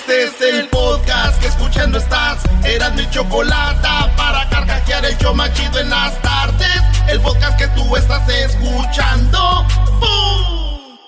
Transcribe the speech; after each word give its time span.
Este 0.00 0.24
es 0.24 0.40
el 0.40 0.68
podcast 0.68 1.38
que 1.40 1.48
escuchando 1.48 1.98
estás. 1.98 2.38
Eran 2.64 2.94
mi 2.94 3.08
chocolate 3.10 3.86
para 4.16 4.48
carcajear 4.48 5.04
el 5.04 5.18
yo 5.18 5.34
machido 5.34 5.78
en 5.78 5.90
las 5.90 6.20
tardes. 6.22 6.82
El 7.06 7.20
podcast 7.20 7.58
que 7.58 7.66
tú 7.68 7.94
estás 7.96 8.26
escuchando. 8.28 9.66
¡Bum! 10.00 10.98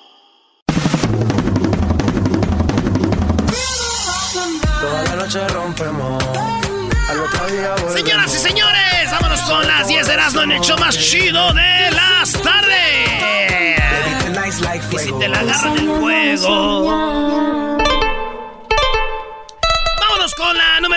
Toda 4.81 5.03
la 5.05 5.17
noche 5.17 5.49
rompemos. 5.49 6.23
Al 7.09 7.21
otro 7.21 7.47
día. 7.47 7.75
Señoras 7.95 8.35
y 8.35 8.39
señores, 8.39 9.11
vámonos 9.11 9.41
con 9.41 9.67
las 9.67 9.89
10 9.89 10.07
de 10.07 10.13
Erasmo 10.13 10.43
en 10.43 10.53
el 10.53 10.61
show 10.61 10.79
más 10.79 10.99
chido 10.99 11.55
de 11.55 11.91
las 11.93 12.33
tardes. 12.43 12.83
Y 14.93 14.99
si 14.99 15.13
te 15.19 15.29
la 15.29 15.41
agarran 15.41 15.79
el 15.79 15.89
fuego. 15.99 17.62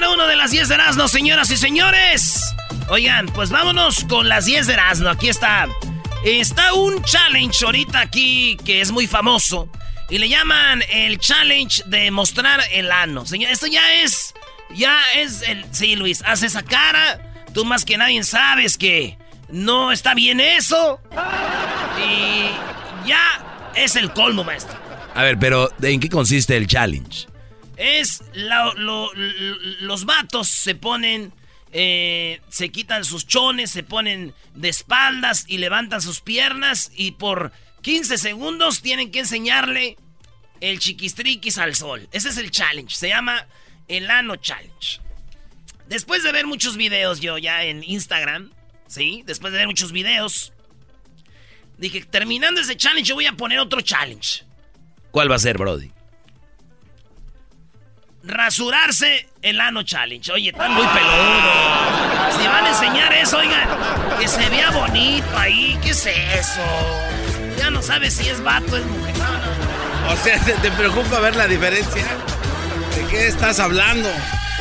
Número 0.05 0.13
uno 0.13 0.27
de 0.27 0.35
las 0.35 0.51
10 0.51 0.67
de 0.67 0.75
Erasmo, 0.75 1.07
señoras 1.07 1.49
y 1.49 1.57
señores. 1.57 2.53
Oigan, 2.89 3.25
pues 3.27 3.49
vámonos 3.49 4.03
con 4.05 4.29
las 4.29 4.45
10 4.45 4.67
de 4.67 4.73
Erasmo. 4.73 5.09
Aquí 5.09 5.29
está. 5.29 5.67
Está 6.23 6.73
un 6.73 7.03
challenge 7.03 7.65
ahorita 7.65 8.01
aquí 8.01 8.57
que 8.63 8.81
es 8.81 8.91
muy 8.91 9.07
famoso. 9.07 9.67
Y 10.09 10.19
le 10.19 10.29
llaman 10.29 10.83
el 10.89 11.17
challenge 11.17 11.83
de 11.87 12.11
mostrar 12.11 12.61
el 12.71 12.91
ano. 12.91 13.25
Señor, 13.25 13.51
esto 13.51 13.65
ya 13.65 13.95
es. 14.03 14.33
Ya 14.75 14.99
es 15.15 15.41
el. 15.41 15.65
Sí, 15.71 15.95
Luis, 15.95 16.21
haz 16.25 16.43
esa 16.43 16.61
cara. 16.61 17.43
Tú 17.53 17.65
más 17.65 17.83
que 17.83 17.97
nadie 17.97 18.23
sabes 18.23 18.77
que 18.77 19.17
no 19.49 19.91
está 19.91 20.13
bien 20.13 20.39
eso. 20.39 20.99
Y 21.97 23.07
ya 23.07 23.71
es 23.75 23.95
el 23.95 24.11
colmo, 24.13 24.43
maestro. 24.43 24.77
A 25.15 25.23
ver, 25.23 25.39
pero 25.39 25.71
¿en 25.81 25.99
qué 25.99 26.09
consiste 26.09 26.55
el 26.57 26.67
challenge? 26.67 27.27
Es 27.77 28.23
la- 28.33 28.73
lo- 28.75 29.13
lo- 29.13 29.55
los 29.81 30.05
vatos 30.05 30.47
se 30.47 30.75
ponen, 30.75 31.33
eh, 31.71 32.39
se 32.49 32.69
quitan 32.69 33.03
sus 33.03 33.27
chones, 33.27 33.71
se 33.71 33.83
ponen 33.83 34.33
de 34.53 34.69
espaldas 34.69 35.43
y 35.47 35.57
levantan 35.57 36.01
sus 36.01 36.21
piernas 36.21 36.91
y 36.95 37.11
por 37.11 37.51
15 37.81 38.17
segundos 38.17 38.81
tienen 38.81 39.11
que 39.11 39.19
enseñarle 39.19 39.97
el 40.61 40.79
chiquistriquis 40.79 41.57
al 41.57 41.75
sol. 41.75 42.07
Ese 42.11 42.29
es 42.29 42.37
el 42.37 42.49
challenge, 42.49 42.95
se 42.95 43.09
llama 43.09 43.45
el 43.87 44.09
ano 44.09 44.37
challenge. 44.37 45.01
Después 45.87 46.23
de 46.23 46.31
ver 46.31 46.47
muchos 46.47 46.77
videos 46.77 47.19
yo 47.19 47.37
ya 47.37 47.63
en 47.65 47.83
Instagram, 47.83 48.51
¿sí? 48.87 49.21
Después 49.25 49.51
de 49.53 49.59
ver 49.59 49.67
muchos 49.67 49.91
videos, 49.91 50.53
dije, 51.77 52.01
terminando 52.05 52.61
ese 52.61 52.75
challenge 52.77 53.09
yo 53.09 53.15
voy 53.15 53.25
a 53.27 53.33
poner 53.33 53.59
otro 53.59 53.81
challenge. 53.81 54.43
¿Cuál 55.11 55.29
va 55.29 55.35
a 55.35 55.39
ser, 55.39 55.57
Brody? 55.57 55.91
Rasurarse 58.25 59.29
el 59.41 59.61
ano 59.61 59.83
challenge. 59.83 60.31
Oye, 60.31 60.49
están 60.49 60.73
muy 60.73 60.85
peludos. 60.87 62.35
Si 62.39 62.47
van 62.47 62.65
a 62.65 62.69
enseñar 62.69 63.13
eso, 63.13 63.37
oigan, 63.37 63.69
que 64.19 64.27
se 64.27 64.49
vea 64.49 64.71
bonito 64.71 65.37
ahí. 65.37 65.77
¿Qué 65.81 65.91
es 65.91 66.05
eso? 66.05 66.61
Ya 67.57 67.69
no 67.69 67.81
sabes 67.81 68.15
si 68.15 68.27
es 68.27 68.41
vato 68.41 68.73
o 68.73 68.77
es 68.77 68.85
mujer. 68.85 69.17
No, 69.17 69.31
no. 70.07 70.13
O 70.13 70.17
sea, 70.17 70.39
¿te, 70.39 70.53
te 70.53 70.71
preocupa 70.71 71.19
ver 71.19 71.35
la 71.35 71.47
diferencia? 71.47 72.03
¿De 72.95 73.07
qué 73.09 73.27
estás 73.27 73.59
hablando? 73.59 74.09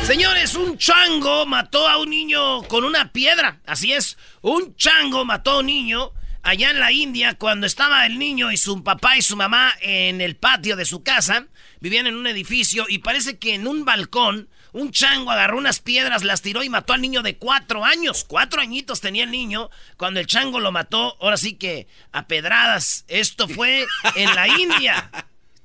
Señores, 0.03 0.55
un 0.55 0.77
chango 0.77 1.45
mató 1.47 1.87
a 1.87 1.97
un 1.97 2.09
niño 2.09 2.61
con 2.63 2.83
una 2.83 3.11
piedra. 3.11 3.57
Así 3.65 3.93
es, 3.93 4.17
un 4.41 4.75
chango 4.75 5.25
mató 5.25 5.51
a 5.51 5.59
un 5.59 5.65
niño 5.65 6.11
allá 6.45 6.69
en 6.69 6.79
la 6.79 6.91
India 6.91 7.33
cuando 7.33 7.65
estaba 7.65 8.05
el 8.05 8.19
niño 8.19 8.51
y 8.51 8.57
su 8.57 8.83
papá 8.83 9.17
y 9.17 9.21
su 9.21 9.35
mamá 9.35 9.73
en 9.81 10.21
el 10.21 10.37
patio 10.37 10.75
de 10.75 10.85
su 10.85 11.03
casa. 11.03 11.47
Vivían 11.81 12.07
en 12.07 12.15
un 12.15 12.27
edificio 12.27 12.85
y 12.87 12.99
parece 12.99 13.37
que 13.37 13.55
en 13.55 13.67
un 13.67 13.83
balcón 13.83 14.47
un 14.71 14.91
chango 14.91 15.31
agarró 15.31 15.57
unas 15.57 15.79
piedras, 15.79 16.23
las 16.23 16.41
tiró 16.41 16.61
y 16.63 16.69
mató 16.69 16.93
al 16.93 17.01
niño 17.01 17.23
de 17.23 17.37
cuatro 17.37 17.83
años. 17.83 18.25
Cuatro 18.25 18.61
añitos 18.61 19.01
tenía 19.01 19.23
el 19.23 19.31
niño 19.31 19.69
cuando 19.97 20.19
el 20.19 20.27
chango 20.27 20.59
lo 20.59 20.71
mató. 20.71 21.17
Ahora 21.19 21.37
sí 21.37 21.53
que 21.53 21.87
a 22.11 22.27
pedradas. 22.27 23.05
Esto 23.07 23.47
fue 23.47 23.85
en 24.15 24.35
la 24.35 24.47
India. 24.47 25.09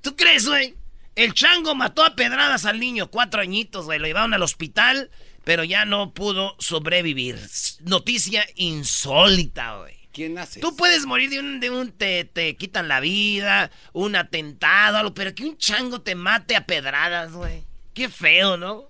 ¿Tú 0.01 0.17
crees, 0.17 0.47
güey? 0.47 0.77
El 1.15 1.35
chango 1.35 1.75
mató 1.75 2.05
a 2.05 2.15
pedradas 2.15 2.65
al 2.65 2.81
niño, 2.81 3.11
cuatro 3.11 3.43
añitos, 3.43 3.85
güey. 3.85 3.99
Lo 3.99 4.07
llevaron 4.07 4.33
al 4.33 4.43
hospital, 4.43 5.11
pero 5.45 5.65
ya 5.65 5.85
no 5.85 6.15
pudo 6.15 6.57
sobrevivir. 6.59 7.39
Noticia 7.81 8.47
insólita, 8.55 9.77
güey. 9.79 10.00
¿Quién 10.13 10.39
hace? 10.39 10.61
Tú 10.61 10.75
puedes 10.77 11.07
morir 11.07 11.31
de 11.31 11.39
un, 11.39 11.61
de 11.61 11.71
un 11.71 11.93
te, 11.93 12.25
te 12.25 12.57
quitan 12.57 12.89
la 12.89 13.01
vida, 13.01 13.71
un 13.93 14.17
atentado, 14.17 14.99
algo, 14.99 15.15
pero 15.15 15.35
que 15.35 15.45
un 15.45 15.57
chango 15.57 16.01
te 16.01 16.15
mate 16.15 16.57
a 16.57 16.67
pedradas, 16.67 17.33
güey. 17.33 17.65
Qué 17.95 18.09
feo, 18.09 18.57
¿no? 18.57 18.89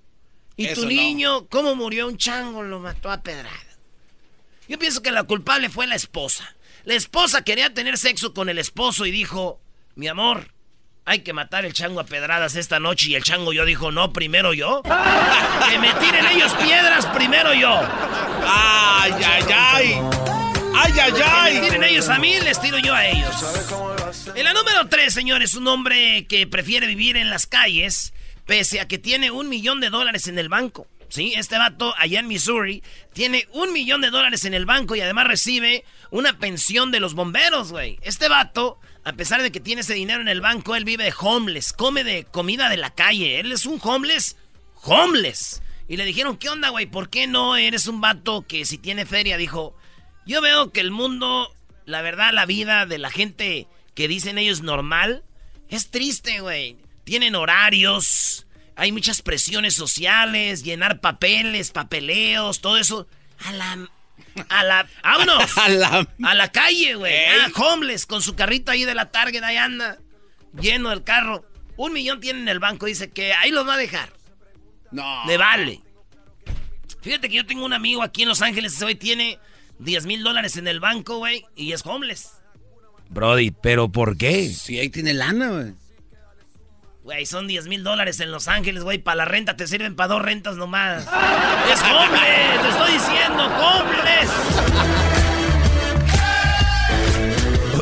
Y 0.56 0.66
Eso 0.66 0.82
tu 0.82 0.86
no. 0.86 0.88
niño, 0.92 1.46
¿cómo 1.48 1.74
murió 1.74 2.06
un 2.06 2.16
chango? 2.16 2.62
Lo 2.62 2.80
mató 2.80 3.10
a 3.10 3.22
pedradas. 3.22 3.78
Yo 4.68 4.78
pienso 4.78 5.02
que 5.02 5.10
la 5.10 5.24
culpable 5.24 5.68
fue 5.68 5.86
la 5.86 5.94
esposa. 5.96 6.54
La 6.84 6.94
esposa 6.94 7.42
quería 7.42 7.74
tener 7.74 7.98
sexo 7.98 8.32
con 8.32 8.48
el 8.48 8.58
esposo 8.58 9.04
y 9.04 9.10
dijo, 9.10 9.60
mi 9.96 10.08
amor, 10.08 10.52
hay 11.04 11.20
que 11.20 11.32
matar 11.32 11.64
el 11.64 11.72
chango 11.72 12.00
a 12.00 12.04
pedradas 12.04 12.56
esta 12.56 12.78
noche. 12.78 13.08
Y 13.10 13.14
el 13.14 13.24
chango 13.24 13.52
yo 13.52 13.64
dijo, 13.64 13.90
no, 13.90 14.12
primero 14.12 14.54
yo. 14.54 14.82
que 15.70 15.78
me 15.78 15.92
tiren 15.94 16.26
ellos 16.26 16.54
piedras, 16.54 17.04
primero 17.06 17.52
yo. 17.52 17.80
¡Ay, 18.46 19.12
ay, 19.24 19.44
ay! 19.52 20.29
¡Ay, 20.82 20.92
ay, 20.98 21.12
ay! 21.22 21.70
ellos 21.90 22.08
a 22.08 22.18
mí, 22.18 22.40
les 22.40 22.58
tiro 22.58 22.78
yo 22.78 22.94
a 22.94 23.06
ellos. 23.06 23.34
En 24.34 24.44
la 24.44 24.54
número 24.54 24.88
3, 24.88 25.12
señores, 25.12 25.54
un 25.54 25.68
hombre 25.68 26.26
que 26.26 26.46
prefiere 26.46 26.86
vivir 26.86 27.18
en 27.18 27.28
las 27.28 27.46
calles, 27.46 28.14
pese 28.46 28.80
a 28.80 28.88
que 28.88 28.98
tiene 28.98 29.30
un 29.30 29.50
millón 29.50 29.80
de 29.80 29.90
dólares 29.90 30.26
en 30.26 30.38
el 30.38 30.48
banco. 30.48 30.86
Sí, 31.10 31.34
este 31.36 31.58
vato 31.58 31.92
allá 31.98 32.20
en 32.20 32.28
Missouri 32.28 32.82
tiene 33.12 33.46
un 33.52 33.72
millón 33.72 34.00
de 34.00 34.10
dólares 34.10 34.46
en 34.46 34.54
el 34.54 34.64
banco 34.64 34.96
y 34.96 35.00
además 35.00 35.26
recibe 35.26 35.84
una 36.10 36.38
pensión 36.38 36.90
de 36.92 37.00
los 37.00 37.14
bomberos, 37.14 37.72
güey. 37.72 37.98
Este 38.00 38.28
vato, 38.28 38.78
a 39.04 39.12
pesar 39.12 39.42
de 39.42 39.52
que 39.52 39.60
tiene 39.60 39.82
ese 39.82 39.94
dinero 39.94 40.22
en 40.22 40.28
el 40.28 40.40
banco, 40.40 40.76
él 40.76 40.84
vive 40.84 41.04
de 41.04 41.14
homeless, 41.18 41.74
come 41.74 42.04
de 42.04 42.24
comida 42.24 42.70
de 42.70 42.78
la 42.78 42.94
calle. 42.94 43.38
Él 43.38 43.52
es 43.52 43.66
un 43.66 43.80
homeless, 43.82 44.36
homeless. 44.82 45.60
Y 45.88 45.96
le 45.96 46.04
dijeron, 46.04 46.38
¿qué 46.38 46.48
onda, 46.48 46.70
güey? 46.70 46.86
¿Por 46.86 47.10
qué 47.10 47.26
no 47.26 47.56
eres 47.56 47.86
un 47.86 48.00
vato 48.00 48.46
que 48.46 48.64
si 48.64 48.78
tiene 48.78 49.04
feria? 49.04 49.36
Dijo, 49.36 49.74
yo 50.26 50.40
veo 50.40 50.70
que 50.72 50.80
el 50.80 50.90
mundo, 50.90 51.54
la 51.84 52.02
verdad, 52.02 52.32
la 52.32 52.46
vida 52.46 52.86
de 52.86 52.98
la 52.98 53.10
gente 53.10 53.66
que 53.94 54.08
dicen 54.08 54.38
ellos 54.38 54.62
normal, 54.62 55.24
es 55.68 55.90
triste, 55.90 56.40
güey. 56.40 56.76
Tienen 57.04 57.34
horarios, 57.34 58.46
hay 58.76 58.92
muchas 58.92 59.22
presiones 59.22 59.74
sociales, 59.74 60.62
llenar 60.62 61.00
papeles, 61.00 61.70
papeleos, 61.70 62.60
todo 62.60 62.76
eso. 62.78 63.06
A 63.44 63.52
la... 63.52 63.88
A 64.48 64.62
la... 64.64 64.86
¡Vámonos! 65.02 65.58
A 65.58 65.68
la- 65.68 66.08
A 66.22 66.34
la 66.34 66.52
calle, 66.52 66.94
güey. 66.94 67.12
Ey. 67.12 67.38
Ah, 67.46 67.50
homeless, 67.56 68.06
con 68.06 68.22
su 68.22 68.34
carrito 68.36 68.70
ahí 68.70 68.84
de 68.84 68.94
la 68.94 69.10
Target, 69.10 69.42
ahí 69.42 69.56
anda. 69.56 69.98
Lleno 70.60 70.92
el 70.92 71.02
carro. 71.02 71.44
Un 71.76 71.92
millón 71.92 72.20
tiene 72.20 72.40
en 72.40 72.48
el 72.48 72.58
banco, 72.60 72.86
dice 72.86 73.10
que 73.10 73.32
ahí 73.32 73.50
los 73.50 73.66
va 73.66 73.74
a 73.74 73.78
dejar. 73.78 74.12
No. 74.92 75.24
Le 75.26 75.36
vale. 75.36 75.80
Fíjate 77.02 77.28
que 77.28 77.36
yo 77.36 77.46
tengo 77.46 77.64
un 77.64 77.72
amigo 77.72 78.02
aquí 78.02 78.22
en 78.22 78.28
Los 78.28 78.42
Ángeles, 78.42 78.74
ese 78.74 78.84
güey 78.84 78.94
tiene 78.94 79.38
10 79.80 80.06
mil 80.06 80.22
dólares 80.22 80.56
en 80.56 80.68
el 80.68 80.78
banco, 80.78 81.16
güey, 81.18 81.44
y 81.56 81.72
es 81.72 81.84
homeless. 81.84 82.32
Brody, 83.08 83.50
¿pero 83.50 83.90
por 83.90 84.16
qué? 84.16 84.48
Sí, 84.50 84.78
ahí 84.78 84.90
tiene 84.90 85.14
lana, 85.14 85.48
güey. 85.48 85.72
Güey, 87.02 87.24
son 87.26 87.48
10 87.48 87.66
mil 87.66 87.82
dólares 87.82 88.20
en 88.20 88.30
Los 88.30 88.46
Ángeles, 88.46 88.82
güey, 88.82 88.98
para 88.98 89.16
la 89.16 89.24
renta 89.24 89.56
te 89.56 89.66
sirven 89.66 89.96
para 89.96 90.08
dos 90.08 90.22
rentas 90.22 90.56
nomás. 90.56 91.02
¡Es 91.72 91.80
homeless! 91.82 92.62
¡Te 92.62 92.68
estoy 92.68 92.92
diciendo, 92.92 93.46
homeless! 93.46 94.30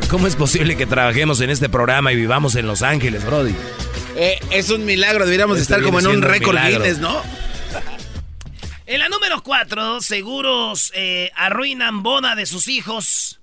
¿Cómo 0.09 0.27
es 0.27 0.37
posible 0.37 0.77
que 0.77 0.87
trabajemos 0.87 1.41
en 1.41 1.51
este 1.51 1.69
programa 1.69 2.13
y 2.13 2.17
vivamos 2.17 2.55
en 2.55 2.67
Los 2.67 2.83
Ángeles, 2.83 3.27
Brody? 3.27 3.55
Eh, 4.17 4.39
es 4.51 4.71
un 4.71 4.85
milagro, 4.87 5.25
deberíamos 5.25 5.59
Esto 5.59 5.75
estar 5.75 5.85
como 5.85 5.99
en 5.99 6.07
un 6.07 6.23
récord. 6.23 6.57
Guinness, 6.57 6.99
¿no? 6.99 7.23
En 8.91 9.01
la 9.01 9.11
número 9.11 9.43
4, 9.43 10.01
seguros 10.01 10.93
eh, 10.95 11.31
arruinan 11.35 12.03
boda 12.03 12.35
de 12.35 12.47
sus 12.47 12.69
hijos 12.69 13.39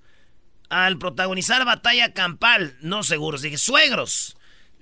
al 0.70 0.98
protagonizar 0.98 1.64
batalla 1.66 2.14
campal. 2.14 2.76
No 2.82 3.04
seguros, 3.04 3.44
dije 3.44 3.60
suegros. 3.60 4.38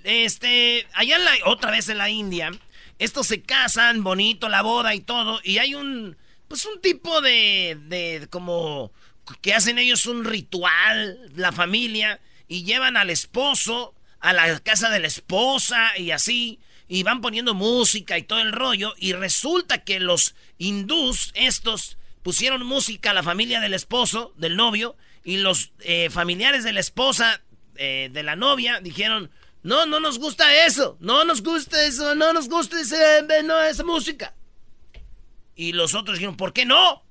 Este, 0.06 0.88
allá 0.94 1.18
en 1.18 1.26
la, 1.26 1.32
otra 1.48 1.70
vez 1.70 1.90
en 1.90 1.98
la 1.98 2.10
India, 2.10 2.50
estos 2.98 3.28
se 3.28 3.42
casan, 3.42 4.06
bonito 4.06 4.48
la 4.48 4.62
boda 4.62 4.96
y 4.96 5.02
todo, 5.02 5.42
y 5.44 5.58
hay 5.58 5.76
un, 5.76 6.16
pues 6.48 6.66
un 6.66 6.80
tipo 6.80 7.20
de, 7.20 7.78
de 7.88 8.28
como, 8.30 8.94
que 9.42 9.54
hacen 9.54 9.78
ellos 9.78 10.06
un 10.06 10.24
ritual, 10.24 11.30
la 11.36 11.52
familia, 11.52 12.22
y 12.48 12.64
llevan 12.64 12.96
al 12.96 13.10
esposo 13.10 13.96
a 14.22 14.32
la 14.32 14.58
casa 14.62 14.90
de 14.90 15.02
la 15.02 15.08
esposa 15.08 15.92
y 15.98 16.12
así, 16.12 16.62
y 16.94 17.02
van 17.02 17.22
poniendo 17.22 17.56
música 17.56 18.20
y 18.20 18.22
todo 18.22 18.40
el 18.40 18.52
rollo, 18.52 18.94
y 19.00 19.14
resulta 19.14 19.84
que 19.84 20.00
los 20.00 20.36
hindús, 20.60 21.32
estos, 21.34 21.98
pusieron 22.22 22.64
música 22.64 23.10
a 23.10 23.14
la 23.16 23.24
familia 23.24 23.60
del 23.60 23.74
esposo, 23.74 24.32
del 24.38 24.56
novio, 24.56 24.96
y 25.24 25.38
los 25.38 25.72
eh, 25.80 26.12
familiares 26.12 26.64
de 26.64 26.72
la 26.72 26.82
esposa, 26.82 27.42
eh, 27.78 28.10
de 28.14 28.22
la 28.22 28.36
novia, 28.36 28.80
dijeron, 28.80 29.32
No, 29.64 29.88
no 29.88 30.00
nos 30.00 30.20
gusta 30.20 30.68
eso. 30.68 30.96
No 31.00 31.26
nos 31.26 31.42
gusta 31.42 31.84
eso. 31.84 32.14
No 32.14 32.32
nos 32.32 32.48
gusta 32.48 32.80
ese, 32.80 33.24
no, 33.44 33.60
esa 33.64 33.84
música. 33.84 34.36
Y 35.56 35.72
los 35.72 35.96
otros 35.96 36.20
dijeron, 36.20 36.38
¿por 36.38 36.54
qué 36.54 36.66
no? 36.66 37.03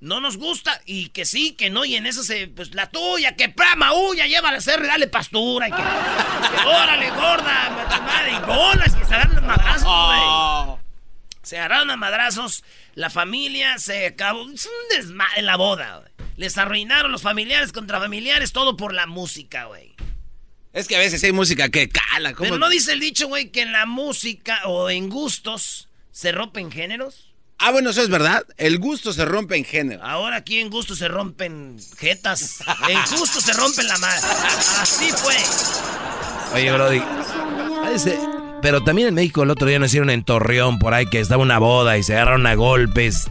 No 0.00 0.20
nos 0.20 0.36
gusta. 0.36 0.80
Y 0.86 1.08
que 1.08 1.24
sí, 1.24 1.52
que 1.52 1.70
no. 1.70 1.84
Y 1.84 1.96
en 1.96 2.06
eso 2.06 2.22
se, 2.22 2.48
pues 2.48 2.74
la 2.74 2.88
tuya, 2.88 3.34
que 3.36 3.48
prama, 3.48 3.92
huya, 3.92 4.26
llévala 4.26 4.56
a 4.56 4.58
hacer, 4.58 4.82
dale 4.86 5.08
pastura. 5.08 5.68
Y 5.68 5.72
que, 5.72 5.82
órale, 6.66 7.10
gorda, 7.10 8.00
madre, 8.00 8.32
y 8.32 8.46
bolas. 8.46 8.96
Y 9.00 9.04
se 9.04 9.14
agarran 9.14 9.46
madrazos, 9.46 9.82
güey. 9.82 10.20
Oh. 10.22 10.80
Se 11.42 11.58
agarraron 11.58 11.90
a 11.90 11.96
madrazos. 11.96 12.64
La 12.94 13.10
familia 13.10 13.78
se 13.78 14.06
acabó. 14.06 14.48
Es 14.50 14.66
un 14.66 14.96
desmadre 14.96 15.42
la 15.42 15.56
boda, 15.56 15.98
güey. 15.98 16.28
Les 16.36 16.56
arruinaron 16.56 17.10
los 17.10 17.22
familiares 17.22 17.72
contra 17.72 17.98
familiares, 17.98 18.52
todo 18.52 18.76
por 18.76 18.94
la 18.94 19.06
música, 19.06 19.64
güey. 19.64 19.94
Es 20.72 20.86
que 20.86 20.94
a 20.94 21.00
veces 21.00 21.24
hay 21.24 21.32
música 21.32 21.70
que 21.70 21.88
cala. 21.88 22.34
¿cómo? 22.34 22.44
Pero 22.44 22.58
no 22.58 22.68
dice 22.68 22.92
el 22.92 23.00
dicho, 23.00 23.26
güey, 23.26 23.50
que 23.50 23.62
en 23.62 23.72
la 23.72 23.86
música 23.86 24.60
o 24.66 24.90
en 24.90 25.08
gustos 25.08 25.88
se 26.12 26.30
rompen 26.30 26.70
géneros. 26.70 27.27
Ah, 27.60 27.72
bueno, 27.72 27.90
eso 27.90 28.02
es 28.02 28.08
verdad. 28.08 28.44
El 28.56 28.78
gusto 28.78 29.12
se 29.12 29.24
rompe 29.24 29.56
en 29.56 29.64
género. 29.64 30.04
Ahora 30.04 30.36
aquí 30.36 30.60
en 30.60 30.70
gusto 30.70 30.94
se 30.94 31.08
rompen 31.08 31.76
jetas. 31.98 32.60
en 32.88 33.18
gusto 33.18 33.40
se 33.40 33.52
rompen 33.52 33.88
la 33.88 33.98
madre. 33.98 34.20
Así 34.80 35.10
fue. 35.10 35.34
Oye, 36.54 36.72
Brody. 36.72 37.02
Pero 38.62 38.82
también 38.82 39.08
en 39.08 39.14
México 39.14 39.42
el 39.42 39.50
otro 39.50 39.66
día 39.66 39.78
nos 39.78 39.88
hicieron 39.88 40.10
en 40.10 40.24
Torreón 40.24 40.78
por 40.78 40.94
ahí 40.94 41.06
que 41.06 41.20
estaba 41.20 41.42
una 41.42 41.58
boda 41.58 41.98
y 41.98 42.02
se 42.02 42.14
agarraron 42.14 42.46
a 42.46 42.54
golpes. 42.54 43.28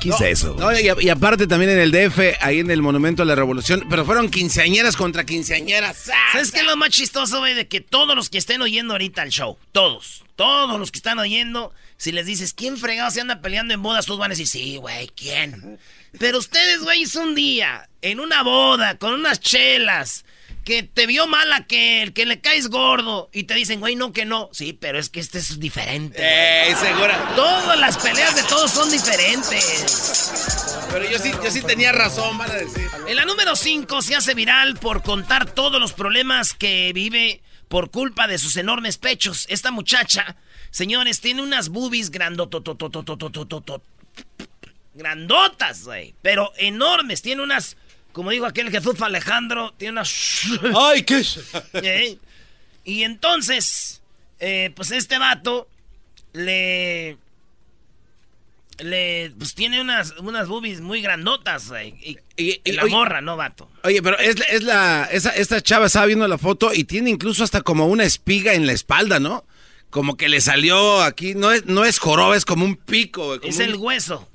¿Qué 0.00 0.10
es 0.10 0.20
eso? 0.20 0.56
y, 1.00 1.08
aparte 1.08 1.46
también 1.46 1.72
en 1.72 1.78
el 1.78 1.90
DF, 1.90 2.18
ahí 2.40 2.60
en 2.60 2.70
el 2.70 2.82
Monumento 2.82 3.22
a 3.22 3.26
la 3.26 3.34
Revolución, 3.34 3.84
pero 3.90 4.04
fueron 4.04 4.30
quinceañeras 4.30 4.96
contra 4.96 5.24
quinceañeras. 5.24 6.10
¿Sabes 6.32 6.52
qué 6.52 6.60
es 6.60 6.66
lo 6.66 6.76
más 6.76 6.90
chistoso, 6.90 7.38
güey? 7.40 7.54
De 7.54 7.68
que 7.68 7.80
todos 7.80 8.14
los 8.14 8.30
que 8.30 8.38
estén 8.38 8.62
oyendo 8.62 8.94
ahorita 8.94 9.22
el 9.22 9.30
show, 9.30 9.58
todos, 9.72 10.24
todos 10.36 10.78
los 10.78 10.92
que 10.92 10.98
están 10.98 11.18
oyendo, 11.18 11.72
si 11.96 12.12
les 12.12 12.26
dices, 12.26 12.54
¿quién 12.54 12.76
fregado 12.76 13.10
se 13.10 13.20
anda 13.20 13.40
peleando 13.40 13.74
en 13.74 13.82
bodas? 13.82 14.06
Todos 14.06 14.20
van 14.20 14.30
a 14.30 14.34
decir, 14.34 14.46
sí, 14.46 14.76
güey, 14.76 15.08
¿quién? 15.08 15.78
Pero 16.18 16.38
ustedes, 16.38 16.80
güey, 16.82 17.02
es 17.02 17.16
un 17.16 17.34
día, 17.34 17.88
en 18.02 18.20
una 18.20 18.42
boda, 18.42 18.96
con 18.98 19.14
unas 19.14 19.40
chelas, 19.40 20.24
que 20.68 20.82
te 20.82 21.06
vio 21.06 21.26
mal 21.26 21.50
aquel, 21.54 22.12
que 22.12 22.26
le 22.26 22.42
caes 22.42 22.68
gordo 22.68 23.30
y 23.32 23.44
te 23.44 23.54
dicen, 23.54 23.80
güey, 23.80 23.96
no 23.96 24.12
que 24.12 24.26
no. 24.26 24.50
Sí, 24.52 24.74
pero 24.74 24.98
es 24.98 25.08
que 25.08 25.18
este 25.18 25.38
es 25.38 25.58
diferente. 25.58 26.18
Eh, 26.20 26.76
segura. 26.76 27.32
Todas 27.34 27.80
las 27.80 27.96
peleas 27.96 28.36
de 28.36 28.42
todos 28.42 28.70
son 28.70 28.90
diferentes. 28.90 30.84
Pero 30.92 31.10
yo 31.10 31.18
sí, 31.18 31.32
yo 31.42 31.50
sí 31.50 31.62
tenía 31.62 31.92
razón, 31.92 32.36
van 32.36 32.50
a 32.50 32.54
decir. 32.54 32.86
En 33.06 33.16
la 33.16 33.24
número 33.24 33.56
5 33.56 34.02
se 34.02 34.14
hace 34.14 34.34
viral 34.34 34.76
por 34.76 35.02
contar 35.02 35.50
todos 35.50 35.80
los 35.80 35.94
problemas 35.94 36.52
que 36.52 36.92
vive 36.92 37.40
por 37.68 37.90
culpa 37.90 38.26
de 38.26 38.36
sus 38.36 38.58
enormes 38.58 38.98
pechos. 38.98 39.46
Esta 39.48 39.70
muchacha, 39.70 40.36
señores, 40.70 41.22
tiene 41.22 41.40
unas 41.40 41.70
boobies 41.70 42.10
grandototototototototot. 42.10 43.82
Grandotas, 44.92 45.84
güey. 45.84 46.14
Pero 46.20 46.52
enormes. 46.58 47.22
Tiene 47.22 47.42
unas 47.42 47.78
como 48.18 48.32
digo 48.32 48.46
aquel 48.46 48.72
Jesús 48.72 49.00
Alejandro, 49.00 49.72
tiene 49.76 49.92
una... 49.92 50.02
¡Ay, 50.90 51.04
qué! 51.04 51.22
¿Eh? 51.74 52.18
Y 52.82 53.04
entonces, 53.04 54.02
eh, 54.40 54.72
pues 54.74 54.90
este 54.90 55.20
vato 55.20 55.68
le... 56.32 57.16
Le, 58.78 59.30
pues 59.38 59.54
tiene 59.54 59.80
unas, 59.80 60.16
unas 60.18 60.48
boobies 60.48 60.80
muy 60.80 61.00
grandotas, 61.00 61.70
y, 62.02 62.18
y, 62.36 62.72
la 62.72 62.86
morra, 62.86 63.20
¿no, 63.20 63.36
vato? 63.36 63.70
Oye, 63.84 64.02
pero 64.02 64.18
es, 64.18 64.34
es 64.50 64.64
la, 64.64 65.08
esa, 65.12 65.30
esta 65.30 65.60
chava 65.60 65.86
estaba 65.86 66.06
viendo 66.06 66.26
la 66.26 66.38
foto 66.38 66.74
y 66.74 66.82
tiene 66.82 67.10
incluso 67.10 67.44
hasta 67.44 67.60
como 67.60 67.86
una 67.86 68.02
espiga 68.02 68.54
en 68.54 68.66
la 68.66 68.72
espalda, 68.72 69.20
¿no? 69.20 69.44
Como 69.90 70.16
que 70.16 70.28
le 70.28 70.40
salió 70.40 71.02
aquí, 71.02 71.36
no 71.36 71.52
es, 71.52 71.66
no 71.66 71.84
es 71.84 72.00
joroba, 72.00 72.36
es 72.36 72.44
como 72.44 72.64
un 72.64 72.74
pico. 72.74 73.36
es 73.40 73.60
el 73.60 73.76
hueso. 73.76 74.28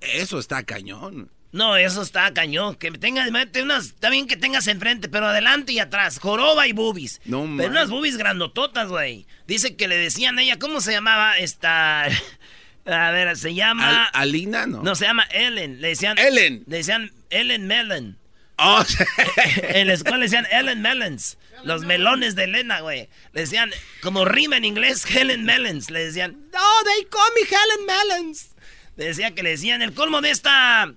eso 0.00 0.38
está 0.38 0.62
cañón. 0.62 1.30
No, 1.50 1.76
eso 1.76 2.02
está 2.02 2.32
cañón. 2.34 2.74
Que 2.74 2.90
tengas, 2.90 3.30
unas, 3.30 3.86
está 3.86 4.10
bien 4.10 4.26
que 4.26 4.36
tengas 4.36 4.66
enfrente, 4.66 5.08
pero 5.08 5.26
adelante 5.26 5.72
y 5.72 5.78
atrás. 5.78 6.18
Joroba 6.18 6.66
y 6.66 6.72
boobies. 6.72 7.20
No, 7.24 7.48
Pero 7.56 7.70
unas 7.70 7.88
boobies 7.88 8.18
grandototas, 8.18 8.88
güey. 8.88 9.26
Dice 9.46 9.76
que 9.76 9.88
le 9.88 9.96
decían 9.96 10.38
a 10.38 10.42
ella, 10.42 10.58
¿cómo 10.58 10.80
se 10.80 10.92
llamaba 10.92 11.38
esta? 11.38 12.06
A 12.86 13.10
ver, 13.10 13.36
se 13.36 13.54
llama. 13.54 14.04
¿Alina? 14.06 14.66
No. 14.66 14.82
No, 14.82 14.94
se 14.94 15.04
llama 15.04 15.24
Ellen. 15.30 15.80
Le 15.80 15.88
decían. 15.88 16.18
Ellen. 16.18 16.64
Le 16.66 16.78
decían 16.78 17.12
Ellen 17.30 17.66
Melon. 17.66 18.18
Oh, 18.56 18.82
en 19.62 19.86
la 19.86 19.92
escuela 19.92 20.18
le 20.18 20.24
decían 20.24 20.46
Ellen 20.50 20.82
Melons. 20.82 21.38
Los 21.64 21.84
melones 21.84 22.34
de 22.34 22.44
Elena, 22.44 22.80
güey. 22.80 23.08
Le 23.32 23.42
decían, 23.42 23.70
como 24.00 24.24
rima 24.24 24.56
en 24.56 24.64
inglés, 24.64 25.04
Helen 25.08 25.44
Melons. 25.44 25.90
Le 25.90 26.06
decían, 26.06 26.36
oh, 26.54 26.82
they 26.84 27.04
call 27.04 27.30
me 27.34 27.42
Helen 27.42 27.86
Melons. 27.86 28.50
Le 28.96 29.06
decía 29.06 29.34
que 29.34 29.42
le 29.42 29.50
decían, 29.50 29.82
el 29.82 29.92
colmo 29.92 30.20
de 30.20 30.30
esta 30.30 30.92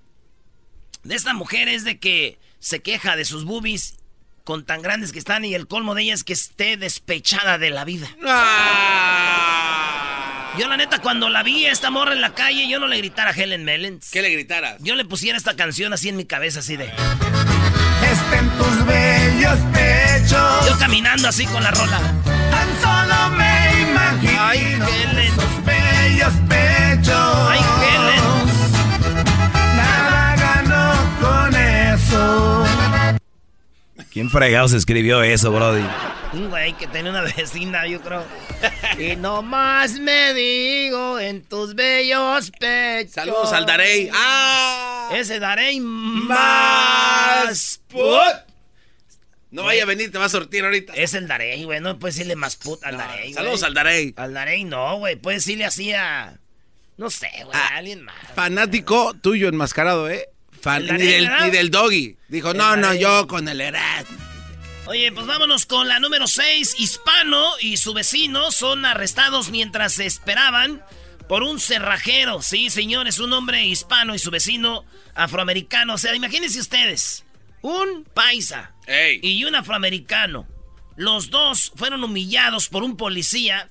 de 1.04 1.14
esta 1.14 1.34
mujer 1.34 1.68
es 1.68 1.84
de 1.84 1.98
que 1.98 2.38
se 2.58 2.80
queja 2.80 3.16
de 3.16 3.24
sus 3.24 3.44
boobies 3.44 3.96
con 4.44 4.64
tan 4.64 4.82
grandes 4.82 5.12
que 5.12 5.18
están 5.18 5.44
y 5.44 5.54
el 5.54 5.66
colmo 5.66 5.94
de 5.94 6.02
ella 6.02 6.14
es 6.14 6.24
que 6.24 6.32
esté 6.32 6.76
despechada 6.76 7.58
de 7.58 7.70
la 7.70 7.84
vida. 7.84 8.08
Ah. 8.26 9.72
Yo 10.58 10.68
la 10.68 10.76
neta 10.76 10.98
cuando 10.98 11.28
la 11.30 11.42
vi 11.42 11.64
esta 11.66 11.90
morra 11.90 12.12
en 12.12 12.20
la 12.20 12.34
calle 12.34 12.68
yo 12.68 12.78
no 12.78 12.86
le 12.86 12.98
gritara 12.98 13.30
a 13.30 13.32
Helen 13.32 13.64
Mellens. 13.64 14.10
¿Qué 14.10 14.20
le 14.20 14.30
gritaras? 14.30 14.76
Yo 14.80 14.94
le 14.96 15.04
pusiera 15.04 15.38
esta 15.38 15.56
canción 15.56 15.92
así 15.92 16.08
en 16.08 16.16
mi 16.16 16.24
cabeza 16.24 16.60
así 16.60 16.76
de 16.76 16.84
Estén 16.84 18.50
tus 18.58 18.86
bellos 18.86 19.58
pechos. 19.72 20.66
Yo 20.68 20.78
caminando 20.78 21.28
así 21.28 21.46
con 21.46 21.62
la 21.62 21.70
rola. 21.70 21.98
Tan 22.50 22.68
solo 22.82 23.30
me 23.36 23.80
imagino. 23.80 24.42
Ay, 24.42 24.58
Helen. 24.58 25.34
Tus 25.34 25.64
bellos 25.64 26.34
pechos. 26.48 27.48
Ay, 27.48 27.60
¿Quién 34.12 34.28
fregados 34.28 34.74
escribió 34.74 35.22
eso, 35.22 35.50
Brody? 35.50 35.82
Un 36.34 36.50
güey 36.50 36.74
que 36.74 36.86
tiene 36.86 37.08
una 37.08 37.22
vecina, 37.22 37.86
yo 37.86 38.00
creo. 38.02 38.24
y 38.98 39.16
nomás 39.16 39.98
me 39.98 40.34
digo 40.34 41.18
en 41.18 41.42
tus 41.42 41.74
bellos 41.74 42.50
pechos. 42.58 43.14
Saludos 43.14 43.52
al 43.52 43.64
Darey. 43.64 44.10
¡Ah! 44.12 45.10
Ese 45.14 45.40
Darey 45.40 45.80
más. 45.80 47.80
Put. 47.88 48.52
No 49.50 49.64
vaya 49.64 49.82
a 49.82 49.86
venir, 49.86 50.10
te 50.12 50.18
va 50.18 50.26
a 50.26 50.30
sortir 50.30 50.64
ahorita. 50.64 50.92
Es 50.94 51.14
el 51.14 51.26
Darey, 51.26 51.64
güey. 51.64 51.80
No 51.80 51.98
puedes 51.98 52.16
decirle 52.16 52.36
más 52.36 52.56
put 52.56 52.84
al 52.84 52.98
Darey. 52.98 53.32
Saludos 53.32 53.62
al 53.62 53.74
Darey. 53.74 54.12
Al 54.16 54.34
Darey 54.34 54.64
no, 54.64 54.98
güey. 54.98 55.16
Puedes 55.16 55.44
decirle 55.44 55.64
así 55.64 55.92
a. 55.92 56.38
No 56.96 57.10
sé, 57.10 57.30
güey. 57.44 57.56
a 57.56 57.76
alguien 57.76 58.02
más. 58.02 58.14
Fanático 58.34 59.14
tuyo 59.14 59.48
enmascarado, 59.48 60.08
¿eh? 60.10 60.28
Ni, 60.64 61.50
del, 61.50 61.70
doggy. 61.70 62.16
Dijo, 62.28 62.54
no, 62.54 62.76
no, 62.76 62.94
yo 62.94 63.26
con 63.26 63.48
el 63.48 63.60
Erat. 63.60 64.06
Oye, 64.86 65.12
pues 65.12 65.26
vámonos 65.26 65.66
con 65.66 65.88
la 65.88 66.00
número 66.00 66.26
6. 66.26 66.74
Hispano 66.78 67.46
y 67.60 67.76
su 67.76 67.94
vecino 67.94 68.50
son 68.50 68.84
arrestados 68.84 69.50
mientras 69.50 69.94
se 69.94 70.06
esperaban 70.06 70.82
por 71.28 71.42
un 71.44 71.60
cerrajero. 71.60 72.42
Sí, 72.42 72.68
señores, 72.68 73.18
un 73.18 73.32
hombre 73.32 73.64
hispano 73.64 74.14
y 74.14 74.18
su 74.18 74.30
vecino 74.30 74.84
afroamericano. 75.14 75.94
O 75.94 75.98
sea, 75.98 76.14
imagínense 76.14 76.60
ustedes, 76.60 77.24
un 77.62 78.04
paisa 78.04 78.74
y 79.22 79.44
un 79.44 79.54
afroamericano. 79.54 80.46
Los 80.96 81.30
dos 81.30 81.72
fueron 81.76 82.04
humillados 82.04 82.68
por 82.68 82.82
un 82.82 82.96
policía 82.96 83.70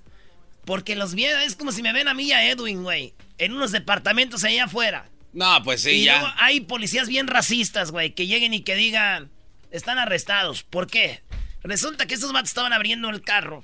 porque 0.66 0.96
los 0.96 1.14
vieron. 1.14 1.42
Es 1.42 1.56
como 1.56 1.72
si 1.72 1.84
me 1.84 1.94
ven 1.94 2.08
a 2.08 2.14
mí 2.14 2.24
y 2.24 2.32
a 2.32 2.50
Edwin, 2.50 2.84
güey, 2.84 3.14
en 3.38 3.54
unos 3.54 3.72
departamentos 3.72 4.44
allá 4.44 4.64
afuera. 4.64 5.11
No, 5.34 5.64
pues 5.64 5.84
sí, 5.84 5.92
y 5.92 6.04
ya. 6.06 6.20
Luego 6.20 6.34
hay 6.38 6.62
policías 6.62 7.08
bien 7.08 7.28
racistas, 7.28 7.92
güey, 7.92 8.14
que 8.14 8.28
lleguen 8.28 8.54
y 8.54 8.62
que 8.62 8.76
digan, 8.76 9.32
están 9.72 9.98
arrestados. 9.98 10.64
¿Por 10.64 10.88
qué? 10.88 11.22
Resulta 11.64 12.06
que 12.06 12.16
estos 12.16 12.34
matos 12.34 12.50
estaban 12.50 12.74
abriendo 12.74 13.10
el 13.10 13.22
carro, 13.22 13.64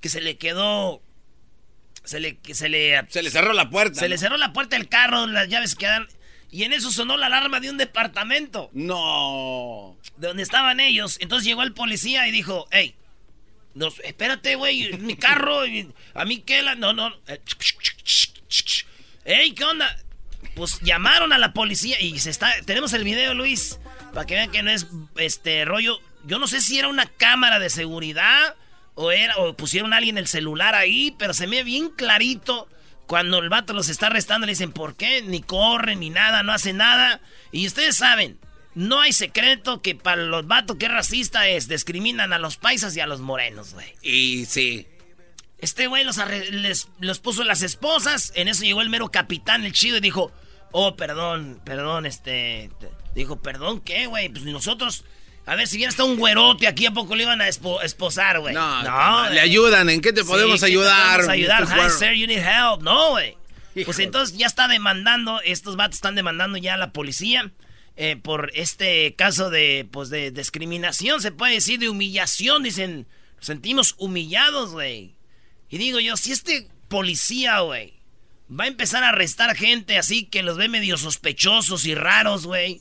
que 0.00 0.08
se 0.08 0.20
le 0.20 0.36
quedó... 0.36 1.02
Se 2.04 2.18
le, 2.18 2.38
que 2.38 2.54
se 2.54 2.68
le... 2.68 3.04
Se 3.08 3.22
le 3.22 3.30
cerró 3.30 3.52
la 3.52 3.68
puerta. 3.68 4.00
Se 4.00 4.08
le 4.08 4.16
cerró 4.16 4.36
la 4.38 4.52
puerta 4.52 4.76
del 4.76 4.88
carro, 4.88 5.26
las 5.26 5.48
llaves 5.48 5.74
quedan... 5.74 6.08
Y 6.52 6.64
en 6.64 6.72
eso 6.72 6.90
sonó 6.90 7.16
la 7.16 7.26
alarma 7.26 7.60
de 7.60 7.70
un 7.70 7.76
departamento. 7.76 8.70
No. 8.72 9.96
De 10.16 10.28
donde 10.28 10.42
estaban 10.42 10.80
ellos. 10.80 11.18
Entonces 11.20 11.46
llegó 11.46 11.62
el 11.62 11.74
policía 11.74 12.26
y 12.26 12.32
dijo, 12.32 12.66
hey, 12.72 12.96
espérate, 14.02 14.56
güey, 14.56 14.92
mi 14.98 15.14
carro, 15.14 15.60
a 16.14 16.24
mí 16.24 16.38
qué 16.38 16.62
la... 16.62 16.74
No, 16.74 16.92
no. 16.92 17.12
Ey, 19.24 19.52
¿qué 19.52 19.64
onda? 19.64 19.96
Pues 20.54 20.80
llamaron 20.80 21.32
a 21.32 21.38
la 21.38 21.52
policía 21.52 22.00
y 22.00 22.18
se 22.18 22.30
está. 22.30 22.52
Tenemos 22.64 22.92
el 22.92 23.04
video, 23.04 23.34
Luis, 23.34 23.78
para 24.12 24.26
que 24.26 24.34
vean 24.34 24.50
que 24.50 24.62
no 24.62 24.70
es 24.70 24.86
este 25.16 25.64
rollo. 25.64 25.98
Yo 26.24 26.38
no 26.38 26.46
sé 26.46 26.60
si 26.60 26.78
era 26.78 26.88
una 26.88 27.06
cámara 27.06 27.58
de 27.58 27.70
seguridad 27.70 28.56
o 28.94 29.10
era 29.10 29.36
o 29.38 29.56
pusieron 29.56 29.92
a 29.92 29.96
alguien 29.96 30.18
el 30.18 30.26
celular 30.26 30.74
ahí, 30.74 31.14
pero 31.18 31.32
se 31.32 31.46
ve 31.46 31.64
bien 31.64 31.90
clarito 31.90 32.68
cuando 33.06 33.38
el 33.38 33.48
vato 33.48 33.72
los 33.72 33.88
está 33.88 34.06
arrestando 34.06 34.46
le 34.46 34.52
dicen 34.52 34.72
por 34.72 34.94
qué, 34.94 35.22
ni 35.22 35.42
corre 35.42 35.96
ni 35.96 36.10
nada, 36.10 36.42
no 36.42 36.52
hace 36.52 36.72
nada. 36.72 37.20
Y 37.50 37.66
ustedes 37.66 37.96
saben, 37.96 38.38
No 38.74 39.00
hay 39.00 39.12
secreto 39.12 39.82
que 39.82 39.96
para 39.96 40.22
los 40.22 40.46
vatos 40.46 40.76
que 40.76 40.86
racista 40.86 41.48
es 41.48 41.66
discriminan 41.66 42.32
a 42.32 42.38
los 42.38 42.56
paisas 42.56 42.96
y 42.96 43.00
a 43.00 43.06
los 43.06 43.20
morenos, 43.20 43.74
güey. 43.74 43.94
Y 44.00 44.46
sí. 44.46 44.86
Este 45.60 45.86
güey 45.86 46.04
los, 46.04 46.16
les, 46.50 46.88
los 47.00 47.18
puso 47.20 47.44
las 47.44 47.62
esposas. 47.62 48.32
En 48.34 48.48
eso 48.48 48.64
llegó 48.64 48.80
el 48.80 48.88
mero 48.88 49.10
capitán, 49.10 49.64
el 49.64 49.72
chido, 49.72 49.98
y 49.98 50.00
dijo: 50.00 50.32
Oh, 50.72 50.96
perdón, 50.96 51.60
perdón, 51.64 52.06
este. 52.06 52.70
Dijo, 53.14 53.40
perdón, 53.40 53.80
¿qué, 53.80 54.06
güey? 54.06 54.28
Pues 54.28 54.44
nosotros. 54.44 55.04
A 55.46 55.56
ver, 55.56 55.66
si 55.66 55.78
bien 55.78 55.88
está 55.88 56.04
un 56.04 56.16
güerote 56.16 56.68
aquí, 56.68 56.86
¿a 56.86 56.92
poco 56.92 57.16
le 57.16 57.24
iban 57.24 57.40
a 57.40 57.48
esposar, 57.48 58.38
güey? 58.40 58.54
No, 58.54 58.82
no, 58.82 59.30
le 59.30 59.40
ayudan. 59.40 59.88
¿En 59.90 60.00
qué 60.00 60.12
te 60.12 60.22
podemos 60.22 60.62
ayudar? 60.62 61.24
Te 61.24 61.32
ayudar? 61.32 61.64
Hi, 61.64 61.90
sir, 61.90 62.12
you 62.12 62.26
need 62.26 62.38
help. 62.38 62.82
No, 62.82 63.10
güey. 63.10 63.36
Pues 63.84 63.98
entonces 63.98 64.36
ya 64.36 64.46
está 64.46 64.68
demandando, 64.68 65.40
estos 65.42 65.76
vatos 65.76 65.96
están 65.96 66.14
demandando 66.14 66.58
ya 66.58 66.74
a 66.74 66.76
la 66.76 66.92
policía. 66.92 67.50
Eh, 67.96 68.16
por 68.16 68.50
este 68.54 69.14
caso 69.16 69.50
de, 69.50 69.88
pues, 69.90 70.08
de 70.10 70.30
discriminación, 70.30 71.20
se 71.20 71.32
puede 71.32 71.54
decir, 71.54 71.80
de 71.80 71.88
humillación. 71.88 72.62
Dicen, 72.62 73.06
nos 73.36 73.46
sentimos 73.46 73.94
humillados, 73.98 74.70
güey. 74.70 75.14
Y 75.70 75.78
digo 75.78 76.00
yo, 76.00 76.16
si 76.16 76.32
este 76.32 76.68
policía, 76.88 77.60
güey, 77.60 77.94
va 78.50 78.64
a 78.64 78.66
empezar 78.66 79.04
a 79.04 79.10
arrestar 79.10 79.56
gente 79.56 79.96
así 79.96 80.24
que 80.24 80.42
los 80.42 80.56
ve 80.56 80.68
medio 80.68 80.98
sospechosos 80.98 81.86
y 81.86 81.94
raros, 81.94 82.46
güey. 82.46 82.80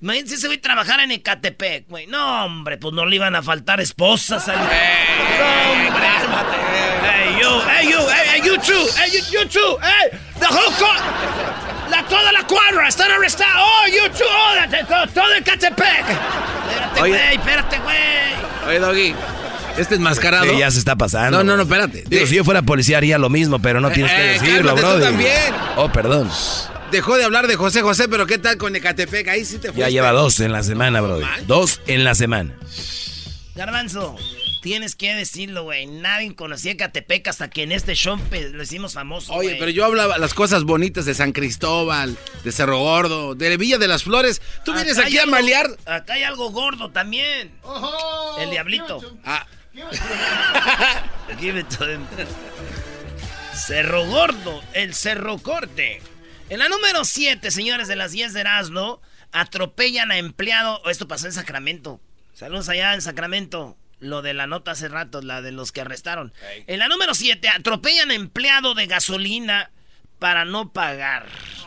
Imagínense 0.00 0.36
se 0.36 0.48
va 0.48 0.54
a 0.54 0.60
trabajar 0.60 1.00
en 1.00 1.10
Ecatepec, 1.10 1.88
güey. 1.88 2.06
No, 2.06 2.44
hombre, 2.44 2.78
pues 2.78 2.94
no 2.94 3.06
le 3.06 3.16
iban 3.16 3.36
a 3.36 3.42
faltar 3.42 3.80
esposas 3.80 4.48
al... 4.48 4.58
Hey, 4.58 5.90
hey, 7.02 7.36
you, 7.40 7.60
hey, 7.66 7.88
you, 7.90 7.98
hey, 8.08 8.40
you 8.44 8.56
too, 8.56 8.86
hey, 8.96 9.10
you, 9.12 9.20
you 9.30 9.48
too, 9.48 9.78
hey, 9.80 10.18
the 10.38 10.46
whole 10.46 10.72
la, 11.92 12.02
toda 12.08 12.32
la 12.32 12.46
cuadra 12.46 12.88
están 12.88 13.10
arrestados. 13.10 13.54
Oh, 13.58 13.86
you 13.86 14.08
too. 14.08 14.24
Oh, 14.24 14.86
todo, 14.88 15.06
todo 15.08 15.34
el 15.34 15.44
Catepec. 15.44 16.04
Espérate, 16.08 17.00
güey, 17.00 17.34
espérate, 17.34 17.78
güey. 17.80 18.68
Oye, 18.68 18.78
Doggy. 18.78 19.41
Este 19.76 19.94
es 19.94 20.00
mascarado. 20.00 20.44
Sí, 20.44 20.58
ya 20.58 20.70
se 20.70 20.78
está 20.78 20.96
pasando. 20.96 21.38
No, 21.38 21.44
no, 21.44 21.56
no, 21.56 21.62
espérate. 21.62 22.04
Digo, 22.06 22.26
si 22.26 22.36
yo 22.36 22.44
fuera 22.44 22.62
policía 22.62 22.98
haría 22.98 23.18
lo 23.18 23.30
mismo, 23.30 23.60
pero 23.60 23.80
no 23.80 23.90
tienes 23.90 24.12
que 24.12 24.30
eh, 24.30 24.32
decirlo, 24.34 24.74
bro. 24.74 25.00
también. 25.00 25.54
Oh, 25.76 25.90
perdón. 25.90 26.30
Dejó 26.90 27.16
de 27.16 27.24
hablar 27.24 27.46
de 27.46 27.56
José 27.56 27.80
José, 27.80 28.06
pero 28.08 28.26
¿qué 28.26 28.38
tal 28.38 28.58
con 28.58 28.76
Ecatepec? 28.76 29.28
Ahí 29.28 29.44
sí 29.44 29.56
te 29.56 29.68
fuiste. 29.68 29.80
Ya 29.80 29.88
lleva 29.88 30.12
dos 30.12 30.40
en 30.40 30.52
la 30.52 30.62
semana, 30.62 31.00
bro. 31.00 31.20
Dos 31.46 31.80
en 31.86 32.04
la 32.04 32.14
semana. 32.14 32.54
Garbanzo. 33.54 34.16
Tienes 34.62 34.94
que 34.94 35.12
decirlo, 35.12 35.64
güey. 35.64 35.86
Nadie 35.86 36.36
conocía 36.36 36.76
Catepec 36.76 37.26
hasta 37.26 37.50
que 37.50 37.64
en 37.64 37.72
este 37.72 37.96
show 37.96 38.16
lo 38.52 38.62
hicimos 38.62 38.92
famoso. 38.92 39.32
Oye, 39.32 39.56
pero 39.58 39.72
yo 39.72 39.84
hablaba 39.84 40.18
las 40.18 40.34
cosas 40.34 40.62
bonitas 40.62 41.04
de 41.04 41.14
San 41.14 41.32
Cristóbal, 41.32 42.16
de 42.44 42.52
Cerro 42.52 42.78
Gordo, 42.78 43.34
de 43.34 43.56
Villa 43.56 43.78
de 43.78 43.88
las 43.88 44.04
Flores. 44.04 44.40
Tú 44.64 44.72
vienes 44.72 44.98
aquí 44.98 45.18
a 45.18 45.26
malear. 45.26 45.66
Acá 45.84 46.14
hay 46.14 46.22
algo 46.22 46.50
gordo 46.52 46.92
también. 46.92 47.50
El 48.38 48.50
diablito. 48.50 49.00
Ah. 49.24 49.44
Give 51.40 51.58
it 51.58 51.68
to 51.78 51.90
him. 51.90 52.06
Cerro 53.54 54.06
Gordo, 54.06 54.62
el 54.72 54.94
Cerro 54.94 55.38
Corte. 55.38 56.02
En 56.48 56.58
la 56.58 56.68
número 56.68 57.04
7, 57.04 57.50
señores 57.50 57.88
de 57.88 57.96
las 57.96 58.12
10 58.12 58.34
de 58.34 58.40
Erasmo, 58.40 59.00
atropellan 59.32 60.10
a 60.10 60.18
empleado. 60.18 60.82
Esto 60.90 61.08
pasó 61.08 61.26
en 61.26 61.32
Sacramento. 61.32 62.00
Saludos 62.34 62.68
allá 62.68 62.94
en 62.94 63.02
Sacramento 63.02 63.76
lo 64.02 64.20
de 64.20 64.34
la 64.34 64.46
nota 64.46 64.72
hace 64.72 64.88
rato, 64.88 65.22
la 65.22 65.42
de 65.42 65.52
los 65.52 65.72
que 65.72 65.80
arrestaron. 65.80 66.32
En 66.66 66.78
la 66.78 66.88
número 66.88 67.14
7, 67.14 67.48
atropellan 67.48 68.10
empleado 68.10 68.74
de 68.74 68.86
gasolina 68.86 69.70
para 70.18 70.44
no 70.44 70.72
pagar. 70.72 71.26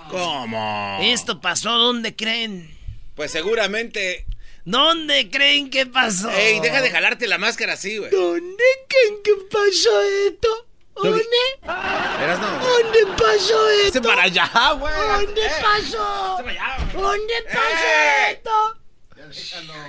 ¿Cómo? 0.10 1.00
Esto 1.02 1.42
pasó, 1.42 1.78
¿dónde 1.78 2.16
creen? 2.16 2.70
Pues 3.16 3.32
seguramente. 3.32 4.26
¿Dónde 4.66 5.30
creen 5.30 5.70
que 5.70 5.86
pasó? 5.86 6.30
Ey, 6.32 6.60
deja 6.60 6.82
de 6.82 6.90
jalarte 6.90 7.28
la 7.28 7.38
máscara 7.38 7.74
así, 7.74 7.98
güey. 7.98 8.10
¿Dónde 8.10 8.64
creen 8.88 9.22
que 9.24 9.32
pasó 9.52 10.02
esto? 10.28 10.68
¿Dónde? 10.96 11.24
¿Dónde 11.62 13.06
pasó 13.18 13.70
esto? 13.70 14.02
para 14.02 14.24
allá, 14.24 14.72
güey. 14.72 14.94
¿Dónde 14.94 15.42
pasó? 15.62 16.38
¿Dónde 16.94 17.34
pasó 17.54 18.32
esto? 18.32 18.80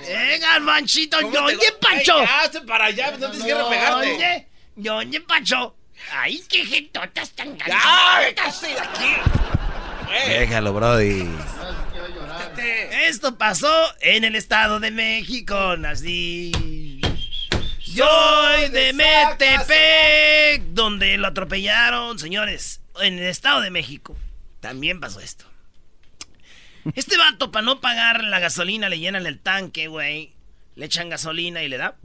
¡Eh, 0.05 0.39
garbanchito! 0.39 1.17
¡Oye, 1.17 1.71
Pancho! 1.79 2.17
¡Hazte 2.19 2.61
para 2.61 2.85
allá! 2.85 3.11
¡No 3.11 3.31
tienes 3.31 3.47
que 3.47 3.55
repegarte! 3.55 4.47
¡Oye, 4.77 4.89
oye, 4.89 5.21
Pancho! 5.21 5.75
¡Ay, 6.11 6.43
qué 6.49 6.65
gentotas 6.65 7.31
tan 7.31 7.57
grandes! 7.57 7.77
¡Ay, 7.83 8.35
estoy 8.47 8.71
aquí! 8.71 9.15
Déjalo, 10.29 10.73
Brody. 10.73 11.27
Esto 12.57 13.37
pasó 13.37 13.71
en 14.01 14.23
el 14.23 14.35
Estado 14.35 14.79
de 14.79 14.91
México, 14.91 15.55
así. 15.87 17.01
Soy 17.79 18.69
de 18.69 18.93
Metepec, 18.93 20.63
donde 20.73 21.17
lo 21.17 21.27
atropellaron, 21.27 22.17
señores. 22.19 22.81
En 23.01 23.19
el 23.19 23.27
Estado 23.27 23.61
de 23.61 23.69
México 23.69 24.17
también 24.59 24.99
pasó 24.99 25.19
esto. 25.19 25.45
Este 26.95 27.17
vato, 27.17 27.51
para 27.51 27.65
no 27.65 27.81
pagar 27.81 28.23
la 28.23 28.39
gasolina, 28.39 28.89
le 28.89 28.99
llenan 28.99 29.27
el 29.27 29.39
tanque, 29.39 29.87
güey. 29.87 30.33
Le 30.75 30.85
echan 30.85 31.09
gasolina 31.09 31.63
y 31.63 31.69
le 31.69 31.77
da. 31.77 31.95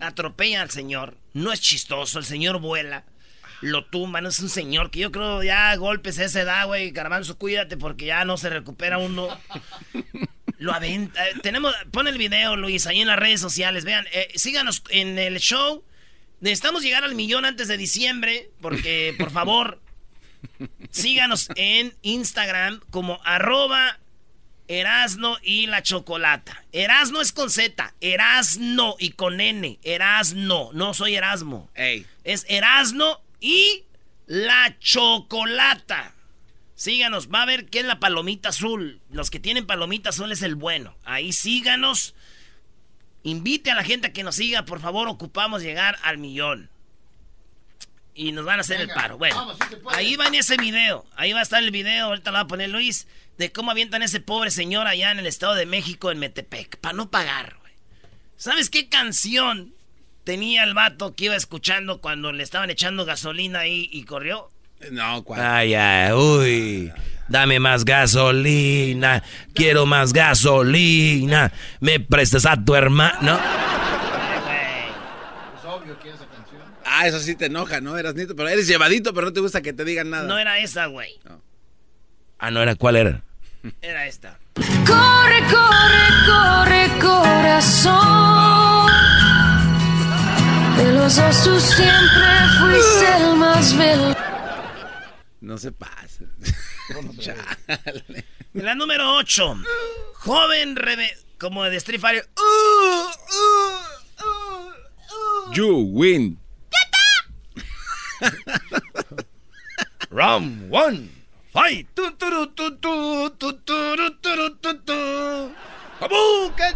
Atropella 0.00 0.62
al 0.62 0.70
señor. 0.70 1.16
No 1.32 1.52
es 1.52 1.60
chistoso, 1.60 2.18
el 2.18 2.24
señor 2.24 2.60
vuela. 2.60 3.04
Lo 3.64 3.84
tumban, 3.86 4.26
es 4.26 4.38
un 4.40 4.48
señor 4.48 4.90
que 4.90 5.00
yo 5.00 5.12
creo 5.12 5.42
ya 5.42 5.74
golpes 5.76 6.18
a 6.18 6.24
esa 6.24 6.42
edad, 6.42 6.66
güey. 6.66 6.90
Garbanzo, 6.90 7.38
cuídate 7.38 7.76
porque 7.76 8.06
ya 8.06 8.24
no 8.24 8.36
se 8.36 8.50
recupera 8.50 8.98
uno. 8.98 9.28
Lo 10.58 10.72
aventa. 10.72 11.26
Eh, 11.28 11.34
tenemos, 11.42 11.74
pon 11.90 12.06
el 12.06 12.18
video, 12.18 12.56
Luis, 12.56 12.86
ahí 12.86 13.00
en 13.00 13.08
las 13.08 13.18
redes 13.18 13.40
sociales. 13.40 13.84
Vean, 13.84 14.06
eh, 14.12 14.28
síganos 14.34 14.82
en 14.90 15.18
el 15.18 15.38
show. 15.38 15.84
Necesitamos 16.40 16.82
llegar 16.82 17.04
al 17.04 17.14
millón 17.14 17.44
antes 17.44 17.68
de 17.68 17.76
diciembre, 17.76 18.50
porque, 18.60 19.14
por 19.18 19.30
favor, 19.30 19.80
Síganos 20.90 21.48
en 21.56 21.94
Instagram 22.02 22.80
como 22.90 23.20
arroba 23.24 23.98
Erasno 24.68 25.36
y 25.42 25.66
la 25.66 25.82
Chocolata. 25.82 26.64
Erasno 26.72 27.20
es 27.20 27.32
con 27.32 27.50
Z, 27.50 27.94
Erasno 28.00 28.96
y 28.98 29.10
con 29.10 29.40
N. 29.40 29.78
Erasno, 29.82 30.70
no 30.72 30.94
soy 30.94 31.16
Erasmo. 31.16 31.70
Es 32.24 32.46
Erasno 32.48 33.20
y 33.44 33.84
la 34.26 34.78
Chocolata. 34.78 36.14
Síganos, 36.74 37.28
va 37.28 37.42
a 37.42 37.46
ver 37.46 37.66
qué 37.66 37.80
es 37.80 37.84
la 37.84 38.00
palomita 38.00 38.48
azul. 38.48 39.02
Los 39.10 39.30
que 39.30 39.38
tienen 39.38 39.66
palomita 39.66 40.08
azul 40.08 40.32
es 40.32 40.40
el 40.40 40.54
bueno. 40.54 40.96
Ahí 41.04 41.34
síganos. 41.34 42.14
Invite 43.22 43.70
a 43.70 43.74
la 43.74 43.84
gente 43.84 44.08
a 44.08 44.12
que 44.14 44.24
nos 44.24 44.36
siga, 44.36 44.64
por 44.64 44.80
favor, 44.80 45.08
ocupamos 45.08 45.62
llegar 45.62 45.98
al 46.02 46.16
millón 46.16 46.70
y 48.14 48.32
nos 48.32 48.46
van 48.46 48.58
a 48.58 48.62
hacer 48.62 48.80
el 48.80 48.88
paro. 48.88 49.18
Bueno, 49.18 49.54
ahí 49.90 50.16
va 50.16 50.26
en 50.26 50.36
ese 50.36 50.56
video. 50.56 51.04
Ahí 51.14 51.34
va 51.34 51.40
a 51.40 51.42
estar 51.42 51.62
el 51.62 51.70
video, 51.70 52.06
ahorita 52.06 52.30
lo 52.30 52.36
va 52.36 52.40
a 52.40 52.46
poner 52.46 52.70
Luis, 52.70 53.06
de 53.36 53.52
cómo 53.52 53.70
avientan 53.70 54.02
a 54.02 54.06
ese 54.06 54.20
pobre 54.20 54.50
señor 54.50 54.86
allá 54.86 55.10
en 55.10 55.18
el 55.18 55.26
Estado 55.26 55.54
de 55.54 55.66
México, 55.66 56.10
en 56.10 56.18
Metepec, 56.18 56.78
para 56.78 56.94
no 56.94 57.10
pagar. 57.10 57.58
¿Sabes 58.36 58.70
qué 58.70 58.88
canción 58.88 59.73
tenía 60.24 60.64
el 60.64 60.74
vato 60.74 61.14
que 61.14 61.26
iba 61.26 61.36
escuchando 61.36 62.00
cuando 62.00 62.32
le 62.32 62.42
estaban 62.42 62.70
echando 62.70 63.04
gasolina 63.04 63.60
ahí 63.60 63.88
y 63.92 64.04
corrió? 64.04 64.50
No, 64.90 65.22
¿cuál? 65.22 65.40
Ay, 65.40 65.74
ay, 65.74 66.12
uy. 66.12 66.92
Dame 67.28 67.58
más 67.60 67.84
gasolina. 67.84 69.22
Quiero 69.54 69.86
más 69.86 70.12
gasolina. 70.12 71.52
Me 71.80 72.00
prestas 72.00 72.44
a 72.46 72.62
tu 72.62 72.74
hermano. 72.74 73.38
Ah, 76.86 77.08
eso 77.08 77.18
sí 77.18 77.34
te 77.34 77.46
enoja, 77.46 77.80
¿no? 77.80 77.96
Eras 77.98 78.14
nito, 78.14 78.36
pero 78.36 78.48
eres 78.48 78.68
llevadito, 78.68 79.12
pero 79.14 79.26
no 79.26 79.32
te 79.32 79.40
gusta 79.40 79.62
que 79.62 79.72
te 79.72 79.84
digan 79.84 80.10
nada. 80.10 80.24
No 80.24 80.38
era 80.38 80.58
esa, 80.58 80.86
güey. 80.86 81.18
Ah, 82.38 82.50
no 82.50 82.62
era, 82.62 82.74
¿cuál 82.76 82.96
era? 82.96 83.22
Era 83.80 84.06
esta. 84.06 84.38
Corre, 84.86 85.40
corre, 85.50 86.08
corre, 86.26 86.90
corazón. 87.00 88.73
De 90.76 90.92
los 90.92 91.16
dos 91.16 91.44
tú 91.44 91.60
siempre 91.60 92.26
fuiste 92.58 93.16
el 93.16 93.36
más 93.36 93.76
bello. 93.76 94.14
No 95.40 95.58
se 95.58 95.70
pasa. 95.72 96.24
La 98.54 98.74
número 98.74 99.16
8. 99.16 99.56
Joven 100.14 100.76
rebe... 100.76 101.10
Como 101.38 101.64
de 101.64 101.76
Street 101.76 102.00
Fighter. 102.00 102.26
Uh, 102.36 102.42
uh, 102.42 103.80
uh, 104.24 105.52
you 105.52 105.90
win. 105.92 106.38
Round 110.10 110.70
one. 110.70 111.10
Fight. 111.52 111.88
Hadouken. 116.00 116.74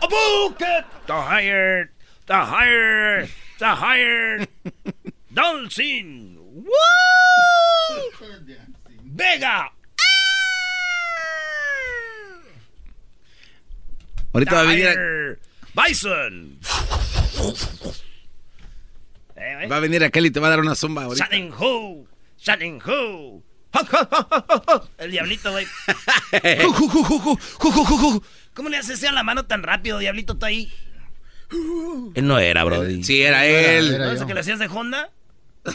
Hadouken. 0.00 0.84
The 1.06 1.12
higher. 1.12 1.90
The 2.28 2.44
higher. 2.44 3.26
The 3.58 3.74
higher. 3.74 4.46
Dancing. 5.32 6.36
Woo! 6.36 6.68
Vega. 9.02 9.72
Ahorita 14.34 14.52
va 14.52 14.60
a 14.60 14.64
venir. 14.64 15.40
Bison. 15.72 16.60
Va 19.70 19.76
a 19.76 19.80
venir 19.80 20.04
aquel 20.04 20.26
y 20.26 20.30
te 20.30 20.38
va 20.38 20.48
a 20.48 20.50
dar 20.50 20.60
una 20.60 20.74
zumba 20.74 21.04
ahorita. 21.04 21.28
Shining 21.30 21.54
Ho. 21.58 22.06
Shining 22.36 22.82
Ho. 22.84 23.42
El 24.98 25.10
diablito, 25.10 25.50
güey. 25.50 25.66
¿Cómo 28.52 28.68
le 28.68 28.76
haces 28.76 29.02
a 29.04 29.12
la 29.12 29.22
mano 29.22 29.46
tan 29.46 29.62
rápido, 29.62 29.98
diablito? 29.98 30.34
Está 30.34 30.48
ahí. 30.48 30.70
Él 31.50 32.26
no 32.26 32.38
era, 32.38 32.64
Brody. 32.64 33.02
Sí, 33.02 33.22
era 33.22 33.46
él. 33.46 33.98
¿No 33.98 34.12
es 34.12 34.22
que 34.22 34.34
lo 34.34 34.40
hacías 34.40 34.58
de 34.58 34.66
Honda? 34.66 35.10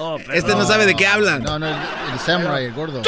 Oh, 0.00 0.16
este 0.32 0.54
no 0.54 0.64
sabe 0.64 0.86
de 0.86 0.94
qué 0.94 1.08
habla. 1.08 1.40
No, 1.40 1.58
no, 1.58 1.66
el, 1.66 1.74
el 2.12 2.18
samurai, 2.20 2.66
el 2.66 2.72
gordo. 2.72 3.02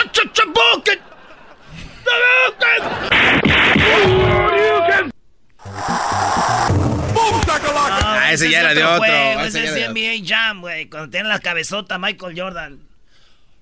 Ah, 7.63 8.33
ese 8.33 8.51
ya 8.51 8.61
era 8.61 8.75
de 8.75 8.85
otro. 8.85 9.07
Ese 9.45 9.65
es 9.65 9.91
NBA 9.91 10.27
Jam, 10.27 10.61
güey. 10.61 10.89
Cuando 10.89 11.11
tiene 11.11 11.29
la 11.29 11.39
cabezota 11.41 11.99
Michael 11.99 12.39
Jordan. 12.39 12.81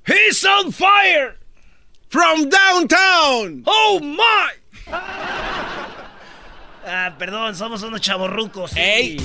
He's 0.07 0.45
on 0.45 0.73
fire. 0.73 1.37
From 2.09 2.49
downtown. 2.49 3.63
Oh 3.67 4.01
my. 4.01 4.53
Ah, 6.89 7.17
perdón, 7.19 7.55
somos 7.55 7.83
unos 7.83 8.01
chavorrucos. 8.01 8.73
Ey. 8.77 9.19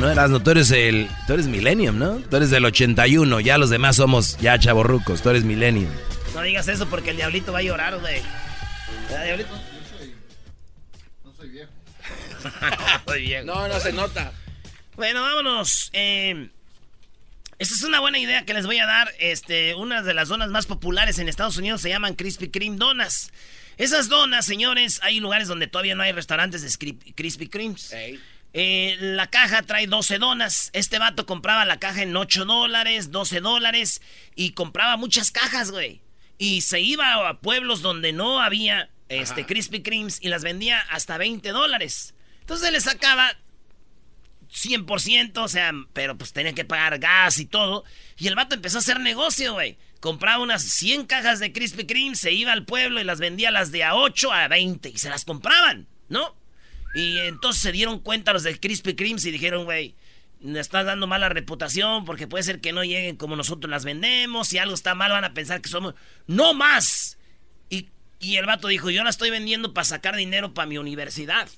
No 0.00 0.10
eras, 0.10 0.28
no, 0.28 0.42
tú 0.42 0.50
eres 0.50 0.70
el, 0.72 1.08
tú 1.26 1.34
eres 1.34 1.46
Millennium, 1.46 1.98
¿no? 1.98 2.16
Tú 2.18 2.36
eres 2.36 2.50
del 2.50 2.64
81, 2.64 3.40
ya 3.40 3.56
los 3.56 3.70
demás 3.70 3.96
somos 3.96 4.36
ya 4.38 4.58
chavorrucos, 4.58 5.22
tú 5.22 5.30
eres 5.30 5.44
Millennium. 5.44 5.90
No 6.34 6.42
digas 6.42 6.68
eso 6.68 6.86
porque 6.88 7.10
el 7.10 7.16
diablito 7.16 7.52
va 7.52 7.60
a 7.60 7.62
llorar, 7.62 7.98
güey. 7.98 8.20
¿Verdad, 9.08 9.24
diablito? 9.24 9.50
No 11.24 11.32
soy 11.32 11.48
viejo. 11.48 11.72
Muy 13.06 13.22
bien. 13.22 13.46
No, 13.46 13.68
no 13.68 13.80
se 13.80 13.92
nota. 13.92 14.32
Bueno, 14.96 15.22
vámonos. 15.22 15.90
Eh, 15.94 16.50
esta 17.58 17.74
es 17.74 17.82
una 17.84 18.00
buena 18.00 18.18
idea 18.18 18.44
que 18.44 18.52
les 18.52 18.66
voy 18.66 18.78
a 18.78 18.86
dar. 18.86 19.10
Este, 19.18 19.74
una 19.74 20.02
de 20.02 20.12
las 20.12 20.28
donas 20.28 20.50
más 20.50 20.66
populares 20.66 21.18
en 21.18 21.28
Estados 21.28 21.56
Unidos 21.56 21.80
se 21.80 21.88
llaman 21.88 22.14
Krispy 22.14 22.48
Kreme 22.48 22.76
Donas. 22.76 23.32
Esas 23.76 24.08
donas, 24.08 24.46
señores, 24.46 25.00
hay 25.02 25.20
lugares 25.20 25.48
donde 25.48 25.66
todavía 25.66 25.94
no 25.94 26.02
hay 26.02 26.12
restaurantes 26.12 26.62
de 26.62 26.96
Krispy 27.14 27.48
Kremes. 27.48 27.92
Eh, 28.58 28.96
la 29.00 29.26
caja 29.26 29.62
trae 29.62 29.86
12 29.86 30.18
donas. 30.18 30.70
Este 30.72 30.98
vato 30.98 31.26
compraba 31.26 31.66
la 31.66 31.78
caja 31.78 32.02
en 32.02 32.16
8 32.16 32.46
dólares, 32.46 33.10
12 33.10 33.40
dólares 33.40 34.00
y 34.34 34.52
compraba 34.52 34.96
muchas 34.96 35.30
cajas, 35.30 35.70
güey. 35.70 36.00
Y 36.38 36.62
se 36.62 36.80
iba 36.80 37.28
a 37.28 37.40
pueblos 37.40 37.82
donde 37.82 38.14
no 38.14 38.40
había 38.40 38.88
este, 39.08 39.44
Krispy 39.44 39.82
Kremes 39.82 40.18
y 40.22 40.28
las 40.28 40.42
vendía 40.42 40.80
hasta 40.90 41.18
20 41.18 41.50
dólares. 41.50 42.14
Entonces 42.40 42.72
le 42.72 42.80
sacaba 42.80 43.36
100%, 44.50 45.36
o 45.38 45.48
sea, 45.48 45.72
pero 45.92 46.16
pues 46.16 46.32
tenía 46.32 46.54
que 46.54 46.64
pagar 46.64 46.98
gas 46.98 47.38
y 47.38 47.44
todo. 47.44 47.84
Y 48.16 48.26
el 48.28 48.36
vato 48.36 48.54
empezó 48.54 48.78
a 48.78 48.80
hacer 48.80 49.00
negocio, 49.00 49.52
güey. 49.52 49.76
Compraba 50.06 50.40
unas 50.40 50.62
100 50.62 51.06
cajas 51.06 51.40
de 51.40 51.52
Krispy 51.52 51.84
Kreme, 51.84 52.14
se 52.14 52.30
iba 52.30 52.52
al 52.52 52.64
pueblo 52.64 53.00
y 53.00 53.04
las 53.04 53.18
vendía 53.18 53.50
las 53.50 53.72
de 53.72 53.82
a 53.82 53.96
8 53.96 54.32
a 54.32 54.46
20 54.46 54.90
y 54.90 54.98
se 54.98 55.08
las 55.08 55.24
compraban, 55.24 55.88
¿no? 56.08 56.36
Y 56.94 57.18
entonces 57.18 57.60
se 57.60 57.72
dieron 57.72 57.98
cuenta 57.98 58.32
los 58.32 58.44
del 58.44 58.60
Krispy 58.60 58.94
Kreme 58.94 59.18
y 59.20 59.30
dijeron, 59.32 59.64
güey, 59.64 59.96
le 60.40 60.60
estás 60.60 60.86
dando 60.86 61.08
mala 61.08 61.28
reputación 61.28 62.04
porque 62.04 62.28
puede 62.28 62.44
ser 62.44 62.60
que 62.60 62.72
no 62.72 62.84
lleguen 62.84 63.16
como 63.16 63.34
nosotros 63.34 63.68
las 63.68 63.84
vendemos. 63.84 64.46
Si 64.46 64.58
algo 64.58 64.74
está 64.74 64.94
mal 64.94 65.10
van 65.10 65.24
a 65.24 65.34
pensar 65.34 65.60
que 65.60 65.68
somos... 65.68 65.96
¡No 66.28 66.54
más! 66.54 67.18
Y, 67.68 67.88
y 68.20 68.36
el 68.36 68.46
vato 68.46 68.68
dijo, 68.68 68.90
yo 68.90 69.02
la 69.02 69.10
estoy 69.10 69.30
vendiendo 69.30 69.74
para 69.74 69.86
sacar 69.86 70.14
dinero 70.14 70.54
para 70.54 70.68
mi 70.68 70.78
universidad. 70.78 71.48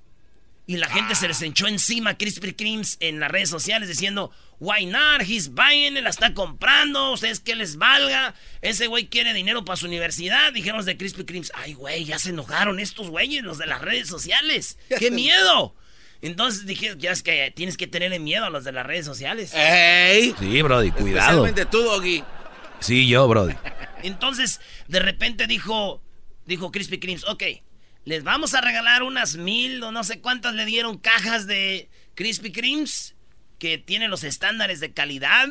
Y 0.69 0.77
la 0.77 0.87
gente 0.87 1.15
se 1.15 1.27
les 1.27 1.41
echó 1.41 1.67
encima 1.67 2.11
a 2.11 2.19
Krispy 2.19 2.53
Kremes 2.53 2.99
en 3.01 3.21
las 3.21 3.31
redes 3.31 3.49
sociales 3.49 3.89
diciendo, 3.89 4.31
why 4.61 4.85
not, 4.85 5.23
he's 5.23 5.49
buying, 5.49 5.97
él 5.97 6.05
la 6.05 6.11
está 6.11 6.35
comprando, 6.35 7.13
ustedes 7.13 7.41
que 7.41 7.55
les 7.55 7.77
valga, 7.77 8.35
ese 8.61 8.87
güey 8.87 9.07
quiere 9.07 9.33
dinero 9.33 9.64
para 9.64 9.79
su 9.79 9.87
universidad, 9.87 10.53
dijeron 10.53 10.77
los 10.77 10.85
de 10.85 10.99
Krispy 10.99 11.25
Kremes, 11.25 11.53
ay 11.55 11.73
güey, 11.73 12.05
ya 12.05 12.19
se 12.19 12.31
enojaron 12.31 12.81
estos 12.81 13.09
güeyes, 13.09 13.42
los 13.45 13.57
de 13.57 13.64
las 13.64 13.81
redes 13.81 14.09
sociales, 14.09 14.77
qué 14.99 15.11
miedo. 15.11 15.75
Entonces 16.21 16.66
dije, 16.66 16.95
ya 16.99 17.12
es 17.12 17.23
que 17.23 17.51
tienes 17.57 17.79
que 17.79 17.87
tenerle 17.87 18.19
miedo 18.19 18.45
a 18.45 18.51
los 18.51 18.64
de 18.64 18.73
las 18.73 18.85
redes 18.85 19.07
sociales. 19.07 19.55
¡Ey! 19.55 20.35
Sí, 20.38 20.61
Brody, 20.61 20.90
cuidado. 20.90 21.47
Especialmente 21.47 21.64
tú, 21.64 21.81
Doggy. 21.81 22.23
Sí, 22.81 23.09
yo, 23.09 23.27
Brody. 23.27 23.55
Entonces, 24.03 24.61
de 24.87 25.01
repente 25.01 25.47
dijo, 25.47 26.03
dijo 26.45 26.71
Krispy 26.71 27.01
Kremes, 27.01 27.25
ok, 27.25 27.42
les 28.09 28.25
vamos 28.25 28.55
a 28.55 28.62
regalar 28.62 29.03
unas 29.03 29.37
mil 29.37 29.83
o 29.83 29.92
no 29.92 30.03
sé 30.03 30.23
cuántas 30.23 30.55
le 30.55 30.64
dieron 30.64 30.97
cajas 30.97 31.47
de 31.47 31.90
Krispy 32.14 32.53
Kremes 32.53 33.14
que 33.59 33.77
tienen 33.77 34.11
los 34.11 34.25
estándares 34.25 34.81
de 34.81 34.94
calidad 34.94 35.49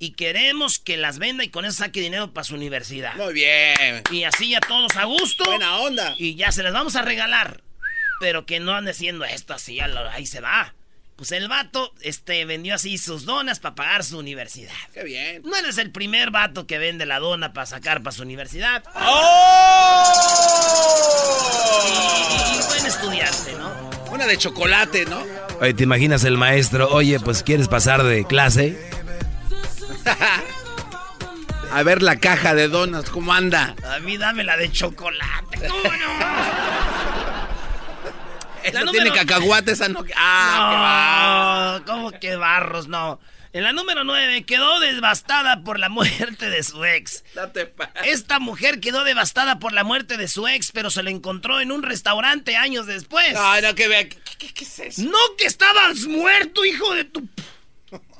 y 0.00 0.14
queremos 0.14 0.80
que 0.80 0.96
las 0.96 1.20
venda 1.20 1.44
y 1.44 1.50
con 1.50 1.64
eso 1.64 1.76
saque 1.76 2.00
dinero 2.00 2.34
para 2.34 2.42
su 2.42 2.56
universidad. 2.56 3.14
Muy 3.14 3.32
bien. 3.32 4.02
Y 4.10 4.24
así 4.24 4.50
ya 4.50 4.58
todos 4.58 4.96
a 4.96 5.04
gusto. 5.04 5.44
Buena 5.44 5.78
onda. 5.78 6.16
Y 6.18 6.34
ya 6.34 6.50
se 6.50 6.64
las 6.64 6.72
vamos 6.72 6.96
a 6.96 7.02
regalar. 7.02 7.62
Pero 8.18 8.44
que 8.44 8.58
no 8.58 8.74
ande 8.74 8.90
haciendo 8.90 9.24
esto 9.24 9.54
así, 9.54 9.78
ahí 9.78 10.26
se 10.26 10.40
va. 10.40 10.74
Pues 11.20 11.32
el 11.32 11.48
vato 11.48 11.92
este, 12.00 12.46
vendió 12.46 12.74
así 12.74 12.96
sus 12.96 13.26
donas 13.26 13.60
para 13.60 13.74
pagar 13.74 14.04
su 14.04 14.16
universidad. 14.16 14.72
Qué 14.94 15.04
bien. 15.04 15.42
No 15.44 15.54
eres 15.54 15.76
el 15.76 15.90
primer 15.90 16.30
vato 16.30 16.66
que 16.66 16.78
vende 16.78 17.04
la 17.04 17.18
dona 17.18 17.52
para 17.52 17.66
sacar 17.66 18.02
para 18.02 18.16
su 18.16 18.22
universidad. 18.22 18.82
¡Oh! 18.94 20.14
Y 21.86 22.66
buen 22.68 22.86
estudiante, 22.86 23.52
¿no? 23.58 23.70
Una 24.10 24.26
de 24.26 24.38
chocolate, 24.38 25.04
¿no? 25.04 25.22
Oye, 25.60 25.74
¿te 25.74 25.82
imaginas 25.82 26.24
el 26.24 26.38
maestro? 26.38 26.88
Oye, 26.88 27.20
pues 27.20 27.42
¿quieres 27.42 27.68
pasar 27.68 28.02
de 28.02 28.24
clase? 28.24 28.80
A 31.70 31.82
ver 31.82 32.00
la 32.00 32.16
caja 32.16 32.54
de 32.54 32.68
donas, 32.68 33.10
¿cómo 33.10 33.34
anda? 33.34 33.76
A 33.84 33.98
mí 33.98 34.16
dame 34.16 34.42
la 34.42 34.56
de 34.56 34.72
chocolate. 34.72 35.68
¿Cómo 35.68 35.82
no? 35.82 37.20
Número- 38.72 38.92
tiene 38.92 39.12
cacahuate, 39.12 39.72
esa 39.72 39.88
no. 39.88 40.04
¡Ah, 40.16 41.78
No, 41.80 41.84
¿cómo 41.86 42.10
que 42.12 42.36
barros? 42.36 42.88
No. 42.88 43.20
En 43.52 43.64
la 43.64 43.72
número 43.72 44.04
9 44.04 44.44
quedó 44.44 44.78
devastada 44.78 45.62
por 45.64 45.80
la 45.80 45.88
muerte 45.88 46.50
de 46.50 46.62
su 46.62 46.84
ex. 46.84 47.24
Date 47.34 47.66
pa- 47.66 47.90
Esta 48.04 48.38
mujer 48.38 48.78
quedó 48.78 49.02
devastada 49.02 49.58
por 49.58 49.72
la 49.72 49.82
muerte 49.82 50.16
de 50.16 50.28
su 50.28 50.46
ex, 50.46 50.70
pero 50.70 50.88
se 50.90 51.02
la 51.02 51.10
encontró 51.10 51.60
en 51.60 51.72
un 51.72 51.82
restaurante 51.82 52.56
años 52.56 52.86
después. 52.86 53.34
Ay, 53.36 53.62
no, 53.62 53.74
que 53.74 53.88
vea. 53.88 54.08
¿Qué, 54.08 54.18
qué- 54.38 54.54
qué 54.54 54.64
es 54.64 54.78
eso? 54.78 55.02
No 55.02 55.18
que 55.36 55.46
estabas 55.46 56.04
muerto, 56.06 56.64
hijo 56.64 56.94
de 56.94 57.04
tu... 57.04 57.28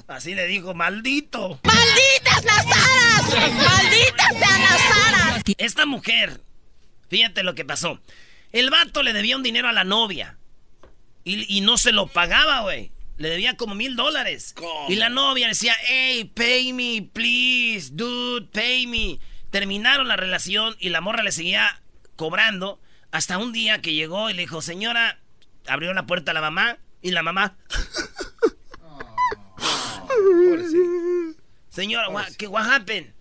Así 0.09 0.35
le 0.35 0.47
dijo, 0.49 0.75
maldito. 0.75 1.61
¡Malditas 1.63 2.45
las 2.45 2.67
aras! 2.67 3.53
¡Malditas 3.53 4.29
sean 4.37 4.61
las 4.63 5.07
aras! 5.07 5.43
Esta 5.57 5.87
mujer, 5.87 6.41
fíjate 7.09 7.45
lo 7.45 7.55
que 7.55 7.65
pasó. 7.65 8.01
El 8.53 8.71
vato 8.71 9.03
le 9.03 9.13
debía 9.13 9.37
un 9.37 9.43
dinero 9.43 9.69
a 9.69 9.73
la 9.73 9.85
novia. 9.85 10.39
Y, 11.25 11.57
y 11.57 11.61
no 11.61 11.77
se 11.79 11.93
lo 11.93 12.07
pagaba, 12.07 12.63
güey. 12.63 12.93
Le 13.19 13.29
debía 13.29 13.57
como 13.57 13.75
mil 13.75 13.97
dólares. 13.97 14.55
Y 14.89 14.97
la 14.97 15.11
novia 15.11 15.47
decía, 15.47 15.75
hey, 15.85 16.31
pay 16.35 16.73
me, 16.73 17.09
please, 17.13 17.91
dude, 17.93 18.47
pay 18.47 18.87
me. 18.87 19.19
Terminaron 19.51 20.09
la 20.09 20.17
relación 20.17 20.75
y 20.79 20.89
la 20.89 21.01
morra 21.01 21.23
le 21.23 21.33
seguía 21.33 21.83
cobrando 22.17 22.81
hasta 23.11 23.39
un 23.39 23.53
día 23.53 23.83
que 23.83 23.93
llegó 23.93 24.31
y 24.31 24.35
le 24.35 24.43
dijo, 24.43 24.63
señora, 24.63 25.19
abrió 25.67 25.93
la 25.93 26.07
puerta 26.07 26.31
a 26.31 26.35
la 26.35 26.41
mamá 26.41 26.79
y 27.03 27.11
la 27.11 27.23
mamá... 27.23 27.57
Señora, 31.69 32.09
what, 32.09 32.33
¿qué 32.37 32.47
what 32.47 32.71
happened? 32.71 33.13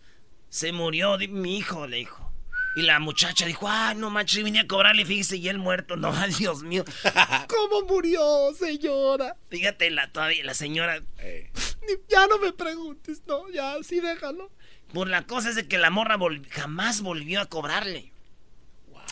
Se 0.49 0.71
murió 0.71 1.17
mi 1.29 1.57
hijo, 1.57 1.87
le 1.87 1.97
dijo. 1.97 2.28
Y 2.75 2.83
la 2.83 2.99
muchacha 2.99 3.45
dijo, 3.45 3.67
ay, 3.67 3.95
no 3.95 4.09
manches, 4.09 4.43
vine 4.43 4.59
a 4.59 4.67
cobrarle, 4.67 5.05
fíjese, 5.05 5.37
y 5.37 5.49
él 5.49 5.57
muerto. 5.57 5.95
No, 5.95 6.13
Dios 6.37 6.63
mío. 6.63 6.85
¿Cómo 7.47 7.81
murió, 7.87 8.53
señora? 8.57 9.35
Fíjate, 9.49 9.89
la, 9.89 10.11
todavía, 10.11 10.43
la 10.43 10.53
señora... 10.53 11.01
Ya 12.07 12.27
no 12.27 12.37
me 12.37 12.53
preguntes, 12.53 13.23
no, 13.25 13.49
ya, 13.49 13.75
sí, 13.81 13.99
déjalo. 13.99 14.51
Por 14.93 15.07
la 15.07 15.25
cosa 15.25 15.49
es 15.49 15.55
de 15.55 15.67
que 15.67 15.77
la 15.77 15.89
morra 15.89 16.17
jamás 16.51 17.01
volvió 17.01 17.41
a 17.41 17.47
cobrarle. 17.47 18.11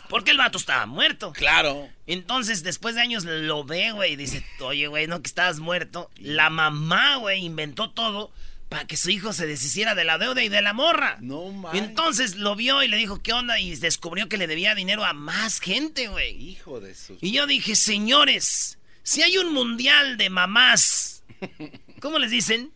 Porque 0.09 0.31
el 0.31 0.37
vato 0.37 0.57
estaba 0.57 0.85
muerto. 0.85 1.33
Claro. 1.33 1.89
Entonces, 2.05 2.63
después 2.63 2.95
de 2.95 3.01
años 3.01 3.25
lo 3.25 3.63
ve, 3.63 3.91
güey, 3.91 4.13
y 4.13 4.15
dice, 4.15 4.45
oye, 4.61 4.87
güey, 4.87 5.07
no 5.07 5.21
que 5.21 5.27
estabas 5.27 5.59
muerto. 5.59 6.09
La 6.17 6.49
mamá, 6.49 7.17
güey, 7.17 7.43
inventó 7.43 7.89
todo 7.89 8.31
para 8.69 8.85
que 8.85 8.97
su 8.97 9.09
hijo 9.09 9.33
se 9.33 9.47
deshiciera 9.47 9.95
de 9.95 10.03
la 10.03 10.17
deuda 10.17 10.43
y 10.43 10.49
de 10.49 10.61
la 10.61 10.73
morra. 10.73 11.17
No 11.21 11.51
mames. 11.51 11.81
Entonces 11.81 12.35
lo 12.35 12.55
vio 12.55 12.83
y 12.83 12.87
le 12.87 12.97
dijo, 12.97 13.21
¿qué 13.21 13.33
onda? 13.33 13.59
Y 13.59 13.75
descubrió 13.75 14.27
que 14.27 14.37
le 14.37 14.47
debía 14.47 14.75
dinero 14.75 15.05
a 15.05 15.13
más 15.13 15.59
gente, 15.59 16.07
güey. 16.07 16.35
Hijo 16.35 16.79
de 16.79 16.93
sus. 16.93 17.17
Y 17.21 17.31
yo 17.31 17.47
dije, 17.47 17.75
señores, 17.75 18.77
si 19.03 19.21
hay 19.21 19.37
un 19.37 19.53
mundial 19.53 20.17
de 20.17 20.29
mamás, 20.29 21.23
¿cómo 22.01 22.19
les 22.19 22.31
dicen? 22.31 22.71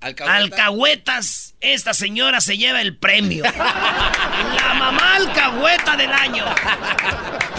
Alcahuetas, 0.00 1.56
esta 1.60 1.92
señora 1.92 2.40
se 2.40 2.56
lleva 2.56 2.80
el 2.80 2.96
premio. 2.96 3.42
La 3.42 4.74
mamá 4.78 5.16
alcahueta 5.16 5.96
del 5.96 6.12
año. 6.12 6.44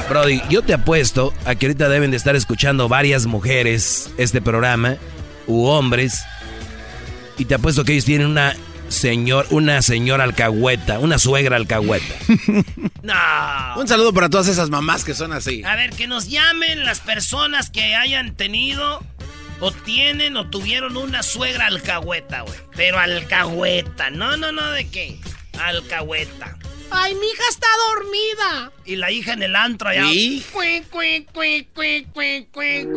Brody, 0.07 0.41
yo 0.49 0.61
te 0.61 0.73
apuesto 0.73 1.33
a 1.45 1.55
que 1.55 1.65
ahorita 1.65 1.89
deben 1.89 2.11
de 2.11 2.17
estar 2.17 2.37
escuchando 2.37 2.87
varias 2.87 3.25
mujeres 3.25 4.09
este 4.17 4.41
programa, 4.41 4.95
u 5.47 5.65
hombres, 5.65 6.23
y 7.39 7.45
te 7.45 7.55
apuesto 7.55 7.83
que 7.85 7.93
ellos 7.93 8.05
tienen 8.05 8.27
una 8.27 8.55
señor, 8.89 9.47
una 9.49 9.81
señora 9.81 10.25
alcahueta, 10.25 10.99
una 10.99 11.17
suegra 11.17 11.55
alcahueta. 11.55 12.13
no. 13.03 13.81
Un 13.81 13.87
saludo 13.87 14.13
para 14.13 14.29
todas 14.29 14.47
esas 14.47 14.69
mamás 14.69 15.05
que 15.05 15.13
son 15.13 15.31
así. 15.31 15.63
A 15.63 15.75
ver, 15.75 15.91
que 15.91 16.05
nos 16.05 16.27
llamen 16.27 16.85
las 16.85 16.99
personas 16.99 17.69
que 17.69 17.95
hayan 17.95 18.35
tenido 18.35 19.01
o 19.61 19.71
tienen 19.71 20.35
o 20.37 20.49
tuvieron 20.49 20.97
una 20.97 21.23
suegra 21.23 21.67
alcahueta, 21.67 22.41
güey. 22.41 22.59
Pero 22.75 22.99
alcahueta. 22.99 24.09
No, 24.09 24.35
no, 24.35 24.51
no, 24.51 24.69
¿de 24.71 24.89
qué? 24.89 25.17
Alcahueta. 25.59 26.57
Ay, 26.91 27.15
mi 27.15 27.27
hija 27.27 27.43
está 27.49 27.67
dormida. 27.89 28.71
Y 28.85 28.95
la 28.95 29.11
hija 29.11 29.33
en 29.33 29.43
el 29.43 29.55
antro 29.55 29.89
allá. 29.89 30.05
¿Y? 30.05 30.41
Cui, 30.51 30.81
cui, 30.89 31.25
cui, 31.33 31.67
cui, 31.73 32.07
cui, 32.13 32.47
cui, 32.51 32.87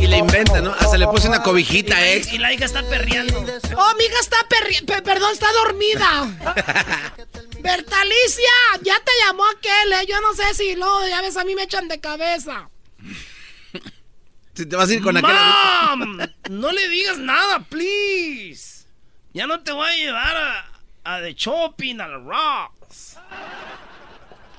Y 0.00 0.06
le 0.06 0.18
inventa, 0.18 0.60
¿no? 0.60 0.72
Hasta 0.72 0.98
le 0.98 1.06
puse 1.06 1.28
una 1.28 1.42
cobijita 1.42 2.00
y, 2.00 2.16
extra. 2.16 2.34
y 2.34 2.38
la 2.38 2.52
hija 2.52 2.64
está 2.64 2.82
perreando. 2.88 3.38
Oh, 3.76 3.94
mi 3.96 4.04
hija 4.04 4.20
está 4.20 4.36
perri... 4.48 4.84
perdón, 5.02 5.32
está 5.32 5.52
dormida. 5.52 6.26
Bertalicia, 7.60 8.50
ya 8.82 8.94
te 8.94 9.12
llamó 9.24 9.44
aquel, 9.56 9.92
¿eh? 9.92 10.06
Yo 10.08 10.20
no 10.20 10.34
sé 10.34 10.54
si 10.54 10.74
lo, 10.76 11.08
ya 11.08 11.20
ves, 11.20 11.36
a 11.36 11.44
mí 11.44 11.54
me 11.54 11.62
echan 11.64 11.88
de 11.88 12.00
cabeza. 12.00 12.68
Si 14.54 14.66
te 14.66 14.76
vas 14.76 14.88
a 14.88 14.94
ir 14.94 15.02
con 15.02 15.16
aquel... 15.16 15.32
¡Mam! 15.32 16.18
No 16.50 16.72
le 16.72 16.88
digas 16.88 17.18
nada, 17.18 17.60
please. 17.60 18.86
Ya 19.34 19.46
no 19.46 19.60
te 19.60 19.72
voy 19.72 19.88
a 19.88 19.94
llevar 19.96 20.36
a, 20.36 20.70
a 21.04 21.20
The 21.20 21.34
Shopping, 21.34 22.00
a 22.00 22.08
la 22.08 22.18
Rocks. 22.18 22.75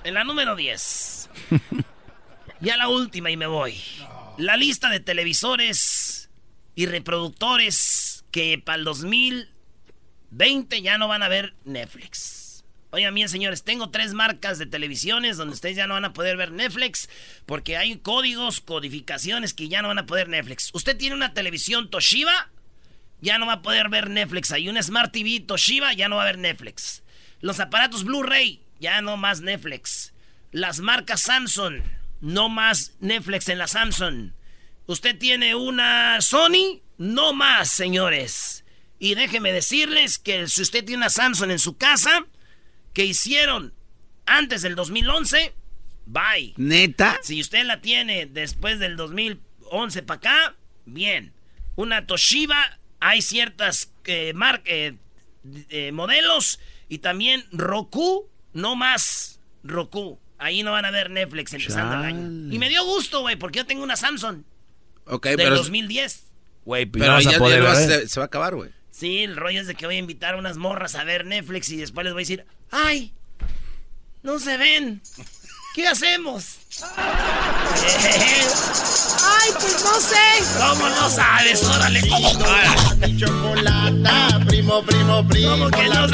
En 0.07 0.13
la 0.13 0.23
número 0.23 0.55
10. 0.55 1.29
Ya 2.61 2.75
la 2.75 2.87
última 2.87 3.29
y 3.29 3.37
me 3.37 3.45
voy. 3.45 3.75
La 4.37 4.57
lista 4.57 4.89
de 4.89 4.99
televisores 4.99 6.31
y 6.73 6.87
reproductores 6.87 8.25
que 8.31 8.57
para 8.57 8.79
el 8.79 8.83
2020 8.83 10.81
ya 10.81 10.97
no 10.97 11.07
van 11.07 11.21
a 11.21 11.27
ver 11.27 11.55
Netflix. 11.65 12.65
Oigan 12.89 13.13
bien, 13.13 13.29
señores, 13.29 13.63
tengo 13.63 13.91
tres 13.91 14.13
marcas 14.13 14.57
de 14.57 14.65
televisiones 14.65 15.37
donde 15.37 15.53
ustedes 15.53 15.75
ya 15.75 15.85
no 15.85 15.93
van 15.93 16.05
a 16.05 16.13
poder 16.13 16.35
ver 16.35 16.51
Netflix 16.51 17.09
porque 17.45 17.77
hay 17.77 17.97
códigos, 17.97 18.59
codificaciones 18.59 19.53
que 19.53 19.67
ya 19.67 19.83
no 19.83 19.89
van 19.89 19.99
a 19.99 20.07
poder 20.07 20.29
Netflix. 20.29 20.71
Usted 20.73 20.97
tiene 20.97 21.15
una 21.15 21.35
televisión 21.35 21.91
Toshiba, 21.91 22.49
ya 23.21 23.37
no 23.37 23.45
va 23.45 23.53
a 23.53 23.61
poder 23.61 23.89
ver 23.89 24.09
Netflix. 24.09 24.51
Hay 24.51 24.67
una 24.67 24.81
Smart 24.81 25.11
TV 25.11 25.41
Toshiba, 25.41 25.93
ya 25.93 26.09
no 26.09 26.15
va 26.15 26.23
a 26.23 26.27
ver 26.27 26.39
Netflix. 26.39 27.03
Los 27.39 27.59
aparatos 27.59 28.03
Blu-ray, 28.03 28.63
ya 28.79 29.01
no 29.01 29.17
más 29.17 29.41
Netflix. 29.41 30.13
Las 30.51 30.79
marcas 30.79 31.21
Samsung, 31.21 31.81
no 32.21 32.49
más 32.49 32.93
Netflix 32.99 33.49
en 33.49 33.57
la 33.57 33.67
Samsung. 33.67 34.31
Usted 34.85 35.17
tiene 35.17 35.55
una 35.55 36.21
Sony, 36.21 36.81
no 36.97 37.33
más, 37.33 37.69
señores. 37.69 38.63
Y 38.99 39.15
déjeme 39.15 39.51
decirles 39.51 40.17
que 40.17 40.47
si 40.47 40.61
usted 40.61 40.83
tiene 40.85 40.97
una 41.01 41.09
Samsung 41.09 41.51
en 41.51 41.59
su 41.59 41.77
casa, 41.77 42.25
que 42.93 43.03
hicieron 43.05 43.73
antes 44.25 44.61
del 44.61 44.75
2011, 44.75 45.53
bye. 46.05 46.53
¿Neta? 46.57 47.19
Si 47.21 47.39
usted 47.41 47.63
la 47.65 47.81
tiene 47.81 48.25
después 48.25 48.79
del 48.79 48.95
2011 48.97 50.03
para 50.03 50.17
acá, 50.17 50.55
bien. 50.85 51.33
Una 51.75 52.07
Toshiba, 52.07 52.79
hay 52.99 53.21
ciertas 53.21 53.91
eh, 54.05 54.33
mar- 54.33 54.63
eh, 54.65 54.95
eh, 55.69 55.91
modelos 55.91 56.59
y 56.89 56.99
también 56.99 57.45
Roku, 57.51 58.27
no 58.57 58.75
más 58.75 59.39
Roku. 59.63 60.19
Ahí 60.39 60.61
no 60.63 60.71
van 60.71 60.85
a 60.85 60.91
ver 60.91 61.09
Netflix 61.09 61.53
empezando 61.53 61.95
el 61.95 62.01
año. 62.03 62.53
Y 62.53 62.59
me 62.59 62.69
dio 62.69 62.83
gusto, 62.85 63.21
güey, 63.21 63.35
porque 63.35 63.57
yo 63.59 63.65
tengo 63.65 63.83
una 63.83 63.95
Samsung 63.95 64.43
Ok, 65.05 65.25
del 65.27 65.37
pero... 65.37 65.55
2010. 65.57 66.23
Güey, 66.65 66.85
pues 66.85 66.99
Pero 67.01 67.11
no 67.13 67.17
vas 67.17 67.23
ya, 67.23 67.35
a 67.35 67.39
poder 67.39 67.61
ver. 67.63 67.75
se, 67.75 68.07
se 68.09 68.19
va 68.19 68.25
a 68.25 68.27
acabar, 68.27 68.55
güey. 68.55 68.69
Sí, 68.91 69.19
el 69.23 69.35
rollo 69.37 69.61
es 69.61 69.67
de 69.67 69.75
que 69.75 69.85
voy 69.85 69.95
a 69.95 69.99
invitar 69.99 70.33
a 70.33 70.37
unas 70.37 70.57
morras 70.57 70.95
a 70.95 71.03
ver 71.03 71.25
Netflix 71.25 71.69
y 71.69 71.77
después 71.77 72.03
les 72.03 72.13
voy 72.13 72.21
a 72.21 72.23
decir, 72.23 72.45
¡ay! 72.71 73.13
No 74.23 74.39
se 74.39 74.57
ven. 74.57 75.01
¿Qué 75.77 75.87
hacemos? 75.87 76.57
Ay, 76.81 76.89
pues 79.59 79.83
no 79.83 80.01
sé. 80.01 80.15
¿Cómo 80.57 80.89
no 80.89 81.07
sabes? 81.07 81.63
Órale. 81.65 82.01
Mi 82.97 83.15
chocolata, 83.15 84.39
primo, 84.47 84.81
primo, 84.81 85.27
primo. 85.27 85.51
¿Cómo 85.51 85.69
que 85.69 85.87
no? 85.87 86.07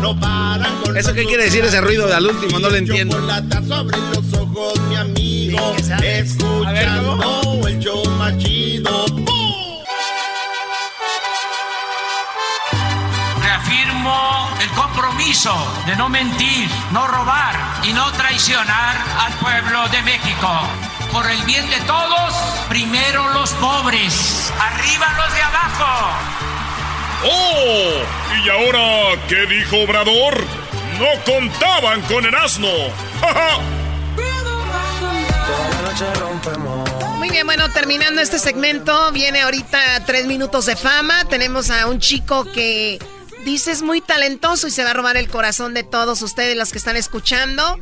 no 0.00 0.18
paran 0.18 0.80
con 0.82 0.96
¿Eso 0.96 1.12
qué 1.12 1.26
quiere 1.26 1.44
decir 1.44 1.62
ese 1.66 1.82
ruido 1.82 2.06
de 2.06 2.14
al 2.14 2.24
último? 2.24 2.58
No 2.58 2.70
lo 2.70 2.76
entiendo. 2.76 3.16
Chocolata 3.16 3.62
sobre 3.68 3.98
los 3.98 4.32
ojos, 4.40 4.80
mi 4.88 4.96
amigo. 4.96 5.76
Escuchando 6.02 7.68
el 7.68 7.78
show 7.80 8.02
más 8.12 8.32
compromiso 15.34 15.82
de 15.86 15.96
no 15.96 16.08
mentir, 16.08 16.68
no 16.92 17.06
robar 17.06 17.56
y 17.82 17.92
no 17.92 18.10
traicionar 18.12 18.96
al 19.18 19.32
pueblo 19.34 19.88
de 19.88 20.02
México. 20.02 20.48
Por 21.12 21.28
el 21.28 21.42
bien 21.42 21.68
de 21.70 21.80
todos, 21.80 22.34
primero 22.68 23.28
los 23.32 23.50
pobres, 23.54 24.52
arriba 24.60 25.12
los 25.16 25.34
de 25.34 25.42
abajo. 25.42 26.12
¡Oh! 27.24 28.44
¿Y 28.44 28.48
ahora 28.48 29.20
qué 29.28 29.46
dijo 29.46 29.82
Obrador? 29.82 30.44
No 30.98 31.32
contaban 31.32 32.00
con 32.02 32.24
el 32.24 32.34
asno. 32.34 32.68
¡Ja, 33.20 33.34
ja! 33.34 33.58
Muy 37.18 37.30
bien, 37.30 37.46
bueno, 37.46 37.70
terminando 37.70 38.20
este 38.20 38.38
segmento, 38.38 39.10
viene 39.12 39.42
ahorita 39.42 40.04
tres 40.04 40.26
minutos 40.26 40.66
de 40.66 40.76
fama. 40.76 41.24
Tenemos 41.24 41.70
a 41.70 41.86
un 41.86 41.98
chico 41.98 42.44
que 42.52 42.98
dice 43.44 43.70
es 43.70 43.82
muy 43.82 44.00
talentoso 44.00 44.66
y 44.66 44.70
se 44.70 44.84
va 44.84 44.90
a 44.90 44.94
robar 44.94 45.16
el 45.16 45.28
corazón 45.28 45.74
de 45.74 45.82
todos 45.84 46.22
ustedes 46.22 46.56
los 46.56 46.72
que 46.72 46.78
están 46.78 46.96
escuchando. 46.96 47.78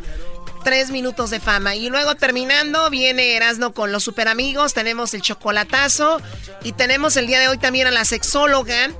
Tres 0.64 0.90
minutos 0.90 1.30
de 1.30 1.40
fama. 1.40 1.74
Y 1.74 1.88
luego 1.88 2.14
terminando, 2.14 2.88
viene 2.90 3.34
Erasno 3.34 3.72
con 3.72 3.90
los 3.90 4.04
super 4.04 4.28
amigos. 4.28 4.74
Tenemos 4.74 5.12
el 5.14 5.22
chocolatazo. 5.22 6.20
Y 6.62 6.72
tenemos 6.72 7.16
el 7.16 7.26
día 7.26 7.40
de 7.40 7.48
hoy 7.48 7.58
también 7.58 7.88
a 7.88 7.90
la 7.90 8.04
sexóloga. 8.04 8.90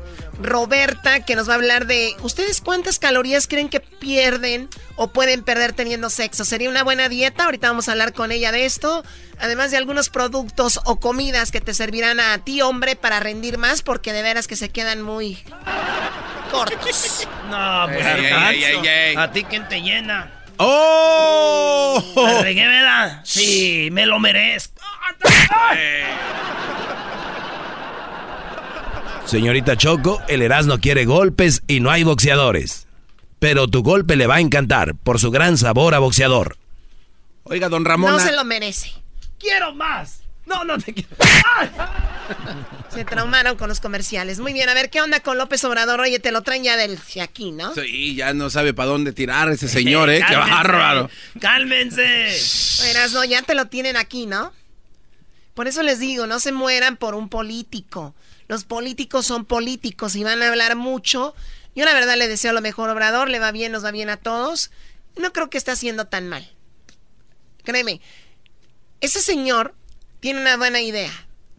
Roberta, 0.40 1.20
que 1.24 1.36
nos 1.36 1.48
va 1.48 1.52
a 1.52 1.56
hablar 1.56 1.86
de 1.86 2.14
ustedes 2.22 2.60
cuántas 2.60 2.98
calorías 2.98 3.46
creen 3.46 3.68
que 3.68 3.80
pierden 3.80 4.68
o 4.96 5.08
pueden 5.12 5.42
perder 5.42 5.72
teniendo 5.72 6.10
sexo. 6.10 6.44
¿Sería 6.44 6.68
una 6.70 6.82
buena 6.82 7.08
dieta? 7.08 7.44
Ahorita 7.44 7.68
vamos 7.68 7.88
a 7.88 7.92
hablar 7.92 8.12
con 8.12 8.32
ella 8.32 8.52
de 8.52 8.64
esto. 8.64 9.04
Además 9.38 9.70
de 9.70 9.76
algunos 9.76 10.08
productos 10.08 10.80
o 10.84 10.98
comidas 11.00 11.50
que 11.50 11.60
te 11.60 11.74
servirán 11.74 12.20
a 12.20 12.38
ti, 12.38 12.62
hombre, 12.62 12.96
para 12.96 13.20
rendir 13.20 13.58
más, 13.58 13.82
porque 13.82 14.12
de 14.12 14.22
veras 14.22 14.46
que 14.46 14.56
se 14.56 14.70
quedan 14.70 15.02
muy 15.02 15.42
cortos. 16.50 17.28
No, 17.50 17.84
pues 17.92 18.06
Ey, 18.06 18.64
ey, 18.64 18.86
ey. 18.86 19.16
¿A 19.16 19.30
ti 19.30 19.44
quién 19.44 19.68
te 19.68 19.82
llena? 19.82 20.32
¡Oh! 20.56 22.02
¿Me 22.16 22.42
regué, 22.42 22.66
verdad? 22.66 23.20
Sí, 23.24 23.90
me 23.92 24.06
lo 24.06 24.18
merezco. 24.18 24.80
Señorita 29.26 29.76
Choco, 29.76 30.20
el 30.28 30.42
Erasmo 30.42 30.78
quiere 30.78 31.04
golpes 31.04 31.62
y 31.66 31.80
no 31.80 31.90
hay 31.90 32.04
boxeadores. 32.04 32.86
Pero 33.38 33.66
tu 33.68 33.82
golpe 33.82 34.16
le 34.16 34.26
va 34.26 34.36
a 34.36 34.40
encantar 34.40 34.94
por 34.94 35.18
su 35.18 35.30
gran 35.30 35.56
sabor 35.56 35.94
a 35.94 35.98
boxeador. 35.98 36.56
Oiga, 37.44 37.68
don 37.68 37.84
Ramón. 37.84 38.12
No 38.12 38.20
se 38.20 38.32
lo 38.32 38.44
merece. 38.44 38.92
¡Quiero 39.38 39.74
más! 39.74 40.20
No, 40.44 40.64
no 40.64 40.76
te 40.78 40.92
quiero. 40.92 41.08
Se 42.88 43.04
traumaron 43.04 43.56
con 43.56 43.68
los 43.68 43.80
comerciales. 43.80 44.38
Muy 44.38 44.52
bien, 44.52 44.68
a 44.68 44.74
ver, 44.74 44.90
¿qué 44.90 45.00
onda 45.00 45.20
con 45.20 45.38
López 45.38 45.64
Obrador? 45.64 46.00
Oye, 46.00 46.18
te 46.18 46.30
lo 46.30 46.42
traen 46.42 46.64
ya 46.64 46.76
del 46.76 46.98
de 47.14 47.20
aquí, 47.20 47.52
¿no? 47.52 47.74
Sí, 47.74 48.14
ya 48.14 48.34
no 48.34 48.50
sabe 48.50 48.74
para 48.74 48.90
dónde 48.90 49.12
tirar 49.12 49.48
ese 49.50 49.68
señor, 49.68 50.10
¿eh? 50.10 50.22
¡Qué 50.26 50.36
bárbaro! 50.36 51.08
¡Cálmense! 51.40 52.02
Verás, 52.82 53.12
no, 53.12 53.24
ya 53.24 53.42
te 53.42 53.54
lo 53.54 53.66
tienen 53.66 53.96
aquí, 53.96 54.26
¿no? 54.26 54.52
Por 55.54 55.68
eso 55.68 55.82
les 55.82 56.00
digo, 56.00 56.26
no 56.26 56.38
se 56.38 56.52
mueran 56.52 56.96
por 56.96 57.14
un 57.14 57.28
político. 57.28 58.14
Los 58.52 58.64
políticos 58.64 59.24
son 59.24 59.46
políticos 59.46 60.14
y 60.14 60.24
van 60.24 60.42
a 60.42 60.48
hablar 60.50 60.76
mucho. 60.76 61.34
Yo 61.74 61.86
la 61.86 61.94
verdad 61.94 62.18
le 62.18 62.28
deseo 62.28 62.52
lo 62.52 62.60
mejor 62.60 62.90
Obrador, 62.90 63.30
le 63.30 63.38
va 63.38 63.50
bien, 63.50 63.72
nos 63.72 63.82
va 63.82 63.90
bien 63.92 64.10
a 64.10 64.18
todos. 64.18 64.70
No 65.16 65.32
creo 65.32 65.48
que 65.48 65.56
esté 65.56 65.70
haciendo 65.70 66.04
tan 66.04 66.28
mal. 66.28 66.46
Créeme, 67.64 68.02
ese 69.00 69.22
señor 69.22 69.74
tiene 70.20 70.42
una 70.42 70.58
buena 70.58 70.82
idea, 70.82 71.10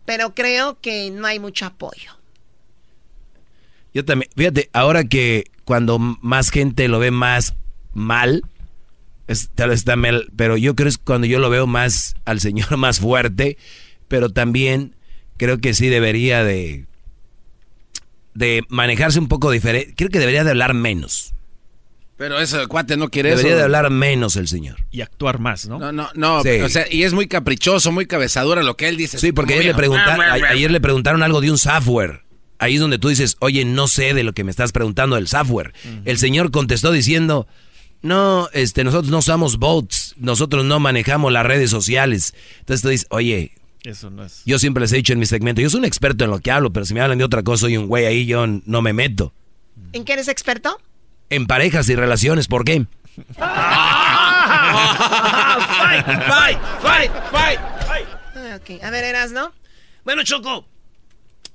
pero 0.06 0.36
creo 0.36 0.80
que 0.82 1.10
no 1.10 1.26
hay 1.26 1.40
mucho 1.40 1.66
apoyo. 1.66 2.12
Yo 3.92 4.06
también, 4.06 4.30
fíjate, 4.36 4.70
ahora 4.72 5.04
que 5.04 5.46
cuando 5.66 5.98
más 5.98 6.52
gente 6.52 6.88
lo 6.88 7.00
ve 7.00 7.10
más 7.10 7.56
mal, 7.96 8.44
es- 9.28 9.50
tal 9.56 9.70
vez 9.70 9.80
está 9.80 9.96
mal, 9.96 10.32
pero 10.36 10.58
yo 10.58 10.76
creo 10.76 10.86
que 10.86 10.90
es 10.90 10.98
cuando 11.00 11.26
yo 11.26 11.40
lo 11.40 11.50
veo 11.50 11.66
más 11.66 12.14
al 12.26 12.40
señor 12.40 12.68
más 12.78 13.00
fuerte, 13.00 13.58
pero 14.08 14.30
también 14.30 14.96
creo 15.38 15.58
que 15.60 15.74
sí 15.74 15.88
debería 15.90 16.44
de 16.44 16.86
de 18.34 18.64
manejarse 18.70 19.20
un 19.20 19.28
poco 19.28 19.52
diferente. 19.52 19.94
Creo 19.96 20.10
que 20.10 20.20
debería 20.20 20.44
de 20.44 20.50
hablar 20.52 20.74
menos. 20.74 21.34
Pero 22.18 22.40
eso, 22.40 22.62
el 22.62 22.68
cuate 22.68 22.96
no 22.96 23.10
quiere 23.10 23.30
Debería 23.30 23.52
eso. 23.52 23.58
de 23.58 23.64
hablar 23.64 23.90
menos 23.90 24.36
el 24.38 24.48
señor. 24.48 24.78
Y 24.92 25.02
actuar 25.02 25.40
más, 25.40 25.68
¿no? 25.68 25.78
No, 25.80 25.92
no, 25.92 26.10
no. 26.16 26.42
Sí. 26.44 26.62
O 26.62 26.70
sea, 26.70 26.86
y 26.90 27.04
es 27.04 27.14
muy 27.14 27.28
caprichoso, 27.28 27.92
muy 27.92 28.06
cabezadura 28.06 28.64
lo 28.64 28.78
que 28.78 28.88
él 28.88 28.98
dice. 28.98 29.20
Sí, 29.20 29.32
porque 29.32 29.54
ayer 29.56 29.66
le, 29.66 29.74
preguntaron, 29.74 30.18
bien. 30.32 30.46
a- 30.46 30.50
ayer 30.50 30.72
le 30.72 30.80
preguntaron 30.80 31.22
algo 31.24 31.42
de 31.42 31.52
un 31.52 31.58
software. 31.58 32.22
Ahí 32.60 32.76
es 32.76 32.80
donde 32.82 32.98
tú 33.00 33.10
dices, 33.10 33.36
oye, 33.40 33.66
no 33.66 33.88
sé 33.88 34.14
de 34.14 34.24
lo 34.24 34.34
que 34.34 34.44
me 34.44 34.52
estás 34.52 34.72
preguntando 34.72 35.16
del 35.16 35.28
software. 35.28 35.74
El 36.06 36.18
señor 36.18 36.50
contestó 36.52 36.92
diciendo, 36.92 37.46
no, 38.02 38.48
este, 38.54 38.84
nosotros 38.84 39.12
no 39.12 39.18
usamos 39.18 39.58
bots, 39.58 40.14
nosotros 40.18 40.64
no 40.64 40.80
manejamos 40.80 41.32
las 41.34 41.46
redes 41.46 41.70
sociales. 41.72 42.34
Entonces 42.60 42.82
tú 42.84 42.90
dices, 42.90 43.08
oye, 43.10 43.52
Eso 43.84 44.10
no 44.10 44.24
es. 44.24 44.44
yo 44.46 44.58
siempre 44.60 44.82
les 44.82 44.94
he 44.94 44.98
dicho 44.98 45.12
en 45.14 45.20
mi 45.20 45.26
segmento, 45.26 45.62
yo 45.62 45.70
soy 45.70 45.80
un 45.80 45.86
experto 45.86 46.24
en 46.24 46.32
lo 46.32 46.40
que 46.40 46.52
hablo, 46.52 46.72
pero 46.72 46.86
si 46.86 46.94
me 46.94 47.02
hablan 47.02 47.18
de 47.18 47.24
otra 47.26 47.44
cosa, 47.44 47.62
soy 47.62 47.76
un 47.78 47.88
güey 47.88 48.06
ahí, 48.06 48.26
yo 48.26 48.46
no 48.48 48.82
me 48.82 48.94
meto. 48.94 49.34
¿En 49.92 50.06
qué 50.06 50.14
eres 50.14 50.28
experto? 50.30 50.80
En 51.30 51.48
parejas 51.48 51.90
y 51.90 51.96
relaciones, 51.96 52.48
¿por 52.48 52.64
qué? 52.64 52.86
fight, 53.38 56.06
fight, 56.06 56.60
fight, 56.82 57.12
fight, 57.32 57.60
fight. 57.88 58.08
Ah. 58.36 58.60
A 58.88 58.90
ver, 58.90 59.04
eras, 59.04 59.32
¿no? 59.32 59.52
Bueno, 60.04 60.24
Choco, 60.24 60.68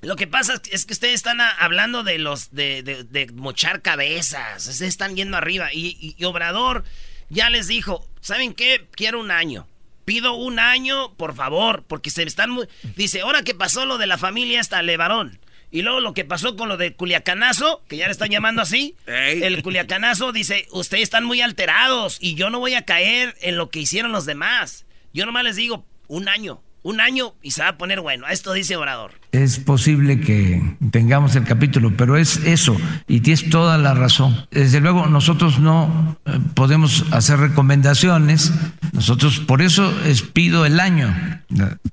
lo 0.02 0.16
que 0.16 0.26
pasa 0.26 0.54
es 0.54 0.60
que- 0.60 0.74
es 0.74 0.86
que 0.86 0.92
ustedes 0.92 1.14
están 1.14 1.40
hablando 1.40 2.02
de 2.02 2.18
los 2.18 2.50
de, 2.52 2.82
de- 2.82 3.04
de 3.04 3.26
mochar 3.32 3.82
cabezas. 3.82 4.66
Ustedes 4.68 4.88
están 4.90 5.16
yendo 5.16 5.36
arriba. 5.36 5.72
Y, 5.72 5.96
y- 6.00 6.14
y 6.18 6.24
Obrador 6.24 6.84
ya 7.30 7.50
les 7.50 7.66
dijo: 7.68 8.06
¿Saben 8.20 8.54
qué? 8.54 8.86
Quiero 8.92 9.20
un 9.20 9.30
año. 9.30 9.66
Pido 10.08 10.32
un 10.32 10.58
año, 10.58 11.12
por 11.16 11.34
favor, 11.34 11.84
porque 11.86 12.08
se 12.08 12.22
están 12.22 12.48
muy. 12.48 12.66
Dice: 12.96 13.20
Ahora 13.20 13.42
que 13.42 13.54
pasó 13.54 13.84
lo 13.84 13.98
de 13.98 14.06
la 14.06 14.16
familia 14.16 14.58
hasta 14.58 14.80
Levarón. 14.80 15.38
Y 15.70 15.82
luego 15.82 16.00
lo 16.00 16.14
que 16.14 16.24
pasó 16.24 16.56
con 16.56 16.70
lo 16.70 16.78
de 16.78 16.94
Culiacanazo, 16.94 17.82
que 17.86 17.98
ya 17.98 18.06
le 18.06 18.12
están 18.12 18.30
llamando 18.30 18.62
así. 18.62 18.96
El 19.06 19.62
Culiacanazo 19.62 20.32
dice: 20.32 20.66
Ustedes 20.70 21.02
están 21.02 21.24
muy 21.24 21.42
alterados 21.42 22.16
y 22.22 22.36
yo 22.36 22.48
no 22.48 22.58
voy 22.58 22.72
a 22.72 22.86
caer 22.86 23.36
en 23.42 23.58
lo 23.58 23.68
que 23.68 23.80
hicieron 23.80 24.10
los 24.10 24.24
demás. 24.24 24.86
Yo 25.12 25.26
nomás 25.26 25.44
les 25.44 25.56
digo: 25.56 25.84
un 26.06 26.30
año. 26.30 26.62
Un 26.88 27.02
año 27.02 27.34
y 27.42 27.50
se 27.50 27.60
va 27.60 27.68
a 27.68 27.76
poner 27.76 28.00
bueno. 28.00 28.26
Esto 28.28 28.54
dice 28.54 28.74
Obrador. 28.74 29.10
Es 29.32 29.58
posible 29.58 30.22
que 30.22 30.62
tengamos 30.90 31.36
el 31.36 31.44
capítulo, 31.44 31.94
pero 31.94 32.16
es 32.16 32.38
eso, 32.38 32.78
y 33.06 33.20
tienes 33.20 33.50
toda 33.50 33.76
la 33.76 33.92
razón. 33.92 34.46
Desde 34.50 34.80
luego, 34.80 35.04
nosotros 35.04 35.58
no 35.58 36.16
eh, 36.24 36.38
podemos 36.54 37.04
hacer 37.12 37.40
recomendaciones, 37.40 38.54
nosotros 38.92 39.38
por 39.38 39.60
eso 39.60 39.92
les 40.02 40.22
pido 40.22 40.64
el 40.64 40.80
año, 40.80 41.14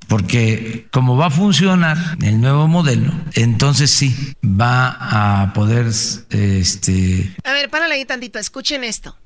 porque 0.07 0.87
como 0.93 1.17
va 1.17 1.25
a 1.25 1.29
funcionar 1.29 1.97
el 2.21 2.39
nuevo 2.39 2.69
modelo, 2.69 3.11
entonces 3.33 3.91
sí, 3.91 4.15
va 4.45 5.41
a 5.41 5.51
poder, 5.51 5.87
este, 5.87 7.35
A 7.43 7.51
ver, 7.51 7.69
párale 7.69 7.95
ahí 7.95 8.05
tantito, 8.05 8.39
escuchen 8.39 8.85
esto. 8.85 9.17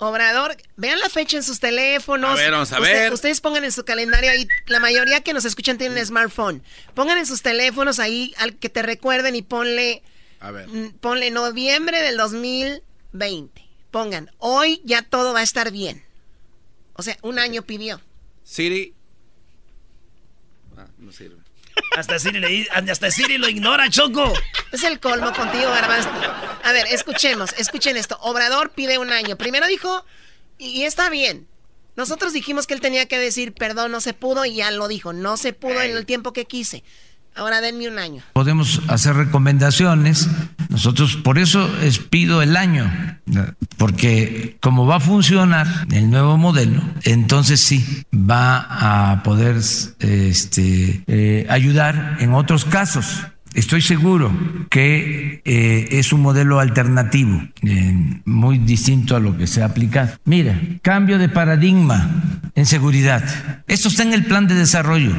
Obrador, 0.00 0.56
vean 0.76 1.00
la 1.00 1.08
fecha 1.08 1.36
en 1.36 1.42
sus 1.42 1.58
teléfonos. 1.58 2.30
A 2.30 2.34
ver, 2.40 2.52
vamos 2.52 2.72
a 2.72 2.78
Usted- 2.80 2.92
ver. 2.92 3.12
Ustedes 3.12 3.40
pongan 3.40 3.64
en 3.64 3.72
su 3.72 3.84
calendario 3.84 4.30
ahí, 4.30 4.46
la 4.66 4.78
mayoría 4.78 5.20
que 5.22 5.32
nos 5.32 5.44
escuchan 5.44 5.76
tienen 5.76 6.04
smartphone. 6.06 6.62
Pongan 6.94 7.18
en 7.18 7.26
sus 7.26 7.42
teléfonos 7.42 7.98
ahí 7.98 8.32
al 8.38 8.54
que 8.56 8.68
te 8.68 8.82
recuerden 8.82 9.34
y 9.34 9.42
ponle, 9.42 10.02
A 10.40 10.52
ver. 10.52 10.68
mm, 10.68 10.90
ponle 11.00 11.30
noviembre 11.32 12.00
del 12.00 12.16
2020. 12.16 13.64
Pongan, 13.90 14.30
hoy 14.38 14.80
ya 14.84 15.02
todo 15.02 15.32
va 15.32 15.40
a 15.40 15.42
estar 15.42 15.72
bien. 15.72 16.04
O 16.94 17.02
sea, 17.02 17.18
un 17.22 17.38
año 17.40 17.62
pidió. 17.62 18.00
Siri. 18.44 18.94
Ah, 20.76 20.86
no 20.98 21.10
sirve. 21.10 21.37
Hasta 21.96 22.18
Siri, 22.18 22.40
le, 22.40 22.68
hasta 22.90 23.10
Siri 23.10 23.38
lo 23.38 23.48
ignora, 23.48 23.88
Choco. 23.90 24.32
Es 24.72 24.84
el 24.84 25.00
colmo 25.00 25.32
contigo, 25.32 25.70
Garbanzo. 25.70 26.10
A 26.62 26.72
ver, 26.72 26.86
escuchemos, 26.90 27.52
escuchen 27.58 27.96
esto. 27.96 28.18
Obrador 28.20 28.70
pide 28.70 28.98
un 28.98 29.12
año. 29.12 29.36
Primero 29.36 29.66
dijo, 29.66 30.04
y, 30.58 30.68
y 30.68 30.84
está 30.84 31.10
bien. 31.10 31.48
Nosotros 31.96 32.32
dijimos 32.32 32.66
que 32.66 32.74
él 32.74 32.80
tenía 32.80 33.06
que 33.06 33.18
decir, 33.18 33.52
perdón, 33.52 33.90
no 33.90 34.00
se 34.00 34.14
pudo, 34.14 34.44
y 34.44 34.54
ya 34.54 34.70
lo 34.70 34.86
dijo. 34.86 35.12
No 35.12 35.36
se 35.36 35.52
pudo 35.52 35.82
en 35.82 35.96
el 35.96 36.06
tiempo 36.06 36.32
que 36.32 36.44
quise. 36.44 36.84
Ahora 37.38 37.60
denme 37.60 37.88
un 37.88 37.98
año. 37.98 38.22
podemos 38.32 38.82
hacer 38.88 39.14
recomendaciones. 39.14 40.28
Nosotros 40.68 41.16
por 41.16 41.38
eso 41.38 41.70
les 41.80 41.98
pido 41.98 42.42
el 42.42 42.56
año, 42.56 42.90
porque 43.76 44.58
como 44.60 44.86
va 44.86 44.96
a 44.96 45.00
funcionar 45.00 45.66
el 45.92 46.10
nuevo 46.10 46.36
modelo, 46.36 46.82
entonces 47.04 47.60
sí 47.60 48.04
va 48.12 49.12
a 49.12 49.22
poder 49.22 49.56
este, 49.56 51.04
eh, 51.06 51.46
ayudar 51.48 52.16
en 52.20 52.34
otros 52.34 52.64
casos. 52.64 53.22
Estoy 53.54 53.80
seguro 53.82 54.30
que 54.70 55.42
eh, 55.44 55.88
es 55.92 56.12
un 56.12 56.20
modelo 56.20 56.60
alternativo, 56.60 57.42
eh, 57.62 58.20
muy 58.24 58.58
distinto 58.58 59.16
a 59.16 59.20
lo 59.20 59.36
que 59.36 59.46
se 59.46 59.62
ha 59.62 59.66
aplicado. 59.66 60.10
Mira, 60.24 60.60
cambio 60.82 61.18
de 61.18 61.28
paradigma 61.28 62.08
en 62.54 62.66
seguridad. 62.66 63.24
Esto 63.66 63.88
está 63.88 64.02
en 64.02 64.12
el 64.12 64.24
plan 64.24 64.46
de 64.48 64.54
desarrollo. 64.54 65.12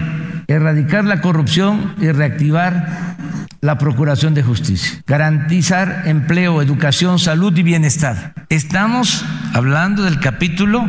Erradicar 0.48 1.06
la 1.06 1.22
corrupción 1.22 1.96
y 2.00 2.12
reactivar 2.12 3.18
la 3.62 3.78
procuración 3.78 4.34
de 4.34 4.44
justicia. 4.44 5.02
Garantizar 5.06 6.04
empleo, 6.06 6.62
educación, 6.62 7.20
salud 7.20 7.56
y 7.58 7.63
bienestar. 7.63 8.34
Estamos 8.50 9.26
hablando 9.54 10.04
del 10.04 10.20
capítulo 10.20 10.88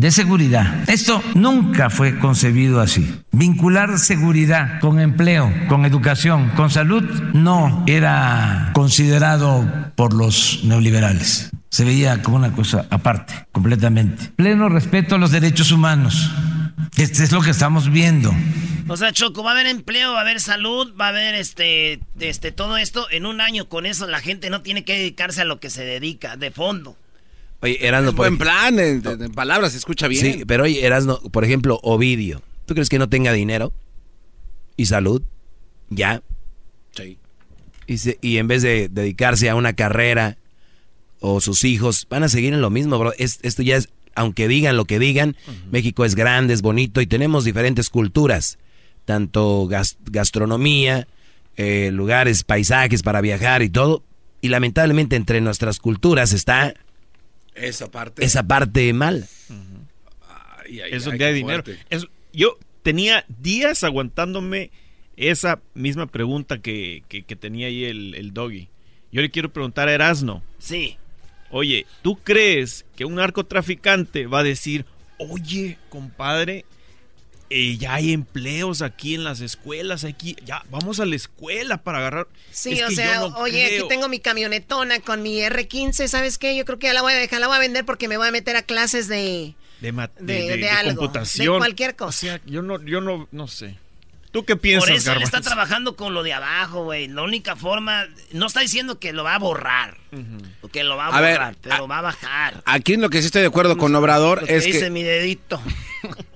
de 0.00 0.10
seguridad. 0.10 0.88
Esto 0.88 1.22
nunca 1.34 1.90
fue 1.90 2.18
concebido 2.18 2.80
así. 2.80 3.20
Vincular 3.32 3.98
seguridad 3.98 4.80
con 4.80 4.98
empleo, 4.98 5.52
con 5.68 5.84
educación, 5.84 6.48
con 6.56 6.70
salud, 6.70 7.04
no 7.34 7.84
era 7.86 8.70
considerado 8.72 9.92
por 9.96 10.14
los 10.14 10.64
neoliberales. 10.64 11.50
Se 11.68 11.84
veía 11.84 12.22
como 12.22 12.38
una 12.38 12.52
cosa 12.52 12.86
aparte, 12.88 13.46
completamente. 13.52 14.32
Pleno 14.36 14.70
respeto 14.70 15.16
a 15.16 15.18
los 15.18 15.32
derechos 15.32 15.70
humanos. 15.70 16.30
Este 16.96 17.22
es 17.22 17.30
lo 17.30 17.42
que 17.42 17.50
estamos 17.50 17.92
viendo. 17.92 18.34
O 18.88 18.96
sea, 18.96 19.12
Choco, 19.12 19.44
va 19.44 19.50
a 19.50 19.52
haber 19.52 19.66
empleo, 19.66 20.14
va 20.14 20.20
a 20.20 20.22
haber 20.22 20.40
salud, 20.40 20.94
va 20.98 21.06
a 21.06 21.08
haber 21.10 21.34
este, 21.34 22.00
este, 22.18 22.52
todo 22.52 22.78
esto 22.78 23.06
en 23.10 23.26
un 23.26 23.42
año. 23.42 23.68
Con 23.68 23.84
eso 23.84 24.06
la 24.06 24.20
gente 24.20 24.48
no 24.48 24.62
tiene 24.62 24.82
que 24.82 24.96
dedicarse 24.96 25.42
a 25.42 25.44
lo 25.44 25.60
que 25.60 25.68
se 25.68 25.84
dedica, 25.84 26.36
de 26.38 26.50
fondo. 26.50 26.96
Oye, 27.62 27.86
Erasno, 27.86 28.10
Es 28.10 28.16
buen 28.16 28.38
plan, 28.38 28.78
en, 28.78 29.02
en 29.06 29.32
palabras 29.32 29.72
se 29.72 29.78
escucha 29.78 30.08
bien. 30.08 30.22
Sí, 30.38 30.44
pero 30.46 30.64
oye, 30.64 30.84
Erasno, 30.84 31.20
por 31.30 31.44
ejemplo, 31.44 31.78
Ovidio. 31.82 32.42
¿Tú 32.66 32.74
crees 32.74 32.88
que 32.88 32.98
no 32.98 33.08
tenga 33.08 33.32
dinero? 33.32 33.72
¿Y 34.76 34.86
salud? 34.86 35.22
Ya. 35.90 36.22
Sí. 36.92 37.18
Y, 37.86 37.98
se- 37.98 38.18
y 38.22 38.38
en 38.38 38.46
vez 38.48 38.62
de 38.62 38.88
dedicarse 38.88 39.50
a 39.50 39.56
una 39.56 39.74
carrera 39.74 40.38
o 41.20 41.40
sus 41.40 41.64
hijos, 41.64 42.06
van 42.08 42.22
a 42.22 42.28
seguir 42.28 42.54
en 42.54 42.62
lo 42.62 42.70
mismo, 42.70 42.98
bro. 42.98 43.12
Es- 43.18 43.40
esto 43.42 43.62
ya 43.62 43.76
es, 43.76 43.88
aunque 44.14 44.48
digan 44.48 44.76
lo 44.76 44.86
que 44.86 44.98
digan, 44.98 45.36
México 45.70 46.04
es 46.04 46.14
grande, 46.14 46.54
es 46.54 46.62
bonito 46.62 47.00
y 47.02 47.06
tenemos 47.06 47.44
diferentes 47.44 47.90
culturas, 47.90 48.58
tanto 49.04 49.66
gas- 49.66 49.98
gastronomía, 50.06 51.06
eh, 51.56 51.90
lugares, 51.92 52.42
paisajes 52.44 53.02
para 53.02 53.20
viajar 53.20 53.62
y 53.62 53.68
todo. 53.68 54.02
Y 54.40 54.48
lamentablemente 54.48 55.16
entre 55.16 55.42
nuestras 55.42 55.78
culturas 55.78 56.32
está 56.32 56.72
Esa 57.54 57.90
parte. 57.90 58.24
esa 58.24 58.42
parte 58.42 58.92
mal. 58.92 59.26
Ay, 60.66 60.80
ay, 60.80 60.90
es 60.92 61.04
donde 61.04 61.24
hay 61.24 61.34
dinero. 61.34 61.62
Es- 61.90 62.06
yo 62.32 62.56
tenía 62.82 63.24
días 63.28 63.82
aguantándome 63.84 64.70
esa 65.16 65.60
misma 65.74 66.06
pregunta 66.06 66.60
que, 66.60 67.02
que- 67.08 67.22
que 67.24 67.36
tenía 67.36 67.66
ahí 67.66 67.84
el, 67.84 68.14
el 68.14 68.32
doggy. 68.32 68.68
Yo 69.12 69.20
le 69.22 69.30
quiero 69.30 69.52
preguntar 69.52 69.88
a 69.88 69.92
Erasno. 69.92 70.42
Sí. 70.58 70.96
Oye, 71.50 71.86
¿tú 72.02 72.16
crees 72.16 72.86
que 72.96 73.04
un 73.04 73.16
narcotraficante 73.16 74.26
va 74.26 74.38
a 74.38 74.44
decir, 74.44 74.86
oye, 75.18 75.78
compadre, 75.88 76.64
eh, 77.50 77.76
ya 77.78 77.94
hay 77.94 78.12
empleos 78.12 78.80
aquí 78.80 79.14
en 79.16 79.24
las 79.24 79.40
escuelas, 79.40 80.04
aquí, 80.04 80.36
ya 80.44 80.64
vamos 80.70 81.00
a 81.00 81.04
la 81.06 81.16
escuela 81.16 81.78
para 81.82 81.98
agarrar? 81.98 82.28
Sí, 82.50 82.72
Es 82.72 82.82
o 82.84 82.90
sea, 82.90 83.20
no 83.20 83.26
oye, 83.38 83.66
creo". 83.66 83.80
aquí 83.80 83.88
tengo 83.88 84.08
mi 84.08 84.20
camionetona 84.20 85.00
con 85.00 85.20
mi 85.22 85.40
R15, 85.40 86.06
¿sabes 86.08 86.38
qué? 86.38 86.56
Yo 86.56 86.64
creo 86.64 86.78
que 86.78 86.86
ya 86.86 86.92
la 86.94 87.02
voy 87.02 87.12
a 87.12 87.16
dejar, 87.16 87.40
la 87.40 87.48
voy 87.48 87.56
a 87.56 87.60
vender 87.60 87.84
porque 87.84 88.08
me 88.08 88.16
voy 88.16 88.28
a 88.28 88.32
meter 88.32 88.56
a 88.56 88.62
clases 88.62 89.08
de... 89.08 89.54
de, 89.80 89.92
de- 89.92 90.08
de- 90.20 90.32
de- 90.34 90.48
de 90.48 90.56
de 90.58 90.70
algo, 90.70 90.96
computación. 91.00 91.54
de 91.54 91.58
cualquier 91.58 91.96
cosa. 91.96 92.08
O 92.08 92.12
sea, 92.12 92.40
yo 92.46 92.62
no, 92.62 92.80
yo 92.84 93.00
no, 93.00 93.28
no 93.32 93.48
sé. 93.48 93.76
¿Tú 94.32 94.44
qué 94.44 94.54
piensas, 94.54 94.88
Por 94.88 94.96
eso 94.96 95.12
él 95.14 95.22
está 95.22 95.40
trabajando 95.40 95.96
con 95.96 96.14
lo 96.14 96.22
de 96.22 96.32
abajo, 96.32 96.84
güey. 96.84 97.08
La 97.08 97.22
única 97.22 97.56
forma, 97.56 98.06
no 98.30 98.46
está 98.46 98.60
diciendo 98.60 99.00
que 99.00 99.12
lo 99.12 99.24
va 99.24 99.34
a 99.34 99.38
borrar, 99.40 99.96
o 100.62 100.68
que 100.68 100.84
lo 100.84 100.96
va 100.96 101.06
a, 101.06 101.16
A 101.18 101.20
ver, 101.20 101.32
borrar, 101.36 101.56
pero 101.60 101.88
va 101.88 101.98
a 101.98 102.02
bajar. 102.02 102.62
Aquí 102.64 102.92
en 102.92 103.00
lo 103.00 103.10
que 103.10 103.18
sí 103.22 103.26
estoy 103.26 103.40
de 103.42 103.48
acuerdo 103.48 103.76
con 103.76 103.92
Obrador 103.96 104.42
Lo 104.42 104.46
que 104.46 104.54
es 104.58 104.64
dice 104.64 104.80
que, 104.82 104.90
mi 104.90 105.02
dedito. 105.02 105.60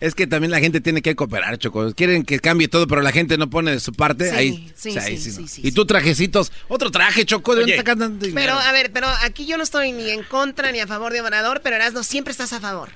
es 0.00 0.14
que 0.14 0.26
también 0.26 0.50
la 0.50 0.60
gente 0.60 0.80
tiene 0.80 1.02
que 1.02 1.16
cooperar, 1.16 1.58
Choco. 1.58 1.92
Quieren 1.94 2.24
que 2.24 2.38
cambie 2.40 2.68
todo, 2.68 2.86
pero 2.86 3.02
la 3.02 3.12
gente 3.12 3.36
no 3.36 3.50
pone 3.50 3.72
de 3.72 3.80
su 3.80 3.92
parte. 3.92 4.30
Sí, 4.30 4.36
ahí, 4.36 4.72
sí, 4.74 4.90
o 4.90 4.92
sea, 4.92 5.02
ahí 5.02 5.16
sí, 5.16 5.24
sí, 5.24 5.32
sí, 5.32 5.42
no. 5.42 5.48
sí, 5.48 5.60
y 5.64 5.72
tú 5.72 5.86
trajecitos, 5.86 6.52
otro 6.68 6.90
traje, 6.90 7.24
Choco. 7.24 7.54
¿De 7.54 7.60
dónde 7.62 7.74
Oye, 7.74 7.82
tanto 7.82 8.08
dinero? 8.08 8.34
Pero, 8.34 8.52
a 8.54 8.72
ver, 8.72 8.92
pero 8.92 9.08
aquí 9.22 9.46
yo 9.46 9.56
no 9.56 9.62
estoy 9.62 9.92
ni 9.92 10.10
en 10.10 10.22
contra 10.22 10.70
ni 10.72 10.80
a 10.80 10.86
favor 10.86 11.12
de 11.12 11.20
Obrador, 11.20 11.60
pero 11.62 11.76
Erasmo 11.76 12.02
siempre 12.02 12.30
estás 12.30 12.52
a 12.52 12.60
favor. 12.60 12.90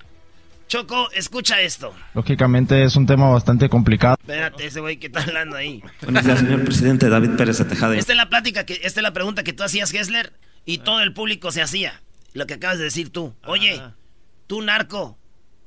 Choco, 0.69 1.11
escucha 1.12 1.61
esto. 1.61 1.95
Lógicamente 2.15 2.83
es 2.85 2.97
un 2.97 3.05
tema 3.07 3.31
bastante 3.31 3.69
complicado. 3.69 4.17
Espérate, 4.21 4.67
ese 4.67 4.81
güey 4.81 4.97
que 4.97 5.09
está 5.09 5.23
hablando 5.23 5.57
ahí. 5.57 5.83
Buenos 6.03 6.25
días, 6.25 6.38
señor 6.38 6.65
presidente 6.65 7.09
David 7.11 7.31
Pérez 7.37 7.61
Atejada. 7.61 7.97
Esta 7.97 8.12
es 8.12 8.17
la 8.17 8.31
plática, 8.31 8.65
que, 8.65 8.81
esta 8.83 9.01
es 9.01 9.03
la 9.03 9.12
pregunta 9.12 9.43
que 9.43 9.53
tú 9.53 9.65
hacías, 9.65 9.91
Gessler, 9.91 10.33
y 10.65 10.79
todo 10.79 11.01
el 11.01 11.12
público 11.12 11.53
se 11.53 11.61
hacía. 11.61 12.01
Lo 12.33 12.47
que 12.47 12.55
acabas 12.55 12.79
de 12.79 12.85
decir 12.85 13.11
tú. 13.11 13.35
Oye, 13.45 13.83
tú 14.47 14.62
narco, 14.62 15.19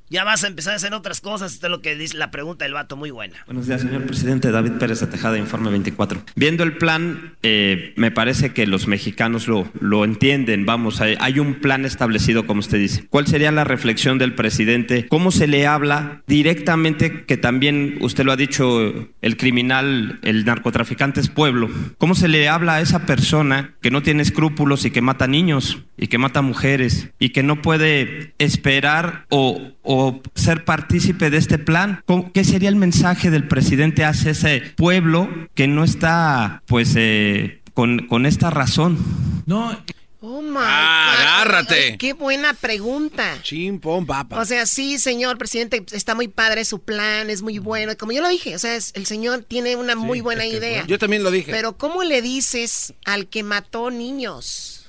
ya 0.08 0.24
vas 0.24 0.44
a 0.44 0.46
empezar 0.46 0.74
a 0.74 0.76
hacer 0.76 0.94
otras 0.94 1.20
cosas. 1.20 1.54
Esto 1.54 1.66
es 1.66 1.70
lo 1.70 1.82
que 1.82 1.96
dice 1.96 2.16
la 2.16 2.30
pregunta 2.30 2.64
del 2.64 2.74
vato, 2.74 2.96
muy 2.96 3.10
buena. 3.10 3.36
Buenos 3.46 3.66
días, 3.66 3.80
señor 3.80 4.04
presidente. 4.04 4.50
David 4.50 4.72
Pérez 4.72 5.02
Atejada, 5.02 5.38
Informe 5.38 5.70
24. 5.70 6.22
Viendo 6.36 6.62
el 6.62 6.76
plan, 6.76 7.34
eh, 7.42 7.92
me 7.96 8.10
parece 8.10 8.52
que 8.52 8.66
los 8.66 8.86
mexicanos 8.86 9.48
lo, 9.48 9.68
lo 9.80 10.04
entienden. 10.04 10.66
Vamos, 10.66 11.00
hay, 11.00 11.38
un 11.38 11.56
plan 11.56 11.84
establecido, 11.84 12.46
como 12.46 12.60
usted 12.60 12.78
dice. 12.78 13.06
¿Cuál 13.10 13.26
sería 13.26 13.50
la 13.50 13.64
reflexión 13.64 14.18
del 14.18 14.34
presidente? 14.34 15.06
¿Cómo 15.08 15.30
se 15.30 15.46
le 15.46 15.66
habla 15.66 16.22
directamente, 16.26 17.24
que 17.24 17.36
también 17.36 17.98
usted 18.00 18.24
lo 18.24 18.32
ha 18.32 18.36
dicho, 18.36 18.92
el 19.20 19.36
criminal, 19.36 20.20
el 20.22 20.44
narcotraficante 20.44 21.20
es 21.20 21.28
pueblo? 21.28 21.68
¿Cómo 21.98 22.14
se 22.14 22.28
le 22.28 22.48
habla 22.48 22.76
a 22.76 22.80
esa 22.80 23.06
persona 23.06 23.74
que 23.82 23.90
no 23.90 24.02
tiene 24.02 24.22
escrúpulos 24.22 24.84
y 24.84 24.90
que 24.90 25.02
mata 25.02 25.26
niños 25.26 25.78
y 25.96 26.06
que 26.06 26.18
mata 26.18 26.42
mujeres 26.42 27.10
y 27.18 27.30
que 27.30 27.42
no 27.42 27.60
puede 27.62 28.34
esperar 28.38 29.26
o 29.28 29.60
o 29.96 30.20
ser 30.34 30.64
partícipe 30.64 31.30
de 31.30 31.38
este 31.38 31.58
plan? 31.58 32.02
¿Qué 32.34 32.44
sería 32.44 32.68
el 32.68 32.76
mensaje 32.76 33.30
del 33.30 33.48
presidente 33.48 34.04
hacia 34.04 34.32
ese 34.32 34.62
pueblo 34.76 35.28
que 35.54 35.68
no 35.68 35.84
está, 35.84 36.62
pues, 36.66 36.94
eh, 36.96 37.62
con, 37.74 38.06
con, 38.06 38.26
esta 38.26 38.50
razón? 38.50 38.98
No. 39.46 39.76
Oh 40.20 40.42
my 40.42 40.58
ah, 40.58 41.12
agárrate. 41.12 41.74
Ay, 41.74 41.98
qué 41.98 42.12
buena 42.12 42.52
pregunta. 42.54 43.38
Chimpón, 43.42 44.06
papa. 44.06 44.40
O 44.40 44.44
sea, 44.44 44.66
sí, 44.66 44.98
señor 44.98 45.38
presidente, 45.38 45.84
está 45.92 46.14
muy 46.14 46.26
padre 46.26 46.64
su 46.64 46.80
plan, 46.80 47.30
es 47.30 47.42
muy 47.42 47.58
bueno. 47.58 47.92
Como 47.96 48.12
yo 48.12 48.22
lo 48.22 48.28
dije, 48.28 48.56
o 48.56 48.58
sea, 48.58 48.74
es, 48.74 48.92
el 48.94 49.06
señor 49.06 49.44
tiene 49.46 49.76
una 49.76 49.92
sí, 49.92 49.98
muy 49.98 50.20
buena 50.20 50.44
es 50.44 50.50
que 50.50 50.56
idea. 50.56 50.86
Yo 50.86 50.98
también 50.98 51.22
lo 51.22 51.30
dije. 51.30 51.52
Pero 51.52 51.76
¿cómo 51.76 52.02
le 52.02 52.22
dices 52.22 52.94
al 53.04 53.28
que 53.28 53.42
mató 53.42 53.90
niños? 53.90 54.86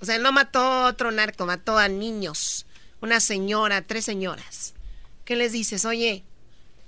O 0.00 0.06
sea, 0.06 0.18
no 0.18 0.32
mató 0.32 0.60
a 0.60 0.86
otro 0.88 1.12
narco, 1.12 1.46
mató 1.46 1.78
a 1.78 1.88
niños 1.88 2.63
una 3.04 3.20
señora, 3.20 3.82
tres 3.82 4.06
señoras. 4.06 4.74
¿Qué 5.26 5.36
les 5.36 5.52
dices? 5.52 5.84
Oye, 5.84 6.24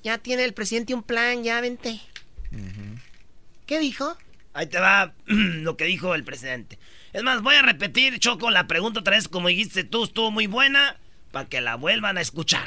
ya 0.03 0.17
tiene 0.17 0.45
el 0.45 0.55
presidente 0.55 0.95
un 0.95 1.03
plan, 1.03 1.45
ya 1.45 1.61
vente. 1.61 2.01
¿Qué 3.67 3.79
dijo? 3.79 4.17
Ahí 4.55 4.67
te 4.67 4.79
va 4.79 5.13
lo 5.27 5.77
que 5.77 5.85
dijo 5.85 6.15
el 6.15 6.25
presidente. 6.25 6.79
Es 7.13 7.23
más, 7.23 7.43
voy 7.43 7.55
a 7.55 7.63
repetir, 7.63 8.19
Choco, 8.19 8.51
la 8.51 8.67
pregunta 8.67 9.01
otra 9.01 9.17
vez, 9.17 9.29
como 9.29 9.49
dijiste 9.49 9.85
tú, 9.85 10.05
estuvo 10.05 10.31
muy 10.31 10.47
buena, 10.47 10.97
para 11.33 11.51
que 11.51 11.61
la 11.61 11.75
vuelvan 11.75 12.17
a 12.17 12.23
escuchar. 12.23 12.67